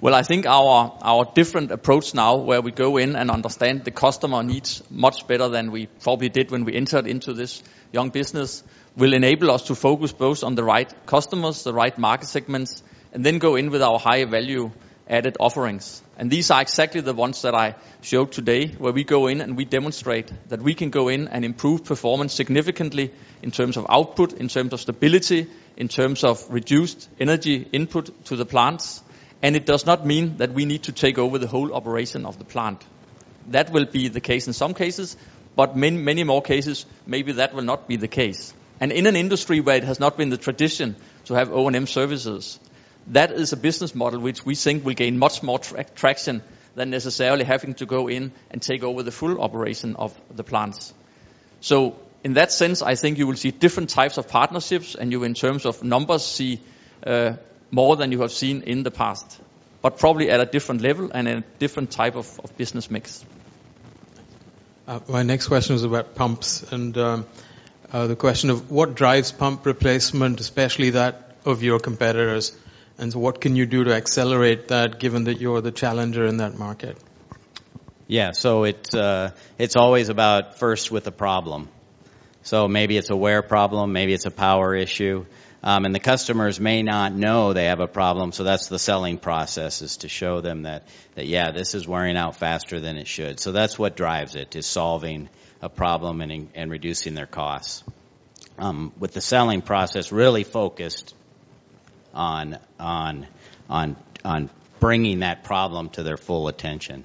[0.00, 3.90] Well, I think our our different approach now, where we go in and understand the
[3.90, 8.64] customer needs much better than we probably did when we entered into this young business,
[8.96, 13.24] will enable us to focus both on the right customers, the right market segments, and
[13.24, 16.02] then go in with our high value-added offerings.
[16.18, 19.56] And these are exactly the ones that I showed today, where we go in and
[19.56, 23.12] we demonstrate that we can go in and improve performance significantly
[23.42, 25.46] in terms of output, in terms of stability,
[25.76, 29.02] in terms of reduced energy input to the plants.
[29.42, 32.38] And it does not mean that we need to take over the whole operation of
[32.38, 32.84] the plant.
[33.48, 35.16] That will be the case in some cases,
[35.56, 38.54] but many, many more cases, maybe that will not be the case.
[38.82, 40.96] And in an industry where it has not been the tradition
[41.26, 42.58] to have O&M services,
[43.06, 46.42] that is a business model which we think will gain much more traction
[46.74, 50.92] than necessarily having to go in and take over the full operation of the plants.
[51.60, 55.22] So in that sense, I think you will see different types of partnerships, and you,
[55.22, 56.60] in terms of numbers, see
[57.06, 57.34] uh,
[57.70, 59.40] more than you have seen in the past,
[59.80, 63.24] but probably at a different level and a different type of business mix.
[64.88, 67.26] Uh, my next question is about pumps, and um,
[67.92, 72.56] the question of what drives pump replacement, especially that of your competitors,
[72.98, 76.38] and so what can you do to accelerate that, given that you're the challenger in
[76.38, 76.96] that market?
[78.06, 81.68] Yeah, so it's uh, it's always about first with the problem.
[82.42, 85.26] So maybe it's a wear problem, maybe it's a power issue,
[85.62, 89.82] and the customers may not know they have a problem, so that's the selling process,
[89.82, 93.38] is to show them that that, yeah, this is wearing out faster than it should.
[93.38, 95.28] So that's what drives it, is solving
[95.62, 97.84] a problem and reducing their costs.
[98.58, 101.14] Um, with the selling process really focused
[102.12, 103.26] on on
[103.70, 107.04] on on bringing that problem to their full attention.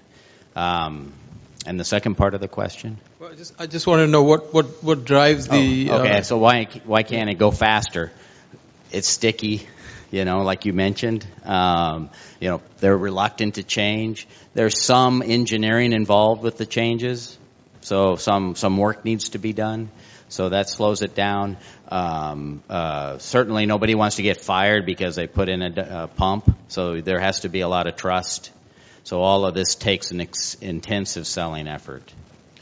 [0.56, 1.14] Um,
[1.66, 2.98] and the second part of the question?
[3.20, 6.18] Well, I just want to know what what, what drives the- Oh, okay.
[6.18, 8.12] Uh, so why why can't it go faster?
[8.92, 9.68] It's sticky,
[10.12, 11.26] you know, like you mentioned.
[11.44, 14.28] Um, you know, they're reluctant to change.
[14.54, 17.38] There's some engineering involved with the changes,
[17.88, 19.90] so some some work needs to be done,
[20.28, 21.56] so that slows it down.
[21.88, 27.00] Um, uh, certainly, nobody wants to get fired because they put in a pump, so
[27.00, 28.52] there has to be a lot of trust.
[29.06, 30.20] So all of this takes an
[30.60, 32.14] intensive selling effort,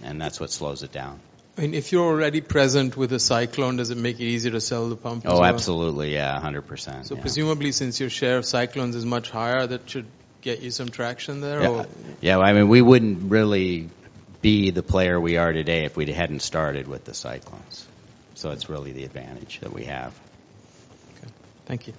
[0.04, 1.20] and that's what slows it down.
[1.58, 4.62] I mean, if you're already present with a cyclone, does it make it easier to
[4.62, 5.24] sell the pump?
[5.26, 5.46] Oh, well?
[5.46, 7.08] absolutely, yeah, 100%.
[7.08, 7.22] So yeah.
[7.22, 10.06] presumably, since your share of cyclones is much higher, that should
[10.42, 11.64] get you some traction there.
[11.64, 11.86] Yeah, Or?
[12.22, 13.90] yeah, I mean, we wouldn't really
[14.46, 17.88] be the player we are today if we hadn't started with the cyclones.
[18.36, 20.14] So it's really the advantage that we have.
[21.18, 21.34] Okay.
[21.66, 21.94] Thank you.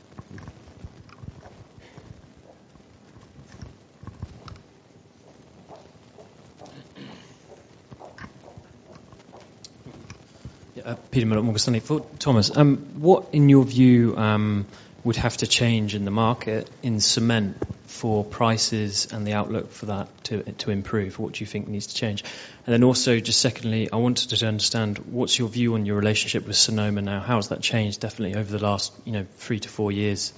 [10.84, 11.80] Uh, Peter Murdoch, Morgan Stanley.
[11.80, 14.66] For Thomas, um, what, in your view, um,
[15.02, 17.56] would have to change in the market in cement
[17.96, 21.18] for prices and the outlook for that to, to improve?
[21.18, 22.22] What do you think needs to change?
[22.66, 26.46] And then also, just secondly, I wanted to understand what's your view on your relationship
[26.46, 27.20] with Sinoma now?
[27.20, 30.32] How has that changed, definitely, over the last you know three to four years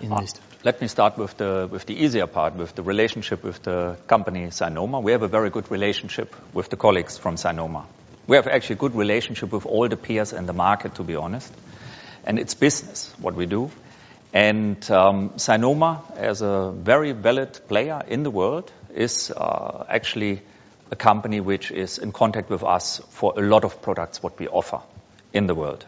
[0.00, 0.34] in uh, this?
[0.62, 4.46] Let me start with the, with the easier part, with the relationship with the company
[4.46, 5.02] Sinoma.
[5.02, 7.84] We have a very good relationship with the colleagues from Sinoma.
[8.26, 11.16] We have actually a good relationship with all the peers in the market, to be
[11.16, 11.52] honest.
[12.24, 13.70] And it's business, what we do.
[14.32, 20.42] And um, Sinoma, as a very valid player in the world, is uh, actually
[20.90, 24.46] a company which is in contact with us for a lot of products what we
[24.46, 24.80] offer
[25.32, 25.84] in the world.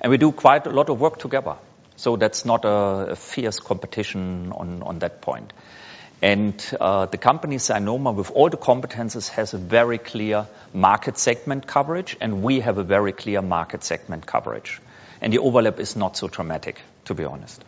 [0.00, 1.56] And we do quite a lot of work together.
[1.96, 5.52] So that's not a, a fierce competition on, on that point.
[6.20, 11.66] And uh, the company Sinoma, with all the competences, has a very clear market segment
[11.66, 14.80] coverage, and we have a very clear market segment coverage.
[15.20, 17.64] And the overlap is not so dramatic, to be honest.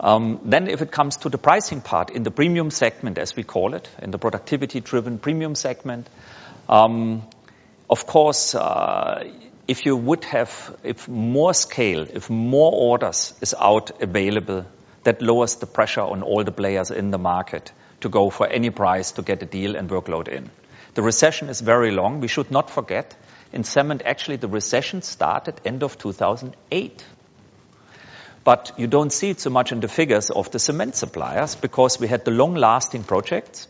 [0.00, 3.42] Um, then if it comes to the pricing part, in the premium segment, as we
[3.42, 6.08] call it, in the productivity-driven premium segment,
[6.68, 7.22] um,
[7.88, 9.24] of course, uh,
[9.68, 14.66] if you would have, if more scale, if more orders is out available,
[15.04, 18.70] that lowers the pressure on all the players in the market to go for any
[18.70, 20.50] price to get a deal and workload in.
[20.94, 22.20] The recession is very long.
[22.20, 23.14] We should not forget,
[23.52, 27.04] in cement, actually, the recession started end of 2008.
[28.44, 31.98] But you don't see it so much in the figures of the cement suppliers because
[31.98, 33.66] we had the long-lasting projects.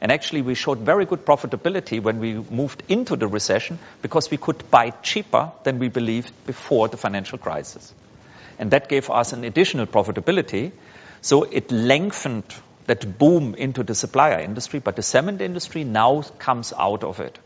[0.00, 4.36] And actually, we showed very good profitability when we moved into the recession because we
[4.36, 7.94] could buy cheaper than we believed before the financial crisis.
[8.58, 10.72] And that gave us an additional profitability.
[11.22, 12.44] So it lengthened
[12.86, 17.38] that boom into the supplier industry, but the cement industry now comes out of it.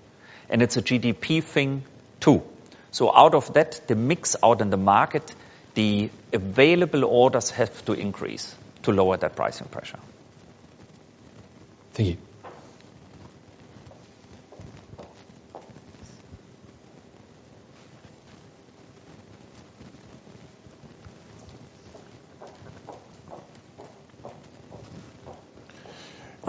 [0.48, 1.84] And it's a GDP thing
[2.20, 2.42] too.
[2.90, 5.34] So out of that, the mix out in the market,
[5.74, 9.98] the available orders have to increase to lower that pricing pressure.
[11.92, 12.16] Thank you.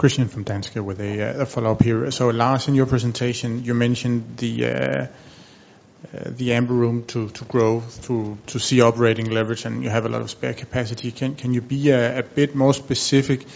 [0.02, 2.10] Christian from Danske with a, a follow-up here.
[2.10, 5.06] So Lars, in your presentation, you mentioned the uh,
[6.12, 10.08] the amber room to, to grow, to, to see operating leverage, and you have a
[10.08, 11.10] lot of spare capacity.
[11.10, 13.46] Can, can you be a, a bit more specific?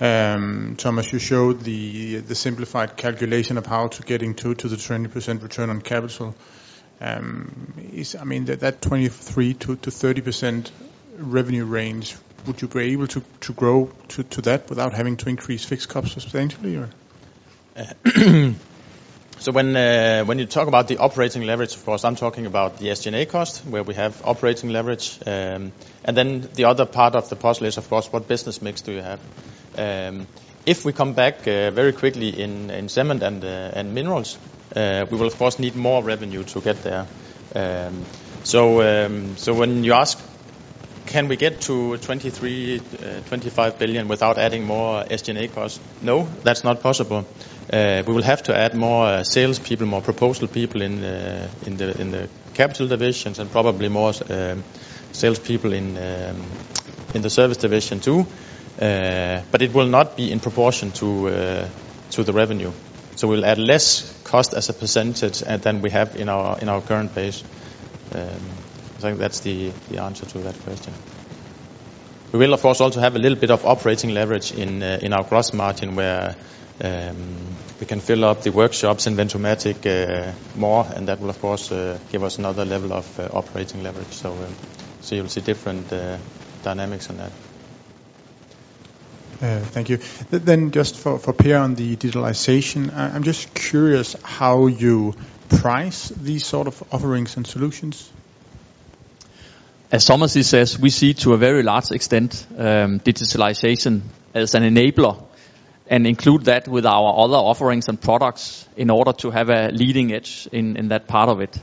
[0.00, 4.76] Um, Thomas, you showed the, the simplified calculation of how to getting to, to the
[4.76, 6.34] 20% return on capital.
[7.00, 10.70] Um, is, I mean, that, that 23 to, to 30%
[11.16, 12.16] revenue range,
[12.46, 15.88] would you be able to, to grow to, to that without having to increase fixed
[15.88, 16.76] costs substantially?
[16.76, 16.90] Or?
[19.42, 22.78] So when uh, when you talk about the operating leverage, of course, I'm talking about
[22.78, 25.18] the SG&A cost, where we have operating leverage.
[25.26, 25.72] Um,
[26.04, 28.92] and then the other part of the puzzle is, of course, what business mix do
[28.92, 29.18] you have?
[29.76, 30.28] Um,
[30.64, 34.38] if we come back uh, very quickly in, in cement and, uh, and minerals,
[34.76, 37.08] we will, of course, need more revenue to get there.
[37.56, 38.04] Um,
[38.44, 40.20] so, so when you ask,
[41.12, 45.78] can we get to 23, uh, 25 billion without adding more SG&A costs?
[46.00, 47.26] No, that's not possible.
[47.70, 51.48] Uh, we will have to add more uh, sales people, more proposal people in uh,
[51.66, 54.64] in the in the capital divisions, and probably more um,
[55.12, 56.42] sales people in um,
[57.14, 58.26] in the service division too.
[58.80, 61.68] Uh, but it will not be in proportion to uh,
[62.10, 62.72] to the revenue.
[63.16, 66.80] So we'll add less cost as a percentage than we have in our in our
[66.80, 67.44] current base.
[68.14, 68.61] Um,
[69.04, 70.94] I think that's the answer to that question.
[72.32, 75.12] We will, of course, also have a little bit of operating leverage in uh, in
[75.12, 76.34] our gross margin, where
[76.82, 77.16] um,
[77.78, 81.70] we can fill up the workshops in Ventomatic uh, more, and that will, of course,
[81.70, 84.12] uh, give us another level of operating leverage.
[84.14, 84.54] So, um,
[85.02, 85.92] so you'll see different
[86.62, 87.32] dynamics on that.
[89.72, 89.98] Thank you.
[90.30, 95.14] Th- Then just for Per on the digitalization, I'm just curious how you
[95.48, 98.10] price these sort of offerings and solutions.
[99.92, 104.00] As Thomas says, we see to a very large extent um, digitalization
[104.32, 105.22] as an enabler
[105.86, 110.14] and include that with our other offerings and products in order to have a leading
[110.14, 111.60] edge in that part of it.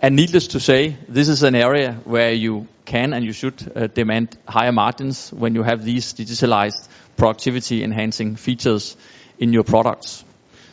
[0.00, 4.38] And needless to say, this is an area where you can and you should demand
[4.48, 6.88] higher margins when you have these digitalized
[7.18, 8.96] productivity-enhancing features
[9.38, 10.24] in your products.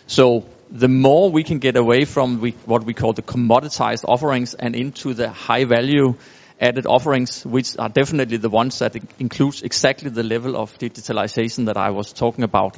[0.08, 4.74] So the more we can get away from what we call the commoditized offerings and
[4.74, 6.16] into the high-value
[6.64, 11.78] added offerings, which are definitely the ones that includes exactly the level of digitalization that
[11.78, 12.78] I was talking about,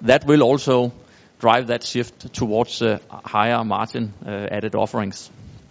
[0.00, 0.92] that will also
[1.38, 5.30] drive that shift towards uh, higher margin uh, added offerings.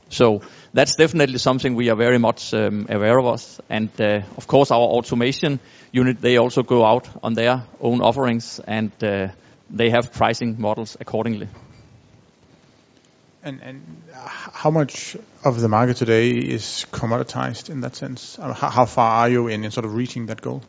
[0.10, 0.42] So
[0.74, 3.60] that's definitely something we are very much um, aware of.
[3.70, 5.60] And uh, of course, our automation
[5.92, 8.92] unit, they also go out on their own offerings, and
[9.70, 11.48] they have pricing models accordingly.
[13.46, 18.38] And, and how much of the market today is commoditized in that sense?
[18.38, 20.64] How how far are you in in sort of reaching that goal?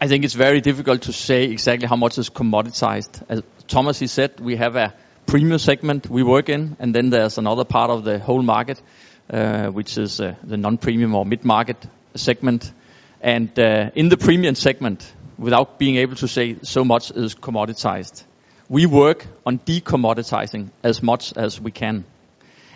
[0.00, 3.24] I think it's very difficult to say exactly how much is commoditized.
[3.28, 4.94] As Thomas said, we have a
[5.26, 8.80] premium segment we work in, and then there's another part of the whole market,
[9.30, 12.72] uh, which is uh, the non-premium or mid-market segment.
[13.20, 18.22] And uh, in the premium segment, without being able to say so much is commoditized,
[18.70, 22.04] we work on decommoditizing as much as we can.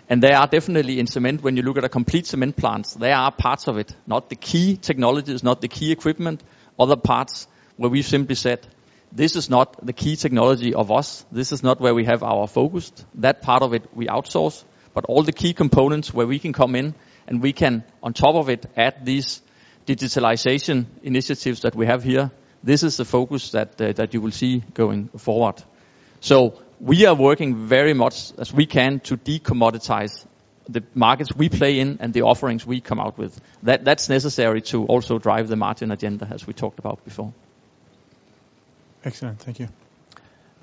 [0.08, 3.14] And there are definitely in cement, when you look at a complete cement plant, there
[3.14, 6.42] are parts of it, not the key technologies, not the key equipment,
[6.80, 8.66] other parts where we've simply said,
[9.12, 11.24] this is not the key technology of us.
[11.30, 12.90] This is not where we have our focus.
[13.14, 14.64] That part of it we outsource.
[14.94, 16.96] But all the key components where we can come in
[17.28, 19.42] and we can, on top of it, add these
[19.86, 22.32] digitalization initiatives that we have here,
[22.64, 25.62] this is the focus that uh, that you will see going forward.
[26.24, 30.24] So we are working very much as we can to decommoditize
[30.66, 33.38] the markets we play in and the offerings we come out with.
[33.62, 37.34] That, that's necessary to also drive the margin agenda, as we talked about before.
[39.04, 39.40] Excellent.
[39.40, 39.68] Thank you.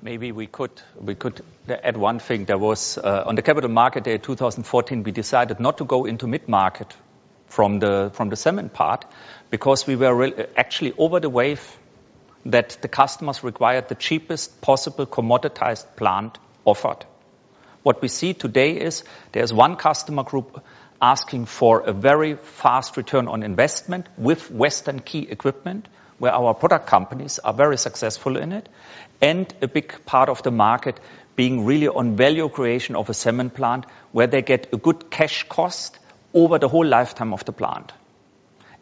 [0.02, 2.44] Maybe we could we could add one thing.
[2.46, 6.26] There was uh, on the Capital Market Day 2014, we decided not to go into
[6.26, 6.92] mid-market
[7.46, 9.04] from the, from the cement part
[9.50, 11.78] because we were actually over the wave
[12.46, 17.04] that the customers required the cheapest possible commoditized plant offered.
[17.82, 20.64] What we see today is there's one customer group
[21.00, 25.88] asking for a very fast return on investment with Western key equipment,
[26.18, 28.68] where our product companies are very successful in it,
[29.20, 31.00] and a big part of the market
[31.34, 35.48] being really on value creation of a cement plant where they get a good cash
[35.48, 35.98] cost
[36.34, 37.92] over the whole lifetime of the plant.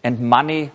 [0.04, 0.70] And money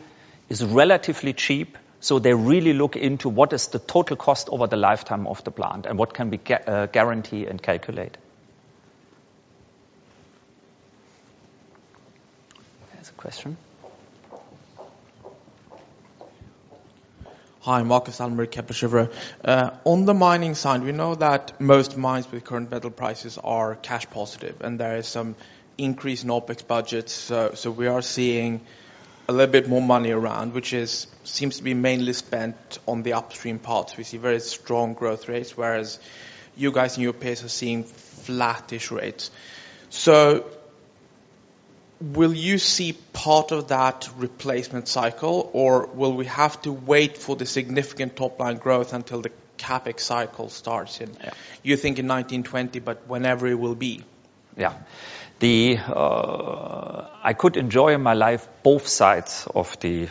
[0.49, 4.77] is relatively cheap, so they really look into what is the total cost over the
[4.77, 8.17] lifetime of the plant and what can we uh, guarantee and calculate.
[12.93, 13.57] There's a question.
[17.61, 19.11] Hi, Markus Almerud, Kepler Cheuvreux.
[19.43, 23.73] Uh, on the mining side, we know that most mines with current metal prices are
[23.73, 25.35] cash positive, and there is some
[25.75, 27.11] increase in OpEx budgets.
[27.11, 28.61] So we are seeing
[29.27, 33.13] a little bit more money around, which is seems to be mainly spent on the
[33.13, 33.97] upstream parts.
[33.97, 35.99] We see very strong growth rates, whereas
[36.55, 39.31] you guys in your peers are seeing flattish rates.
[39.89, 40.45] So
[41.99, 47.35] will you see part of that replacement cycle, or will we have to wait for
[47.35, 51.01] the significant top-line growth until the CapEx cycle starts?
[51.01, 51.15] in,
[51.63, 54.03] You think in 2019-2020, but whenever it will be.
[54.57, 54.73] Yeah.
[55.41, 60.07] Uh, I could enjoy in my life both sides of the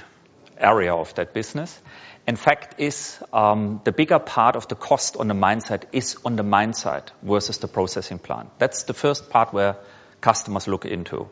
[0.58, 1.80] area of that business.
[2.26, 6.16] In fact, is um, the bigger part of the cost on the mine side is
[6.24, 8.50] on the mine side versus the processing plant.
[8.58, 9.76] That's the first part where
[10.20, 11.28] customers look into.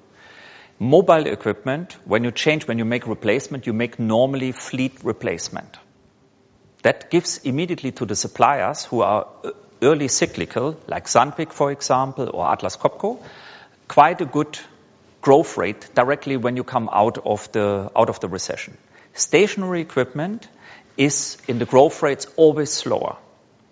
[0.79, 5.79] Mobile equipment, when you change, when you make replacement, you make normally fleet replacement.
[6.83, 12.31] That gives immediately to the suppliers who are uh, early cyclical, like Sandvik, for example,
[12.35, 13.23] or Atlas Copco,
[13.89, 14.59] quite a good
[15.21, 18.77] growth rate directly when you come out of the out of the recession.
[19.15, 20.49] Stationary equipment
[20.97, 23.17] is in the growth rates always slower.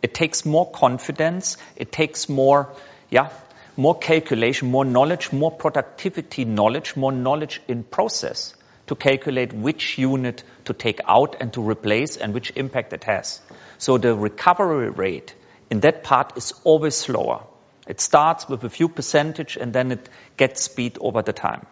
[0.02, 1.56] It takes more confidence.
[1.76, 2.68] It takes more,
[3.10, 3.30] yeah,
[3.76, 8.54] more calculation, more knowledge, more productivity knowledge, more knowledge in process
[8.86, 13.40] to calculate which unit to take out and to replace and which impact it has.
[13.78, 15.34] So the recovery rate
[15.70, 17.42] in that part is always slower.
[17.90, 21.66] It starts with a few percentage, and then it gets speed over the time.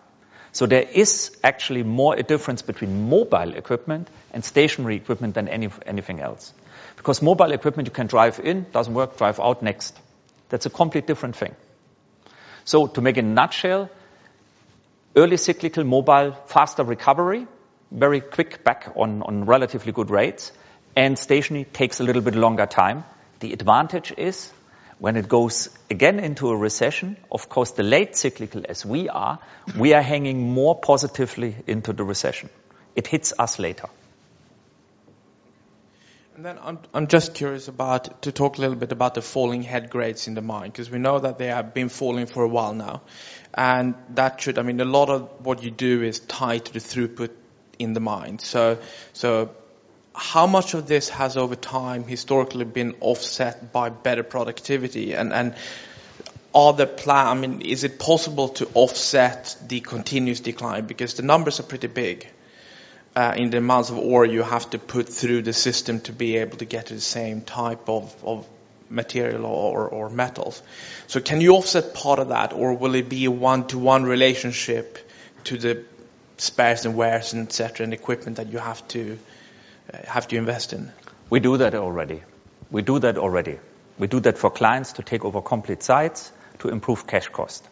[0.51, 5.69] So there is actually more a difference between mobile equipment and stationary equipment than any,
[5.87, 6.53] anything else.
[6.97, 9.97] Because mobile equipment, you can drive in, doesn't work, drive out next.
[10.49, 11.55] That's a completely different thing.
[12.65, 13.89] So to make a nutshell,
[15.15, 17.47] early cyclical mobile, faster recovery,
[17.93, 20.51] very quick back on, on relatively good rates,
[20.97, 23.05] and stationary takes a little bit longer time.
[23.39, 24.53] The advantage is
[24.99, 29.39] when it goes again into a recession, of course, the late cyclical as we are,
[29.77, 32.51] we are hanging more positively into the recession.
[32.97, 33.89] It hits us later.
[36.35, 39.63] And then I'm, I'm just curious about to talk a little bit about the falling
[39.63, 42.49] head grades in the mine because we know that they have been falling for a
[42.49, 43.03] while now,
[43.55, 46.79] and that should I mean a lot of what you do is tied to the
[46.79, 47.31] throughput
[47.81, 48.39] in the mine.
[48.39, 48.79] So
[49.15, 49.51] so
[50.19, 55.55] how much of this has over time historically been offset by better productivity and and
[56.55, 61.23] are the plan I mean is it possible to offset the continuous decline because the
[61.23, 62.27] numbers are pretty big
[63.15, 66.37] uh, in the amounts of ore you have to put through the system to be
[66.39, 68.47] able to get to the same type of, of
[68.91, 70.63] material or, or metals.
[71.07, 74.99] So can you offset part of that or will it be a one-to-one relationship
[75.45, 75.85] to the
[76.39, 77.85] spares and wares and etc.
[77.85, 79.19] and equipment that you have to
[80.07, 80.93] have to invest in?
[81.31, 82.23] We do that already.
[82.71, 83.59] We do that already.
[83.99, 87.67] We do that for clients to take over complete sites to improve cash cost.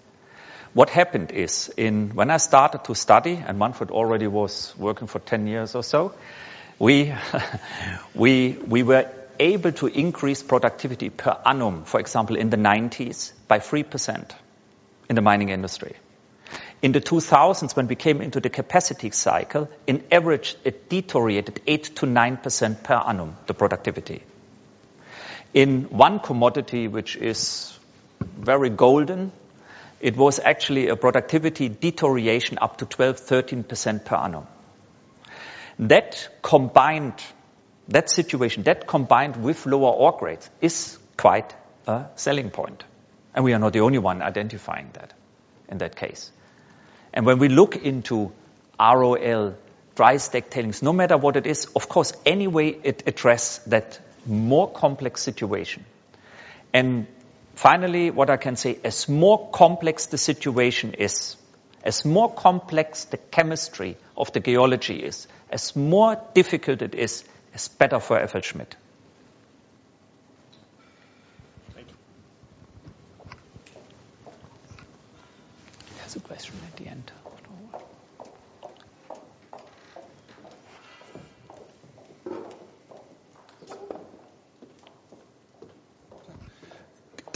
[0.74, 5.18] What happened is in when I started to study, and Manfred already was working for
[5.18, 6.14] 10 years or so,
[6.78, 7.14] we,
[8.14, 13.58] we, we were able to increase productivity per annum, for example, in the 90s by
[13.58, 14.30] 3%
[15.08, 15.96] in the mining industry.
[16.82, 21.84] In the 2000s, when we came into the capacity cycle, in average, it deteriorated 8
[21.96, 24.22] to 9% per annum, the productivity.
[25.55, 27.78] In one commodity, which is
[28.20, 29.32] very golden,
[30.00, 34.46] it was actually a productivity deterioration up to 12, 13% per annum.
[35.78, 37.14] That combined,
[37.88, 41.55] that situation, that combined with lower ore grades is quite
[41.86, 42.84] a selling point.
[43.34, 45.14] And we are not the only one identifying that
[45.68, 46.30] in that case.
[47.16, 48.30] And when we look into
[48.78, 49.56] ROL,
[49.94, 54.70] dry stack tailings, no matter what it is, of course, anyway, it addresses that more
[54.70, 55.86] complex situation.
[56.74, 57.06] And
[57.54, 61.36] finally, what I can say, as more complex the situation is,
[61.82, 67.68] as more complex the chemistry of the geology is, as more difficult it is, as
[67.68, 68.74] better for FLSmidth.
[76.06, 77.12] There's a question at the end.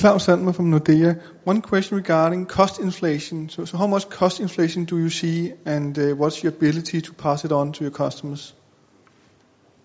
[0.00, 1.20] Claus Sandmer from Nordea.
[1.44, 3.50] One question regarding cost inflation.
[3.50, 7.12] So, so how much cost inflation do you see, and uh, what's your ability to
[7.12, 8.54] pass it on to your customers?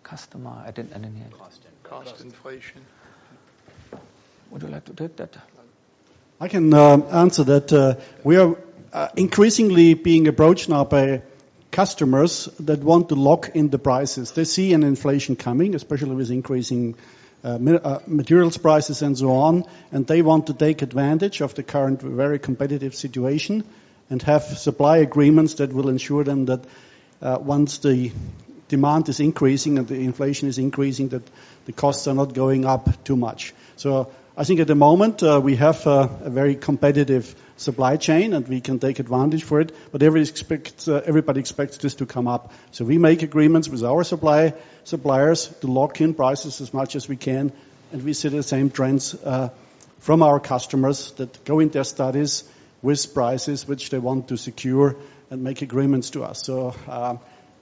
[0.04, 1.28] Customer, I didn't, I didn't hear.
[1.38, 2.86] Cost, cost inflation.
[4.52, 5.36] Would you like to take that?
[6.40, 7.74] I can um, answer that.
[7.74, 8.56] Uh, we are
[8.94, 11.24] uh, increasingly being approached now by
[11.72, 14.32] customers that want to lock in the prices.
[14.32, 19.66] They see an inflation coming, especially with increasing uh, uh, materials prices and so on,
[19.92, 23.64] and they want to take advantage of the current very competitive situation
[24.10, 26.66] and have supply agreements that will ensure them that
[27.22, 28.12] uh, once the
[28.68, 31.24] demand is increasing and the inflation is increasing, that
[31.66, 33.54] the costs are not going up too much.
[33.76, 38.34] So I think at the moment uh, we have uh, a very competitive supply chain
[38.34, 42.06] and we can take advantage for it, but everybody expects, uh, everybody expects this to
[42.06, 42.52] come up.
[42.72, 44.54] So we make agreements with our supply
[44.84, 47.52] suppliers to lock in prices as much as we can,
[47.92, 49.50] and we see the same trends uh,
[50.00, 52.44] from our customers that go in their studies
[52.82, 54.96] with prices which they want to secure
[55.30, 56.44] and make agreements to us.
[56.44, 57.18] So uh,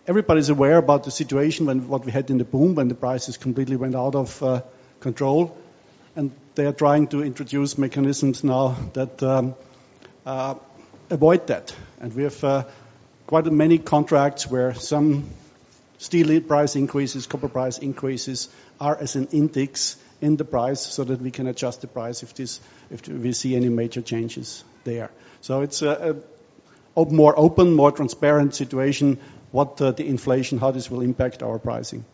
[0.07, 3.37] everybody's aware about the situation when what we had in the boom when the prices
[3.37, 4.61] completely went out of uh,
[4.99, 5.55] control,
[6.15, 9.55] and they are trying to introduce mechanisms now that um,
[10.25, 11.75] avoid that.
[11.99, 12.63] And we have uh,
[13.27, 15.29] quite many contracts where some
[15.97, 21.21] steel price increases, copper price increases are as an index in the price so that
[21.21, 25.11] we can adjust the price if this, if we see any major changes there.
[25.41, 26.17] So it's a,
[26.95, 29.19] a more open, more transparent situation,
[29.51, 32.05] what uh, the inflation, how this will impact our pricing.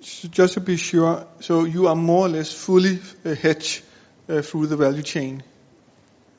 [0.00, 3.82] So just to be sure, so you are more or less fully uh, hedged
[4.28, 5.42] uh, through the value chain?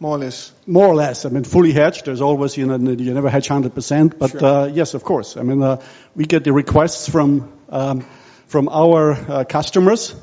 [0.01, 0.51] More or less?
[0.65, 1.25] More or less.
[1.25, 2.05] I mean, fully hedged.
[2.05, 4.43] There's always, you know, you never hedge 100%, but sure.
[4.43, 5.37] uh, yes, of course.
[5.37, 5.79] I mean, uh,
[6.15, 8.03] we get the requests from um,
[8.47, 10.15] from our uh, customers.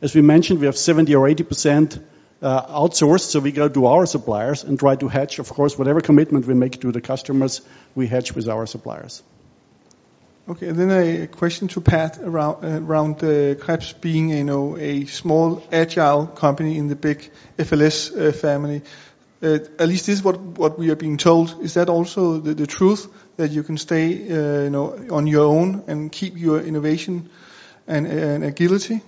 [0.00, 2.00] As we mentioned, we have 70 or 80%
[2.40, 5.40] uh, outsourced, so we go to our suppliers and try to hedge.
[5.40, 7.60] Of course, whatever commitment we make to the customers,
[7.94, 9.22] we hedge with our suppliers.
[10.48, 15.06] Okay, and then a question to Pat around around uh, Krebs being, you know, a
[15.06, 18.82] small agile company in the big FLS uh, family.
[19.44, 21.62] Uh, at least this is what, what we are being told.
[21.62, 25.44] Is that also the, the truth that you can stay, uh, you know, on your
[25.44, 27.28] own and keep your innovation
[27.86, 29.02] and, and agility?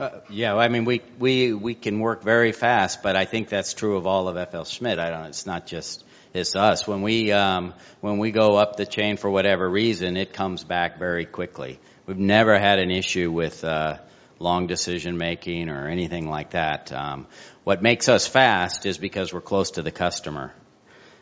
[0.00, 3.74] Uh, yeah, I mean, we, we, we can work very fast, but I think that's
[3.74, 4.98] true of all of FLSmidth.
[4.98, 6.86] I don't, it's not just, it's us.
[6.86, 10.98] When we, um, when we go up the chain for whatever reason, it comes back
[10.98, 11.78] very quickly.
[12.06, 13.98] We've never had an issue with, uh,
[14.44, 16.92] long decision making or anything like that.
[16.92, 17.26] Um,
[17.64, 20.52] what makes us fast is because we're close to the customer.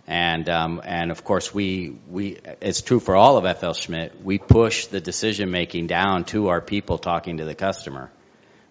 [0.07, 4.21] And um, and of course we we it's true for all of FLSmidth.
[4.21, 8.11] We push the decision making down to our people talking to the customer,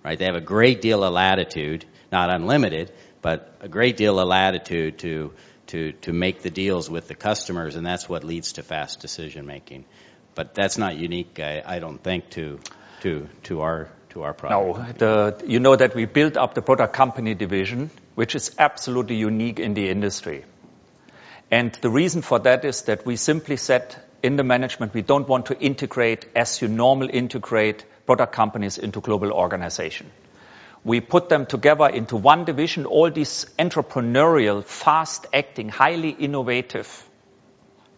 [0.04, 0.20] right?
[0.20, 5.00] They have a great deal of latitude, not unlimited, but a great deal of latitude
[5.00, 5.32] to
[5.68, 9.46] to to make the deals with the customers, and that's what leads to fast decision
[9.46, 9.86] making.
[10.36, 12.60] But that's not unique, I, I don't think, to
[13.04, 15.02] to to our to our product.
[15.02, 19.60] No, you know that we built up the product company division, which is absolutely unique
[19.60, 20.46] in the industry.
[21.50, 25.28] And the reason for that is that we simply said in the management, we don't
[25.28, 30.12] want to integrate as you normally integrate product companies into global organization.
[30.84, 37.08] We put them together into one division, all these entrepreneurial, fast acting, highly innovative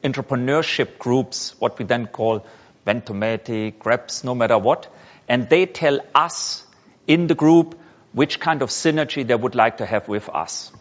[0.04, 2.46] entrepreneurship groups, what we then call
[2.86, 4.94] Ventomatic, Krebs, no matter what.
[5.28, 6.66] And they tell us
[7.08, 7.80] in the group
[8.12, 10.72] which kind of synergy they would like to have with us.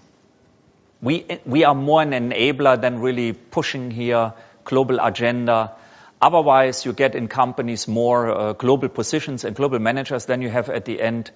[1.01, 5.73] We, we are more an enabler than really pushing here global agenda.
[6.21, 10.71] Otherwise, you get in companies more uh, global positions and global managers than you have
[10.71, 11.31] at the end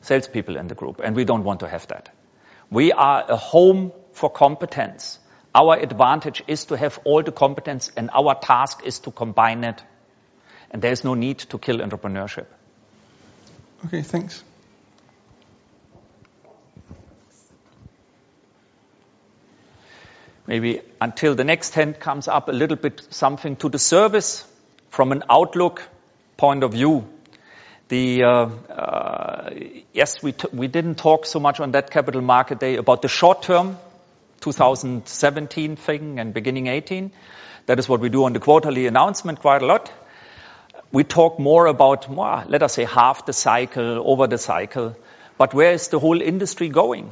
[0.00, 1.00] salespeople in the group.
[1.02, 2.08] And we don't want to have that.
[2.70, 5.20] We are a home for competence.
[5.54, 9.82] Our advantage is to have all the competence and our task is to combine it.
[10.70, 12.46] And there is no need to kill entrepreneurship.
[13.86, 14.42] Okay, thanks.
[20.46, 24.46] maybe until the next hand comes up a little bit something to the service
[24.90, 25.82] from an outlook
[26.36, 27.06] point of view.
[27.88, 29.50] The, uh, uh,
[29.92, 33.42] yes, we, we didn't talk so much on that capital market day about the short
[33.42, 33.78] term
[34.40, 37.12] 2017 thing and beginning 18.
[37.66, 39.92] That is what we do on the quarterly announcement quite a lot.
[40.92, 42.10] We talk more about,
[42.48, 44.96] let us say, half the cycle, over the cycle.
[45.38, 47.10] But where is the whole industry going?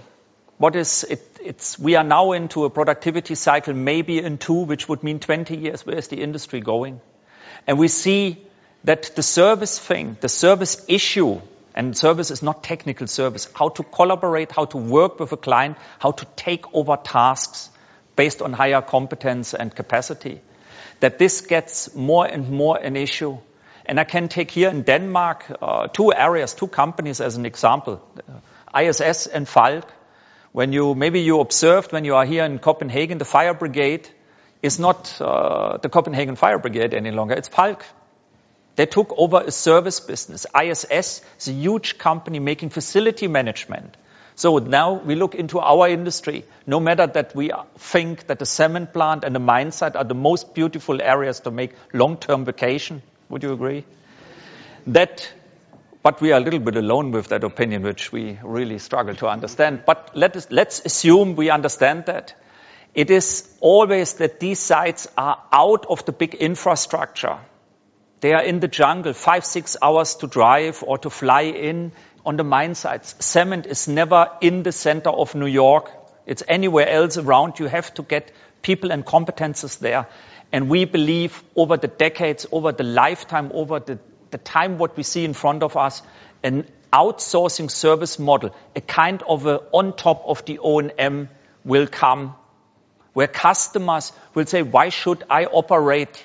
[0.59, 1.21] What is it?
[1.43, 5.57] It's, we are now into a productivity cycle, maybe in two, which would mean 20
[5.57, 5.85] years.
[5.85, 7.01] Where is the industry going?
[7.67, 8.39] And we see
[8.85, 11.41] that the service thing, the service issue,
[11.75, 15.77] and service is not technical service, how to collaborate, how to work with a client,
[15.99, 17.69] how to take over tasks
[18.15, 20.41] based on higher competence and capacity,
[21.01, 23.39] that this gets more and more an issue.
[23.87, 28.01] And I can take here in Denmark uh, two areas, two companies as an example,
[28.75, 29.93] ISS and Falck
[30.55, 34.09] when you, maybe you observed when you are here in Copenhagen, the fire brigade
[34.63, 37.35] is not uh, the Copenhagen Fire Brigade any longer.
[37.35, 37.85] It's Falck.
[38.77, 40.47] They took over a service business.
[40.55, 43.97] ISS is a huge company making facility management.
[44.37, 46.45] So now we look into our industry.
[46.69, 50.15] No matter that we think that the cement plant and the mine site are the
[50.15, 53.03] most beautiful areas to make long-term vacation.
[53.35, 53.85] Would you agree?
[54.87, 55.29] That
[56.05, 59.27] but we are a little bit alone with that opinion, which we really struggle to
[59.27, 59.83] understand.
[59.85, 62.37] But let us, let's assume we understand that.
[62.95, 67.39] It is always that these sites are out of the big infrastructure.
[68.21, 71.91] They are in the jungle, five, six hours to drive or to fly in
[72.25, 73.17] on the mine sites.
[73.19, 75.91] Cement is never in the center of New York.
[76.25, 77.59] It's anywhere else around.
[77.59, 78.31] You have to get
[78.63, 80.07] people and competences there.
[80.55, 83.99] And we believe over the decades, over the lifetime, over the
[84.35, 86.03] the time what we see in front of us,
[86.43, 91.29] an outsourcing service model, a kind of a on top of the O&M
[91.65, 92.35] will come
[93.13, 96.25] where customers will say, why should I operate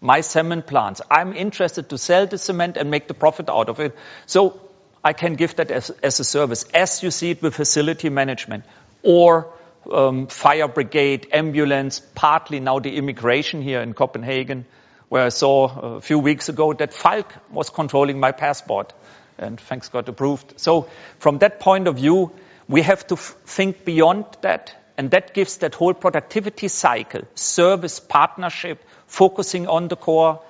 [0.00, 1.02] my cement plants?
[1.10, 3.94] I'm interested to sell the cement and make the profit out of it.
[4.24, 4.58] So
[5.04, 8.64] I can give that as, as a service, as you see it with facility management
[9.02, 9.52] or
[9.90, 14.66] um, fire brigade, ambulance, partly now the immigration here in Copenhagen
[15.08, 18.92] where I saw a few weeks ago that Falck was controlling my passport
[19.38, 20.60] and thanks God approved.
[20.60, 22.32] So from that point of view,
[22.68, 28.84] we have to think beyond that and that gives that whole productivity cycle, service partnership,
[29.06, 30.42] focusing on the core,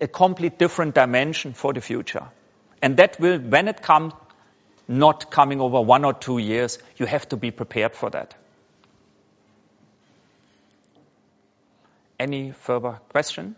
[0.00, 2.28] a complete different dimension for the future.
[2.82, 4.12] And that will, when it comes,
[4.86, 8.34] not coming over one or two years, you have to be prepared for that.
[12.18, 13.56] Any further question?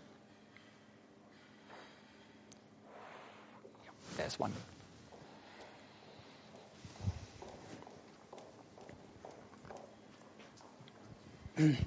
[4.17, 4.53] There's one.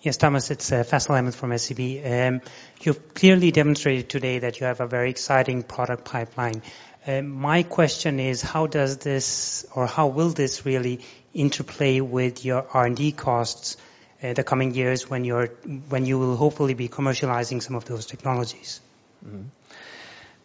[0.00, 1.80] Yes, Thomas, it's uh, Faisal Ahmed from SEB.
[2.06, 2.40] Um,
[2.80, 6.62] you've clearly demonstrated today that you have a very exciting product pipeline.
[7.04, 11.00] Um, my question is, how does this or how will this really
[11.34, 13.76] interplay with your R&D costs
[14.20, 18.80] the coming years when you will hopefully be commercializing some of those technologies?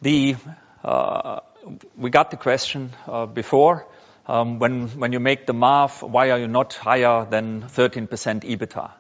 [0.02, 0.36] The
[0.84, 1.40] uh
[1.98, 2.92] we got the question
[3.34, 3.86] before.
[4.28, 8.08] Um when when you make the math, why are you not higher than 13%
[8.44, 8.92] EBITDA?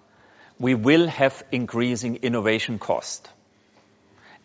[0.60, 3.30] We will have increasing innovation cost.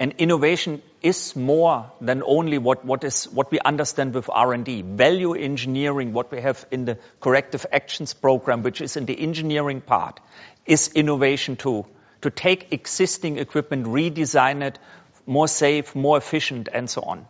[0.00, 4.82] And innovation is more than only what what is what we understand with R&D.
[4.82, 9.80] Value engineering, what we have in the corrective actions program, which is in the engineering
[9.80, 10.20] part,
[10.66, 11.84] is innovation too.
[12.22, 14.78] To take existing equipment, redesign it
[15.26, 17.26] more safe, more efficient, and so on.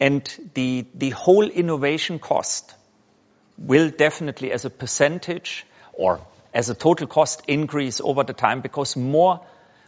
[0.00, 2.74] And the the whole innovation cost
[3.58, 6.20] will definitely, as a percentage or
[6.52, 9.40] as a total cost, increase over the time because more,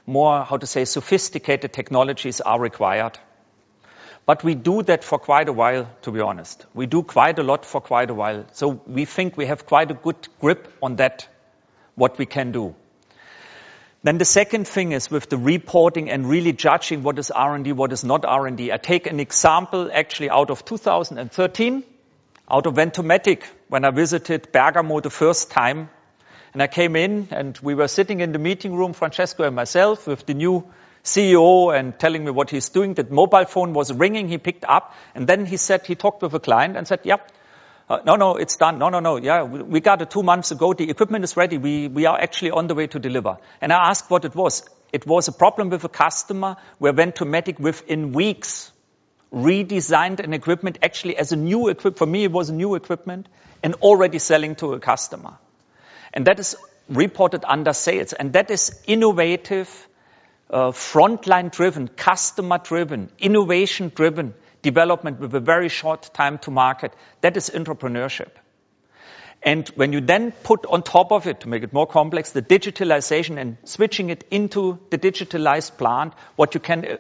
[0.07, 3.19] how to say, sophisticated technologies are required.
[4.25, 6.65] But we do that for quite a while, to be honest.
[6.75, 8.47] We do quite a lot for quite a while.
[8.53, 11.29] So we think we have quite a good grip on that,
[11.97, 12.75] what we can do.
[14.05, 17.93] Then the second thing is with the reporting and really judging what is R&D, what
[17.93, 18.73] is not R&D.
[18.73, 21.85] I take an example actually out of 2013,
[22.51, 25.89] out of Ventomatic, when I visited Bergamo the first time.
[26.53, 30.07] And I came in and we were sitting in the meeting room, Francesco and myself,
[30.07, 30.65] with the new
[31.03, 32.95] CEO and telling me what he's doing.
[32.95, 34.29] That mobile phone was ringing.
[34.29, 37.33] He picked up and then he said he talked with a client and said, "Yep,
[37.89, 38.79] uh, no, no, it's done.
[38.79, 39.17] No, no, no.
[39.17, 40.75] Yeah, we got it two months ago.
[40.75, 41.59] The equipment is ready.
[41.59, 44.63] We are actually on the way to deliver." And I asked what it was.
[44.93, 48.71] It was a problem with a customer where Ventomatic within weeks
[49.33, 51.97] redesigned an equipment actually as a new equipment.
[51.97, 53.27] For me, it was a new equipment
[53.63, 55.39] and already selling to a customer.
[56.13, 56.57] And that is
[56.89, 58.13] reported under sales.
[58.13, 59.89] And that is innovative,
[60.51, 66.93] uh, frontline-driven, customer-driven, innovation-driven development with a very short time to market.
[67.21, 68.31] That is entrepreneurship.
[69.43, 72.43] And when you then put on top of it, to make it more complex, the
[72.43, 76.99] digitalization and switching it into the digitalized plant, what you can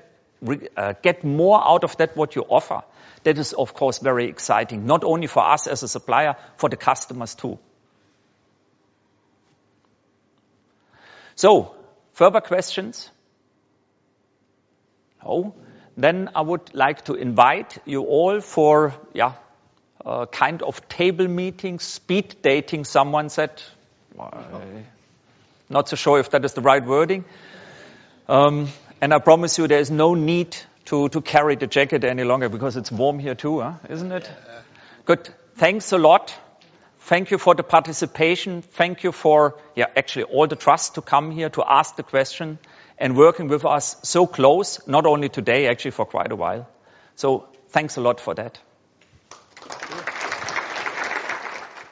[0.76, 2.82] uh, get more out of that, what you offer,
[3.22, 6.76] that is, of course, very exciting, not only for us as a supplier, for the
[6.76, 7.60] customers too.
[11.42, 11.74] So
[12.12, 13.10] further questions?
[15.24, 15.54] No?
[15.96, 19.32] Then I would like to invite you all for, yeah,
[20.06, 23.60] a kind of table meeting, speed dating, someone said.
[25.68, 27.24] Not so sure if that is the right wording.
[28.28, 28.68] Um,
[29.00, 32.76] and I promise you there is no need to carry the jacket any longer because
[32.76, 34.30] it's warm here too, isn't it?
[35.06, 35.28] Good.
[35.56, 36.32] Thanks a lot.
[37.12, 38.62] Thank you for the participation.
[38.62, 42.58] Thank you for, yeah, actually all the trust to come here to ask the question
[42.96, 46.66] and working with us so close, not only today, actually for quite a while.
[47.16, 48.58] So thanks a lot for that.